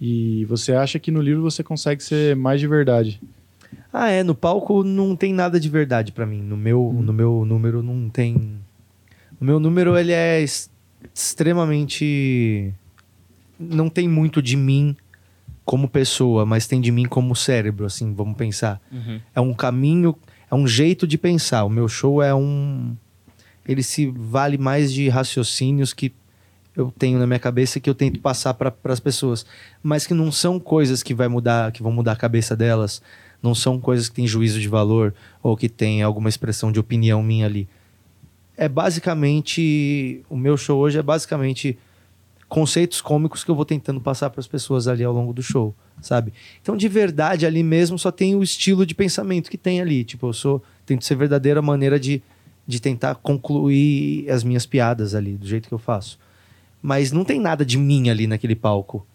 E 0.05 0.45
você 0.47 0.73
acha 0.73 0.99
que 0.99 1.13
no 1.13 1.23
livro 1.23 1.43
você 1.43 1.63
consegue 1.63 2.03
ser 2.03 2.35
mais 2.35 2.59
de 2.59 2.67
verdade. 2.67 3.23
Ah, 3.93 4.09
é, 4.09 4.25
no 4.25 4.35
palco 4.35 4.83
não 4.83 5.15
tem 5.15 5.33
nada 5.33 5.61
de 5.61 5.69
verdade 5.69 6.11
pra 6.11 6.27
mim. 6.27 6.43
No 6.43 6.57
meu, 6.57 6.93
no 6.93 7.13
meu 7.13 7.45
número 7.45 7.85
não 7.85 8.11
tem. 8.11 8.59
O 9.41 9.45
meu 9.45 9.61
número 9.61 9.97
ele 9.97 10.11
é 10.11 10.45
extremamente 11.15 12.75
não 13.57 13.89
tem 13.89 14.09
muito 14.09 14.43
de 14.43 14.57
mim 14.57 14.97
como 15.65 15.89
pessoa, 15.89 16.45
mas 16.45 16.67
tem 16.67 16.81
de 16.81 16.91
mim 16.91 17.05
como 17.05 17.37
cérebro, 17.37 17.87
assim, 17.87 18.13
vamos 18.13 18.37
pensar. 18.37 18.81
Uhum. 18.91 19.21
É 19.33 19.41
um 19.41 19.55
caminho, 19.55 20.17
é 20.51 20.55
um 20.57 20.67
jeito 20.67 21.07
de 21.07 21.17
pensar. 21.17 21.63
O 21.63 21.71
meu 21.71 21.87
show 21.87 22.21
é 22.21 22.35
um 22.35 22.97
ele 23.65 23.85
se 23.85 24.13
vale 24.17 24.59
mais 24.59 24.93
de 24.93 25.09
raciocínios 25.09 25.93
que 25.93 26.13
eu 26.77 26.93
tenho 26.97 27.19
na 27.19 27.27
minha 27.27 27.39
cabeça 27.39 27.79
que 27.79 27.89
eu 27.89 27.95
tento 27.95 28.21
passar 28.21 28.55
para 28.55 28.75
as 28.85 29.01
pessoas, 29.01 29.45
mas 29.83 30.07
que 30.07 30.15
não 30.15 30.33
são 30.33 30.59
coisas 30.59 31.03
que 31.03 31.15
vai 31.15 31.29
mudar, 31.29 31.73
que 31.73 31.83
vão 31.83 31.93
mudar 31.93 32.13
a 32.13 32.17
cabeça 32.17 32.57
delas, 32.57 33.03
não 33.43 33.55
são 33.55 33.79
coisas 33.79 34.09
que 34.09 34.15
têm 34.15 34.27
juízo 34.27 34.61
de 34.61 34.69
valor 34.69 35.15
ou 35.43 35.57
que 35.57 35.69
tem 35.69 36.03
alguma 36.03 36.29
expressão 36.29 36.73
de 36.73 36.81
opinião 36.81 37.23
minha 37.23 37.47
ali. 37.47 37.69
É 38.57 38.69
basicamente 38.69 40.23
o 40.31 40.37
meu 40.37 40.57
show 40.57 40.79
hoje 40.79 40.99
é 40.99 41.03
basicamente 41.03 41.79
conceitos 42.49 43.01
cômicos 43.01 43.43
que 43.43 43.51
eu 43.51 43.55
vou 43.55 43.65
tentando 43.65 44.01
passar 44.01 44.29
para 44.29 44.41
as 44.41 44.47
pessoas 44.47 44.87
ali 44.87 45.03
ao 45.03 45.13
longo 45.13 45.33
do 45.33 45.43
show, 45.43 45.75
sabe? 46.03 46.35
Então, 46.61 46.77
de 46.77 46.87
verdade, 46.87 47.47
ali 47.47 47.63
mesmo 47.63 47.99
só 47.99 48.13
tem 48.13 48.37
o 48.37 48.43
estilo 48.43 48.85
de 48.85 48.95
pensamento 48.95 49.51
que 49.51 49.57
tem 49.57 49.81
ali. 49.81 50.05
Tipo, 50.05 50.29
eu 50.29 50.33
sou 50.35 50.63
tento 50.85 51.05
ser 51.05 51.15
verdadeira 51.15 51.63
maneira 51.63 51.99
de, 51.99 52.23
de 52.67 52.79
tentar 52.79 53.15
concluir 53.15 54.31
as 54.31 54.45
minhas 54.45 54.67
piadas 54.67 55.15
ali, 55.15 55.33
do 55.33 55.47
jeito 55.47 55.67
que 55.67 55.73
eu 55.73 55.79
faço. 55.79 56.19
Mas 56.83 57.13
não 57.13 57.25
tem 57.25 57.41
nada 57.41 57.65
de 57.65 57.79
mim 57.79 58.11
ali 58.11 58.27
naquele 58.27 58.57
palco. 58.57 59.07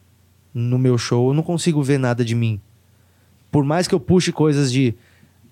No 0.53 0.79
meu 0.79 0.97
show, 0.97 1.29
eu 1.29 1.33
não 1.33 1.43
consigo 1.43 1.83
ver 1.83 1.99
nada 1.99 2.23
de 2.23 2.33
mim. 2.33 2.59
Por 3.51 3.63
mais 3.63 3.87
que 3.87 3.93
eu 3.93 3.99
puxe 3.99 4.31
coisas 4.31 4.71
de. 4.71 4.95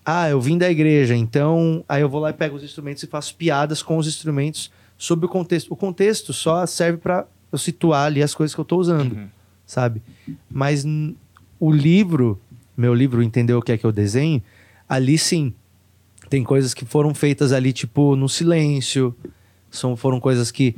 Ah, 0.05 0.29
eu 0.29 0.39
vim 0.39 0.57
da 0.57 0.69
igreja, 0.69 1.15
então. 1.15 1.83
Aí 1.89 2.01
eu 2.01 2.09
vou 2.09 2.21
lá 2.21 2.29
e 2.29 2.33
pego 2.33 2.55
os 2.55 2.63
instrumentos 2.63 3.03
e 3.03 3.07
faço 3.07 3.35
piadas 3.35 3.81
com 3.83 3.97
os 3.97 4.07
instrumentos 4.07 4.71
sobre 4.97 5.25
o 5.25 5.29
contexto. 5.29 5.71
O 5.71 5.75
contexto 5.75 6.31
só 6.31 6.65
serve 6.65 6.99
para 6.99 7.27
eu 7.51 7.57
situar 7.57 8.05
ali 8.05 8.23
as 8.23 8.33
coisas 8.33 8.53
que 8.55 8.61
eu 8.61 8.65
tô 8.65 8.77
usando 8.77 9.13
Uhum. 9.15 9.27
sabe? 9.65 10.01
Mas 10.49 10.85
o 11.59 11.71
livro, 11.71 12.39
meu 12.77 12.93
livro 12.93 13.21
Entendeu 13.23 13.57
o 13.57 13.61
que 13.61 13.71
é 13.71 13.77
que 13.77 13.85
eu 13.85 13.91
desenho, 13.91 14.41
ali 14.87 15.17
sim. 15.17 15.53
Tem 16.29 16.43
coisas 16.43 16.73
que 16.73 16.85
foram 16.85 17.13
feitas 17.13 17.51
ali, 17.51 17.71
tipo, 17.73 18.15
no 18.15 18.27
silêncio. 18.29 19.15
São, 19.69 19.95
foram 19.95 20.19
coisas 20.19 20.49
que. 20.51 20.75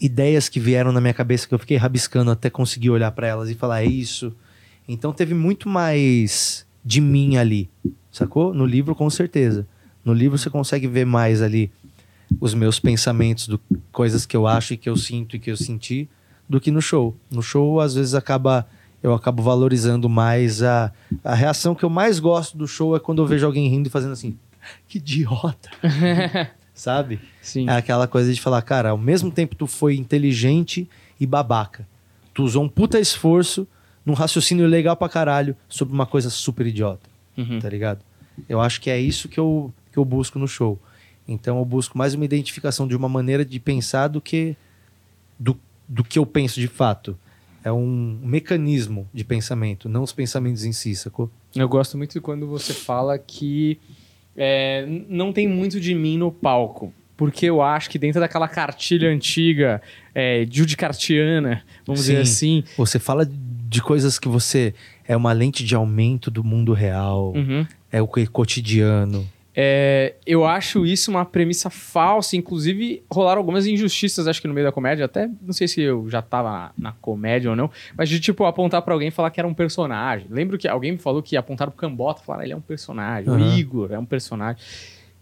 Ideias 0.00 0.48
que 0.48 0.60
vieram 0.60 0.92
na 0.92 1.00
minha 1.00 1.14
cabeça 1.14 1.46
que 1.46 1.54
eu 1.54 1.58
fiquei 1.58 1.76
rabiscando 1.76 2.30
até 2.30 2.48
conseguir 2.48 2.90
olhar 2.90 3.10
para 3.12 3.26
elas 3.26 3.50
e 3.50 3.54
falar, 3.54 3.82
é 3.82 3.86
isso. 3.86 4.32
Então 4.88 5.12
teve 5.12 5.34
muito 5.34 5.68
mais 5.68 6.66
de 6.84 7.00
mim 7.00 7.36
ali, 7.36 7.68
sacou? 8.10 8.54
No 8.54 8.64
livro, 8.64 8.94
com 8.94 9.08
certeza. 9.08 9.66
No 10.04 10.12
livro 10.12 10.38
você 10.38 10.50
consegue 10.50 10.86
ver 10.86 11.06
mais 11.06 11.42
ali 11.42 11.70
os 12.40 12.54
meus 12.54 12.78
pensamentos, 12.80 13.46
do, 13.46 13.60
coisas 13.90 14.24
que 14.24 14.36
eu 14.36 14.46
acho 14.46 14.74
e 14.74 14.76
que 14.76 14.88
eu 14.88 14.96
sinto 14.96 15.36
e 15.36 15.38
que 15.38 15.50
eu 15.50 15.56
senti, 15.56 16.08
do 16.48 16.60
que 16.60 16.70
no 16.70 16.80
show. 16.80 17.16
No 17.30 17.42
show, 17.42 17.80
às 17.80 17.94
vezes, 17.94 18.14
acaba 18.14 18.66
eu 19.02 19.12
acabo 19.12 19.42
valorizando 19.42 20.08
mais 20.08 20.62
a, 20.62 20.92
a 21.24 21.34
reação 21.34 21.74
que 21.74 21.84
eu 21.84 21.90
mais 21.90 22.20
gosto 22.20 22.56
do 22.56 22.68
show 22.68 22.94
é 22.94 23.00
quando 23.00 23.20
eu 23.20 23.26
vejo 23.26 23.44
alguém 23.44 23.68
rindo 23.68 23.88
e 23.88 23.90
fazendo 23.90 24.12
assim, 24.12 24.38
que 24.86 24.98
idiota, 24.98 25.70
sabe? 26.74 27.20
Sim. 27.40 27.68
É 27.68 27.72
aquela 27.76 28.06
coisa 28.06 28.32
de 28.32 28.40
falar, 28.40 28.62
cara, 28.62 28.90
ao 28.90 28.98
mesmo 28.98 29.30
tempo 29.30 29.54
tu 29.56 29.66
foi 29.66 29.96
inteligente 29.96 30.88
e 31.20 31.26
babaca. 31.26 31.86
Tu 32.34 32.42
usou 32.42 32.64
um 32.64 32.68
puta 32.68 32.98
esforço 32.98 33.66
num 34.04 34.14
raciocínio 34.14 34.66
legal 34.66 34.96
pra 34.96 35.08
caralho 35.08 35.56
sobre 35.68 35.94
uma 35.94 36.06
coisa 36.06 36.28
super 36.30 36.66
idiota 36.66 37.08
Uhum. 37.36 37.60
tá 37.60 37.68
ligado? 37.68 38.00
Eu 38.48 38.60
acho 38.60 38.80
que 38.80 38.90
é 38.90 39.00
isso 39.00 39.28
que 39.28 39.38
eu, 39.38 39.72
que 39.92 39.98
eu 39.98 40.04
busco 40.04 40.38
no 40.38 40.46
show. 40.48 40.78
Então 41.26 41.58
eu 41.58 41.64
busco 41.64 41.96
mais 41.96 42.14
uma 42.14 42.24
identificação 42.24 42.86
de 42.88 42.96
uma 42.96 43.08
maneira 43.08 43.44
de 43.44 43.58
pensar 43.60 44.08
do 44.08 44.20
que 44.20 44.56
do, 45.38 45.58
do 45.88 46.02
que 46.02 46.18
eu 46.18 46.26
penso 46.26 46.60
de 46.60 46.68
fato. 46.68 47.16
É 47.64 47.70
um 47.70 48.18
mecanismo 48.22 49.08
de 49.14 49.22
pensamento, 49.22 49.88
não 49.88 50.02
os 50.02 50.12
pensamentos 50.12 50.64
em 50.64 50.72
si, 50.72 50.96
sacou? 50.96 51.30
Eu 51.54 51.68
gosto 51.68 51.96
muito 51.96 52.20
quando 52.20 52.46
você 52.46 52.72
fala 52.74 53.16
que 53.18 53.78
é, 54.36 54.86
não 55.08 55.32
tem 55.32 55.46
muito 55.48 55.80
de 55.80 55.94
mim 55.94 56.16
no 56.18 56.30
palco. 56.32 56.92
Porque 57.16 57.46
eu 57.46 57.62
acho 57.62 57.88
que 57.88 57.98
dentro 57.98 58.20
daquela 58.20 58.48
cartilha 58.48 59.08
antiga, 59.08 59.80
é, 60.14 60.44
judicartiana, 60.50 61.62
vamos 61.86 62.00
dizer 62.00 62.18
assim. 62.20 62.64
Você 62.76 62.98
fala 62.98 63.28
de 63.68 63.80
coisas 63.82 64.18
que 64.18 64.28
você 64.28 64.74
é 65.06 65.16
uma 65.16 65.32
lente 65.32 65.64
de 65.64 65.74
aumento 65.74 66.30
do 66.30 66.42
mundo 66.42 66.72
real, 66.72 67.32
Uhum. 67.36 67.66
é 67.92 68.02
o 68.02 68.08
que 68.08 68.26
cotidiano. 68.26 69.28
É, 69.54 70.14
eu 70.26 70.46
acho 70.46 70.86
isso 70.86 71.10
uma 71.10 71.24
premissa 71.24 71.68
falsa. 71.68 72.36
Inclusive, 72.36 73.02
rolaram 73.12 73.38
algumas 73.40 73.66
injustiças, 73.66 74.26
acho 74.26 74.40
que 74.40 74.48
no 74.48 74.54
meio 74.54 74.66
da 74.66 74.72
comédia. 74.72 75.04
Até 75.04 75.28
não 75.42 75.52
sei 75.52 75.68
se 75.68 75.80
eu 75.80 76.08
já 76.08 76.22
tava 76.22 76.50
na, 76.50 76.72
na 76.78 76.92
comédia 76.92 77.50
ou 77.50 77.56
não. 77.56 77.70
Mas 77.96 78.08
de, 78.08 78.18
tipo, 78.18 78.44
apontar 78.44 78.82
pra 78.82 78.94
alguém 78.94 79.08
e 79.08 79.10
falar 79.10 79.30
que 79.30 79.40
era 79.40 79.46
um 79.48 79.54
personagem. 79.54 80.26
Lembro 80.30 80.56
que 80.56 80.66
alguém 80.66 80.92
me 80.92 80.98
falou 80.98 81.22
que 81.22 81.36
apontaram 81.36 81.70
pro 81.70 81.80
Cambota 81.80 82.22
e 82.22 82.24
falaram, 82.24 82.44
ele 82.44 82.52
é 82.52 82.56
um 82.56 82.60
personagem. 82.60 83.30
O 83.30 83.34
Aham. 83.34 83.56
Igor 83.56 83.92
é 83.92 83.98
um 83.98 84.06
personagem. 84.06 84.62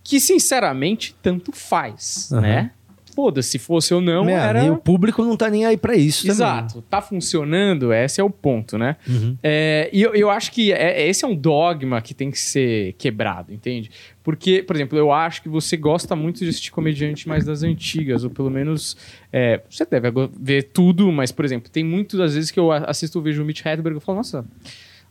Que, 0.02 0.18
sinceramente, 0.20 1.14
tanto 1.22 1.52
faz, 1.52 2.30
Aham. 2.32 2.40
né? 2.40 2.70
Foda-se, 3.14 3.58
fosse 3.58 3.92
ou 3.94 4.00
não, 4.00 4.28
era... 4.28 4.72
O 4.72 4.76
público 4.76 5.22
não 5.24 5.36
tá 5.36 5.48
nem 5.50 5.64
aí 5.66 5.76
pra 5.76 5.94
isso 5.96 6.28
Exato. 6.28 6.82
Tá 6.82 7.00
funcionando, 7.00 7.92
esse 7.92 8.20
é 8.20 8.24
o 8.24 8.30
ponto, 8.30 8.76
né? 8.78 8.96
também. 9.04 9.20
Uhum. 9.22 9.38
É, 9.42 9.90
e 9.92 10.02
eu, 10.02 10.14
eu 10.14 10.30
acho 10.30 10.52
que 10.52 10.72
é- 10.72 11.08
esse 11.08 11.24
é 11.24 11.28
um 11.28 11.34
dogma 11.34 12.00
que 12.00 12.14
tem 12.14 12.30
que 12.30 12.38
ser 12.38 12.94
quebrado, 12.94 13.52
entende? 13.52 13.90
Porque, 14.22 14.62
por 14.62 14.76
exemplo, 14.76 14.98
eu 14.98 15.12
acho 15.12 15.42
que 15.42 15.48
você 15.48 15.76
gosta 15.76 16.14
muito 16.14 16.40
de 16.40 16.48
assistir 16.48 16.70
comediante 16.70 17.28
mais 17.28 17.44
das 17.44 17.62
antigas, 17.62 18.22
ou 18.24 18.30
pelo 18.30 18.50
menos 18.50 18.96
é, 19.32 19.60
você 19.68 19.84
deve 19.84 20.10
ver 20.38 20.64
tudo, 20.72 21.10
mas, 21.10 21.32
por 21.32 21.44
exemplo, 21.44 21.70
tem 21.70 21.84
muitas 21.84 22.34
vezes 22.34 22.50
que 22.50 22.60
eu 22.60 22.70
assisto, 22.70 23.20
vejo 23.20 23.42
o 23.42 23.46
Mitch 23.46 23.64
Hedberg 23.64 23.98
e 23.98 24.00
falo, 24.00 24.18
nossa, 24.18 24.44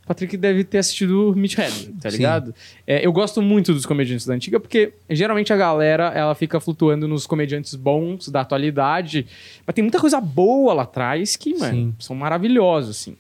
Patrick 0.10 0.36
deve 0.38 0.64
ter 0.64 0.80
assistido 0.80 1.36
Hedberg, 1.38 1.94
tá 2.02 2.10
ligado? 2.10 2.56
É, 2.88 3.06
eu 3.06 3.14
gosto 3.14 3.44
muito 3.44 3.76
dos 3.76 3.86
comediantes 3.86 4.26
da 4.26 4.34
antiga, 4.34 4.60
porque 4.60 4.92
geralmente 5.08 5.54
a 5.54 5.56
galera 5.56 6.12
ela 6.16 6.34
fica 6.34 6.60
flutuando 6.60 7.08
nos 7.08 7.28
comediantes 7.28 7.76
bons 7.76 8.28
da 8.28 8.42
atualidade, 8.42 9.28
mas 9.68 9.76
tem 9.76 9.84
muita 9.84 10.00
coisa 10.00 10.20
boa 10.20 10.74
lá 10.74 10.82
atrás 10.82 11.36
que, 11.36 11.54
mano, 11.54 11.74
Sim. 11.76 11.96
são 12.00 12.16
maravilhosos, 12.16 12.90
assim. 12.90 13.16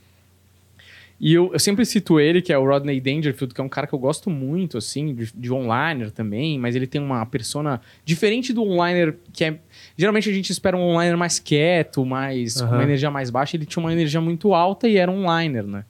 E 1.20 1.32
eu, 1.32 1.52
eu 1.54 1.60
sempre 1.60 1.86
cito 1.86 2.20
ele, 2.20 2.42
que 2.42 2.52
é 2.52 2.58
o 2.58 2.66
Rodney 2.66 3.00
Dangerfield, 3.00 3.54
que 3.54 3.62
é 3.62 3.64
um 3.64 3.70
cara 3.70 3.86
que 3.86 3.94
eu 3.94 4.00
gosto 4.00 4.32
muito, 4.32 4.76
assim, 4.76 5.14
de, 5.14 5.32
de 5.32 5.54
onliner 5.54 6.10
também, 6.10 6.58
mas 6.58 6.76
ele 6.76 6.88
tem 6.88 7.00
uma 7.00 7.24
persona 7.24 7.80
diferente 8.04 8.52
do 8.52 8.64
onliner, 8.64 9.16
que 9.32 9.44
é. 9.44 9.60
Geralmente 9.96 10.28
a 10.28 10.34
gente 10.34 10.52
espera 10.52 10.76
um 10.76 10.82
onliner 10.82 11.18
mais 11.18 11.38
quieto, 11.38 12.04
mais, 12.04 12.60
com 12.60 12.68
Aham. 12.68 12.78
uma 12.78 12.84
energia 12.84 13.12
mais 13.12 13.30
baixa. 13.30 13.56
Ele 13.56 13.68
tinha 13.68 13.84
uma 13.84 13.94
energia 13.94 14.20
muito 14.20 14.56
alta 14.56 14.88
e 14.88 14.98
era 14.98 15.12
um 15.12 15.28
onliner, 15.28 15.68
né? 15.68 15.86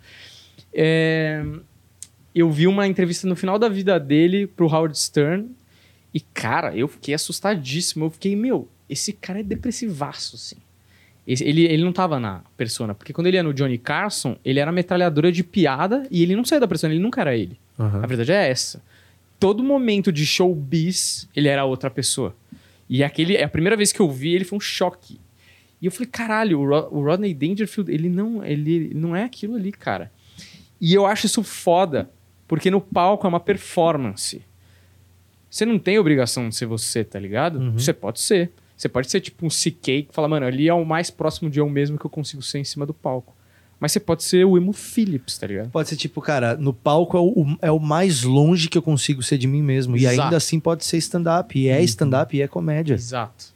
É, 0.74 1.44
eu 2.34 2.50
vi 2.52 2.68
uma 2.68 2.88
entrevista 2.88 3.28
no 3.28 3.36
final 3.36 3.58
da 3.58 3.68
vida 3.68 4.00
dele 4.00 4.48
pro 4.48 4.68
Howard 4.68 4.98
Stern, 4.98 5.50
e, 6.14 6.20
cara, 6.20 6.76
eu 6.76 6.88
fiquei 6.88 7.14
assustadíssimo. 7.14 8.06
Eu 8.06 8.10
fiquei, 8.10 8.36
meu, 8.36 8.68
esse 8.90 9.14
cara 9.14 9.40
é 9.40 9.44
depressivaço, 9.44 10.36
assim. 10.36 10.56
Ele, 11.28 11.66
ele 11.66 11.84
não 11.84 11.94
tava 11.94 12.20
na 12.20 12.42
persona, 12.58 12.96
porque 12.96 13.14
quando 13.14 13.28
ele 13.28 13.38
ia 13.38 13.44
no 13.44 13.54
Johnny 13.54 13.78
Carson, 13.78 14.36
ele 14.44 14.60
era 14.60 14.72
metralhadora 14.72 15.32
de 15.32 15.44
piada 15.44 16.08
e 16.10 16.24
ele 16.24 16.36
não 16.36 16.44
saía 16.44 16.60
da 16.60 16.68
persona, 16.68 16.92
ele 16.92 17.04
nunca 17.04 17.22
era 17.22 17.38
ele. 17.38 17.56
Aham. 17.78 18.04
A 18.04 18.08
verdade 18.08 18.32
é 18.32 18.50
essa. 18.50 18.82
Todo 19.40 19.64
momento 19.64 20.12
de 20.12 20.26
showbiz, 20.26 21.30
ele 21.36 21.48
era 21.48 21.66
outra 21.66 21.92
pessoa. 21.92 22.36
E 22.90 23.04
aquele, 23.04 23.38
é 23.38 23.44
a 23.44 23.50
primeira 23.50 23.78
vez 23.78 23.92
que 23.92 24.00
eu 24.00 24.10
vi 24.10 24.34
ele 24.34 24.44
foi 24.44 24.58
um 24.58 24.62
choque. 24.62 25.20
E 25.80 25.86
eu 25.86 25.92
falei, 25.92 26.10
caralho, 26.12 26.60
o 26.60 27.04
Rodney 27.04 27.36
Dangerfield, 27.36 27.92
ele 27.92 28.10
não, 28.10 28.44
ele 28.44 28.92
não 28.96 29.16
é 29.16 29.24
aquilo 29.24 29.56
ali, 29.56 29.72
cara. 29.72 30.12
E 30.80 30.94
eu 30.94 31.06
acho 31.06 31.26
isso 31.26 31.44
foda, 31.44 32.10
porque 32.48 32.72
no 32.72 32.80
palco 32.80 33.26
é 33.26 33.30
uma 33.30 33.40
performance. 33.40 34.42
Você 35.50 35.66
não 35.66 35.80
tem 35.80 35.98
obrigação 35.98 36.48
de 36.48 36.56
ser 36.56 36.66
você, 36.66 37.04
tá 37.04 37.20
ligado? 37.20 37.60
Uhum. 37.60 37.74
Você 37.74 37.92
pode 37.92 38.20
ser. 38.20 38.52
Você 38.78 38.88
pode 38.88 39.10
ser 39.10 39.20
tipo 39.20 39.46
um 39.46 39.50
CK 39.50 40.04
que 40.04 40.10
fala, 40.12 40.28
mano, 40.28 40.46
ali 40.46 40.70
é 40.70 40.74
o 40.74 40.86
mais 40.86 41.10
próximo 41.10 41.50
de 41.50 41.60
eu 41.60 41.70
mesmo 41.70 41.98
que 41.98 42.06
eu 42.06 42.10
consigo 42.10 42.42
ser 42.42 42.60
em 42.60 42.64
cima 42.64 42.86
do 42.86 42.94
palco. 42.94 43.36
Mas 43.80 43.94
você 43.94 44.00
pode 44.00 44.24
ser 44.24 44.46
o 44.46 44.58
Emo 44.58 44.74
Phillips, 44.74 45.38
tá 45.38 45.48
ligado? 45.48 45.70
Pode 45.70 45.88
ser 45.88 45.96
tipo, 45.96 46.22
cara, 46.22 46.56
no 46.56 46.74
palco 46.74 47.18
é 47.18 47.20
o, 47.20 47.58
é 47.62 47.72
o 47.72 47.80
mais 47.80 48.24
longe 48.24 48.68
que 48.68 48.78
eu 48.78 48.82
consigo 48.82 49.24
ser 49.24 49.38
de 49.38 49.48
mim 49.48 49.62
mesmo. 49.62 49.96
E 49.96 50.06
Exato. 50.06 50.22
ainda 50.22 50.38
assim 50.38 50.60
pode 50.60 50.86
ser 50.86 50.98
stand-up. 50.98 51.58
E 51.58 51.70
é 51.70 51.82
stand-up 51.84 52.36
e 52.36 52.42
é 52.42 52.48
comédia. 52.48 52.94
Exato. 52.94 53.54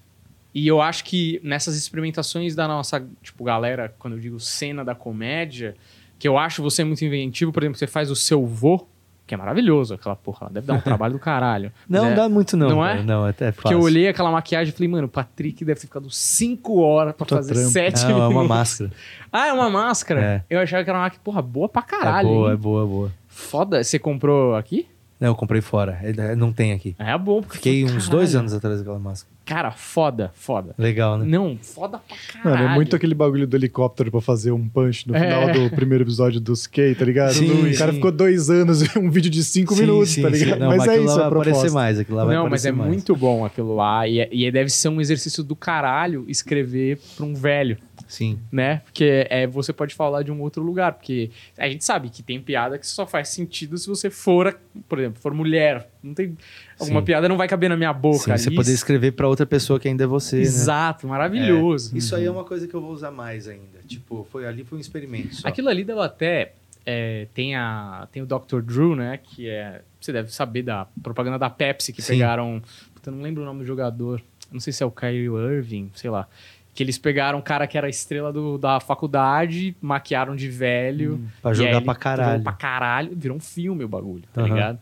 E 0.53 0.67
eu 0.67 0.81
acho 0.81 1.03
que 1.03 1.41
nessas 1.43 1.75
experimentações 1.75 2.55
da 2.55 2.67
nossa, 2.67 3.05
tipo, 3.21 3.43
galera, 3.43 3.93
quando 3.99 4.13
eu 4.13 4.19
digo 4.19 4.39
cena 4.39 4.85
da 4.85 4.95
comédia, 4.95 5.75
que 6.23 6.27
eu 6.29 6.37
acho 6.37 6.63
você 6.63 6.85
muito 6.85 7.03
inventivo, 7.03 7.51
por 7.51 7.61
exemplo, 7.63 7.77
você 7.77 7.85
faz 7.85 8.09
o 8.09 8.15
seu 8.15 8.45
vô, 8.45 8.87
que 9.27 9.33
é 9.33 9.37
maravilhoso, 9.37 9.93
aquela 9.95 10.15
porra, 10.15 10.47
deve 10.49 10.65
dar 10.65 10.75
um 10.75 10.79
trabalho 10.79 11.11
do 11.11 11.19
caralho. 11.19 11.69
Não, 11.89 12.05
é- 12.05 12.13
dá 12.15 12.29
muito 12.29 12.55
não. 12.55 12.69
não 12.69 12.85
é? 12.85 12.93
velho. 12.93 13.05
Não, 13.05 13.25
até 13.25 13.47
é 13.49 13.51
Porque 13.51 13.73
eu 13.73 13.81
olhei 13.81 14.07
aquela 14.07 14.31
maquiagem 14.31 14.71
e 14.71 14.73
falei, 14.73 14.87
mano, 14.87 15.07
o 15.07 15.09
Patrick 15.09 15.65
deve 15.65 15.81
ter 15.81 15.87
ficado 15.87 16.09
5 16.09 16.79
horas 16.79 17.13
pra 17.13 17.25
Puta 17.25 17.35
fazer 17.35 17.55
trampo. 17.55 17.69
7 17.71 18.03
Não, 18.03 18.09
é 18.09 18.13
minutos. 18.13 18.31
uma 18.35 18.43
máscara. 18.47 18.91
Ah, 19.33 19.47
é 19.47 19.51
uma 19.51 19.69
máscara? 19.69 20.21
É. 20.21 20.43
Eu 20.49 20.61
achava 20.61 20.81
que 20.81 20.89
era 20.89 20.97
uma 20.99 21.09
porra, 21.09 21.41
boa 21.41 21.67
pra 21.67 21.81
caralho. 21.81 22.25
é 22.29 22.31
boa, 22.31 22.47
hein? 22.47 22.53
é 22.53 22.57
boa, 22.57 22.83
é 22.83 22.87
boa. 22.87 23.11
Foda. 23.27 23.83
Você 23.83 23.99
comprou 23.99 24.55
aqui? 24.55 24.87
Não, 25.19 25.27
eu 25.29 25.35
comprei 25.35 25.59
fora. 25.59 25.99
É- 26.01 26.35
Não 26.37 26.53
tem 26.53 26.71
aqui. 26.71 26.95
É 26.97 27.17
bom. 27.17 27.41
porque- 27.41 27.57
Fiquei 27.57 27.83
uns 27.83 27.89
caralho. 27.91 28.09
dois 28.11 28.33
anos 28.35 28.53
atrás 28.53 28.77
daquela 28.77 28.97
máscara. 28.99 29.32
Cara, 29.45 29.71
foda, 29.71 30.31
foda. 30.33 30.73
Legal, 30.77 31.17
né? 31.17 31.25
Não, 31.25 31.57
foda 31.61 31.99
pra 31.99 32.15
caralho. 32.41 32.61
Mano, 32.63 32.71
é 32.71 32.75
muito 32.75 32.95
aquele 32.95 33.13
bagulho 33.13 33.45
do 33.45 33.57
helicóptero 33.57 34.09
pra 34.09 34.21
fazer 34.21 34.51
um 34.51 34.67
punch 34.69 35.05
no 35.07 35.15
É. 35.15 35.19
final 35.19 35.51
do 35.69 35.75
primeiro 35.75 36.03
episódio 36.05 36.39
do 36.39 36.53
Skate, 36.53 36.97
tá 36.97 37.03
ligado? 37.05 37.33
Sim, 37.33 37.51
o 37.73 37.77
cara 37.77 37.91
sim. 37.91 37.97
ficou 37.97 38.11
dois 38.11 38.49
anos 38.49 38.81
e 38.81 38.97
um 38.97 39.09
vídeo 39.11 39.29
de 39.29 39.43
cinco 39.43 39.73
Sim, 39.75 39.81
minutos, 39.81 40.09
sim, 40.11 40.21
tá 40.21 40.29
ligado? 40.29 40.59
Não, 40.59 40.67
mas 40.69 40.87
é 40.87 40.91
aquilo 40.91 41.05
isso, 41.05 41.17
lá 41.17 41.25
a 41.25 41.29
vai 41.29 41.39
aparecer 41.41 41.71
mais. 41.71 41.99
Aquilo 41.99 42.17
lá 42.17 42.25
vai 42.25 42.35
Não, 42.35 42.49
mas 42.49 42.65
é 42.65 42.71
mais. 42.71 42.87
muito 42.89 43.15
bom 43.17 43.43
aquilo 43.45 43.75
lá. 43.75 44.07
E, 44.07 44.19
é- 44.21 44.29
e 44.31 44.49
deve 44.49 44.69
ser 44.69 44.87
um 44.87 45.01
exercício 45.01 45.43
do 45.43 45.55
caralho 45.57 46.23
escrever 46.29 46.97
pra 47.17 47.25
um 47.25 47.33
velho, 47.33 47.77
Sim. 48.13 48.37
né? 48.51 48.83
Porque 48.85 49.25
é, 49.27 49.47
você 49.47 49.73
pode 49.73 49.95
falar 49.95 50.21
de 50.21 50.31
um 50.31 50.39
outro 50.39 50.61
lugar. 50.61 50.93
Porque 50.93 51.31
a 51.57 51.67
gente 51.67 51.83
sabe 51.83 52.09
que 52.09 52.21
tem 52.21 52.39
piada 52.39 52.77
que 52.77 52.85
só 52.85 53.07
faz 53.07 53.29
sentido 53.29 53.75
se 53.75 53.87
você 53.87 54.07
for, 54.11 54.55
por 54.87 54.99
exemplo, 54.99 55.19
for 55.19 55.33
mulher. 55.33 55.89
Não 56.03 56.13
tem. 56.13 56.37
Alguma 56.79 56.99
Sim. 56.99 57.05
piada 57.05 57.27
não 57.27 57.37
vai 57.37 57.47
caber 57.47 57.69
na 57.69 57.75
minha 57.75 57.91
boca. 57.91 58.19
Sim, 58.19 58.37
você 58.37 58.49
ali. 58.49 58.55
poder 58.55 58.71
escrever 58.71 59.13
pra 59.13 59.27
outra 59.27 59.47
pessoa 59.47 59.79
que 59.79 59.87
ainda 59.87 60.03
é 60.03 60.07
você, 60.07 60.35
né? 60.35 60.41
Exato, 60.43 61.07
maravilhoso. 61.07 61.97
Isso 61.97 62.15
aí 62.15 62.25
é 62.25 62.29
uma 62.31 62.43
coisa 62.43 62.67
que 62.67 62.73
eu 62.75 62.81
vou 62.81 62.91
usar 62.91 63.09
mais 63.09 63.47
ainda. 63.47 63.79
Tipo, 63.87 64.27
foi 64.31 64.45
ali 64.45 64.63
foi 64.63 64.77
um 64.77 64.81
experimento 64.81 65.35
só. 65.35 65.47
Aquilo 65.47 65.69
ali 65.69 65.83
deu 65.83 65.99
até. 65.99 66.53
é, 66.85 67.27
tem, 67.33 67.55
a, 67.55 68.07
tem 68.11 68.21
o 68.21 68.25
Dr. 68.27 68.61
Drew, 68.61 68.95
né? 68.95 69.17
Que 69.23 69.49
é. 69.49 69.81
Você 69.99 70.11
deve 70.11 70.31
saber 70.31 70.61
da 70.61 70.85
propaganda 71.01 71.39
da 71.39 71.49
Pepsi 71.49 71.91
que 71.93 72.01
Sim. 72.01 72.13
pegaram. 72.13 72.61
Puta, 72.93 73.09
eu 73.09 73.15
não 73.15 73.23
lembro 73.23 73.41
o 73.41 73.45
nome 73.45 73.61
do 73.61 73.65
jogador. 73.65 74.21
Não 74.51 74.59
sei 74.59 74.71
se 74.71 74.83
é 74.83 74.85
o 74.85 74.91
Kyrie 74.91 75.25
Irving, 75.25 75.89
sei 75.95 76.11
lá. 76.11 76.27
Que 76.73 76.81
eles 76.81 76.97
pegaram 76.97 77.37
um 77.39 77.41
cara 77.41 77.67
que 77.67 77.77
era 77.77 77.85
a 77.87 77.89
estrela 77.89 78.33
do, 78.33 78.57
da 78.57 78.79
faculdade, 78.79 79.75
maquiaram 79.79 80.35
de 80.35 80.49
velho. 80.49 81.15
Hum, 81.15 81.27
pra 81.41 81.53
jogar 81.53 81.81
pra 81.81 81.95
caralho. 81.95 82.43
Pra 82.43 82.53
caralho. 82.53 83.11
Virou 83.15 83.37
um 83.37 83.39
filme 83.39 83.83
o 83.83 83.87
bagulho, 83.87 84.23
tá 84.33 84.41
Aham. 84.41 84.49
ligado? 84.49 84.79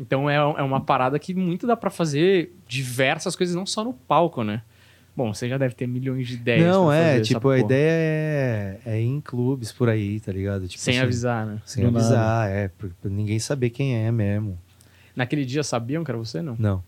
Então 0.00 0.28
é, 0.28 0.36
é 0.36 0.62
uma 0.62 0.80
parada 0.80 1.18
que 1.18 1.34
muito 1.34 1.66
dá 1.66 1.76
pra 1.76 1.90
fazer 1.90 2.52
diversas 2.66 3.36
coisas, 3.36 3.54
não 3.54 3.66
só 3.66 3.84
no 3.84 3.92
palco, 3.92 4.42
né? 4.42 4.62
Bom, 5.16 5.32
você 5.32 5.48
já 5.48 5.56
deve 5.56 5.74
ter 5.76 5.86
milhões 5.86 6.26
de 6.26 6.34
ideias. 6.34 6.66
Não, 6.66 6.92
é, 6.92 7.20
tipo, 7.20 7.48
a 7.48 7.58
ideia 7.60 7.90
é, 7.92 8.80
é 8.84 9.00
ir 9.00 9.06
em 9.06 9.20
clubes 9.20 9.70
por 9.70 9.88
aí, 9.88 10.18
tá 10.18 10.32
ligado? 10.32 10.66
Tipo, 10.66 10.82
Sem 10.82 10.94
assim, 10.96 11.04
avisar, 11.04 11.46
né? 11.46 11.62
Sem 11.64 11.84
Do 11.84 11.92
nada. 11.92 12.04
avisar, 12.04 12.50
é, 12.50 12.68
pra 12.68 12.88
ninguém 13.04 13.38
saber 13.38 13.70
quem 13.70 13.94
é 14.04 14.10
mesmo. 14.10 14.58
Naquele 15.14 15.44
dia 15.44 15.62
sabiam 15.62 16.02
que 16.02 16.10
era 16.10 16.18
você, 16.18 16.42
não? 16.42 16.56
Não. 16.58 16.82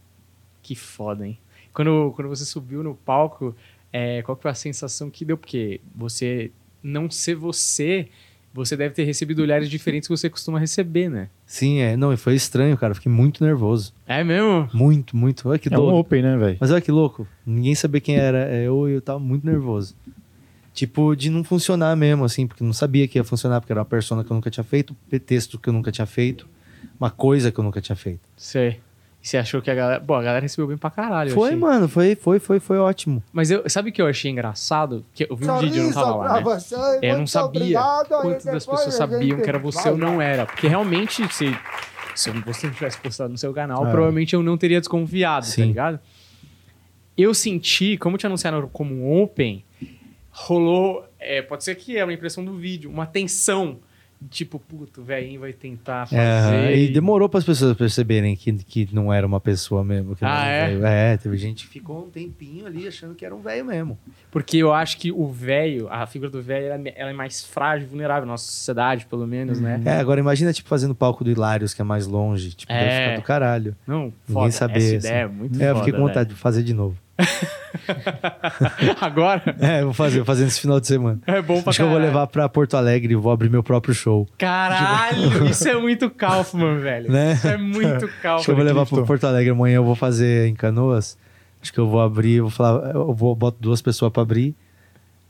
Que 0.61 0.75
foda, 0.75 1.25
hein? 1.25 1.39
Quando, 1.73 2.13
quando 2.17 2.29
você 2.29 2.45
subiu 2.45 2.83
no 2.83 2.97
palco, 2.97 3.55
é, 3.99 4.23
qual 4.23 4.37
que 4.37 4.43
foi 4.43 4.51
a 4.51 4.55
sensação 4.55 5.09
que 5.09 5.25
deu? 5.25 5.39
Porque 5.39 5.81
você 5.95 6.51
não 6.83 7.11
ser 7.11 7.35
você, 7.35 8.09
você 8.53 8.77
deve 8.77 8.95
ter 8.95 9.05
recebido 9.05 9.41
olhares 9.41 9.71
diferentes 9.71 10.07
que 10.07 10.15
você 10.15 10.29
costuma 10.29 10.59
receber, 10.59 11.09
né? 11.09 11.31
Sim, 11.47 11.79
é. 11.79 11.97
Não, 11.97 12.15
foi 12.17 12.35
estranho, 12.35 12.77
cara. 12.77 12.95
Fiquei 12.95 13.11
muito 13.11 13.43
nervoso. 13.43 13.95
É 14.07 14.23
mesmo? 14.23 14.69
Muito, 14.75 15.17
muito. 15.17 15.49
Olha 15.49 15.59
que 15.59 15.73
É 15.73 15.79
um 15.79 15.81
louco. 15.81 15.99
open, 16.01 16.23
né, 16.23 16.37
velho? 16.37 16.59
Mas 16.61 16.71
olha 16.71 16.81
que 16.83 16.93
louco. 16.93 17.27
Ninguém 17.47 17.75
sabia 17.75 18.01
quem 18.03 18.17
era 18.17 18.53
eu 18.55 18.87
e 18.87 18.93
eu 18.93 19.01
tava 19.01 19.19
muito 19.19 19.47
nervoso. 19.47 19.97
Tipo, 20.75 21.17
de 21.17 21.31
não 21.31 21.43
funcionar 21.43 21.97
mesmo, 21.97 22.23
assim, 22.23 22.47
porque 22.47 22.63
não 22.63 22.75
sabia 22.75 23.09
que 23.09 23.19
ia 23.19 23.25
funcionar, 23.25 23.63
porque 23.63 23.73
era 23.73 23.81
uma 23.81 23.87
persona 23.87 24.23
que 24.23 24.31
eu 24.31 24.35
nunca 24.35 24.51
tinha 24.51 24.65
feito, 24.65 24.95
texto 25.25 25.59
que 25.59 25.71
eu 25.71 25.73
nunca 25.73 25.91
tinha 25.91 26.05
feito, 26.05 26.47
uma 27.01 27.11
coisa 27.11 27.51
que 27.51 27.59
eu 27.59 27.65
nunca 27.65 27.81
tinha 27.81 27.97
feito. 27.97 28.29
Sei. 28.37 28.79
E 29.27 29.29
você 29.29 29.39
achou 29.39 29.61
que 29.61 29.69
a 29.69 29.75
galera. 29.75 29.99
Bom, 29.99 30.15
a 30.15 30.23
galera 30.23 30.41
recebeu 30.41 30.69
bem 30.69 30.77
pra 30.77 30.89
caralho. 30.89 31.33
foi, 31.33 31.49
achei. 31.49 31.59
mano, 31.59 31.89
foi, 31.89 32.15
foi, 32.15 32.39
foi, 32.39 32.61
foi 32.61 32.79
ótimo. 32.79 33.21
Mas 33.33 33.51
eu, 33.51 33.69
sabe 33.69 33.91
o 33.91 33.93
que 33.93 34.01
eu 34.01 34.07
achei 34.07 34.31
engraçado? 34.31 35.05
Que 35.13 35.27
eu 35.29 35.35
vi 35.35 35.51
um 35.51 35.59
vídeo, 35.59 35.83
eu 35.83 35.87
não 35.89 35.93
tava 35.93 36.15
lá, 36.15 36.41
né? 36.41 36.59
É, 37.03 37.11
eu 37.11 37.19
não 37.19 37.27
sabia 37.27 37.81
quantas 38.07 38.45
das 38.45 38.65
pessoas 38.65 38.95
sabiam 38.95 39.41
que 39.41 39.49
era 39.49 39.59
você 39.59 39.89
ou 39.91 39.99
não 39.99 40.23
era. 40.23 40.47
Porque 40.47 40.69
realmente, 40.69 41.27
se, 41.35 41.59
se 42.15 42.31
você 42.31 42.69
não 42.69 42.75
tivesse 42.75 42.99
postado 42.99 43.33
no 43.33 43.37
seu 43.37 43.53
canal, 43.53 43.85
É. 43.85 43.91
provavelmente 43.91 44.33
eu 44.33 44.45
não 44.45 44.57
teria 44.57 44.79
desconfiado, 44.79 45.43
tá 45.45 45.51
Sim. 45.51 45.65
ligado? 45.65 45.99
Eu 47.19 47.35
senti, 47.35 47.97
como 47.97 48.17
te 48.17 48.27
anunciaram 48.27 48.69
como 48.69 48.95
um 48.95 49.21
open, 49.23 49.65
rolou. 50.31 51.05
é, 51.19 51.43
pode 51.43 51.65
ser 51.65 51.75
que 51.75 51.99
é 51.99 52.05
uma 52.05 52.13
impressão 52.13 52.45
do 52.45 52.55
vídeo, 52.55 52.89
uma 52.89 53.07
tensão. 53.07 53.81
Tipo, 54.31 54.59
puto, 54.59 55.03
o 55.03 55.05
velhinho 55.05 55.41
vai 55.41 55.53
tentar 55.53 56.07
fazer. 56.07 56.17
É, 56.73 56.77
e 56.77 56.89
demorou 56.89 57.29
para 57.29 57.39
as 57.39 57.45
pessoas 57.45 57.77
perceberem 57.77 58.35
que, 58.35 58.51
que 58.55 58.89
não 58.93 59.13
era 59.13 59.27
uma 59.27 59.39
pessoa 59.41 59.85
mesmo. 59.85 60.17
Ah, 60.23 60.47
é? 60.47 60.69
velho. 60.69 60.87
É, 60.87 61.17
teve 61.19 61.37
gente 61.37 61.67
que 61.67 61.73
ficou 61.75 62.07
um 62.07 62.09
tempinho 62.11 62.67
ali 62.67 62.89
achando 62.89 63.15
que 63.15 63.27
era 63.27 63.35
um 63.35 63.41
velho 63.41 63.67
mesmo. 63.67 63.99
Porque 64.31 64.57
eu 64.57 64.73
acho 64.73 64.97
que 64.97 65.13
o 65.13 65.27
velho, 65.29 65.87
a 65.91 66.07
figura 66.07 66.31
do 66.31 66.41
velho, 66.43 66.67
ela, 66.67 66.89
é- 66.89 66.95
ela 66.97 67.11
é 67.11 67.13
mais 67.13 67.45
frágil, 67.45 67.87
vulnerável 67.89 68.25
na 68.27 68.33
nossa 68.33 68.47
sociedade, 68.51 69.05
pelo 69.05 69.27
menos, 69.27 69.61
né? 69.61 69.81
É, 69.85 69.99
agora 69.99 70.19
imagina, 70.19 70.51
tipo, 70.53 70.69
fazendo 70.69 70.95
palco 70.95 71.23
do 71.23 71.31
Hilários, 71.31 71.75
que 71.75 71.83
é 71.83 71.85
mais 71.85 72.07
longe. 72.07 72.53
Tipo, 72.55 72.73
deve 72.73 72.85
É. 72.91 73.05
ficar 73.09 73.21
do 73.21 73.23
caralho. 73.25 73.77
Não, 73.87 74.13
foda. 74.27 74.51
saber, 74.51 74.79
Essa 74.79 74.97
assim. 74.97 75.07
ideia 75.09 75.23
é 75.25 75.29
muito 75.29 75.63
É, 75.63 75.71
eu 75.71 75.77
fiquei 75.77 75.93
com 75.93 76.01
vontade 76.01 76.31
de 76.31 76.35
fazer 76.37 76.63
de 76.63 76.73
novo. 76.73 76.97
Agora 79.01 79.43
É, 79.61 79.83
vou 79.83 79.93
fazer, 79.93 80.19
vou 80.19 80.25
fazer 80.27 80.45
nesse 80.45 80.61
final 80.61 80.81
de 80.81 80.87
semana. 80.87 81.21
é 81.27 81.41
bom 81.41 81.61
pra 81.63 81.71
Acho 81.71 81.79
que 81.79 81.83
eu 81.85 81.89
vou 81.89 81.99
levar 81.99 82.27
pra 82.27 82.49
Porto 82.49 82.77
Alegre 82.77 83.13
e 83.13 83.17
vou 83.17 83.33
abrir 83.33 83.49
meu 83.49 83.63
próprio 83.63 83.95
show. 83.95 84.29
Caralho, 84.39 85.47
isso 85.47 85.69
é 85.69 85.77
muito 85.79 86.11
Kaufman, 86.11 86.79
velho. 86.79 87.11
Né? 87.11 87.33
Isso 87.35 87.49
é 87.49 87.57
muito 87.57 88.05
Acho 88.07 88.07
que 88.07 88.17
eu 88.17 88.23
Kaufman. 88.23 88.55
vou 88.57 88.65
levar 88.65 88.87
pra 88.87 89.03
Porto 89.03 89.25
Alegre 89.27 89.51
amanhã, 89.51 89.77
eu 89.77 89.85
vou 89.85 89.95
fazer 89.95 90.49
em 90.49 90.55
Canoas. 90.55 91.17
Acho 91.63 91.73
que 91.73 91.79
eu 91.81 91.89
vou 91.89 92.01
abrir, 92.01 92.41
vou 92.41 92.51
falar, 92.51 92.91
eu 92.95 93.13
vou 93.15 93.35
botar 93.35 93.57
duas 93.61 93.81
pessoas 93.83 94.13
pra 94.13 94.23
abrir. 94.23 94.55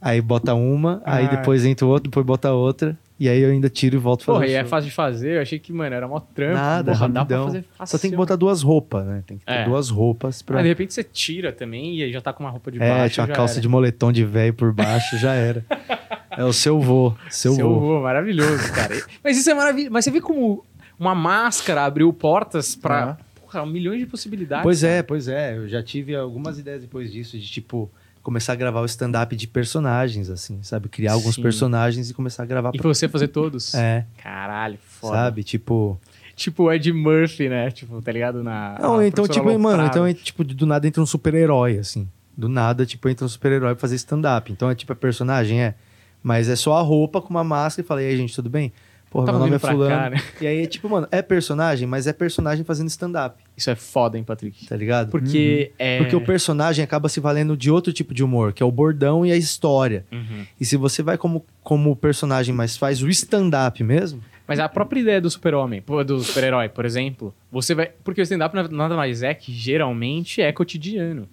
Aí 0.01 0.21
bota 0.21 0.55
uma, 0.55 1.01
aí 1.05 1.27
depois 1.29 1.65
entra 1.65 1.87
o 1.87 1.89
outro, 1.89 2.11
depois 2.11 2.25
bota 2.27 2.53
outra. 2.53 2.97
E 3.19 3.29
aí 3.31 3.41
eu 3.41 3.51
ainda 3.51 3.71
tiro 3.71 3.97
e 3.97 3.99
volto 3.99 4.23
a 4.23 4.25
fazer. 4.27 4.39
Porra, 4.39 4.47
e 4.47 4.55
é 4.55 4.65
fácil 4.65 4.91
de 4.91 4.95
fazer. 4.95 5.37
Eu 5.37 5.43
achei 5.43 5.59
que, 5.59 5.73
mano, 5.73 5.95
era 5.95 6.07
mó 6.07 6.21
trampo. 6.21 6.55
Nada, 6.55 6.93
Porra, 6.93 7.09
dá 7.09 7.25
pra 7.25 7.45
fazer 7.45 7.65
Só 7.87 7.99
tem 7.99 8.11
que 8.11 8.17
fácil. 8.17 8.17
botar 8.17 8.37
duas 8.37 8.63
roupas, 8.63 9.07
né? 9.07 9.23
Tem 9.27 9.39
que 9.39 9.47
ter 9.47 9.53
É. 9.53 9.65
duas 9.65 9.89
roupas 9.89 10.43
pra. 10.43 10.57
Mas 10.57 10.65
de 10.65 10.69
repente 10.69 10.93
você 10.93 11.03
tira 11.03 11.51
também 11.51 11.97
e 11.97 12.03
aí 12.03 12.13
já 12.13 12.21
tá 12.21 12.33
com 12.33 12.45
uma 12.45 12.51
roupa 12.51 12.71
de 12.71 12.81
é, 12.83 12.87
baixo. 12.89 13.15
tinha 13.15 13.25
uma 13.27 13.35
calça 13.35 13.55
era. 13.55 13.61
de 13.63 13.69
moletom 13.69 14.13
de 14.13 14.23
velho 14.25 14.53
por 14.53 14.73
baixo, 14.73 15.17
já 15.19 15.33
era. 15.35 15.65
É 16.39 16.45
o 16.45 16.53
seu 16.53 16.79
vô. 16.79 17.15
Seu, 17.31 17.55
Seu 17.55 17.67
vô. 17.67 17.81
vô, 17.81 18.01
maravilhoso, 18.03 18.71
cara. 18.75 18.95
Mas 19.25 19.39
isso 19.39 19.49
é 19.49 19.55
maravilhoso. 19.55 19.91
Mas 19.91 20.05
você 20.05 20.11
vê 20.11 20.21
como 20.21 20.63
uma 21.01 21.15
máscara 21.15 21.83
abriu 21.87 22.13
portas 22.13 22.75
pra 22.77 23.17
porra, 23.41 23.65
milhões 23.65 24.01
de 24.01 24.05
possibilidades. 24.07 24.63
Pois 24.63 24.85
é, 24.85 25.03
pois 25.03 25.29
é. 25.29 25.57
Eu 25.57 25.67
já 25.67 25.83
tive 25.83 26.15
algumas 26.15 26.59
ideias 26.59 26.83
depois 26.83 27.11
disso, 27.11 27.39
de 27.39 27.47
tipo, 27.47 27.91
começar 28.27 28.55
a 28.55 28.57
gravar 28.57 28.81
o 28.81 28.85
stand-up 28.87 29.37
de 29.37 29.47
personagens, 29.47 30.29
assim, 30.29 30.61
sabe? 30.61 30.89
Criar 30.89 31.13
alguns 31.13 31.37
Sim. 31.37 31.43
personagens 31.43 32.11
e 32.11 32.13
começar 32.13 32.43
a 32.43 32.47
gravar 32.47 32.73
E 32.75 32.79
pra... 32.79 32.89
você 32.89 33.09
fazer 33.09 33.29
todos. 33.29 33.73
É, 33.73 34.05
Caralho, 34.21 34.79
foda. 34.83 35.15
sabe? 35.15 35.45
Tipo. 35.45 35.97
Tipo 36.35 36.65
o 36.65 36.73
Ed 36.73 36.93
Murphy, 36.93 37.49
né? 37.49 37.71
Tipo, 37.71 38.03
tá 38.03 38.11
ligado? 38.11 38.43
Na, 38.43 38.77
Não, 38.83 38.97
na 38.97 39.07
então, 39.07 39.29
tipo, 39.29 39.57
mano, 39.57 39.87
então, 39.87 40.05
é, 40.05 40.13
tipo, 40.13 40.43
do 40.43 40.67
nada 40.67 40.89
entra 40.89 41.01
um 41.01 41.07
super-herói, 41.07 41.79
assim. 41.79 42.09
Do 42.37 42.49
nada, 42.49 42.85
tipo, 42.85 43.09
entra 43.09 43.25
um 43.25 43.29
super-herói 43.29 43.75
pra 43.77 43.81
fazer 43.81 43.95
stand-up. 43.95 44.51
Então 44.51 44.69
é 44.69 44.75
tipo, 44.75 44.91
é 44.93 44.97
personagem, 44.97 45.63
é. 45.63 45.77
Mas 46.21 46.49
é 46.49 46.57
só 46.57 46.77
a 46.77 46.83
roupa 46.83 47.23
com 47.23 47.31
uma 47.31 47.45
máscara 47.45 47.85
e 47.85 47.89
fala, 47.89 48.03
e 48.03 48.07
aí, 48.09 48.17
gente, 48.17 48.35
tudo 48.35 48.51
bem? 48.51 48.73
Porra, 49.11 49.27
Tava 49.27 49.39
meu 49.39 49.47
nome 49.47 49.57
é 49.57 49.59
fulano. 49.59 49.91
cá, 49.91 50.11
né? 50.11 50.17
E 50.41 50.47
aí, 50.47 50.67
tipo, 50.67 50.89
mano, 50.89 51.07
é 51.11 51.23
personagem, 51.23 51.87
mas 51.87 52.07
é 52.07 52.13
personagem 52.13 52.65
fazendo 52.65 52.89
stand-up, 52.89 53.43
Isso 53.57 53.71
é 53.71 53.75
foda, 53.75 54.19
hein, 54.19 54.25
Patrick? 54.25 54.67
tá 54.67 54.77
ligado? 54.77 55.11
Porque 55.11 55.73
é... 55.79 55.99
Porque 55.99 56.17
o 56.17 56.21
personagem 56.21 56.85
acaba 56.85 57.09
se 57.09 57.21
valendo 57.21 57.57
de 57.57 57.71
outro 57.71 57.93
tipo 57.93 58.13
de 58.13 58.23
humor, 58.25 58.53
que 58.53 58.63
é 58.63 58.67
o 58.67 58.71
bordão 58.71 59.25
e 59.25 59.33
a 59.33 59.37
história. 59.37 60.05
Uhum. 60.13 60.45
E 60.61 60.65
se 60.65 60.77
você 60.77 61.03
vai 61.03 61.17
como, 61.17 61.45
como 61.63 61.95
personagem, 61.97 62.55
mas 62.55 62.77
faz 62.77 63.03
o 63.03 63.09
stand-up 63.09 63.83
mesmo, 63.83 64.21
Mas 64.47 64.59
a 64.61 64.69
própria 64.69 65.01
ideia 65.01 65.21
do 65.21 65.31
super-homem, 65.31 65.83
do 66.07 66.21
super-herói, 66.21 66.69
por 66.69 66.85
exemplo, 66.85 67.35
você 67.51 67.75
vai... 67.75 67.91
Porque 68.05 68.21
o 68.21 68.23
stand-up 68.23 68.55
na- 68.55 68.69
nada 68.69 68.97
mais 68.97 69.23
é 69.23 69.33
que 69.35 69.53
geralmente 69.53 70.43
é 70.43 70.53
cotidiano. 70.53 71.29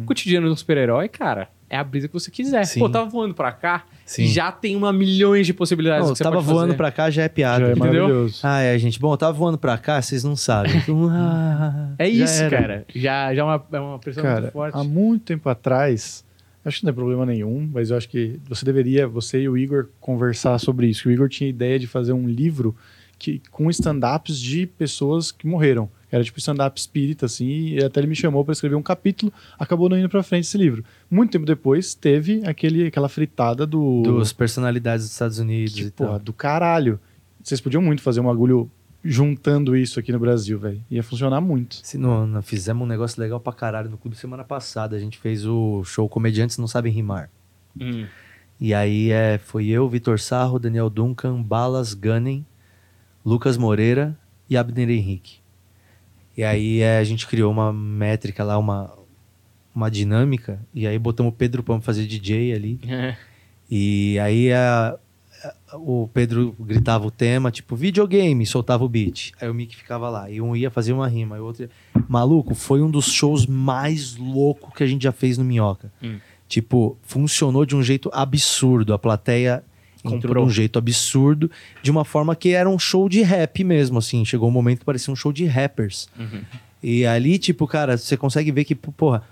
O 0.00 0.04
cotidiano 0.06 0.48
do 0.48 0.56
super-herói, 0.56 1.08
cara, 1.08 1.48
é 1.70 1.76
a 1.76 1.84
brisa 1.84 2.08
que 2.08 2.14
você 2.14 2.30
quiser. 2.30 2.64
Sim. 2.64 2.80
Pô, 2.80 2.88
tava 2.88 3.08
voando 3.08 3.34
pra 3.34 3.52
cá 3.52 3.84
Sim. 4.06 4.26
já 4.26 4.50
tem 4.50 4.74
uma 4.76 4.92
milhões 4.92 5.46
de 5.46 5.52
possibilidades 5.52 6.06
Não, 6.06 6.12
que 6.14 6.18
você 6.18 6.24
tava 6.24 6.36
pode 6.36 6.46
voando 6.48 6.66
fazer. 6.68 6.76
pra 6.76 6.90
cá 6.90 7.10
já 7.10 7.22
é 7.24 7.28
piada. 7.28 7.66
Já 7.66 7.70
é 7.70 7.74
entendeu? 7.74 8.30
Ah, 8.42 8.60
é, 8.60 8.78
gente. 8.78 8.98
Bom, 8.98 9.12
eu 9.12 9.16
tava 9.16 9.32
voando 9.32 9.58
pra 9.58 9.76
cá, 9.78 10.00
vocês 10.00 10.24
não 10.24 10.34
sabem. 10.36 10.72
Então, 10.82 11.08
ah, 11.10 11.94
É 11.98 12.06
já 12.10 12.24
isso, 12.24 12.42
era. 12.42 12.50
cara. 12.58 12.86
Já, 12.94 13.34
já 13.34 13.40
é 13.42 13.44
uma, 13.44 13.66
é 13.72 13.80
uma 13.80 13.98
pressão 13.98 14.22
Cara, 14.22 14.40
muito 14.42 14.52
forte. 14.52 14.76
há 14.78 14.84
muito 14.84 15.24
tempo 15.24 15.48
atrás, 15.48 16.24
acho 16.64 16.78
que 16.80 16.84
não 16.86 16.90
é 16.90 16.94
problema 16.94 17.26
nenhum, 17.26 17.68
mas 17.72 17.90
eu 17.90 17.96
acho 17.96 18.08
que 18.08 18.40
você 18.48 18.64
deveria, 18.64 19.06
você 19.06 19.42
e 19.42 19.48
o 19.48 19.56
Igor, 19.56 19.88
conversar 20.00 20.58
sobre 20.58 20.86
isso. 20.86 21.08
O 21.08 21.12
Igor 21.12 21.28
tinha 21.28 21.48
ideia 21.50 21.78
de 21.78 21.86
fazer 21.86 22.12
um 22.12 22.26
livro 22.28 22.74
que, 23.18 23.42
com 23.50 23.68
stand-ups 23.68 24.38
de 24.40 24.66
pessoas 24.66 25.30
que 25.32 25.46
morreram. 25.46 25.90
Era 26.10 26.24
tipo 26.24 26.38
stand-up 26.38 26.78
espírita, 26.78 27.26
assim, 27.26 27.74
e 27.74 27.84
até 27.84 28.00
ele 28.00 28.06
me 28.06 28.14
chamou 28.14 28.44
para 28.44 28.52
escrever 28.52 28.76
um 28.76 28.82
capítulo, 28.82 29.32
acabou 29.58 29.88
não 29.88 29.98
indo 29.98 30.08
para 30.08 30.22
frente 30.22 30.44
esse 30.44 30.56
livro. 30.56 30.84
Muito 31.10 31.30
tempo 31.30 31.44
depois, 31.44 31.94
teve 31.94 32.42
aquele, 32.46 32.86
aquela 32.86 33.08
fritada 33.08 33.66
do... 33.66 34.02
Dos 34.02 34.32
personalidades 34.32 35.04
dos 35.04 35.12
Estados 35.12 35.38
Unidos 35.38 35.74
que, 35.74 35.82
e 35.82 35.90
tal. 35.90 36.06
porra, 36.06 36.18
do 36.18 36.32
caralho. 36.32 36.98
Vocês 37.42 37.60
podiam 37.60 37.82
muito 37.82 38.02
fazer 38.02 38.20
um 38.20 38.30
agulho 38.30 38.70
juntando 39.04 39.76
isso 39.76 39.98
aqui 40.00 40.12
no 40.12 40.18
Brasil, 40.18 40.58
velho. 40.58 40.82
Ia 40.90 41.02
funcionar 41.02 41.40
muito. 41.40 41.80
Se 41.82 41.96
não, 41.96 42.26
não 42.26 42.42
fizemos 42.42 42.82
um 42.82 42.86
negócio 42.86 43.20
legal 43.20 43.38
pra 43.38 43.52
caralho 43.52 43.90
no 43.90 43.96
clube 43.96 44.16
semana 44.16 44.44
passada. 44.44 44.96
A 44.96 44.98
gente 44.98 45.18
fez 45.18 45.46
o 45.46 45.84
show 45.84 46.08
Comediantes 46.08 46.58
Não 46.58 46.66
Sabem 46.66 46.92
Rimar. 46.92 47.30
Hum. 47.78 48.06
E 48.60 48.74
aí 48.74 49.10
é, 49.10 49.38
foi 49.38 49.68
eu, 49.68 49.88
Vitor 49.88 50.18
Sarro, 50.18 50.58
Daniel 50.58 50.90
Duncan, 50.90 51.40
Balas 51.40 51.94
Gunning, 51.94 52.44
Lucas 53.24 53.56
Moreira 53.56 54.18
e 54.50 54.56
Abner 54.56 54.90
Henrique. 54.90 55.38
E 56.38 56.44
aí 56.44 56.80
é, 56.80 56.98
a 56.98 57.04
gente 57.04 57.26
criou 57.26 57.50
uma 57.52 57.72
métrica 57.72 58.44
lá, 58.44 58.56
uma, 58.56 58.94
uma 59.74 59.90
dinâmica, 59.90 60.60
e 60.72 60.86
aí 60.86 60.96
botamos 60.98 61.32
o 61.32 61.36
Pedro 61.36 61.64
Pão 61.64 61.78
pra 61.78 61.84
fazer 61.86 62.06
DJ 62.06 62.54
ali. 62.54 62.78
E 63.70 64.18
aí 64.20 64.50
a- 64.50 64.96
a- 65.44 65.76
o 65.76 66.08
Pedro 66.14 66.56
gritava 66.58 67.06
o 67.06 67.10
tema, 67.10 67.50
tipo, 67.50 67.76
videogame, 67.76 68.46
soltava 68.46 68.82
o 68.82 68.88
beat. 68.88 69.32
Aí 69.38 69.46
o 69.46 69.52
Mick 69.52 69.76
ficava 69.76 70.08
lá. 70.08 70.30
E 70.30 70.40
um 70.40 70.56
ia 70.56 70.70
fazer 70.70 70.94
uma 70.94 71.06
rima, 71.06 71.36
e 71.36 71.40
o 71.40 71.44
outro 71.44 71.64
ia... 71.64 71.70
Maluco, 72.08 72.54
foi 72.54 72.80
um 72.80 72.90
dos 72.90 73.12
shows 73.12 73.44
mais 73.46 74.16
loucos 74.16 74.72
que 74.74 74.82
a 74.82 74.86
gente 74.86 75.02
já 75.02 75.12
fez 75.12 75.36
no 75.36 75.44
Minhoca. 75.44 75.92
Hum. 76.02 76.16
Tipo, 76.48 76.96
funcionou 77.02 77.66
de 77.66 77.76
um 77.76 77.82
jeito 77.82 78.08
absurdo. 78.10 78.94
A 78.94 78.98
plateia 78.98 79.62
entrou 79.98 80.20
Comprou. 80.20 80.44
de 80.44 80.50
um 80.50 80.52
jeito 80.52 80.78
absurdo, 80.78 81.50
de 81.82 81.90
uma 81.90 82.04
forma 82.04 82.34
que 82.36 82.50
era 82.50 82.68
um 82.68 82.78
show 82.78 83.08
de 83.08 83.22
rap 83.22 83.62
mesmo, 83.64 83.98
assim. 83.98 84.24
Chegou 84.24 84.48
um 84.48 84.52
momento 84.52 84.80
que 84.80 84.84
parecia 84.84 85.12
um 85.12 85.16
show 85.16 85.32
de 85.32 85.44
rappers. 85.44 86.08
Uhum. 86.18 86.40
E 86.82 87.04
ali, 87.04 87.38
tipo, 87.38 87.66
cara, 87.66 87.96
você 87.96 88.16
consegue 88.16 88.52
ver 88.52 88.64
que, 88.64 88.74
porra, 88.74 89.22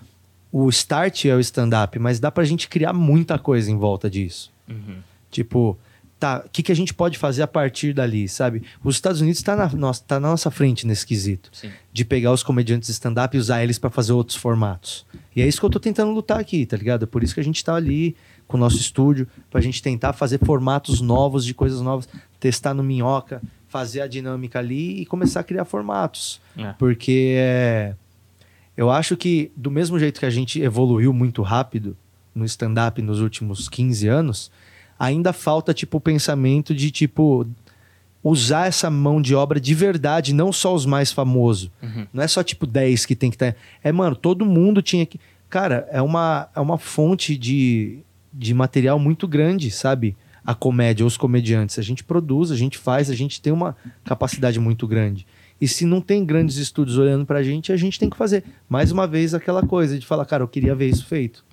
o 0.51 0.67
start 0.69 1.25
é 1.25 1.35
o 1.35 1.39
stand-up, 1.39 1.97
mas 1.99 2.19
dá 2.19 2.31
pra 2.31 2.43
gente 2.43 2.67
criar 2.67 2.93
muita 2.93 3.37
coisa 3.39 3.71
em 3.71 3.77
volta 3.77 4.09
disso. 4.09 4.51
Uhum. 4.67 4.97
Tipo, 5.31 5.77
tá, 6.19 6.43
o 6.45 6.49
que, 6.49 6.63
que 6.63 6.71
a 6.71 6.75
gente 6.75 6.93
pode 6.93 7.17
fazer 7.17 7.43
a 7.43 7.47
partir 7.47 7.93
dali, 7.93 8.27
sabe? 8.27 8.63
Os 8.83 8.95
Estados 8.95 9.21
Unidos 9.21 9.41
tá 9.41 9.55
na, 9.55 9.67
nossa, 9.69 10.03
tá 10.03 10.19
na 10.19 10.29
nossa 10.29 10.49
frente 10.49 10.85
nesse 10.85 11.05
quesito. 11.05 11.49
Sim. 11.53 11.69
De 11.91 12.03
pegar 12.03 12.31
os 12.31 12.43
comediantes 12.43 12.89
stand-up 12.89 13.35
e 13.35 13.39
usar 13.39 13.63
eles 13.63 13.77
pra 13.77 13.89
fazer 13.89 14.13
outros 14.13 14.37
formatos. 14.37 15.05
E 15.35 15.41
é 15.41 15.47
isso 15.47 15.59
que 15.59 15.65
eu 15.65 15.69
tô 15.69 15.79
tentando 15.79 16.11
lutar 16.11 16.39
aqui, 16.39 16.65
tá 16.65 16.75
ligado? 16.75 17.03
É 17.03 17.05
por 17.05 17.23
isso 17.23 17.33
que 17.33 17.39
a 17.39 17.43
gente 17.43 17.63
tá 17.63 17.75
ali 17.75 18.15
com 18.47 18.57
o 18.57 18.59
nosso 18.59 18.77
estúdio, 18.77 19.27
pra 19.51 19.59
gente 19.59 19.81
tentar 19.81 20.13
fazer 20.13 20.39
formatos 20.39 21.01
novos 21.01 21.43
de 21.43 21.53
coisas 21.53 21.81
novas, 21.81 22.07
testar 22.39 22.73
no 22.73 22.83
Minhoca, 22.83 23.41
fazer 23.67 24.01
a 24.01 24.07
dinâmica 24.07 24.59
ali 24.59 25.01
e 25.01 25.05
começar 25.05 25.41
a 25.41 25.43
criar 25.43 25.65
formatos. 25.65 26.39
É. 26.57 26.73
Porque 26.79 27.35
é, 27.37 27.93
eu 28.75 28.89
acho 28.89 29.17
que, 29.17 29.51
do 29.55 29.69
mesmo 29.71 29.99
jeito 29.99 30.19
que 30.19 30.25
a 30.25 30.29
gente 30.29 30.61
evoluiu 30.61 31.11
muito 31.11 31.41
rápido 31.41 31.97
no 32.33 32.45
stand-up 32.45 33.01
nos 33.01 33.19
últimos 33.19 33.67
15 33.67 34.07
anos, 34.07 34.51
ainda 34.97 35.33
falta, 35.33 35.73
tipo, 35.73 35.97
o 35.97 36.01
pensamento 36.01 36.73
de, 36.73 36.91
tipo, 36.91 37.45
usar 38.23 38.67
essa 38.67 38.89
mão 38.89 39.21
de 39.21 39.35
obra 39.35 39.59
de 39.59 39.73
verdade, 39.73 40.33
não 40.33 40.53
só 40.53 40.73
os 40.73 40.85
mais 40.85 41.11
famosos. 41.11 41.71
Uhum. 41.81 42.07
Não 42.13 42.23
é 42.23 42.27
só, 42.27 42.43
tipo, 42.43 42.65
10 42.65 43.05
que 43.05 43.15
tem 43.15 43.29
que 43.29 43.35
estar... 43.35 43.55
É, 43.83 43.91
mano, 43.91 44.15
todo 44.15 44.45
mundo 44.45 44.81
tinha 44.81 45.05
que... 45.05 45.19
Cara, 45.49 45.87
é 45.91 46.01
uma, 46.01 46.49
é 46.55 46.59
uma 46.59 46.77
fonte 46.77 47.37
de, 47.37 47.99
de 48.37 48.53
material 48.53 48.99
muito 48.99 49.27
grande, 49.27 49.71
sabe? 49.71 50.15
A 50.45 50.53
comédia, 50.53 51.05
os 51.05 51.17
comediantes. 51.17 51.77
A 51.77 51.81
gente 51.81 52.03
produz, 52.03 52.51
a 52.51 52.55
gente 52.55 52.77
faz, 52.77 53.09
a 53.09 53.15
gente 53.15 53.41
tem 53.41 53.51
uma 53.51 53.75
capacidade 54.05 54.59
muito 54.59 54.87
grande. 54.87 55.25
E 55.59 55.67
se 55.67 55.85
não 55.85 55.99
tem 55.99 56.23
grandes 56.23 56.57
estúdios 56.57 56.99
olhando 56.99 57.25
pra 57.25 57.41
gente, 57.41 57.71
a 57.71 57.77
gente 57.77 57.99
tem 57.99 58.09
que 58.09 58.15
fazer. 58.15 58.43
Mais 58.69 58.91
uma 58.91 59.07
vez, 59.07 59.33
aquela 59.33 59.63
coisa 59.65 59.97
de 59.97 60.05
falar, 60.05 60.23
cara, 60.25 60.43
eu 60.43 60.47
queria 60.47 60.75
ver 60.75 60.87
isso 60.87 61.05
feito. 61.05 61.43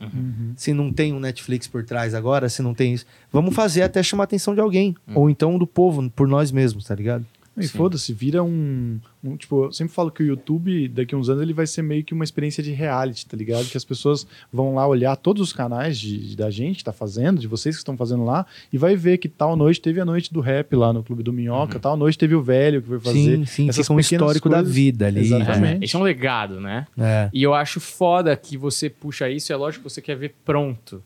Se 0.56 0.74
não 0.74 0.92
tem 0.92 1.12
um 1.14 1.18
Netflix 1.18 1.66
por 1.66 1.84
trás 1.84 2.14
agora, 2.14 2.48
se 2.50 2.60
não 2.60 2.74
tem 2.74 2.92
isso, 2.92 3.06
vamos 3.32 3.54
fazer 3.54 3.82
até 3.82 4.02
chamar 4.02 4.24
a 4.24 4.26
atenção 4.26 4.54
de 4.54 4.60
alguém. 4.60 4.94
Ou 5.14 5.30
então 5.30 5.58
do 5.58 5.66
povo, 5.66 6.08
por 6.10 6.28
nós 6.28 6.52
mesmos, 6.52 6.84
tá 6.84 6.94
ligado? 6.94 7.24
E 7.56 7.68
foda-se, 7.68 8.12
vira 8.12 8.42
um, 8.42 8.98
um- 9.22 9.36
Tipo, 9.36 9.66
eu 9.66 9.72
sempre 9.72 9.94
falo 9.94 10.10
que 10.10 10.22
o 10.22 10.26
YouTube, 10.26 10.88
daqui 10.88 11.14
a 11.14 11.18
uns 11.18 11.28
anos, 11.28 11.40
ele 11.42 11.52
vai 11.52 11.66
ser 11.66 11.82
meio 11.82 12.02
que 12.02 12.12
uma 12.12 12.24
experiência 12.24 12.62
de 12.62 12.72
reality, 12.72 13.24
tá 13.26 13.36
ligado? 13.36 13.64
Que 13.66 13.76
as 13.76 13.84
pessoas 13.84 14.26
vão 14.52 14.74
lá 14.74 14.86
olhar 14.86 15.14
todos 15.16 15.40
os 15.40 15.52
canais 15.52 15.98
de, 15.98 16.30
de- 16.30 16.36
da 16.36 16.50
gente 16.50 16.78
que 16.78 16.84
tá 16.84 16.92
fazendo, 16.92 17.40
de 17.40 17.46
vocês 17.46 17.76
que 17.76 17.80
estão 17.80 17.96
fazendo 17.96 18.24
lá, 18.24 18.44
e 18.72 18.76
vai 18.78 18.96
ver 18.96 19.18
que 19.18 19.28
tal 19.28 19.54
noite 19.56 19.80
teve 19.80 20.00
a 20.00 20.04
noite 20.04 20.32
do 20.32 20.40
rap 20.40 20.74
lá 20.74 20.92
no 20.92 21.02
Clube 21.02 21.22
do 21.22 21.32
Minhoca, 21.32 21.78
tal 21.78 21.96
noite 21.96 22.18
teve 22.18 22.34
o 22.34 22.42
velho 22.42 22.82
que 22.82 22.88
foi 22.88 22.98
fazer. 23.00 23.18
sim, 23.18 23.44
sim, 23.46 23.68
essas 23.68 23.86
fica 23.86 23.94
um 23.94 24.00
histórico 24.00 24.48
da 24.48 24.56
coisas. 24.56 24.74
vida 24.74 25.06
ali. 25.06 25.20
Exatamente. 25.20 25.82
É, 25.82 25.84
esse 25.84 25.94
é 25.94 25.98
um 25.98 26.02
legado, 26.02 26.60
né? 26.60 26.86
É. 26.98 27.30
E 27.32 27.42
eu 27.42 27.54
acho 27.54 27.78
foda 27.80 28.36
que 28.36 28.56
você 28.56 28.90
puxa 28.90 29.30
isso, 29.30 29.52
é 29.52 29.56
lógico 29.56 29.84
que 29.84 29.90
você 29.90 30.02
quer 30.02 30.16
ver 30.16 30.34
pronto. 30.44 31.02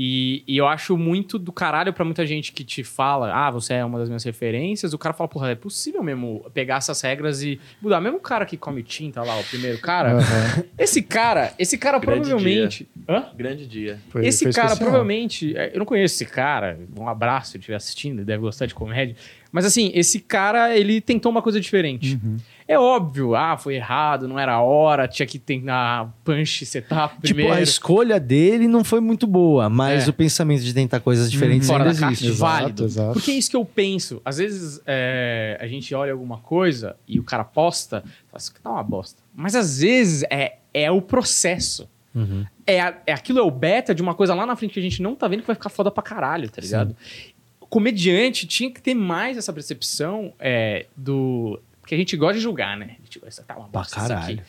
E, 0.00 0.44
e 0.46 0.56
eu 0.56 0.68
acho 0.68 0.96
muito 0.96 1.40
do 1.40 1.50
caralho 1.50 1.92
pra 1.92 2.04
muita 2.04 2.24
gente 2.24 2.52
que 2.52 2.62
te 2.62 2.84
fala, 2.84 3.34
ah, 3.34 3.50
você 3.50 3.74
é 3.74 3.84
uma 3.84 3.98
das 3.98 4.08
minhas 4.08 4.22
referências. 4.22 4.92
O 4.92 4.98
cara 4.98 5.12
fala, 5.12 5.26
porra, 5.26 5.50
é 5.50 5.56
possível 5.56 6.04
mesmo 6.04 6.48
pegar 6.54 6.76
essas 6.76 7.00
regras 7.00 7.42
e 7.42 7.58
mudar. 7.82 8.00
Mesmo 8.00 8.18
o 8.18 8.20
cara 8.20 8.46
que 8.46 8.56
come 8.56 8.82
tinta 8.84 9.20
lá, 9.24 9.36
o 9.36 9.42
primeiro 9.42 9.78
cara, 9.80 10.12
Aham. 10.12 10.64
esse 10.78 11.02
cara, 11.02 11.52
esse 11.58 11.76
cara 11.76 11.98
Grande 11.98 12.28
provavelmente. 12.28 12.88
Hã? 13.08 13.24
Grande 13.34 13.66
dia. 13.66 13.98
Foi- 14.10 14.24
esse 14.24 14.44
foi 14.44 14.52
cara, 14.52 14.68
especial. 14.68 14.88
provavelmente. 14.88 15.56
é, 15.56 15.72
Eu 15.74 15.80
não 15.80 15.86
conheço 15.86 16.14
esse 16.14 16.26
cara. 16.26 16.78
Um 16.96 17.08
abraço 17.08 17.50
se 17.50 17.56
ele 17.56 17.62
estiver 17.62 17.76
assistindo, 17.76 18.18
ele 18.18 18.24
deve 18.24 18.40
gostar 18.40 18.66
de 18.66 18.74
comédia. 18.76 19.16
Mas 19.50 19.64
assim, 19.64 19.90
esse 19.94 20.20
cara, 20.20 20.76
ele 20.76 21.00
tentou 21.00 21.30
uma 21.32 21.40
coisa 21.42 21.60
diferente. 21.60 22.18
Uhum. 22.22 22.36
É 22.66 22.78
óbvio, 22.78 23.34
ah, 23.34 23.56
foi 23.56 23.76
errado, 23.76 24.28
não 24.28 24.38
era 24.38 24.52
a 24.52 24.60
hora, 24.60 25.08
tinha 25.08 25.24
que 25.26 25.38
tentar 25.38 26.12
punch 26.22 26.66
setup 26.66 27.16
primeiro. 27.18 27.50
Tipo, 27.52 27.58
a 27.58 27.62
escolha 27.62 28.20
dele 28.20 28.68
não 28.68 28.84
foi 28.84 29.00
muito 29.00 29.26
boa, 29.26 29.70
mas 29.70 30.06
É. 30.06 30.10
o 30.10 30.12
pensamento 30.12 30.62
de 30.62 30.74
tentar 30.74 31.00
coisas 31.00 31.30
diferentes 31.30 31.66
Fora 31.66 31.84
ainda 31.84 31.98
da 31.98 32.06
existe. 32.08 32.24
caixa, 32.24 32.34
Exato, 32.36 32.60
válido. 32.60 32.84
exato. 32.84 33.12
Porque 33.14 33.30
é 33.30 33.34
isso 33.34 33.48
que 33.50 33.56
eu 33.56 33.64
penso. 33.64 34.20
Às 34.22 34.36
vezes 34.36 34.82
é, 34.86 35.56
a 35.58 35.66
gente 35.66 35.94
olha 35.94 36.12
alguma 36.12 36.36
coisa 36.38 36.94
e 37.08 37.18
o 37.18 37.24
cara 37.24 37.42
posta, 37.42 38.02
fala, 38.26 38.38
isso 38.38 38.50
aqui 38.52 38.60
tá 38.60 38.70
uma 38.70 38.82
bosta. 38.82 39.22
Mas 39.34 39.54
às 39.54 39.80
vezes 39.80 40.24
é, 40.30 40.56
é 40.74 40.90
o 40.90 41.00
processo. 41.00 41.88
Uhum. 42.14 42.44
É, 42.66 42.76
é 43.06 43.12
aquilo 43.14 43.38
é 43.38 43.42
o 43.42 43.50
beta 43.50 43.94
de 43.94 44.02
uma 44.02 44.14
coisa 44.14 44.34
lá 44.34 44.44
na 44.44 44.54
frente 44.56 44.74
que 44.74 44.80
a 44.80 44.82
gente 44.82 45.00
não 45.00 45.14
tá 45.14 45.26
vendo 45.26 45.40
que 45.40 45.46
vai 45.46 45.56
ficar 45.56 45.70
foda 45.70 45.90
pra 45.90 46.02
caralho, 46.02 46.50
tá 46.50 46.60
ligado? 46.60 46.90
O 46.90 47.37
comediante 47.68 48.46
tinha 48.46 48.70
que 48.70 48.80
ter 48.80 48.94
mais 48.94 49.36
essa 49.36 49.52
percepção 49.52 50.32
é, 50.38 50.86
do. 50.96 51.60
Porque 51.80 51.94
a 51.94 51.98
gente 51.98 52.16
gosta 52.16 52.34
de 52.34 52.40
julgar, 52.40 52.76
né? 52.76 52.96
Tipo, 53.08 53.26
essa 53.26 53.42
tá 53.42 53.56
uma 53.56 53.68
Pra 53.68 53.80
bosta 53.80 53.96
isso 53.96 54.04
aqui. 54.12 54.14
caralho. 54.14 54.42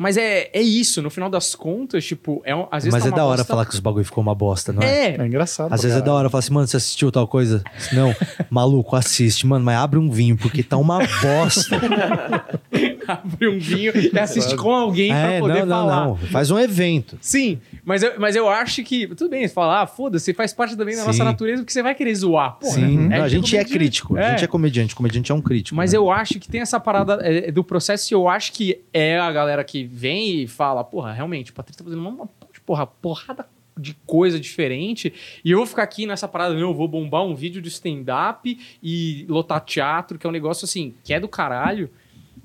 Mas 0.00 0.16
é, 0.16 0.48
é 0.52 0.60
isso, 0.62 1.02
no 1.02 1.10
final 1.10 1.28
das 1.28 1.56
contas, 1.56 2.04
tipo, 2.06 2.40
é 2.44 2.52
às 2.70 2.84
vezes 2.84 2.92
Mas 2.92 3.02
tá 3.02 3.08
é 3.08 3.10
uma 3.10 3.16
da 3.16 3.24
hora 3.24 3.36
bosta- 3.38 3.52
falar 3.52 3.66
que 3.66 3.74
os 3.74 3.80
bagulho 3.80 4.04
ficou 4.04 4.22
uma 4.22 4.32
bosta, 4.34 4.72
não 4.72 4.80
é? 4.80 4.86
É, 4.86 5.16
É 5.20 5.26
engraçado. 5.26 5.72
Às 5.72 5.80
pra 5.80 5.88
vezes 5.88 5.96
é 5.96 5.98
da 5.98 6.04
caralho. 6.04 6.18
hora 6.20 6.30
falar 6.30 6.38
assim, 6.38 6.52
mano, 6.54 6.68
você 6.68 6.76
assistiu 6.76 7.10
tal 7.10 7.26
coisa? 7.26 7.64
Não, 7.92 8.14
maluco, 8.48 8.94
assiste, 8.94 9.44
mano, 9.44 9.64
mas 9.64 9.76
abre 9.76 9.98
um 9.98 10.08
vinho, 10.08 10.36
porque 10.36 10.62
tá 10.62 10.76
uma 10.76 10.98
bosta. 11.20 11.80
abre 13.12 13.48
um 13.48 13.58
vinho 13.58 13.92
e 13.96 14.18
assiste 14.18 14.54
com 14.56 14.70
alguém 14.70 15.08
pra 15.08 15.32
é, 15.32 15.40
poder 15.40 15.60
não, 15.60 15.66
não, 15.66 15.88
falar. 15.88 16.04
não. 16.06 16.16
Faz 16.16 16.50
um 16.50 16.58
evento. 16.58 17.18
Sim, 17.20 17.58
mas 17.84 18.02
eu, 18.02 18.12
mas 18.18 18.36
eu 18.36 18.48
acho 18.48 18.82
que. 18.82 19.06
Tudo 19.08 19.30
bem, 19.30 19.48
falar, 19.48 19.82
ah, 19.82 19.86
foda-se, 19.86 20.34
faz 20.34 20.52
parte 20.52 20.76
também 20.76 20.94
da 20.94 21.00
Sim. 21.00 21.06
nossa 21.06 21.24
natureza, 21.24 21.62
porque 21.62 21.72
você 21.72 21.82
vai 21.82 21.94
querer 21.94 22.14
zoar. 22.14 22.58
Porra, 22.58 22.74
Sim, 22.74 22.98
né? 23.08 23.18
não, 23.18 23.24
a 23.24 23.28
de 23.28 23.34
gente 23.36 23.56
é 23.56 23.64
crítico. 23.64 24.16
A 24.16 24.20
É. 24.20 24.30
gente 24.32 24.44
é 24.44 24.46
comediante. 24.46 24.94
Comediante 24.94 25.32
é 25.32 25.34
um 25.34 25.40
crítico. 25.40 25.74
Mas 25.74 25.92
né? 25.92 25.98
eu 25.98 26.10
acho 26.10 26.38
que 26.38 26.48
tem 26.48 26.60
essa 26.60 26.78
parada 26.78 27.18
é, 27.22 27.50
do 27.50 27.64
processo 27.64 28.12
e 28.12 28.14
eu 28.14 28.28
acho 28.28 28.52
que 28.52 28.80
é 28.92 29.18
a 29.18 29.32
galera 29.32 29.64
que 29.64 29.84
vem 29.84 30.42
e 30.42 30.46
fala, 30.46 30.84
porra, 30.84 31.12
realmente, 31.12 31.50
o 31.50 31.54
Patrícia 31.54 31.78
tá 31.78 31.84
fazendo 31.84 32.00
uma, 32.00 32.10
uma 32.10 32.28
porra, 32.66 32.86
porrada 32.86 33.46
de 33.80 33.96
coisa 34.04 34.40
diferente 34.40 35.12
e 35.44 35.52
eu 35.52 35.58
vou 35.58 35.66
ficar 35.66 35.84
aqui 35.84 36.04
nessa 36.04 36.26
parada, 36.26 36.52
não, 36.52 36.60
eu 36.60 36.74
vou 36.74 36.88
bombar 36.88 37.22
um 37.22 37.32
vídeo 37.34 37.62
de 37.62 37.68
stand-up 37.68 38.58
e 38.82 39.24
lotar 39.28 39.60
teatro, 39.60 40.18
que 40.18 40.26
é 40.26 40.28
um 40.28 40.32
negócio 40.32 40.64
assim, 40.64 40.94
que 41.04 41.14
é 41.14 41.20
do 41.20 41.28
caralho, 41.28 41.88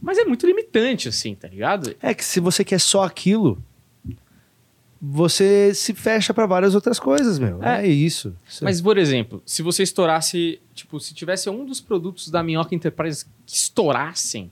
mas 0.03 0.17
é 0.19 0.25
muito 0.25 0.45
limitante, 0.45 1.07
assim, 1.09 1.33
tá 1.33 1.47
ligado? 1.47 1.95
É 2.01 2.13
que 2.13 2.23
se 2.23 2.39
você 2.39 2.63
quer 2.63 2.79
só 2.79 3.03
aquilo, 3.03 3.57
você 5.01 5.73
se 5.73 5.93
fecha 5.93 6.33
pra 6.33 6.45
várias 6.45 6.75
outras 6.75 6.99
coisas, 6.99 7.37
meu. 7.37 7.61
É, 7.63 7.83
É. 7.83 7.87
isso. 7.87 8.35
É- 8.61 8.63
Mas, 8.63 8.79
por 8.81 8.97
exemplo, 8.97 9.41
se 9.45 9.61
você 9.61 9.83
estourasse, 9.83 10.61
tipo, 10.73 10.99
se 10.99 11.13
tivesse 11.13 11.49
um 11.49 11.65
dos 11.65 11.81
produtos 11.81 12.29
da 12.29 12.41
Minhoca 12.41 12.73
Enterprise 12.73 13.25
que 13.25 13.31
estourassem, 13.55 14.51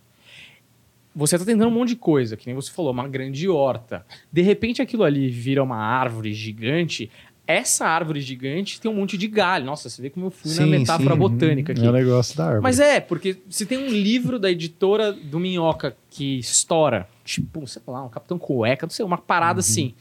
você 1.15 1.37
tá 1.37 1.45
tentando 1.45 1.67
um 1.67 1.71
monte 1.71 1.89
de 1.89 1.95
coisa, 1.97 2.35
que 2.37 2.45
nem 2.47 2.55
você 2.55 2.71
falou, 2.71 2.91
uma 2.91 3.07
grande 3.07 3.47
horta. 3.47 4.05
De 4.31 4.41
repente 4.41 4.81
aquilo 4.81 5.03
ali 5.03 5.29
vira 5.29 5.61
uma 5.63 5.77
árvore 5.77 6.33
gigante. 6.33 7.09
Essa 7.51 7.85
árvore 7.85 8.21
gigante 8.21 8.79
tem 8.79 8.89
um 8.89 8.95
monte 8.95 9.17
de 9.17 9.27
galho. 9.27 9.65
Nossa, 9.65 9.89
você 9.89 10.01
vê 10.01 10.09
como 10.09 10.27
eu 10.27 10.31
fui 10.31 10.49
na 10.51 10.57
Sim, 10.63 10.69
metáfora 10.69 11.13
sim. 11.13 11.19
botânica 11.19 11.73
aqui. 11.73 11.85
É 11.85 11.89
o 11.89 11.93
negócio 11.93 12.37
da 12.37 12.45
árvore. 12.45 12.63
Mas 12.63 12.79
é, 12.79 12.99
porque 12.99 13.37
se 13.49 13.65
tem 13.65 13.77
um 13.77 13.87
livro 13.87 14.39
da 14.39 14.49
editora 14.49 15.11
do 15.11 15.39
Minhoca 15.39 15.95
que 16.09 16.39
estoura, 16.39 17.07
tipo, 17.25 17.65
sei 17.67 17.81
lá, 17.87 18.03
um 18.03 18.09
Capitão 18.09 18.37
Cueca, 18.37 18.85
não 18.85 18.91
sei, 18.91 19.05
uma 19.05 19.17
parada 19.17 19.59
assim. 19.59 19.93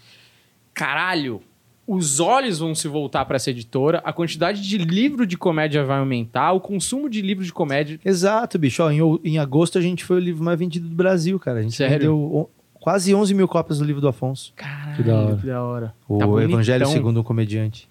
Caralho, 0.73 1.43
os 1.87 2.21
olhos 2.21 2.61
vão 2.61 2.75
se 2.75 2.87
voltar 2.87 3.25
pra 3.25 3.35
essa 3.37 3.51
editora, 3.51 4.01
a 4.05 4.13
quantidade 4.13 4.63
de 4.63 4.79
livro 4.79 5.27
de 5.27 5.37
comédia 5.37 5.85
vai 5.85 5.99
aumentar, 5.99 6.53
o 6.53 6.61
consumo 6.61 7.11
de 7.11 7.21
livro 7.21 7.45
de 7.45 7.53
comédia. 7.53 7.99
Exato, 8.05 8.59
bicho. 8.59 8.83
Ó, 8.83 8.91
em, 8.91 9.01
em 9.25 9.39
agosto 9.39 9.77
a 9.77 9.81
gente 9.81 10.05
foi 10.05 10.17
o 10.17 10.21
livro 10.21 10.45
mais 10.45 10.59
vendido 10.59 10.89
do 10.89 10.95
Brasil, 10.95 11.39
cara. 11.41 11.59
A 11.59 11.63
gente 11.63 11.75
Sério? 11.75 11.95
vendeu 11.99 12.51
quase 12.81 13.15
11 13.15 13.35
mil 13.35 13.47
cópias 13.47 13.79
do 13.79 13.85
livro 13.85 14.01
do 14.01 14.09
Afonso. 14.09 14.53
Caralho, 14.57 14.97
Que 14.97 15.03
da 15.03 15.21
hora. 15.21 15.37
Que 15.37 15.47
da 15.47 15.63
hora. 15.63 15.95
O 16.09 16.19
Tá 16.19 16.27
bonitão. 16.27 16.51
Evangelho 16.53 16.87
segundo 16.87 17.21
um 17.21 17.23
comediante. 17.23 17.89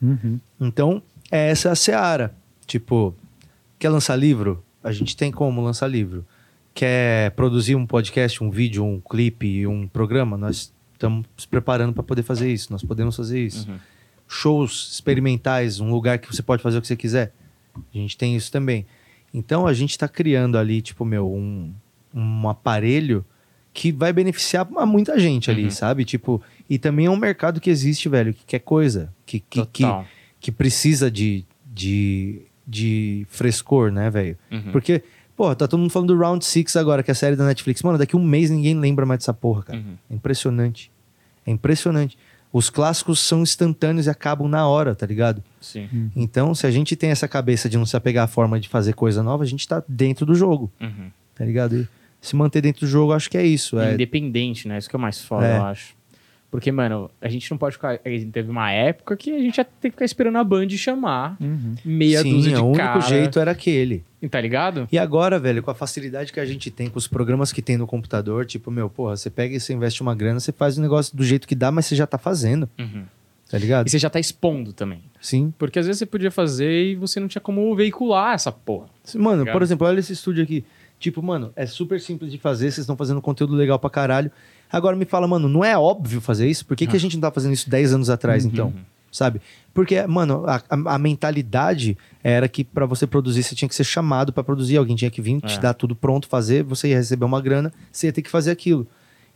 Uhum. 0.00 0.40
Então, 0.60 1.02
é 1.30 1.50
essa 1.50 1.70
a 1.70 1.76
seara. 1.76 2.34
Tipo, 2.66 3.14
quer 3.78 3.90
lançar 3.90 4.16
livro? 4.16 4.64
A 4.82 4.90
gente 4.90 5.16
tem 5.16 5.30
como 5.30 5.62
lançar 5.62 5.86
livro. 5.86 6.24
Quer 6.74 7.30
produzir 7.32 7.76
um 7.76 7.86
podcast, 7.86 8.42
um 8.42 8.50
vídeo, 8.50 8.84
um 8.84 8.98
clipe, 8.98 9.66
um 9.66 9.86
programa? 9.86 10.36
Nós 10.36 10.72
estamos 10.92 11.26
se 11.36 11.46
preparando 11.46 11.92
para 11.92 12.02
poder 12.02 12.22
fazer 12.22 12.50
isso. 12.50 12.72
Nós 12.72 12.82
podemos 12.82 13.14
fazer 13.14 13.44
isso. 13.44 13.70
Uhum. 13.70 13.76
Shows 14.26 14.90
experimentais, 14.92 15.78
um 15.78 15.90
lugar 15.90 16.18
que 16.18 16.34
você 16.34 16.42
pode 16.42 16.62
fazer 16.62 16.78
o 16.78 16.80
que 16.80 16.86
você 16.86 16.96
quiser. 16.96 17.34
A 17.76 17.98
gente 17.98 18.16
tem 18.16 18.34
isso 18.34 18.50
também. 18.50 18.86
Então, 19.32 19.66
a 19.66 19.72
gente 19.72 19.90
está 19.90 20.08
criando 20.08 20.58
ali, 20.58 20.80
tipo, 20.80 21.04
meu, 21.04 21.30
um, 21.30 21.72
um 22.14 22.48
aparelho 22.48 23.24
que 23.74 23.90
vai 23.90 24.12
beneficiar 24.12 24.68
a 24.76 24.84
muita 24.86 25.18
gente 25.18 25.50
ali, 25.50 25.64
Uhum. 25.64 25.70
sabe? 25.70 26.04
Tipo, 26.04 26.42
e 26.68 26.78
também 26.78 27.06
é 27.06 27.10
um 27.10 27.16
mercado 27.16 27.60
que 27.60 27.70
existe, 27.70 28.08
velho, 28.08 28.34
que 28.34 28.44
quer 28.44 28.58
coisa, 28.58 29.12
que, 29.24 29.40
que, 29.40 29.64
que, 29.66 29.84
que 30.40 30.52
precisa 30.52 31.10
de, 31.10 31.44
de, 31.66 32.42
de 32.66 33.26
frescor, 33.30 33.90
né, 33.90 34.10
velho? 34.10 34.36
Uhum. 34.50 34.72
Porque, 34.72 35.02
pô, 35.36 35.54
tá 35.54 35.66
todo 35.66 35.80
mundo 35.80 35.90
falando 35.90 36.14
do 36.14 36.20
Round 36.20 36.44
Six 36.44 36.76
agora, 36.76 37.02
que 37.02 37.10
é 37.10 37.12
a 37.12 37.14
série 37.14 37.34
da 37.36 37.46
Netflix. 37.46 37.82
Mano, 37.82 37.96
daqui 37.98 38.14
um 38.16 38.24
mês 38.24 38.50
ninguém 38.50 38.78
lembra 38.78 39.06
mais 39.06 39.20
dessa 39.20 39.32
porra, 39.34 39.62
cara. 39.62 39.78
Uhum. 39.78 39.94
É 40.10 40.14
impressionante. 40.14 40.90
É 41.46 41.50
impressionante. 41.50 42.18
Os 42.52 42.68
clássicos 42.68 43.18
são 43.20 43.40
instantâneos 43.42 44.06
e 44.06 44.10
acabam 44.10 44.46
na 44.46 44.68
hora, 44.68 44.94
tá 44.94 45.06
ligado? 45.06 45.42
Sim. 45.58 46.10
Então, 46.14 46.54
se 46.54 46.66
a 46.66 46.70
gente 46.70 46.94
tem 46.94 47.08
essa 47.10 47.26
cabeça 47.26 47.66
de 47.66 47.78
não 47.78 47.86
se 47.86 47.96
apegar 47.96 48.24
à 48.24 48.28
forma 48.28 48.60
de 48.60 48.68
fazer 48.68 48.92
coisa 48.92 49.22
nova, 49.22 49.42
a 49.42 49.46
gente 49.46 49.66
tá 49.66 49.82
dentro 49.88 50.26
do 50.26 50.34
jogo, 50.34 50.70
Uhum. 50.78 51.10
tá 51.34 51.46
ligado? 51.46 51.76
E 51.78 51.88
se 52.22 52.34
manter 52.34 52.62
dentro 52.62 52.80
do 52.82 52.86
jogo, 52.86 53.12
acho 53.12 53.28
que 53.28 53.36
é 53.36 53.44
isso. 53.44 53.78
É, 53.78 53.92
Independente, 53.92 54.66
né? 54.66 54.78
Isso 54.78 54.88
que 54.88 54.96
é 54.96 54.98
o 54.98 55.02
mais 55.02 55.20
foda, 55.22 55.46
É. 55.46 55.58
eu 55.58 55.64
acho. 55.64 56.00
Porque, 56.50 56.70
mano, 56.70 57.10
a 57.20 57.28
gente 57.30 57.50
não 57.50 57.56
pode 57.56 57.76
ficar. 57.76 57.98
Teve 57.98 58.50
uma 58.50 58.70
época 58.70 59.16
que 59.16 59.34
a 59.34 59.38
gente 59.38 59.56
ia 59.56 59.64
ter 59.64 59.88
que 59.88 59.92
ficar 59.94 60.04
esperando 60.04 60.36
a 60.36 60.44
Band 60.44 60.68
chamar 60.70 61.34
Uhum. 61.40 61.74
meia 61.82 62.20
Sim, 62.20 62.30
dúzia 62.30 62.52
de 62.56 62.60
o 62.60 62.66
único 62.66 62.76
cara. 62.76 63.00
jeito 63.00 63.40
era 63.40 63.50
aquele. 63.52 64.04
Tá 64.30 64.38
ligado? 64.38 64.86
E 64.92 64.98
agora, 64.98 65.38
velho, 65.38 65.62
com 65.62 65.70
a 65.70 65.74
facilidade 65.74 66.30
que 66.30 66.38
a 66.38 66.44
gente 66.44 66.70
tem, 66.70 66.90
com 66.90 66.98
os 66.98 67.08
programas 67.08 67.52
que 67.52 67.62
tem 67.62 67.78
no 67.78 67.86
computador, 67.86 68.44
tipo, 68.44 68.70
meu, 68.70 68.90
porra, 68.90 69.16
você 69.16 69.30
pega 69.30 69.56
e 69.56 69.60
você 69.60 69.72
investe 69.72 70.02
uma 70.02 70.14
grana, 70.14 70.38
você 70.40 70.52
faz 70.52 70.76
o 70.76 70.82
negócio 70.82 71.16
do 71.16 71.24
jeito 71.24 71.48
que 71.48 71.54
dá, 71.54 71.72
mas 71.72 71.86
você 71.86 71.96
já 71.96 72.06
tá 72.06 72.18
fazendo, 72.18 72.68
Uhum. 72.78 73.04
tá 73.50 73.56
ligado? 73.58 73.86
E 73.86 73.90
você 73.90 73.98
já 73.98 74.10
tá 74.10 74.20
expondo 74.20 74.74
também. 74.74 75.00
Sim. 75.22 75.54
Porque 75.58 75.78
às 75.78 75.86
vezes 75.86 76.00
você 76.00 76.06
podia 76.06 76.30
fazer 76.30 76.70
e 76.90 76.94
você 76.96 77.18
não 77.18 77.28
tinha 77.28 77.40
como 77.40 77.74
veicular 77.74 78.34
essa 78.34 78.52
porra. 78.52 78.88
Mano, 79.16 79.38
Ligado? 79.40 79.54
por 79.54 79.62
exemplo, 79.62 79.86
olha 79.86 80.00
esse 80.00 80.12
estúdio 80.12 80.44
aqui. 80.44 80.62
Tipo, 81.02 81.20
mano, 81.20 81.52
é 81.56 81.66
super 81.66 82.00
simples 82.00 82.30
de 82.30 82.38
fazer, 82.38 82.66
vocês 82.70 82.78
estão 82.78 82.96
fazendo 82.96 83.20
conteúdo 83.20 83.54
legal 83.56 83.76
pra 83.76 83.90
caralho. 83.90 84.30
Agora 84.70 84.94
me 84.94 85.04
fala, 85.04 85.26
mano, 85.26 85.48
não 85.48 85.64
é 85.64 85.76
óbvio 85.76 86.20
fazer 86.20 86.48
isso? 86.48 86.64
Por 86.64 86.76
que, 86.76 86.86
que 86.86 86.94
a 86.96 87.00
gente 87.00 87.14
não 87.16 87.20
tá 87.22 87.30
fazendo 87.32 87.52
isso 87.52 87.68
10 87.68 87.92
anos 87.92 88.08
atrás, 88.08 88.44
então? 88.44 88.72
Sabe? 89.10 89.42
Porque, 89.74 90.00
mano, 90.06 90.44
a, 90.46 90.62
a- 90.70 90.94
a 90.94 90.98
mentalidade 90.98 91.98
era 92.22 92.48
que 92.48 92.62
pra 92.62 92.86
você 92.86 93.04
produzir, 93.06 93.42
você 93.42 93.54
tinha 93.54 93.68
que 93.68 93.74
ser 93.74 93.82
chamado 93.84 94.32
pra 94.32 94.44
produzir. 94.44 94.76
Alguém 94.76 94.94
tinha 94.96 95.10
que 95.10 95.20
vir, 95.20 95.40
te 95.40 95.56
É. 95.56 95.60
dar 95.60 95.74
tudo 95.74 95.94
pronto, 95.96 96.28
fazer, 96.28 96.62
você 96.62 96.88
ia 96.88 96.96
receber 96.96 97.24
uma 97.24 97.40
grana, 97.40 97.72
você 97.90 98.06
ia 98.06 98.12
ter 98.12 98.22
que 98.22 98.30
fazer 98.30 98.52
aquilo. 98.52 98.86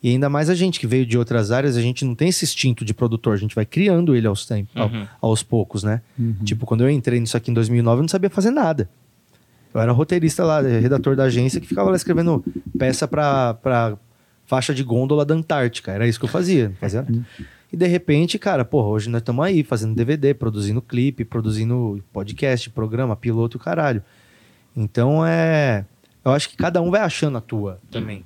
E 0.03 0.11
ainda 0.11 0.29
mais 0.31 0.49
a 0.49 0.55
gente 0.55 0.79
que 0.79 0.87
veio 0.87 1.05
de 1.05 1.19
outras 1.19 1.51
áreas, 1.51 1.77
a 1.77 1.83
gente 1.83 2.05
não 2.05 2.15
tem 2.15 2.29
esse 2.29 2.45
instinto 2.45 2.85
de 2.85 2.95
produtor, 2.95 3.35
a 3.35 3.37
gente 3.37 3.55
vai 3.57 3.67
criando 3.67 4.15
ele 4.15 4.27
aos, 4.29 4.47
tempos, 4.47 4.75
ao- 4.77 4.89
Uhum. 4.89 5.07
aos 5.21 5.43
poucos, 5.43 5.83
né? 5.83 6.01
Uhum. 6.19 6.37
Tipo, 6.45 6.65
quando 6.65 6.83
eu 6.83 6.89
entrei 6.91 7.19
nisso 7.19 7.37
aqui 7.37 7.51
em 7.51 7.55
2009, 7.55 7.99
eu 7.99 8.03
não 8.03 8.09
sabia 8.09 8.31
fazer 8.31 8.51
nada. 8.53 8.89
Eu 9.77 9.83
era 9.83 9.93
roteirista 9.93 10.43
lá, 10.43 10.61
redator 10.61 11.15
da 11.15 11.25
agência, 11.25 11.61
que 11.61 11.67
ficava 11.67 11.91
lá 11.91 11.97
escrevendo 11.97 12.43
peça 12.79 13.07
pra, 13.07 13.55
pra 13.55 13.99
faixa 14.47 14.75
de 14.75 14.83
gôndola 14.83 15.25
da 15.25 15.35
Antártica. 15.35 15.93
Era 15.93 16.09
isso 16.09 16.19
que 16.19 16.25
eu 16.25 16.31
fazia. 16.31 16.73
fazia. 16.81 17.07
E 17.71 17.77
de 17.77 17.87
repente, 17.87 18.39
cara, 18.39 18.65
porra, 18.65 18.89
hoje 18.89 19.11
nós 19.11 19.21
estamos 19.21 19.45
aí 19.45 19.63
fazendo 19.63 19.95
DVD, 19.95 20.33
produzindo 20.33 20.81
clipe, 20.81 21.27
produzindo 21.27 22.03
podcast, 22.11 22.71
programa, 22.71 23.15
piloto 23.15 23.59
e 23.59 23.61
caralho. 23.61 24.03
Então 24.75 25.27
é. 25.27 25.85
Eu 26.25 26.33
acho 26.33 26.49
que 26.49 26.57
cada 26.57 26.81
um 26.81 26.91
vai 26.91 27.03
achando 27.03 27.37
a 27.37 27.41
tua 27.41 27.79
também. 27.91 28.25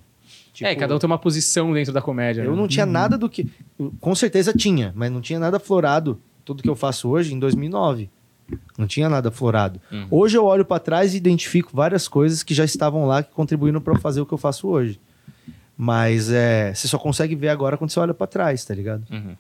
é, 0.61 0.69
Tipo, 0.69 0.81
cada 0.81 0.95
um 0.95 0.99
tem 0.99 1.07
uma 1.07 1.19
posição 1.19 1.73
dentro 1.73 1.93
da 1.93 2.01
comédia. 2.01 2.43
eu 2.43 2.53
né? 2.53 2.57
não 2.57 2.69
tinha 2.69 2.87
nada 2.87 3.19
do 3.19 3.29
que. 3.29 3.51
Com 4.01 4.15
certeza 4.15 4.53
tinha, 4.53 4.93
mas 4.95 5.11
não 5.11 5.21
tinha 5.21 5.41
nada 5.41 5.59
florado. 5.59 6.21
Tudo 6.45 6.63
que 6.63 6.71
eu 6.71 6.77
faço 6.77 7.09
hoje 7.09 7.35
em 7.35 7.39
2009. 7.39 8.09
Não 8.79 8.87
tinha 8.87 9.09
nada 9.09 9.31
florado. 9.31 9.81
Uhum. 9.93 10.07
Hoje 10.11 10.37
eu 10.37 10.45
olho 10.45 10.65
pra 10.65 10.79
trás 10.79 11.15
e 11.15 11.17
identifico 11.17 11.71
várias 11.75 12.09
coisas 12.09 12.43
que 12.43 12.55
já 12.55 12.65
estavam 12.65 13.07
lá 13.07 13.23
que 13.23 13.31
contribuíram 13.33 13.81
pra 13.81 13.95
eu 13.95 13.99
fazer 14.01 14.21
o 14.21 14.27
que 14.27 14.33
eu 14.35 14.39
faço 14.39 14.69
hoje. 14.69 14.99
Mas 15.77 16.31
é, 16.31 16.75
você 16.75 16.87
só 16.89 16.99
consegue 16.99 17.35
ver 17.35 17.49
agora 17.49 17.77
quando 17.77 17.91
você 17.91 18.01
olha 18.01 18.13
pra 18.15 18.27
trás, 18.27 18.65
tá 18.65 18.75
ligado? 18.75 19.03
Uhum. 19.11 19.35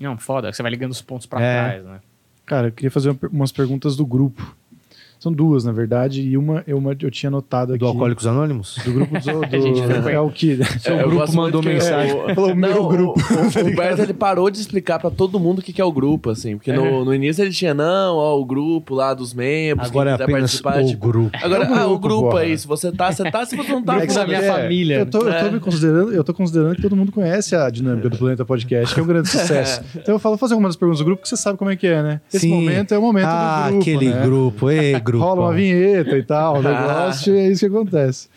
Não, 0.00 0.18
foda. 0.18 0.52
Você 0.52 0.60
vai 0.62 0.70
ligando 0.70 0.90
os 0.90 1.00
pontos 1.00 1.26
pra 1.26 1.40
É. 1.40 1.62
trás, 1.68 1.84
né? 1.84 2.00
Cara, 2.44 2.68
eu 2.68 2.72
queria 2.72 2.90
fazer 2.90 3.16
umas 3.32 3.52
perguntas 3.52 3.96
do 3.96 4.04
grupo. 4.04 4.54
São 5.24 5.32
duas, 5.32 5.64
na 5.64 5.72
verdade, 5.72 6.20
e 6.20 6.36
uma 6.36 6.62
eu, 6.66 6.76
uma, 6.76 6.94
eu 7.00 7.10
tinha 7.10 7.30
notado 7.30 7.72
aqui. 7.72 7.78
Do 7.78 7.86
Alcoólicos 7.86 8.26
Anônimos? 8.26 8.76
Do 8.84 8.92
grupo 8.92 9.14
do. 9.18 9.40
do 10.02 10.08
é 10.10 10.20
o 10.20 10.28
que? 10.28 10.58
Seu 10.78 10.98
é, 10.98 11.02
grupo 11.02 11.34
mandou 11.34 11.62
mensagem. 11.62 12.14
É, 12.28 12.34
falou, 12.34 12.54
não, 12.54 12.68
meu 12.68 12.88
grupo. 12.88 13.20
O, 13.20 13.64
o, 13.64 13.66
Humberto 13.66 14.02
ele 14.02 14.12
parou 14.12 14.50
de 14.50 14.60
explicar 14.60 14.98
pra 14.98 15.10
todo 15.10 15.40
mundo 15.40 15.60
o 15.60 15.62
que, 15.62 15.72
que 15.72 15.80
é 15.80 15.84
o 15.84 15.90
grupo, 15.90 16.28
assim. 16.28 16.58
Porque 16.58 16.70
no, 16.74 16.84
é. 16.84 17.04
no 17.06 17.14
início 17.14 17.42
ele 17.42 17.52
tinha, 17.52 17.72
não, 17.72 18.16
ó, 18.16 18.38
o 18.38 18.44
grupo 18.44 18.94
lá 18.94 19.14
dos 19.14 19.32
membros. 19.32 19.88
Agora 19.88 20.10
é 20.10 20.12
apenas 20.12 20.52
o 20.52 20.84
tipo, 20.84 20.98
grupo. 20.98 21.30
Agora, 21.42 21.64
é 21.64 21.64
o 21.64 21.68
grupo, 21.68 21.80
ah, 21.80 21.86
o 21.86 21.98
grupo 21.98 22.38
é 22.38 22.48
isso. 22.50 22.68
Você 22.68 22.92
tá, 22.92 23.10
você 23.10 23.24
tá, 23.30 23.46
se 23.46 23.56
você 23.56 23.72
não 23.72 23.82
tá. 23.82 24.02
É 24.02 24.06
da 24.06 24.26
minha 24.26 24.42
família. 24.42 24.98
Eu 24.98 25.06
tô, 25.06 25.26
eu 25.26 25.44
tô 25.46 25.52
me 25.52 25.60
considerando, 25.60 26.12
eu 26.12 26.22
tô 26.22 26.34
considerando 26.34 26.76
que 26.76 26.82
todo 26.82 26.94
mundo 26.94 27.10
conhece 27.10 27.56
a 27.56 27.70
dinâmica 27.70 28.10
do 28.10 28.18
Planeta 28.18 28.44
Podcast, 28.44 28.92
que 28.92 29.00
é 29.00 29.02
um 29.02 29.06
grande 29.06 29.30
sucesso. 29.30 29.80
Então 30.04 30.16
eu 30.16 30.18
falo, 30.18 30.36
fazer 30.36 30.52
algumas 30.52 30.76
perguntas 30.76 30.98
do 30.98 31.04
grupo, 31.06 31.22
que 31.22 31.28
você 31.30 31.36
sabe 31.36 31.56
como 31.56 31.70
é 31.70 31.76
que 31.76 31.86
é, 31.86 32.02
né? 32.02 32.20
Esse 32.28 32.40
Sim. 32.40 32.52
momento 32.52 32.92
é 32.92 32.98
o 32.98 33.00
momento 33.00 33.26
ah, 33.26 33.68
do 33.68 33.70
grupo. 33.70 33.80
Aquele 33.80 34.10
né? 34.10 34.22
grupo, 34.22 34.70
ei, 34.70 35.00
grupo. 35.00 35.13
Rola 35.18 35.42
uma 35.42 35.54
vinheta 35.54 36.16
e 36.16 36.22
tal, 36.22 36.58
o 36.58 36.62
negócio, 36.62 37.34
e 37.34 37.38
é 37.38 37.48
isso 37.48 37.60
que 37.60 37.74
acontece. 37.74 38.28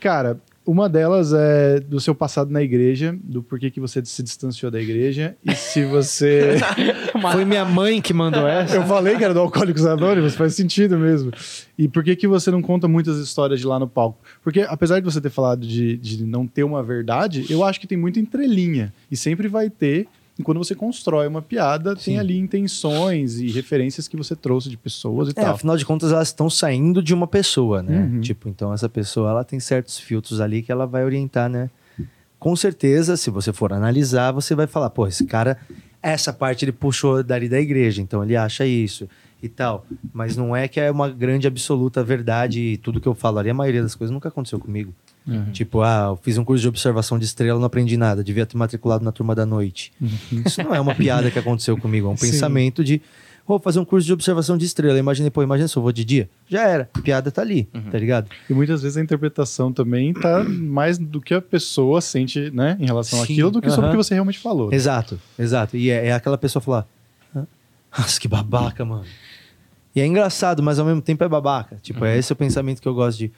Cara, 0.00 0.38
uma 0.70 0.88
delas 0.88 1.32
é 1.32 1.80
do 1.80 1.98
seu 1.98 2.14
passado 2.14 2.50
na 2.50 2.62
igreja, 2.62 3.16
do 3.24 3.42
porquê 3.42 3.70
que 3.70 3.80
você 3.80 4.04
se 4.04 4.22
distanciou 4.22 4.70
da 4.70 4.80
igreja 4.80 5.36
e 5.44 5.54
se 5.54 5.84
você. 5.84 6.58
Foi 7.32 7.44
minha 7.44 7.64
mãe 7.64 8.00
que 8.00 8.12
mandou 8.12 8.46
essa. 8.46 8.76
Eu 8.76 8.84
falei 8.84 9.16
que 9.16 9.24
era 9.24 9.34
do 9.34 9.40
Alcoólicos 9.40 9.84
Anônimos, 9.84 10.34
faz 10.34 10.54
sentido 10.54 10.98
mesmo. 10.98 11.32
E 11.76 11.88
por 11.88 12.04
que, 12.04 12.14
que 12.14 12.28
você 12.28 12.50
não 12.50 12.62
conta 12.62 12.86
muitas 12.86 13.18
histórias 13.18 13.58
de 13.58 13.66
lá 13.66 13.78
no 13.78 13.88
palco? 13.88 14.20
Porque 14.44 14.60
apesar 14.60 15.00
de 15.00 15.04
você 15.04 15.20
ter 15.20 15.30
falado 15.30 15.66
de, 15.66 15.96
de 15.96 16.24
não 16.24 16.46
ter 16.46 16.62
uma 16.62 16.82
verdade, 16.82 17.46
eu 17.50 17.64
acho 17.64 17.80
que 17.80 17.86
tem 17.86 17.98
muito 17.98 18.20
entrelinha. 18.20 18.92
E 19.10 19.16
sempre 19.16 19.48
vai 19.48 19.68
ter 19.70 20.06
e 20.40 20.42
quando 20.42 20.56
você 20.56 20.74
constrói 20.74 21.26
uma 21.26 21.42
piada, 21.42 21.94
Sim. 21.94 22.12
tem 22.12 22.18
ali 22.18 22.38
intenções 22.38 23.38
e 23.38 23.50
referências 23.50 24.08
que 24.08 24.16
você 24.16 24.34
trouxe 24.34 24.70
de 24.70 24.76
pessoas 24.78 25.28
e 25.28 25.32
é, 25.32 25.34
tal. 25.34 25.54
Afinal 25.54 25.76
de 25.76 25.84
contas, 25.84 26.10
elas 26.10 26.28
estão 26.28 26.48
saindo 26.48 27.02
de 27.02 27.12
uma 27.12 27.26
pessoa, 27.26 27.82
né? 27.82 28.08
Uhum. 28.10 28.20
Tipo, 28.22 28.48
então 28.48 28.72
essa 28.72 28.88
pessoa 28.88 29.30
ela 29.30 29.44
tem 29.44 29.60
certos 29.60 29.98
filtros 29.98 30.40
ali 30.40 30.62
que 30.62 30.72
ela 30.72 30.86
vai 30.86 31.04
orientar, 31.04 31.50
né? 31.50 31.68
Com 32.38 32.56
certeza, 32.56 33.18
se 33.18 33.28
você 33.28 33.52
for 33.52 33.70
analisar, 33.70 34.32
você 34.32 34.54
vai 34.54 34.66
falar, 34.66 34.88
pô, 34.88 35.06
esse 35.06 35.26
cara, 35.26 35.58
essa 36.02 36.32
parte 36.32 36.64
ele 36.64 36.72
puxou 36.72 37.22
dali 37.22 37.50
da 37.50 37.60
igreja, 37.60 38.00
então 38.00 38.24
ele 38.24 38.34
acha 38.34 38.64
isso 38.64 39.06
e 39.42 39.48
tal. 39.48 39.84
Mas 40.10 40.38
não 40.38 40.56
é 40.56 40.66
que 40.66 40.80
é 40.80 40.90
uma 40.90 41.10
grande 41.10 41.46
absoluta 41.46 42.02
verdade 42.02 42.60
e 42.60 42.76
tudo 42.78 42.98
que 42.98 43.06
eu 43.06 43.14
falo 43.14 43.38
ali, 43.38 43.50
a 43.50 43.54
maioria 43.54 43.82
das 43.82 43.94
coisas 43.94 44.10
nunca 44.10 44.30
aconteceu 44.30 44.58
comigo. 44.58 44.94
Uhum. 45.26 45.52
Tipo, 45.52 45.82
ah, 45.82 46.08
eu 46.10 46.18
fiz 46.22 46.38
um 46.38 46.44
curso 46.44 46.62
de 46.62 46.68
observação 46.68 47.18
de 47.18 47.24
estrela, 47.24 47.58
não 47.58 47.66
aprendi 47.66 47.96
nada, 47.96 48.24
devia 48.24 48.46
ter 48.46 48.56
matriculado 48.56 49.04
na 49.04 49.12
turma 49.12 49.34
da 49.34 49.44
noite. 49.44 49.92
Uhum. 50.00 50.42
Isso 50.44 50.62
não 50.62 50.74
é 50.74 50.80
uma 50.80 50.94
piada 50.94 51.30
que 51.30 51.38
aconteceu 51.38 51.76
comigo, 51.76 52.08
é 52.08 52.10
um 52.10 52.16
Sim. 52.18 52.30
pensamento 52.30 52.82
de 52.82 53.00
vou 53.46 53.58
fazer 53.58 53.80
um 53.80 53.84
curso 53.84 54.06
de 54.06 54.12
observação 54.12 54.56
de 54.56 54.64
estrela. 54.64 54.98
Imaginei, 54.98 55.30
pô, 55.30 55.42
imagina 55.42 55.66
se 55.66 55.76
eu 55.76 55.82
vou 55.82 55.92
de 55.92 56.04
dia. 56.04 56.28
Já 56.48 56.68
era. 56.68 56.88
A 56.94 57.00
piada 57.00 57.30
tá 57.30 57.42
ali, 57.42 57.68
uhum. 57.74 57.90
tá 57.90 57.98
ligado? 57.98 58.28
E 58.48 58.54
muitas 58.54 58.82
vezes 58.82 58.96
a 58.96 59.00
interpretação 59.00 59.72
também 59.72 60.12
tá 60.12 60.44
mais 60.44 60.98
do 60.98 61.20
que 61.20 61.34
a 61.34 61.42
pessoa 61.42 62.00
sente, 62.00 62.50
né, 62.50 62.76
em 62.78 62.86
relação 62.86 63.18
Sim. 63.18 63.24
àquilo, 63.24 63.50
do 63.50 63.60
que 63.60 63.68
uhum. 63.68 63.74
sobre 63.74 63.88
o 63.88 63.90
que 63.92 63.96
você 63.96 64.14
realmente 64.14 64.38
falou. 64.38 64.72
Exato, 64.72 65.20
exato. 65.38 65.76
E 65.76 65.90
é, 65.90 66.06
é 66.06 66.12
aquela 66.12 66.38
pessoa 66.38 66.62
falar, 66.62 66.86
nossa, 67.96 68.20
que 68.20 68.28
babaca, 68.28 68.84
mano. 68.84 69.04
E 69.94 70.00
é 70.00 70.06
engraçado, 70.06 70.62
mas 70.62 70.78
ao 70.78 70.86
mesmo 70.86 71.02
tempo 71.02 71.24
é 71.24 71.28
babaca. 71.28 71.76
Tipo, 71.82 72.04
é 72.04 72.08
uhum. 72.08 72.14
é 72.14 72.18
esse 72.18 72.32
o 72.32 72.36
pensamento 72.36 72.80
que 72.80 72.86
eu 72.86 72.94
gosto 72.94 73.18
de. 73.18 73.32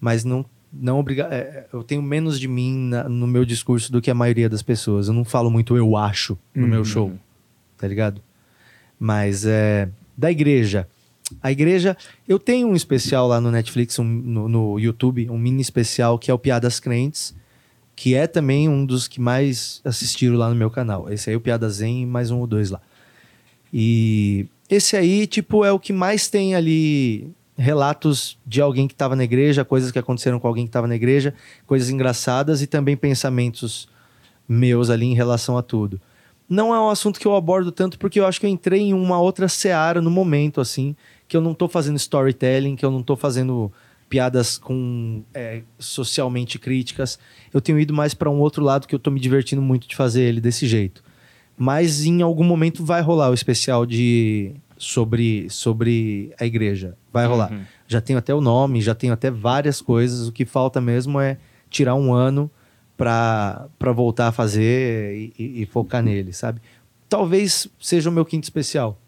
Mas 0.00 0.24
não 0.24 0.44
não 0.72 0.98
obriga 0.98 1.28
é, 1.30 1.66
eu 1.72 1.82
tenho 1.82 2.02
menos 2.02 2.38
de 2.38 2.48
mim 2.48 2.76
na, 2.76 3.08
no 3.08 3.26
meu 3.26 3.44
discurso 3.44 3.90
do 3.90 4.00
que 4.00 4.10
a 4.10 4.14
maioria 4.14 4.48
das 4.48 4.62
pessoas. 4.62 5.08
Eu 5.08 5.14
não 5.14 5.24
falo 5.24 5.50
muito 5.50 5.76
eu 5.76 5.96
acho 5.96 6.38
no 6.54 6.64
uhum. 6.64 6.68
meu 6.68 6.84
show, 6.84 7.12
tá 7.76 7.86
ligado? 7.86 8.20
Mas 8.98 9.44
é 9.44 9.88
da 10.16 10.30
igreja. 10.30 10.88
A 11.42 11.50
igreja, 11.50 11.96
eu 12.26 12.38
tenho 12.38 12.68
um 12.68 12.76
especial 12.76 13.26
lá 13.26 13.40
no 13.40 13.50
Netflix, 13.50 13.98
um, 13.98 14.04
no, 14.04 14.48
no, 14.48 14.78
YouTube, 14.78 15.28
um 15.28 15.38
mini 15.38 15.60
especial 15.60 16.18
que 16.18 16.30
é 16.30 16.34
o 16.34 16.38
Piadas 16.38 16.78
Crentes, 16.78 17.34
que 17.96 18.14
é 18.14 18.28
também 18.28 18.68
um 18.68 18.86
dos 18.86 19.08
que 19.08 19.20
mais 19.20 19.80
assistiram 19.84 20.36
lá 20.36 20.48
no 20.48 20.54
meu 20.54 20.70
canal. 20.70 21.10
Esse 21.10 21.30
aí 21.30 21.34
é 21.34 21.36
o 21.36 21.40
Piadas 21.40 21.74
Zen 21.74 22.02
e 22.02 22.06
mais 22.06 22.30
um 22.30 22.38
ou 22.38 22.46
dois 22.46 22.70
lá. 22.70 22.80
E 23.72 24.46
esse 24.70 24.96
aí, 24.96 25.26
tipo, 25.26 25.64
é 25.64 25.72
o 25.72 25.80
que 25.80 25.92
mais 25.92 26.28
tem 26.28 26.54
ali 26.54 27.28
relatos 27.56 28.38
de 28.46 28.60
alguém 28.60 28.86
que 28.86 28.94
estava 28.94 29.16
na 29.16 29.24
igreja, 29.24 29.64
coisas 29.64 29.90
que 29.90 29.98
aconteceram 29.98 30.38
com 30.38 30.46
alguém 30.46 30.64
que 30.64 30.68
estava 30.68 30.86
na 30.86 30.94
igreja, 30.94 31.34
coisas 31.66 31.88
engraçadas 31.88 32.60
e 32.62 32.66
também 32.66 32.96
pensamentos 32.96 33.88
meus 34.48 34.90
ali 34.90 35.06
em 35.06 35.14
relação 35.14 35.56
a 35.56 35.62
tudo. 35.62 36.00
Não 36.48 36.74
é 36.74 36.80
um 36.80 36.88
assunto 36.88 37.18
que 37.18 37.26
eu 37.26 37.34
abordo 37.34 37.72
tanto 37.72 37.98
porque 37.98 38.20
eu 38.20 38.26
acho 38.26 38.38
que 38.38 38.46
eu 38.46 38.50
entrei 38.50 38.80
em 38.82 38.94
uma 38.94 39.18
outra 39.20 39.48
seara 39.48 40.00
no 40.00 40.10
momento, 40.10 40.60
assim, 40.60 40.94
que 41.26 41.36
eu 41.36 41.40
não 41.40 41.52
estou 41.52 41.68
fazendo 41.68 41.96
storytelling, 41.96 42.76
que 42.76 42.84
eu 42.84 42.90
não 42.90 43.00
estou 43.00 43.16
fazendo 43.16 43.72
piadas 44.08 44.56
com 44.56 45.24
é, 45.34 45.62
socialmente 45.78 46.58
críticas. 46.58 47.18
Eu 47.52 47.60
tenho 47.60 47.80
ido 47.80 47.92
mais 47.92 48.14
para 48.14 48.30
um 48.30 48.38
outro 48.38 48.62
lado 48.62 48.86
que 48.86 48.94
eu 48.94 48.98
estou 48.98 49.12
me 49.12 49.18
divertindo 49.18 49.60
muito 49.60 49.88
de 49.88 49.96
fazer 49.96 50.22
ele 50.22 50.40
desse 50.40 50.66
jeito. 50.66 51.02
Mas 51.58 52.04
em 52.04 52.22
algum 52.22 52.44
momento 52.44 52.84
vai 52.84 53.00
rolar 53.00 53.30
o 53.30 53.34
especial 53.34 53.86
de 53.86 54.54
sobre, 54.76 55.48
sobre 55.50 56.32
a 56.38 56.44
igreja. 56.44 56.96
Vai 57.12 57.26
rolar. 57.26 57.52
Uhum. 57.52 57.64
Já 57.86 58.00
tenho 58.00 58.18
até 58.18 58.34
o 58.34 58.40
nome, 58.40 58.80
já 58.80 58.94
tenho 58.94 59.12
até 59.12 59.30
várias 59.30 59.80
coisas. 59.80 60.28
O 60.28 60.32
que 60.32 60.44
falta 60.44 60.80
mesmo 60.80 61.20
é 61.20 61.38
tirar 61.70 61.94
um 61.94 62.12
ano 62.12 62.50
para 62.96 63.68
voltar 63.94 64.28
a 64.28 64.32
fazer 64.32 65.14
e, 65.14 65.32
e, 65.38 65.62
e, 65.62 65.66
focar 65.66 66.02
nele, 66.02 66.32
sabe? 66.32 66.60
Talvez 67.08 67.68
seja 67.78 68.08
o 68.08 68.12
meu 68.12 68.24
quinto 68.24 68.44
especial. 68.44 68.98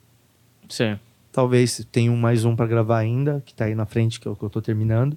Sim. 0.68 0.98
Talvez 1.32 1.86
tenha 1.90 2.12
mais 2.12 2.44
um 2.44 2.54
para 2.54 2.66
gravar 2.66 2.98
ainda, 2.98 3.42
que 3.44 3.54
tá 3.54 3.64
aí 3.64 3.74
na 3.74 3.86
frente, 3.86 4.20
que 4.20 4.28
é 4.28 4.30
o 4.30 4.36
que 4.36 4.42
eu 4.42 4.50
tô 4.50 4.60
terminando. 4.60 5.16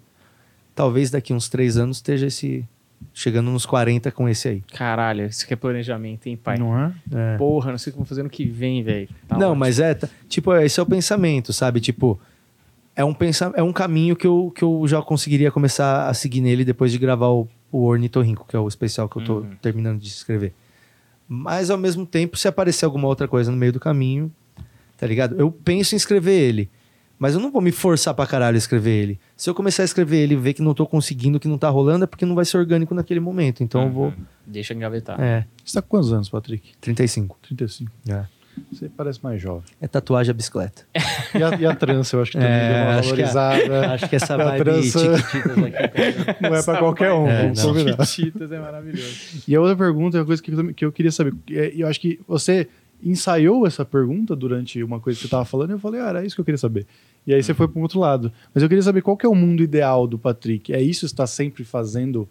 Talvez 0.74 1.12
daqui 1.12 1.34
uns 1.34 1.50
três 1.50 1.78
anos 1.78 1.98
esteja 1.98 2.28
esse, 2.28 2.68
chegando 3.14 3.52
nos 3.52 3.66
40 3.66 4.12
com 4.12 4.28
esse 4.28 4.48
aí. 4.48 4.64
Caralho, 4.74 5.26
isso 5.26 5.46
que 5.46 5.54
é 5.54 5.58
planejamento, 5.58 6.28
hein, 6.28 6.38
pai? 6.38 6.58
Não 6.58 6.78
é? 6.78 6.94
é. 7.14 7.38
Porra, 7.38 7.72
não 7.72 7.78
sei 7.78 7.92
o 7.92 7.94
que 7.94 7.98
vou 7.98 8.06
fazer 8.06 8.24
no 8.24 8.30
que 8.30 8.46
vem, 8.46 8.84
velho. 8.84 9.10
Tá 9.28 9.38
não, 9.38 9.50
ótimo. 9.50 9.60
mas 9.60 9.80
é, 9.80 9.94
tá, 9.94 10.08
tipo, 10.28 10.54
esse 10.56 10.80
é 10.80 10.84
o 10.84 10.86
pensamento, 10.86 11.52
sabe? 11.52 11.80
Tipo, 11.80 12.20
é 12.96 13.04
um, 13.04 13.14
pensa, 13.14 13.52
é 13.56 13.64
um 13.64 13.74
caminho 13.74 14.16
que 14.16 14.28
eu, 14.28 14.52
que 14.56 14.64
eu 14.64 14.84
já 14.88 15.02
conseguiria 15.02 15.52
começar 15.52 16.08
a 16.08 16.14
seguir 16.14 16.42
nele 16.42 16.66
depois 16.66 16.92
de 16.92 16.98
gravar 16.98 17.30
o, 17.30 17.48
o 17.72 17.86
Ornitorrinco, 17.86 18.46
que 18.48 18.56
é 18.56 18.60
o 18.60 18.68
especial 18.68 19.08
que 19.08 19.18
eu 19.18 19.24
tô 19.24 19.40
uhum. 19.40 19.56
terminando 19.62 20.00
de 20.00 20.08
escrever. 20.08 20.54
Mas, 21.28 21.70
ao 21.70 21.78
mesmo 21.78 22.06
tempo, 22.06 22.38
se 22.38 22.48
aparecer 22.48 22.86
alguma 22.86 23.08
outra 23.08 23.28
coisa 23.28 23.50
no 23.50 23.58
meio 23.58 23.72
do 23.72 23.80
caminho, 23.80 24.32
tá 24.98 25.08
ligado? 25.08 25.40
Eu 25.40 25.52
penso 25.52 25.96
em 25.96 25.98
escrever 25.98 26.38
ele. 26.38 26.70
Mas 27.22 27.36
eu 27.36 27.40
não 27.40 27.52
vou 27.52 27.62
me 27.62 27.72
forçar 27.72 28.16
pra 28.16 28.26
caralho 28.26 28.56
a 28.56 28.58
escrever 28.58 28.90
ele. 28.90 29.20
Se 29.38 29.48
eu 29.48 29.54
começar 29.54 29.84
a 29.84 29.86
escrever 29.86 30.18
ele 30.18 30.34
e 30.34 30.38
ver 30.38 30.56
que 30.56 30.62
não 30.64 30.74
tô 30.74 30.88
conseguindo, 30.88 31.40
que 31.40 31.48
não 31.48 31.56
tá 31.56 31.70
rolando, 31.70 32.06
é 32.06 32.08
porque 32.08 32.26
não 32.26 32.34
vai 32.34 32.44
ser 32.46 32.58
orgânico 32.58 32.96
naquele 32.96 33.20
momento. 33.20 33.62
Então 33.62 33.82
uhum. 33.82 33.88
eu 33.88 33.94
vou. 33.94 34.06
Uhum. 34.06 34.26
Deixa 34.48 34.74
engavetar. 34.74 35.22
É. 35.22 35.46
Você 35.64 35.76
tá 35.76 35.84
com 35.84 35.90
quantos 35.90 36.12
anos, 36.12 36.30
Patrick? 36.30 36.72
35. 36.82 37.38
35. 37.44 37.92
É. 38.10 38.26
Você 38.72 38.90
parece 38.90 39.24
mais 39.24 39.40
jovem. 39.40 39.66
É 39.80 39.88
tatuagem 39.88 40.32
a 40.32 40.34
bicicleta. 40.34 40.84
E 41.36 41.44
a, 41.44 41.56
e 41.60 41.66
a 41.68 41.76
trança, 41.76 42.16
eu 42.16 42.24
acho 42.24 42.32
que 42.32 42.40
também 42.40 42.52
é, 42.52 42.74
deu 42.74 42.84
uma 42.84 43.00
acho 43.00 43.10
valorizada. 43.10 43.62
Que 43.62 43.70
a, 43.72 43.94
acho 43.94 44.10
que 44.10 44.16
essa 44.16 44.38
vibe 44.38 44.64
trança... 44.64 45.16
aqui. 45.16 46.42
Não 46.42 46.56
é 46.56 46.64
pra 46.64 46.78
qualquer 46.80 47.14
um. 47.14 47.28
É, 47.28 47.54
Chiquititas 47.54 48.52
é 48.52 48.60
maravilhoso. 48.60 49.44
E 49.48 49.56
a 49.56 49.62
outra 49.62 49.76
pergunta 49.76 50.18
é 50.18 50.22
uma 50.22 50.26
coisa 50.26 50.42
que 50.42 50.52
eu, 50.52 50.74
que 50.74 50.86
eu 50.86 50.92
queria 50.92 51.12
saber. 51.12 51.36
É, 51.52 51.72
eu 51.76 51.88
acho 51.88 52.02
que 52.02 52.20
você 52.28 52.68
ensaiou 53.04 53.66
essa 53.66 53.84
pergunta 53.84 54.36
durante 54.36 54.84
uma 54.84 55.00
coisa 55.00 55.18
que 55.18 55.22
você 55.22 55.28
estava 55.28 55.46
falando 55.46 55.72
e 55.72 55.74
eu 55.74 55.80
falei, 55.80 56.02
ah, 56.02 56.10
era 56.10 56.26
isso 56.26 56.36
que 56.36 56.42
eu 56.42 56.46
queria 56.46 56.58
saber. 56.58 56.86
E 57.26 57.34
aí 57.34 57.42
você 57.42 57.54
foi 57.54 57.68
para 57.68 57.80
um 57.80 57.84
outro 57.84 58.00
lado. 58.00 58.32
Mas 58.54 58.64
eu 58.64 58.70
queria 58.70 58.82
saber 58.82 59.02
qual 59.02 59.18
que 59.18 59.26
é 59.26 59.30
o 59.30 59.36
mundo 59.36 59.62
ideal 59.62 60.08
do 60.08 60.18
Patrick. 60.18 60.74
É 60.74 60.82
isso? 60.82 61.06
Está 61.06 61.28
sempre 61.28 61.64
fazendo 61.64 62.28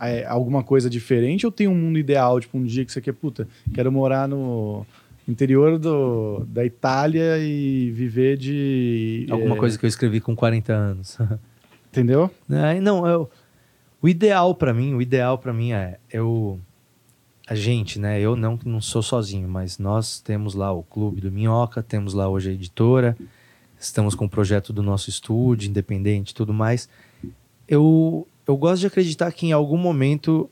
é, 0.00 0.24
alguma 0.26 0.62
coisa 0.62 0.90
diferente? 0.90 1.46
Ou 1.46 1.52
tem 1.52 1.68
um 1.68 1.74
mundo 1.74 1.98
ideal, 1.98 2.40
tipo 2.40 2.58
um 2.58 2.64
dia 2.64 2.84
que 2.84 2.92
você 2.92 3.00
quer, 3.00 3.12
puta, 3.12 3.48
quero 3.72 3.90
morar 3.90 4.28
no 4.28 4.86
interior 5.26 5.78
do, 5.78 6.44
da 6.48 6.64
Itália 6.64 7.38
e 7.38 7.90
viver 7.90 8.36
de... 8.36 9.26
Alguma 9.30 9.56
é... 9.56 9.58
coisa 9.58 9.78
que 9.78 9.84
eu 9.84 9.88
escrevi 9.88 10.20
com 10.20 10.36
40 10.36 10.72
anos. 10.72 11.18
Entendeu? 11.90 12.30
É, 12.48 12.80
não, 12.80 13.06
eu, 13.06 13.28
o 14.00 14.08
ideal 14.08 14.54
para 14.54 14.72
mim, 14.72 14.94
o 14.94 15.02
ideal 15.02 15.36
para 15.38 15.52
mim 15.52 15.72
é 15.72 15.98
eu 16.12 16.60
a 17.46 17.54
gente, 17.54 17.98
né? 17.98 18.20
Eu 18.20 18.34
não 18.34 18.58
não 18.64 18.80
sou 18.80 19.02
sozinho, 19.02 19.48
mas 19.48 19.78
nós 19.78 20.20
temos 20.20 20.54
lá 20.54 20.72
o 20.72 20.82
clube 20.82 21.20
do 21.20 21.30
Minhoca, 21.30 21.82
temos 21.82 22.12
lá 22.12 22.28
hoje 22.28 22.50
a 22.50 22.52
editora, 22.52 23.16
estamos 23.78 24.14
com 24.14 24.24
o 24.24 24.28
projeto 24.28 24.72
do 24.72 24.82
nosso 24.82 25.08
estúdio 25.08 25.68
independente, 25.68 26.34
tudo 26.34 26.52
mais. 26.52 26.88
Eu 27.68 28.26
eu 28.46 28.56
gosto 28.56 28.80
de 28.80 28.86
acreditar 28.86 29.30
que 29.32 29.46
em 29.46 29.52
algum 29.52 29.76
momento 29.76 30.50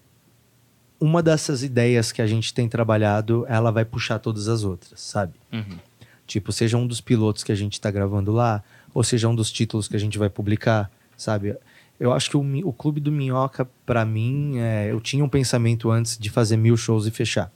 uma 1.00 1.22
dessas 1.22 1.62
ideias 1.62 2.12
que 2.12 2.22
a 2.22 2.26
gente 2.26 2.54
tem 2.54 2.68
trabalhado, 2.68 3.44
ela 3.48 3.70
vai 3.70 3.84
puxar 3.84 4.18
todas 4.18 4.48
as 4.48 4.64
outras, 4.64 5.00
sabe? 5.00 5.34
Uhum. 5.52 5.78
Tipo, 6.26 6.52
seja 6.52 6.78
um 6.78 6.86
dos 6.86 7.00
pilotos 7.00 7.44
que 7.44 7.52
a 7.52 7.54
gente 7.54 7.74
está 7.74 7.90
gravando 7.90 8.32
lá, 8.32 8.62
ou 8.94 9.04
seja 9.04 9.28
um 9.28 9.34
dos 9.34 9.52
títulos 9.52 9.86
que 9.86 9.96
a 9.96 9.98
gente 9.98 10.16
vai 10.16 10.30
publicar, 10.30 10.90
sabe? 11.16 11.56
Eu 11.98 12.12
acho 12.12 12.28
que 12.28 12.36
o, 12.36 12.68
o 12.68 12.72
Clube 12.72 13.00
do 13.00 13.12
Minhoca, 13.12 13.68
para 13.86 14.04
mim, 14.04 14.58
é, 14.58 14.90
eu 14.90 15.00
tinha 15.00 15.24
um 15.24 15.28
pensamento 15.28 15.90
antes 15.90 16.18
de 16.18 16.28
fazer 16.28 16.56
mil 16.56 16.76
shows 16.76 17.06
e 17.06 17.10
fechar. 17.10 17.52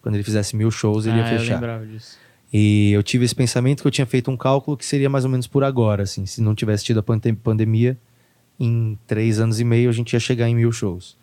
Quando 0.00 0.14
ele 0.14 0.24
fizesse 0.24 0.56
mil 0.56 0.70
shows, 0.70 1.06
ele 1.06 1.20
ah, 1.20 1.32
ia 1.32 1.38
fechar. 1.38 1.54
Eu 1.54 1.60
lembrava 1.60 1.86
disso. 1.86 2.16
E 2.52 2.92
eu 2.92 3.02
tive 3.02 3.24
esse 3.24 3.34
pensamento 3.34 3.82
que 3.82 3.86
eu 3.86 3.90
tinha 3.90 4.06
feito 4.06 4.30
um 4.30 4.36
cálculo 4.36 4.76
que 4.76 4.86
seria 4.86 5.10
mais 5.10 5.24
ou 5.24 5.30
menos 5.30 5.46
por 5.46 5.62
agora, 5.62 6.04
assim. 6.04 6.24
Se 6.24 6.40
não 6.40 6.54
tivesse 6.54 6.84
tido 6.84 7.00
a 7.00 7.02
pandem 7.02 7.34
pandemia, 7.34 7.98
em 8.58 8.98
três 9.06 9.38
anos 9.38 9.60
e 9.60 9.64
meio 9.64 9.90
a 9.90 9.92
gente 9.92 10.12
ia 10.14 10.20
chegar 10.20 10.48
em 10.48 10.54
mil 10.54 10.72
shows. 10.72 11.16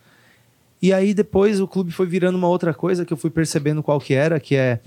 E 0.81 0.93
aí 0.93 1.13
depois 1.13 1.59
o 1.59 1.67
clube 1.67 1.91
foi 1.91 2.05
virando 2.05 2.38
uma 2.38 2.47
outra 2.47 2.73
coisa 2.73 3.05
que 3.05 3.11
eu 3.11 3.17
fui 3.17 3.30
percebendo 3.30 3.81
qual 3.81 3.99
que 3.99 4.13
era, 4.13 4.39
que 4.39 4.55
é 4.55 4.80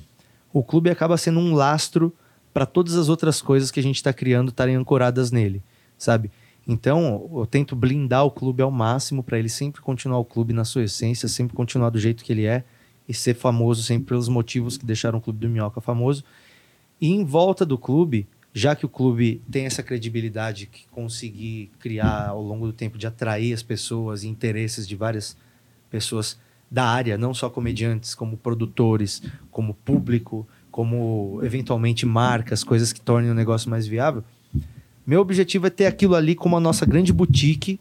o 0.52 0.62
clube 0.62 0.90
acaba 0.90 1.16
sendo 1.16 1.40
um 1.40 1.54
lastro 1.54 2.14
para 2.54 2.64
todas 2.64 2.94
as 2.94 3.08
outras 3.08 3.42
coisas 3.42 3.70
que 3.70 3.80
a 3.80 3.82
gente 3.82 3.96
está 3.96 4.12
criando 4.12 4.48
estarem 4.48 4.76
ancoradas 4.76 5.30
nele, 5.30 5.62
sabe? 5.96 6.30
Então, 6.68 7.30
eu 7.34 7.46
tento 7.46 7.74
blindar 7.74 8.26
o 8.26 8.30
clube 8.30 8.62
ao 8.62 8.70
máximo 8.70 9.22
para 9.22 9.38
ele 9.38 9.48
sempre 9.48 9.80
continuar 9.80 10.18
o 10.18 10.24
clube 10.24 10.52
na 10.52 10.66
sua 10.66 10.84
essência, 10.84 11.26
sempre 11.26 11.56
continuar 11.56 11.88
do 11.88 11.98
jeito 11.98 12.22
que 12.22 12.30
ele 12.30 12.44
é 12.44 12.62
e 13.08 13.14
ser 13.14 13.32
famoso 13.32 13.82
sempre 13.82 14.08
pelos 14.08 14.28
motivos 14.28 14.76
que 14.76 14.84
deixaram 14.84 15.18
o 15.18 15.22
clube 15.22 15.38
do 15.38 15.48
Minhoca 15.48 15.80
famoso. 15.80 16.22
E 17.00 17.08
em 17.08 17.24
volta 17.24 17.64
do 17.64 17.78
clube, 17.78 18.28
já 18.52 18.76
que 18.76 18.84
o 18.84 18.88
clube 18.88 19.40
tem 19.50 19.64
essa 19.64 19.82
credibilidade 19.82 20.66
que 20.66 20.86
conseguir 20.88 21.70
criar 21.78 22.28
ao 22.28 22.42
longo 22.42 22.66
do 22.66 22.72
tempo 22.74 22.98
de 22.98 23.06
atrair 23.06 23.54
as 23.54 23.62
pessoas 23.62 24.22
e 24.22 24.28
interesses 24.28 24.86
de 24.86 24.94
várias 24.94 25.38
pessoas 25.88 26.38
da 26.70 26.84
área, 26.84 27.16
não 27.16 27.32
só 27.32 27.48
comediantes, 27.48 28.14
como 28.14 28.36
produtores, 28.36 29.22
como 29.50 29.72
público, 29.72 30.46
como 30.70 31.40
eventualmente 31.42 32.04
marcas, 32.04 32.62
coisas 32.62 32.92
que 32.92 33.00
tornem 33.00 33.30
o 33.30 33.34
negócio 33.34 33.70
mais 33.70 33.86
viável. 33.86 34.22
Meu 35.08 35.22
objetivo 35.22 35.66
é 35.66 35.70
ter 35.70 35.86
aquilo 35.86 36.14
ali 36.14 36.34
como 36.34 36.54
a 36.54 36.60
nossa 36.60 36.84
grande 36.84 37.14
boutique 37.14 37.80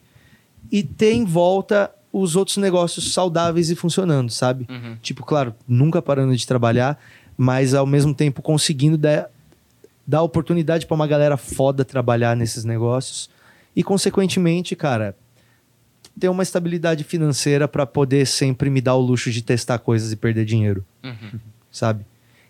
e 0.71 0.81
ter 0.81 1.11
em 1.11 1.25
volta 1.25 1.91
os 2.13 2.37
outros 2.37 2.55
negócios 2.55 3.11
saudáveis 3.11 3.69
e 3.69 3.75
funcionando, 3.75 4.31
sabe? 4.31 4.65
Uhum. 4.69 4.95
Tipo, 5.01 5.25
claro, 5.25 5.53
nunca 5.67 6.01
parando 6.01 6.33
de 6.33 6.47
trabalhar, 6.47 6.97
mas 7.35 7.73
ao 7.73 7.85
mesmo 7.85 8.13
tempo 8.13 8.41
conseguindo 8.41 8.97
dar, 8.97 9.29
dar 10.07 10.21
oportunidade 10.21 10.85
para 10.85 10.95
uma 10.95 11.05
galera 11.05 11.35
foda 11.35 11.83
trabalhar 11.83 12.33
nesses 12.33 12.63
negócios 12.63 13.29
e, 13.75 13.83
consequentemente, 13.83 14.73
cara, 14.73 15.13
ter 16.17 16.29
uma 16.29 16.43
estabilidade 16.43 17.03
financeira 17.03 17.67
para 17.67 17.85
poder 17.85 18.25
sempre 18.25 18.69
me 18.69 18.79
dar 18.79 18.95
o 18.95 19.01
luxo 19.01 19.29
de 19.31 19.41
testar 19.41 19.79
coisas 19.79 20.13
e 20.13 20.15
perder 20.15 20.45
dinheiro. 20.45 20.81
Uhum. 21.03 21.37
Sabe? 21.69 22.05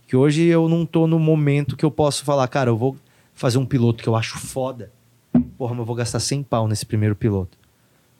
Que 0.07 0.15
hoje 0.15 0.43
eu 0.43 0.69
não 0.69 0.85
tô 0.85 1.07
no 1.07 1.17
momento 1.17 1.75
que 1.75 1.83
eu 1.83 1.89
posso 1.89 2.23
falar, 2.23 2.47
cara, 2.47 2.69
eu 2.69 2.77
vou 2.77 2.95
fazer 3.37 3.59
um 3.59 3.65
piloto 3.65 4.03
que 4.03 4.09
eu 4.09 4.15
acho 4.15 4.37
foda. 4.39 4.91
Porra, 5.57 5.71
mas 5.71 5.79
eu 5.79 5.85
vou 5.85 5.95
gastar 5.95 6.19
100 6.19 6.43
pau 6.43 6.67
nesse 6.67 6.85
primeiro 6.85 7.15
piloto. 7.15 7.57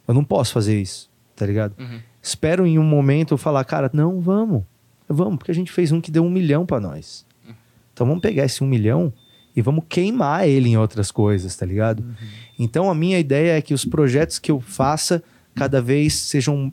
Eu 0.07 0.14
não 0.14 0.23
posso 0.23 0.53
fazer 0.53 0.80
isso, 0.80 1.10
tá 1.35 1.45
ligado? 1.45 1.76
Uhum. 1.77 1.99
Espero 2.22 2.68
em 2.68 2.77
um 2.77 2.84
momento 2.84 3.34
eu 3.34 3.38
falar, 3.38 3.64
cara, 3.65 3.89
não, 3.91 4.22
vamos. 4.22 4.64
Vamos, 5.10 5.38
porque 5.38 5.49
a 5.49 5.56
gente 5.56 5.72
fez 5.72 5.91
um 5.91 5.99
que 5.99 6.11
deu 6.11 6.23
um 6.23 6.30
milhão 6.30 6.68
para 6.68 6.80
nós. 6.80 7.26
Uhum. 7.45 7.56
Então 7.94 8.06
vamos 8.06 8.22
pegar 8.22 8.45
esse 8.45 8.64
um 8.64 8.68
milhão 8.68 9.11
e 9.56 9.61
vamos 9.61 9.85
queimar 9.89 10.48
ele 10.48 10.69
em 10.69 10.77
outras 10.77 11.10
coisas, 11.10 11.56
tá 11.56 11.65
ligado? 11.65 12.02
Uhum. 12.02 12.15
Então 12.60 12.89
a 12.89 12.94
minha 12.94 13.18
ideia 13.18 13.57
é 13.57 13.61
que 13.61 13.73
os 13.73 13.84
projetos 13.84 14.38
que 14.38 14.52
eu 14.52 14.61
faça 14.61 15.23
cada 15.56 15.81
vez 15.81 16.14
sejam 16.14 16.72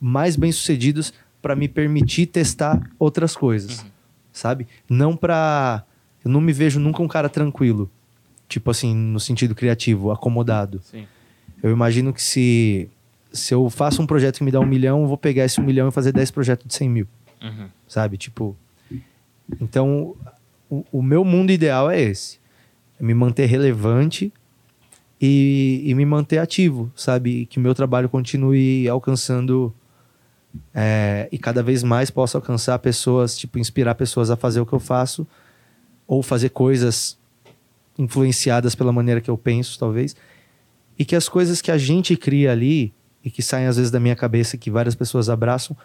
mais 0.00 0.34
bem 0.34 0.50
sucedidos 0.50 1.12
para 1.42 1.54
me 1.54 1.68
permitir 1.68 2.24
testar 2.26 2.90
outras 2.98 3.36
coisas, 3.36 3.80
uhum. 3.80 3.90
sabe? 4.32 4.66
Não 4.88 5.14
para 5.14 5.84
eu 6.24 6.30
não 6.30 6.40
me 6.40 6.52
vejo 6.52 6.78
nunca 6.78 7.02
um 7.02 7.08
cara 7.08 7.28
tranquilo, 7.28 7.90
tipo 8.48 8.70
assim 8.70 8.94
no 8.94 9.20
sentido 9.20 9.54
criativo, 9.54 10.10
acomodado. 10.10 10.80
Sim. 10.84 11.06
Eu 11.62 11.70
imagino 11.70 12.12
que 12.12 12.22
se 12.22 12.88
se 13.32 13.54
eu 13.54 13.70
faço 13.70 14.02
um 14.02 14.06
projeto 14.06 14.38
que 14.38 14.44
me 14.44 14.50
dá 14.50 14.60
um 14.60 14.66
milhão, 14.66 15.02
eu 15.02 15.06
vou 15.06 15.16
pegar 15.16 15.44
esse 15.44 15.60
um 15.60 15.64
milhão 15.64 15.88
e 15.88 15.92
fazer 15.92 16.12
dez 16.12 16.30
projetos 16.30 16.66
de 16.66 16.74
cem 16.74 16.88
mil, 16.88 17.06
uhum. 17.42 17.68
sabe? 17.88 18.18
Tipo, 18.18 18.54
então 19.60 20.14
o, 20.68 20.84
o 20.92 21.02
meu 21.02 21.24
mundo 21.24 21.50
ideal 21.50 21.90
é 21.90 22.00
esse, 22.00 22.38
é 23.00 23.02
me 23.02 23.14
manter 23.14 23.46
relevante 23.46 24.32
e, 25.20 25.82
e 25.84 25.94
me 25.94 26.04
manter 26.04 26.38
ativo, 26.38 26.92
sabe? 26.94 27.46
Que 27.46 27.58
o 27.58 27.60
meu 27.60 27.74
trabalho 27.74 28.08
continue 28.08 28.86
alcançando 28.88 29.74
é, 30.74 31.28
e 31.32 31.38
cada 31.38 31.62
vez 31.62 31.82
mais 31.82 32.10
possa 32.10 32.36
alcançar 32.36 32.78
pessoas, 32.80 33.36
tipo, 33.38 33.58
inspirar 33.58 33.94
pessoas 33.94 34.30
a 34.30 34.36
fazer 34.36 34.60
o 34.60 34.66
que 34.66 34.72
eu 34.72 34.80
faço 34.80 35.26
ou 36.06 36.22
fazer 36.22 36.50
coisas 36.50 37.18
influenciadas 37.98 38.74
pela 38.74 38.92
maneira 38.92 39.20
que 39.20 39.30
eu 39.30 39.36
penso, 39.36 39.78
talvez. 39.78 40.16
E 40.98 41.04
que 41.04 41.16
as 41.16 41.28
coisas 41.28 41.60
que 41.60 41.70
a 41.70 41.78
gente 41.78 42.16
cria 42.16 42.52
ali 42.52 42.92
e 43.24 43.30
que 43.30 43.42
saem 43.42 43.66
às 43.66 43.76
vezes 43.76 43.90
da 43.90 44.00
minha 44.00 44.16
cabeça, 44.16 44.56
que 44.56 44.70
várias 44.70 44.94
pessoas 44.94 45.28
abraçam, 45.28 45.76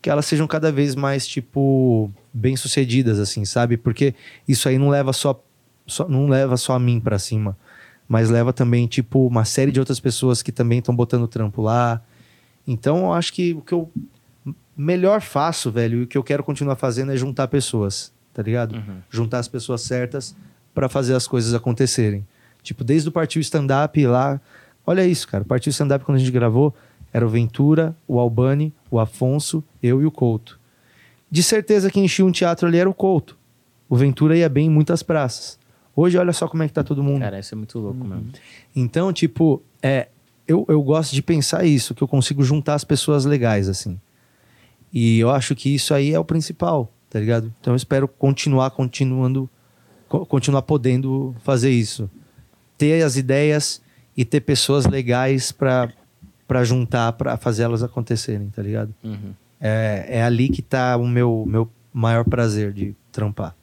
que 0.00 0.08
elas 0.08 0.24
sejam 0.26 0.46
cada 0.46 0.70
vez 0.70 0.94
mais, 0.94 1.26
tipo, 1.26 2.10
bem-sucedidas, 2.32 3.18
assim, 3.18 3.44
sabe? 3.44 3.76
Porque 3.76 4.14
isso 4.46 4.68
aí 4.68 4.78
não 4.78 4.88
leva 4.88 5.12
só, 5.12 5.42
só 5.86 6.08
não 6.08 6.28
leva 6.28 6.56
só 6.56 6.74
a 6.74 6.78
mim 6.78 7.00
para 7.00 7.18
cima 7.18 7.56
mas 8.10 8.28
leva 8.28 8.52
também, 8.52 8.88
tipo, 8.88 9.24
uma 9.24 9.44
série 9.44 9.70
de 9.70 9.78
outras 9.78 10.00
pessoas 10.00 10.42
que 10.42 10.50
também 10.50 10.80
estão 10.80 10.96
botando 10.96 11.28
trampo 11.28 11.62
lá. 11.62 12.02
Então, 12.66 13.04
eu 13.04 13.12
acho 13.12 13.32
que 13.32 13.54
o 13.54 13.60
que 13.60 13.72
eu 13.72 13.88
melhor 14.76 15.20
faço, 15.20 15.70
velho, 15.70 16.00
e 16.00 16.02
o 16.02 16.06
que 16.08 16.18
eu 16.18 16.24
quero 16.24 16.42
continuar 16.42 16.74
fazendo 16.74 17.12
é 17.12 17.16
juntar 17.16 17.46
pessoas, 17.46 18.12
tá 18.32 18.42
ligado? 18.42 18.76
Uhum. 18.76 18.96
Juntar 19.10 19.38
as 19.38 19.48
pessoas 19.48 19.82
certas 19.82 20.34
para 20.74 20.88
fazer 20.88 21.14
as 21.14 21.26
coisas 21.26 21.54
acontecerem. 21.54 22.26
Tipo, 22.62 22.84
desde 22.84 23.08
o 23.08 23.12
Partiu 23.12 23.40
Stand-Up 23.40 24.06
lá. 24.06 24.40
Olha 24.86 25.06
isso, 25.06 25.26
cara. 25.28 25.42
O 25.42 25.46
Partiu 25.46 25.70
Stand-Up, 25.70 26.04
quando 26.04 26.16
a 26.16 26.20
gente 26.20 26.30
gravou, 26.30 26.74
era 27.12 27.26
o 27.26 27.28
Ventura, 27.28 27.94
o 28.06 28.18
Albani, 28.18 28.72
o 28.90 28.98
Afonso, 28.98 29.64
eu 29.82 30.00
e 30.00 30.06
o 30.06 30.10
Couto. 30.10 30.58
De 31.30 31.42
certeza 31.42 31.90
que 31.90 32.00
enchia 32.00 32.24
um 32.24 32.32
teatro 32.32 32.66
ali 32.66 32.78
era 32.78 32.88
o 32.88 32.94
Couto. 32.94 33.36
O 33.88 33.96
Ventura 33.96 34.36
ia 34.36 34.48
bem 34.48 34.66
em 34.66 34.70
muitas 34.70 35.02
praças. 35.02 35.58
Hoje, 35.94 36.16
olha 36.16 36.32
só 36.32 36.46
como 36.46 36.62
é 36.62 36.68
que 36.68 36.72
tá 36.72 36.84
todo 36.84 37.02
mundo. 37.02 37.20
Cara, 37.20 37.38
isso 37.38 37.54
é 37.54 37.56
muito 37.56 37.78
louco 37.78 38.00
uhum. 38.00 38.08
mesmo. 38.08 38.32
Então, 38.74 39.12
tipo, 39.12 39.62
é, 39.82 40.08
eu, 40.46 40.64
eu 40.68 40.82
gosto 40.82 41.14
de 41.14 41.22
pensar 41.22 41.64
isso, 41.64 41.94
que 41.94 42.02
eu 42.02 42.08
consigo 42.08 42.42
juntar 42.42 42.74
as 42.74 42.84
pessoas 42.84 43.24
legais, 43.24 43.68
assim. 43.68 44.00
E 44.92 45.18
eu 45.18 45.30
acho 45.30 45.54
que 45.54 45.74
isso 45.74 45.94
aí 45.94 46.12
é 46.12 46.18
o 46.18 46.24
principal, 46.24 46.92
tá 47.10 47.18
ligado? 47.18 47.52
Então 47.60 47.72
eu 47.72 47.76
espero 47.76 48.06
continuar, 48.06 48.70
continuando, 48.70 49.50
co 50.08 50.24
continuar 50.24 50.62
podendo 50.62 51.34
fazer 51.42 51.70
isso. 51.70 52.08
Ter 52.78 53.02
as 53.02 53.16
ideias 53.16 53.82
e 54.16 54.24
ter 54.24 54.40
pessoas 54.40 54.86
legais 54.86 55.52
para 55.52 55.92
juntar, 56.64 57.12
para 57.12 57.36
fazer 57.36 57.64
elas 57.64 57.82
acontecerem, 57.82 58.48
tá 58.48 58.62
ligado? 58.62 58.94
Uhum. 59.04 59.34
É, 59.60 60.06
é 60.08 60.22
ali 60.22 60.48
que 60.48 60.62
tá 60.62 60.96
o 60.96 61.06
meu, 61.06 61.44
meu 61.46 61.70
maior 61.92 62.24
prazer 62.24 62.72
de 62.72 62.94
trampar. 63.12 63.54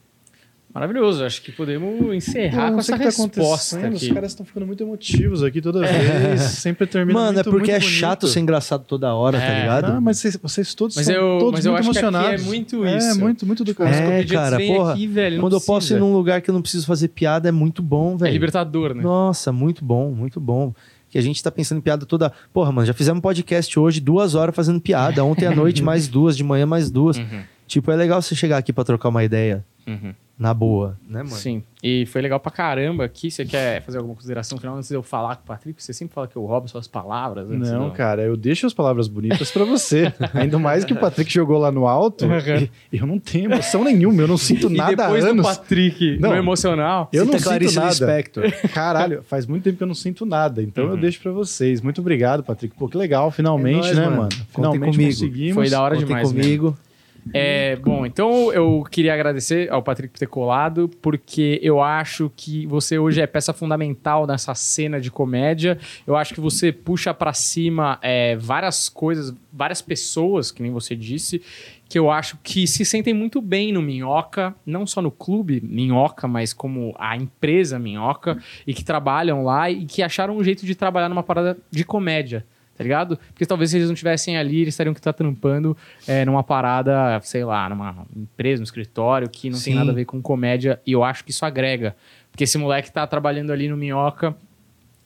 Maravilhoso, 0.77 1.25
acho 1.25 1.41
que 1.41 1.51
podemos 1.51 2.13
encerrar 2.13 2.71
com 2.71 2.77
essa 2.77 2.95
tá 2.95 3.03
resposta 3.03 3.79
aqui. 3.79 3.95
Os 3.95 4.07
caras 4.09 4.31
estão 4.31 4.45
ficando 4.45 4.67
muito 4.67 4.83
emotivos 4.83 5.41
aqui 5.41 5.59
toda 5.59 5.83
é. 5.83 6.27
vez, 6.27 6.41
sempre 6.41 6.85
termina 6.85 7.19
Mano, 7.19 7.33
muito, 7.33 7.49
é 7.49 7.51
porque 7.51 7.71
é 7.71 7.79
bonito. 7.79 7.91
chato 7.91 8.27
ser 8.27 8.41
engraçado 8.41 8.83
toda 8.83 9.11
hora, 9.11 9.39
tá 9.39 9.43
é. 9.43 9.47
tá 9.47 9.59
ligado? 9.59 9.85
Ah, 9.93 9.99
mas 9.99 10.19
vocês, 10.19 10.37
vocês 10.39 10.75
todos 10.75 10.95
mas 10.95 11.07
são 11.07 11.15
eu, 11.15 11.39
todos 11.39 11.53
mas 11.53 11.65
eu 11.65 11.71
muito 11.71 11.83
emocionados. 11.83 12.43
é 12.43 12.45
muito 12.45 12.85
isso. 12.85 13.07
É, 13.07 13.13
muito, 13.15 13.43
muito 13.43 13.63
do 13.63 13.73
cara. 13.73 13.89
É, 13.89 14.23
cara, 14.23 14.57
porra, 14.59 14.93
aqui, 14.93 15.07
velho, 15.07 15.41
quando 15.41 15.53
eu 15.53 15.61
posso 15.61 15.95
ir 15.95 15.99
num 15.99 16.13
lugar 16.13 16.43
que 16.43 16.49
eu 16.51 16.53
não 16.53 16.61
preciso 16.61 16.85
fazer 16.85 17.07
piada, 17.07 17.49
é 17.49 17.51
muito 17.51 17.81
bom, 17.81 18.15
velho. 18.15 18.29
É 18.29 18.33
libertador, 18.33 18.93
né? 18.93 19.01
Nossa, 19.01 19.51
muito 19.51 19.83
bom, 19.83 20.11
muito 20.11 20.39
bom 20.39 20.75
que 21.09 21.17
a 21.17 21.21
gente 21.21 21.41
tá 21.41 21.49
pensando 21.49 21.79
em 21.79 21.81
piada 21.81 22.05
toda. 22.05 22.31
Porra, 22.53 22.71
mano, 22.71 22.85
já 22.85 22.93
fizemos 22.93 23.17
um 23.17 23.21
podcast 23.21 23.79
hoje, 23.79 23.99
duas 23.99 24.35
horas 24.35 24.55
fazendo 24.55 24.79
piada. 24.79 25.25
Ontem 25.25 25.47
à 25.47 25.55
noite, 25.55 25.81
mais 25.83 26.07
duas, 26.07 26.37
de 26.37 26.43
manhã, 26.43 26.67
mais 26.67 26.91
duas. 26.91 27.17
Uhum. 27.17 27.41
Tipo, 27.65 27.89
é 27.89 27.95
legal 27.95 28.21
você 28.21 28.35
chegar 28.35 28.59
aqui 28.59 28.71
para 28.71 28.83
trocar 28.83 29.09
uma 29.09 29.23
ideia. 29.23 29.65
Uhum 29.87 30.13
na 30.37 30.53
boa, 30.53 30.97
né, 31.07 31.23
mano? 31.23 31.35
Sim. 31.35 31.63
E 31.81 32.05
foi 32.07 32.21
legal 32.21 32.39
pra 32.39 32.51
caramba 32.51 33.03
aqui. 33.03 33.29
Você 33.31 33.45
quer 33.45 33.81
fazer 33.81 33.97
alguma 33.97 34.15
consideração 34.15 34.57
final 34.57 34.75
antes 34.75 34.89
de 34.89 34.95
eu 34.95 35.01
falar 35.01 35.35
com 35.35 35.43
o 35.43 35.45
Patrick? 35.45 35.81
Você 35.81 35.93
sempre 35.93 36.13
fala 36.13 36.27
que 36.27 36.35
eu 36.35 36.45
roubo 36.45 36.67
suas 36.67 36.87
palavras. 36.87 37.49
Não, 37.49 37.89
cara, 37.91 38.23
eu 38.23 38.37
deixo 38.37 38.67
as 38.67 38.73
palavras 38.73 39.07
bonitas 39.07 39.51
para 39.51 39.63
você. 39.63 40.13
Ainda 40.33 40.59
mais 40.59 40.85
que 40.85 40.93
o 40.93 40.95
Patrick 40.95 41.31
jogou 41.31 41.57
lá 41.57 41.71
no 41.71 41.87
alto. 41.87 42.25
Uhum. 42.25 42.67
E, 42.91 42.97
eu 42.97 43.07
não 43.07 43.19
tenho 43.19 43.51
emoção 43.51 43.83
nenhuma, 43.83 44.21
eu 44.21 44.27
não 44.27 44.37
sinto 44.37 44.69
nada. 44.69 44.93
E 44.93 44.95
depois 44.95 45.25
do 45.25 45.41
Patrick, 45.41 46.19
não, 46.19 46.29
no 46.29 46.35
emocional, 46.35 47.09
eu 47.11 47.25
não 47.25 47.37
sinto 47.37 47.73
nada. 47.73 48.23
Caralho, 48.73 49.23
faz 49.23 49.45
muito 49.45 49.63
tempo 49.63 49.77
que 49.77 49.83
eu 49.83 49.87
não 49.87 49.95
sinto 49.95 50.25
nada. 50.25 50.61
Então 50.61 50.85
uhum. 50.85 50.91
eu 50.91 50.97
deixo 50.97 51.19
para 51.21 51.31
vocês. 51.31 51.81
Muito 51.81 52.01
obrigado, 52.01 52.43
Patrick. 52.43 52.75
Pô, 52.75 52.87
que 52.87 52.97
legal, 52.97 53.31
finalmente, 53.31 53.89
é 53.89 53.93
nóis, 53.93 53.97
né, 53.97 54.05
mano? 54.05 54.17
mano? 54.17 54.31
Finalmente 54.53 54.91
comigo. 54.91 55.11
conseguimos. 55.11 55.53
Foi 55.55 55.69
da 55.69 55.81
hora 55.81 55.95
Contem 55.95 56.07
demais. 56.07 56.27
comigo. 56.27 56.65
Mesmo. 56.65 56.86
É, 57.33 57.75
bom, 57.77 58.05
então 58.05 58.51
eu 58.53 58.83
queria 58.89 59.13
agradecer 59.13 59.71
ao 59.71 59.81
Patrick 59.81 60.13
por 60.13 60.19
ter 60.19 60.27
colado, 60.27 60.89
porque 61.01 61.59
eu 61.61 61.81
acho 61.81 62.31
que 62.35 62.65
você 62.67 62.97
hoje 62.97 63.21
é 63.21 63.27
peça 63.27 63.53
fundamental 63.53 64.25
nessa 64.27 64.53
cena 64.55 64.99
de 64.99 65.11
comédia. 65.11 65.77
Eu 66.05 66.15
acho 66.15 66.33
que 66.33 66.39
você 66.39 66.71
puxa 66.71 67.13
para 67.13 67.33
cima 67.33 67.99
é, 68.01 68.35
várias 68.35 68.89
coisas, 68.89 69.33
várias 69.51 69.81
pessoas, 69.81 70.51
que 70.51 70.61
nem 70.61 70.71
você 70.71 70.95
disse, 70.95 71.41
que 71.89 71.97
eu 71.97 72.11
acho 72.11 72.37
que 72.43 72.67
se 72.67 72.83
sentem 72.83 73.13
muito 73.13 73.41
bem 73.41 73.71
no 73.71 73.81
Minhoca, 73.81 74.53
não 74.65 74.85
só 74.85 75.01
no 75.01 75.11
clube 75.11 75.61
Minhoca, 75.63 76.27
mas 76.27 76.53
como 76.53 76.93
a 76.97 77.15
empresa 77.15 77.79
Minhoca, 77.79 78.37
e 78.65 78.73
que 78.73 78.83
trabalham 78.83 79.43
lá 79.43 79.69
e 79.69 79.85
que 79.85 80.03
acharam 80.03 80.37
um 80.37 80.43
jeito 80.43 80.65
de 80.65 80.75
trabalhar 80.75 81.09
numa 81.09 81.23
parada 81.23 81.57
de 81.71 81.83
comédia 81.83 82.45
tá 82.77 82.83
ligado? 82.83 83.17
Porque 83.29 83.45
talvez 83.45 83.71
se 83.71 83.77
eles 83.77 83.87
não 83.87 83.93
estivessem 83.93 84.37
ali, 84.37 84.61
eles 84.61 84.77
teriam 84.77 84.93
que 84.93 84.99
estar 84.99 85.13
trampando 85.13 85.75
é, 86.07 86.23
numa 86.23 86.43
parada, 86.43 87.19
sei 87.23 87.43
lá, 87.43 87.67
numa 87.67 88.05
empresa, 88.15 88.59
no 88.59 88.63
escritório, 88.63 89.27
que 89.27 89.49
não 89.49 89.57
Sim. 89.57 89.71
tem 89.71 89.75
nada 89.75 89.91
a 89.91 89.95
ver 89.95 90.05
com 90.05 90.21
comédia, 90.21 90.79
e 90.85 90.91
eu 90.91 91.03
acho 91.03 91.23
que 91.25 91.31
isso 91.31 91.43
agrega. 91.43 91.95
Porque 92.31 92.43
esse 92.43 92.57
moleque 92.57 92.91
tá 92.91 93.05
trabalhando 93.07 93.51
ali 93.51 93.67
no 93.67 93.75
Minhoca 93.75 94.35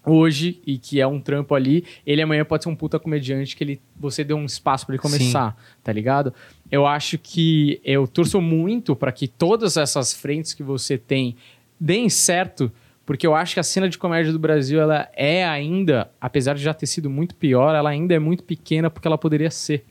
hoje 0.06 0.60
e 0.66 0.78
que 0.78 1.00
é 1.00 1.08
um 1.08 1.20
trampo 1.20 1.54
ali, 1.54 1.86
ele 2.06 2.22
amanhã 2.22 2.44
pode 2.44 2.64
ser 2.64 2.70
um 2.70 2.76
puta 2.76 3.00
comediante 3.00 3.56
que 3.56 3.64
ele 3.64 3.82
você 3.96 4.24
deu 4.24 4.36
um 4.36 4.46
espaço 4.46 4.86
para 4.86 4.96
ele 4.96 5.02
começar, 5.02 5.52
Sim. 5.52 5.76
tá 5.84 5.94
ligado? 5.94 6.34
Eu 6.72 6.88
acho 6.88 7.18
que 7.20 7.80
eu 7.86 8.08
torço 8.08 8.42
muito 8.42 8.96
para 8.96 9.12
que 9.12 9.28
todas 9.28 9.78
essas 9.78 10.12
frentes 10.12 10.54
que 10.54 10.64
você 10.64 10.98
tem 10.98 11.36
deem 11.80 12.10
certo, 12.10 12.72
porque 13.12 13.28
eu 13.28 13.36
acho 13.36 13.56
que 13.56 13.60
a 13.60 13.64
cena 13.64 13.90
de 13.90 13.98
comédia 13.98 14.32
do 14.32 14.40
Brasil 14.40 14.80
ela 14.80 15.10
é 15.14 15.46
ainda, 15.46 16.10
apesar 16.22 16.56
de 16.56 16.62
já 16.62 16.74
ter 16.74 16.86
sido 16.86 17.10
muito 17.10 17.36
pior, 17.36 17.76
ela 17.76 17.90
ainda 17.90 18.14
é 18.14 18.20
muito 18.20 18.42
pequena 18.42 18.90
porque 18.90 19.06
ela 19.06 19.18
poderia 19.18 19.52
ser. 19.52 19.84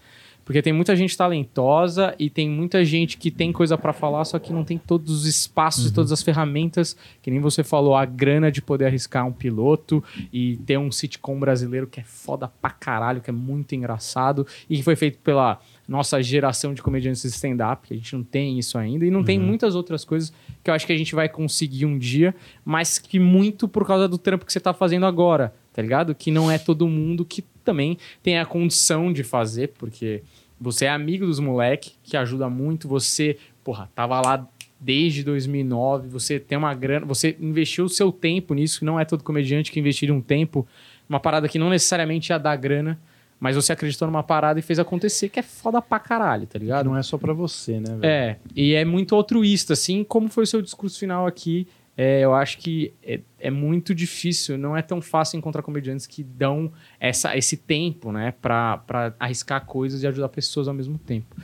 Porque 0.43 0.63
tem 0.63 0.73
muita 0.73 0.97
gente 0.97 1.15
talentosa 1.15 2.15
e 2.19 2.31
tem 2.31 2.49
muita 2.49 2.83
gente 2.83 3.19
que 3.19 3.31
tem 3.31 3.53
coisa 3.53 3.77
para 3.77 3.93
falar, 3.93 4.25
só 4.25 4.39
que 4.39 4.55
não 4.55 4.65
tem 4.65 4.79
todos 4.79 5.15
os 5.15 5.27
espaços 5.27 5.85
uhum. 5.85 5.91
e 5.91 5.93
todas 5.93 6.13
as 6.13 6.23
ferramentas, 6.23 6.97
que 7.21 7.31
nem 7.31 7.41
você 7.41 7.63
falou, 7.63 7.95
a 7.95 8.07
grana 8.07 8.51
de 8.51 8.63
poder 8.63 8.87
arriscar 8.87 9.27
um 9.27 9.33
piloto 9.33 10.03
e 10.33 10.57
ter 10.65 10.79
um 10.79 10.91
sitcom 10.91 11.39
brasileiro 11.39 11.87
que 11.87 12.01
é 12.01 12.05
foda 12.05 12.49
pra 12.49 12.71
caralho, 12.71 13.21
que 13.21 13.29
é 13.29 13.35
muito 13.35 13.75
engraçado 13.75 14.47
e 14.69 14.79
que 14.79 14.83
foi 14.83 14.97
feito 14.97 15.19
pela 15.19 15.61
nossa 15.87 16.23
geração 16.23 16.73
de 16.73 16.81
comediantes 16.81 17.23
stand-up, 17.25 17.87
que 17.87 17.93
a 17.93 17.97
gente 17.99 18.17
não 18.17 18.25
tem 18.25 18.59
isso 18.59 18.79
ainda, 18.79 19.05
e 19.05 19.11
não 19.11 19.19
uhum. 19.19 19.25
tem 19.27 19.39
muitas 19.39 19.75
outras 19.75 20.07
coisas 20.07 20.33
que 20.63 20.71
eu 20.71 20.75
acho 20.75 20.87
que 20.87 20.93
a 20.93 20.97
gente 20.97 21.15
vai 21.15 21.29
conseguir 21.29 21.87
um 21.87 21.99
dia, 21.99 22.35
mas 22.65 22.99
que 22.99 23.19
muito 23.19 23.67
por 23.67 23.87
causa 23.87 24.07
do 24.07 24.19
trampo 24.19 24.45
que 24.45 24.53
você 24.53 24.61
tá 24.61 24.73
fazendo 24.75 25.07
agora, 25.07 25.55
tá 25.73 25.81
ligado? 25.81 26.15
Que 26.15 26.31
não 26.31 26.51
é 26.51 26.59
todo 26.59 26.87
mundo 26.87 27.25
que 27.25 27.43
também 27.65 27.97
tem 28.23 28.39
a 28.39 28.45
condição 28.45 29.13
de 29.13 29.23
fazer, 29.23 29.69
porque 29.79 30.23
você 30.61 30.85
é 30.85 30.91
amigo 30.91 31.25
dos 31.25 31.41
moleques, 31.41 31.99
que 32.03 32.17
ajuda 32.17 32.51
muito. 32.51 32.87
Você, 32.89 33.39
porra, 33.65 33.91
tava 33.95 34.21
lá 34.21 34.47
desde 34.79 35.23
2009. 35.25 36.09
Você 36.09 36.39
tem 36.39 36.59
uma 36.59 36.75
grana. 36.75 37.07
Você 37.07 37.37
investiu 37.41 37.87
o 37.87 37.89
seu 37.89 38.13
tempo 38.13 38.53
nisso. 38.53 38.85
Não 38.85 39.01
é 39.01 39.05
todo 39.05 39.25
comediante 39.25 39.73
que 39.73 39.81
investiria 39.81 40.15
um 40.15 40.21
tempo 40.21 40.67
numa 41.09 41.19
parada 41.19 41.49
que 41.49 41.59
não 41.59 41.71
necessariamente 41.71 42.31
ia 42.31 42.39
dar 42.39 42.57
grana. 42.57 43.01
Mas 43.41 43.57
você 43.57 43.73
acreditou 43.73 44.07
numa 44.07 44.23
parada 44.23 44.61
e 44.61 44.63
fez 44.63 44.79
acontecer, 44.79 45.31
que 45.31 45.41
é 45.41 45.43
foda 45.43 45.81
pra 45.81 45.99
caralho, 45.99 46.47
tá 46.47 46.59
ligado? 46.59 46.87
Não 46.87 46.97
é 46.97 47.03
só 47.03 47.17
pra 47.17 47.33
você, 47.33 47.81
né, 47.81 47.97
velho? 47.97 48.05
É, 48.05 48.37
e 48.55 48.75
é 48.75 48.85
muito 48.85 49.15
altruísta, 49.15 49.73
assim, 49.73 50.05
como 50.05 50.29
foi 50.29 50.45
o 50.45 50.47
seu 50.47 50.61
discurso 50.61 50.99
final 50.99 51.27
aqui 51.27 51.67
é, 52.03 52.21
eu 52.21 52.33
acho 52.33 52.57
que 52.57 52.95
é, 53.03 53.21
é, 53.39 53.51
muito 53.51 53.95
difícil, 53.95 54.57
não 54.57 54.75
é 54.75 54.81
tão 54.81 55.03
fácil 55.03 55.37
encontrar 55.37 55.61
comediantes 55.61 56.07
que 56.07 56.23
dão 56.23 56.73
essa, 56.99 57.37
esse 57.37 57.59
tempo, 57.59 58.11
né, 58.11 58.33
para 58.41 59.15
arriscar 59.21 59.67
coisas 59.67 60.03
e 60.03 60.07
ajudar 60.07 60.31
pessoas 60.31 60.67
ao 60.67 60.73
mesmo 60.73 60.97
tempo. 60.97 61.37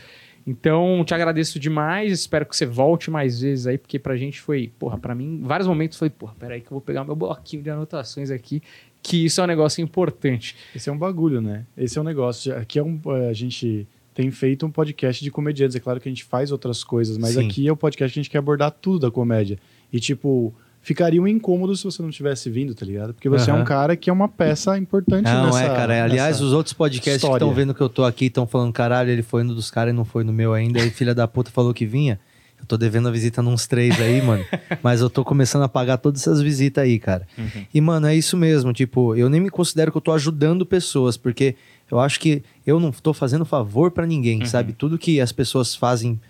Então, 0.47 1.05
te 1.05 1.13
agradeço 1.13 1.59
demais, 1.61 2.11
espero 2.21 2.47
que 2.47 2.57
você 2.57 2.65
volte 2.65 3.11
mais 3.11 3.41
vezes 3.41 3.67
aí, 3.67 3.77
porque 3.77 3.99
pra 3.99 4.17
gente 4.17 4.41
foi, 4.41 4.73
porra, 4.79 4.97
pra 4.97 5.15
mim, 5.15 5.43
vários 5.43 5.69
momentos 5.69 5.99
foi, 5.99 6.09
porra, 6.09 6.35
peraí 6.39 6.63
que 6.63 6.69
eu 6.69 6.77
vou 6.77 6.81
pegar 6.81 7.05
meu 7.05 7.15
bloquinho 7.15 7.63
de 7.63 7.69
anotações 7.69 8.31
aqui, 8.31 8.63
que 9.07 9.25
isso 9.25 9.41
é 9.41 9.45
um 9.45 9.47
negócio 9.47 9.81
importante. 9.81 10.57
Esse 10.75 10.89
é 10.89 10.93
um 10.93 10.99
bagulho, 10.99 11.41
né? 11.41 11.65
Esse 11.77 11.97
é 11.97 12.01
um 12.01 12.05
negócio. 12.05 12.53
Aqui 12.57 12.77
é 12.77 12.83
um. 12.83 13.01
A 13.31 13.33
gente 13.33 13.87
tem 14.13 14.29
feito 14.33 14.67
um 14.67 14.71
podcast 14.71 15.23
de 15.23 15.31
comediantes. 15.31 15.77
É 15.77 15.81
claro 15.81 16.01
que 16.01 16.09
a 16.09 16.11
gente 16.11 16.25
faz 16.25 16.51
outras 16.51 16.83
coisas, 16.83 17.17
mas 17.17 17.35
Sim. 17.35 17.47
aqui 17.47 17.69
é 17.69 17.73
o 17.73 17.77
podcast 17.77 18.13
que 18.13 18.19
a 18.19 18.23
gente 18.23 18.31
quer 18.31 18.39
abordar 18.39 18.73
tudo 18.73 18.99
da 19.01 19.11
comédia. 19.11 19.61
E, 19.93 20.01
tipo, 20.01 20.53
ficaria 20.83 21.23
um 21.23 21.29
incômodo 21.29 21.77
se 21.77 21.85
você 21.85 22.03
não 22.03 22.11
tivesse 22.11 22.51
vindo, 22.51 22.75
tá 22.75 22.85
ligado? 22.85 23.15
Porque 23.15 23.29
você 23.29 23.49
uhum. 23.49 23.59
é 23.59 23.61
um 23.61 23.65
cara 23.65 23.97
que 23.97 24.11
é 24.11 24.13
uma 24.13 24.29
peça 24.29 24.77
importante 24.77 25.25
não, 25.25 25.47
nessa... 25.47 25.61
Não, 25.61 25.73
é, 25.73 25.77
cara. 25.77 26.03
Aliás, 26.03 26.41
os 26.41 26.53
outros 26.53 26.73
podcasts 26.73 27.23
história. 27.23 27.39
que 27.39 27.45
estão 27.45 27.55
vendo 27.55 27.73
que 27.73 27.81
eu 27.81 27.89
tô 27.89 28.03
aqui 28.03 28.25
estão 28.25 28.45
falando, 28.45 28.73
caralho, 28.73 29.11
ele 29.11 29.23
foi 29.23 29.45
no 29.45 29.55
dos 29.55 29.71
caras 29.71 29.93
e 29.93 29.97
não 29.97 30.05
foi 30.05 30.25
no 30.25 30.33
meu 30.33 30.53
ainda. 30.53 30.81
Aí 30.81 30.91
filha 30.91 31.15
da 31.15 31.29
puta 31.29 31.53
falou 31.53 31.73
que 31.73 31.87
vinha. 31.87 32.19
Eu 32.59 32.67
tô 32.67 32.77
devendo 32.77 33.09
a 33.09 33.11
visita 33.11 33.43
nos 33.43 33.67
três 33.67 34.01
aí, 34.01 34.21
mano. 34.23 34.45
Mas 34.83 35.01
eu 35.01 35.11
tô 35.11 35.25
começando 35.25 35.63
a 35.63 35.69
pagar 35.69 35.99
todas 35.99 36.23
essas 36.23 36.41
visitas 36.41 36.85
aí, 36.85 36.99
cara. 36.99 37.27
Uhum. 37.37 37.67
E, 37.73 37.81
mano, 37.81 38.07
é 38.07 38.15
isso 38.15 38.37
mesmo. 38.37 38.73
Tipo, 38.73 39.15
eu 39.15 39.29
nem 39.29 39.41
me 39.41 39.51
considero 39.51 39.91
que 39.91 39.97
eu 39.97 40.03
tô 40.03 40.13
ajudando 40.13 40.67
pessoas, 40.67 41.17
porque 41.17 41.55
eu 41.91 42.01
acho 42.01 42.19
que 42.19 42.43
eu 42.67 42.81
não 42.81 42.91
tô 42.91 43.13
fazendo 43.13 43.45
favor 43.45 43.91
para 43.91 44.07
ninguém, 44.07 44.41
uhum. 44.41 44.47
sabe? 44.47 44.73
Tudo 44.73 44.99
que 44.99 45.21
as 45.21 45.33
pessoas 45.33 45.75
fazem 45.75 46.21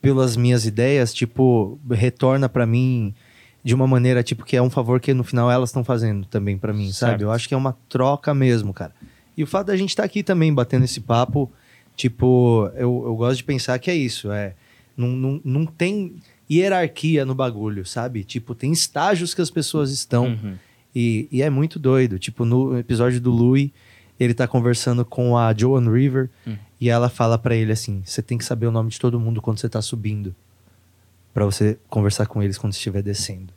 pelas 0.00 0.36
minhas 0.36 0.66
ideias, 0.66 1.12
tipo, 1.12 1.78
retorna 1.90 2.48
para 2.48 2.64
mim 2.64 3.14
de 3.64 3.74
uma 3.74 3.88
maneira, 3.88 4.22
tipo, 4.22 4.44
que 4.44 4.56
é 4.56 4.62
um 4.62 4.70
favor 4.70 5.00
que 5.00 5.12
no 5.12 5.24
final 5.24 5.50
elas 5.50 5.70
estão 5.70 5.82
fazendo 5.82 6.24
também 6.26 6.56
para 6.56 6.72
mim, 6.72 6.92
certo. 6.92 7.10
sabe? 7.10 7.24
Eu 7.24 7.32
acho 7.32 7.48
que 7.48 7.54
é 7.54 7.56
uma 7.56 7.76
troca 7.88 8.32
mesmo, 8.32 8.72
cara. 8.72 8.92
E 9.36 9.42
o 9.42 9.46
fato 9.46 9.66
da 9.66 9.76
gente 9.76 9.88
estar 9.88 10.04
tá 10.04 10.06
aqui 10.06 10.22
também 10.22 10.54
batendo 10.54 10.84
esse 10.84 11.00
papo, 11.00 11.50
tipo, 11.96 12.70
eu, 12.76 13.02
eu 13.04 13.16
gosto 13.16 13.38
de 13.38 13.44
pensar 13.44 13.76
que 13.80 13.90
é 13.90 13.94
isso, 13.96 14.30
é. 14.30 14.54
Não, 14.96 15.08
não, 15.08 15.40
não 15.44 15.66
tem 15.66 16.16
hierarquia 16.50 17.24
no 17.24 17.34
bagulho, 17.34 17.84
sabe? 17.84 18.24
Tipo, 18.24 18.54
tem 18.54 18.72
estágios 18.72 19.34
que 19.34 19.40
as 19.40 19.50
pessoas 19.50 19.90
estão. 19.90 20.26
Uhum. 20.26 20.54
E, 20.94 21.28
e 21.30 21.42
é 21.42 21.50
muito 21.50 21.78
doido. 21.78 22.18
Tipo, 22.18 22.44
no 22.44 22.78
episódio 22.78 23.20
do 23.20 23.30
Louis, 23.30 23.70
ele 24.18 24.32
tá 24.32 24.48
conversando 24.48 25.04
com 25.04 25.36
a 25.36 25.52
Joan 25.54 25.90
River 25.90 26.30
uhum. 26.46 26.56
e 26.80 26.88
ela 26.88 27.08
fala 27.08 27.36
para 27.36 27.54
ele 27.54 27.72
assim: 27.72 28.02
você 28.04 28.22
tem 28.22 28.38
que 28.38 28.44
saber 28.44 28.66
o 28.66 28.72
nome 28.72 28.90
de 28.90 28.98
todo 28.98 29.20
mundo 29.20 29.42
quando 29.42 29.58
você 29.58 29.68
tá 29.68 29.82
subindo. 29.82 30.34
para 31.34 31.44
você 31.44 31.78
conversar 31.88 32.26
com 32.26 32.42
eles 32.42 32.56
quando 32.56 32.72
estiver 32.72 33.02
descendo. 33.02 33.52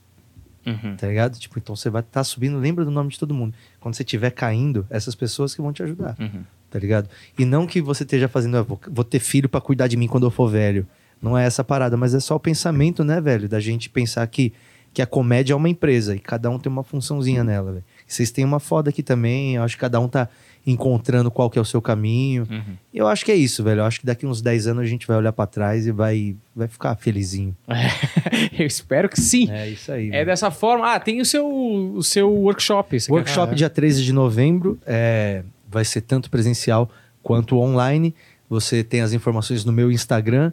Uhum. 0.66 0.96
Tá 0.98 1.08
ligado? 1.08 1.40
Tipo, 1.40 1.58
então 1.58 1.76
você 1.76 1.90
vai 1.90 2.02
estar 2.02 2.20
tá 2.20 2.24
subindo, 2.24 2.58
lembra 2.58 2.84
do 2.84 2.92
nome 2.92 3.10
de 3.10 3.18
todo 3.18 3.34
mundo. 3.34 3.54
Quando 3.80 3.96
você 3.96 4.04
estiver 4.04 4.32
caindo, 4.32 4.86
essas 4.90 5.16
pessoas 5.16 5.56
que 5.56 5.62
vão 5.62 5.72
te 5.72 5.82
ajudar. 5.82 6.16
Uhum. 6.20 6.44
Tá 6.70 6.78
ligado? 6.78 7.10
E 7.38 7.46
não 7.46 7.66
que 7.66 7.82
você 7.82 8.04
esteja 8.04 8.28
fazendo, 8.28 8.58
ah, 8.58 8.62
vou, 8.62 8.80
vou 8.92 9.04
ter 9.04 9.20
filho 9.20 9.50
para 9.50 9.62
cuidar 9.62 9.88
de 9.88 9.98
mim 9.98 10.08
quando 10.08 10.28
eu 10.28 10.32
for 10.32 10.48
velho. 10.50 10.86
Não 11.22 11.38
é 11.38 11.46
essa 11.46 11.64
parada, 11.64 11.98
mas 11.98 12.14
é 12.14 12.20
só 12.20 12.36
o 12.36 12.40
pensamento, 12.40 13.04
né, 13.04 13.20
velho? 13.20 13.50
Da 13.50 13.60
gente 13.60 13.90
pensar 13.90 14.26
que, 14.28 14.54
que 14.94 15.02
a 15.02 15.06
comédia 15.06 15.54
é 15.54 15.56
uma 15.56 15.70
empresa 15.70 16.16
e 16.16 16.20
cada 16.20 16.50
um 16.50 16.58
tem 16.58 16.72
uma 16.72 16.84
funçãozinha 16.84 17.44
nela, 17.44 17.74
velho. 17.74 17.84
Vocês 18.08 18.32
têm 18.32 18.46
uma 18.46 18.60
foda 18.60 18.90
aqui 18.90 19.04
também, 19.04 19.56
eu 19.56 19.64
acho 19.64 19.76
que 19.76 19.82
cada 19.82 20.00
um 20.00 20.08
tá 20.08 20.30
encontrando 20.66 21.32
qual 21.32 21.50
que 21.50 21.58
é 21.58 21.62
o 21.62 21.66
seu 21.66 21.82
caminho. 21.82 22.48
Uhum. 22.50 22.76
Eu 22.94 23.08
acho 23.08 23.26
que 23.26 23.32
é 23.32 23.36
isso, 23.36 23.64
velho. 23.64 23.82
Eu 23.82 23.86
acho 23.86 24.00
que 24.00 24.06
daqui 24.06 24.26
uns 24.26 24.42
10 24.42 24.68
anos 24.68 24.84
a 24.84 24.86
gente 24.86 25.08
vai 25.08 25.18
olhar 25.18 25.32
para 25.32 25.48
trás 25.48 25.88
e 25.88 25.92
vai, 25.92 26.36
vai 26.56 26.68
ficar 26.68 26.96
felizinho. 26.96 27.56
eu 28.58 28.66
espero 28.66 29.10
que 29.10 29.20
sim. 29.20 29.50
É 29.50 29.70
isso 29.70 29.92
aí. 29.92 30.08
É 30.08 30.12
velho. 30.12 30.26
dessa 30.28 30.52
forma. 30.52 30.94
Ah, 30.94 31.00
tem 31.00 31.22
o 31.22 31.26
seu, 31.26 31.48
o 31.48 32.04
seu 32.04 32.32
workshop. 32.32 32.98
Workshop 33.10 33.50
quer... 33.50 33.56
dia 33.56 33.70
13 33.70 34.04
de 34.04 34.14
novembro. 34.14 34.80
É, 34.86 35.44
vai 35.68 35.86
ser 35.86 36.02
tanto 36.02 36.30
presencial 36.30 36.90
quanto 37.24 37.58
online. 37.58 38.14
Você 38.50 38.84
tem 38.84 39.02
as 39.02 39.14
informações 39.14 39.64
no 39.64 39.72
meu 39.72 39.92
Instagram. 39.92 40.52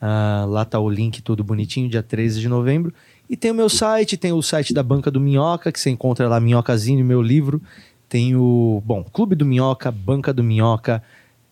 Ah, 0.00 0.44
lá 0.48 0.64
tá 0.64 0.78
o 0.78 0.88
link 0.88 1.22
tudo 1.22 1.42
bonitinho, 1.42 1.88
dia 1.88 2.02
13 2.02 2.40
de 2.40 2.48
novembro. 2.48 2.92
E 3.28 3.36
tem 3.36 3.50
o 3.50 3.54
meu 3.54 3.68
site, 3.68 4.16
tem 4.16 4.32
o 4.32 4.42
site 4.42 4.72
da 4.72 4.82
Banca 4.82 5.10
do 5.10 5.20
Minhoca, 5.20 5.72
que 5.72 5.80
você 5.80 5.90
encontra 5.90 6.28
lá, 6.28 6.38
Minhocazinho, 6.38 7.04
meu 7.04 7.20
livro. 7.20 7.60
Tem 8.08 8.36
o, 8.36 8.80
bom, 8.84 9.02
Clube 9.02 9.34
do 9.34 9.44
Minhoca, 9.44 9.90
Banca 9.90 10.32
do 10.32 10.44
Minhoca, 10.44 11.02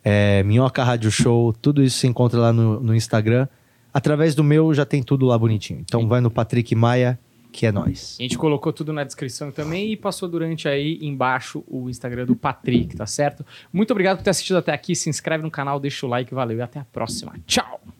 é, 0.04 0.42
Minhoca 0.44 0.84
Rádio 0.84 1.10
Show, 1.10 1.52
tudo 1.52 1.82
isso 1.82 1.98
se 1.98 2.06
encontra 2.06 2.38
lá 2.38 2.52
no, 2.52 2.78
no 2.78 2.94
Instagram. 2.94 3.48
Através 3.92 4.34
do 4.34 4.44
meu 4.44 4.72
já 4.74 4.84
tem 4.84 5.02
tudo 5.02 5.26
lá 5.26 5.38
bonitinho. 5.38 5.80
Então 5.80 6.06
vai 6.06 6.20
no 6.20 6.30
Patrick 6.30 6.74
Maia, 6.74 7.18
que 7.50 7.66
é 7.66 7.72
nós. 7.72 8.16
A 8.18 8.22
gente 8.22 8.36
colocou 8.36 8.72
tudo 8.72 8.92
na 8.92 9.04
descrição 9.04 9.50
também 9.50 9.92
e 9.92 9.96
passou 9.96 10.28
durante 10.28 10.68
aí 10.68 10.98
embaixo 11.00 11.64
o 11.66 11.88
Instagram 11.88 12.26
do 12.26 12.36
Patrick, 12.36 12.96
tá 12.96 13.06
certo? 13.06 13.46
Muito 13.72 13.92
obrigado 13.92 14.18
por 14.18 14.24
ter 14.24 14.30
assistido 14.30 14.56
até 14.56 14.72
aqui. 14.72 14.94
Se 14.94 15.08
inscreve 15.08 15.42
no 15.42 15.50
canal, 15.50 15.78
deixa 15.78 16.04
o 16.06 16.08
like, 16.08 16.34
valeu 16.34 16.58
e 16.58 16.62
até 16.62 16.80
a 16.80 16.84
próxima. 16.84 17.34
Tchau! 17.46 17.93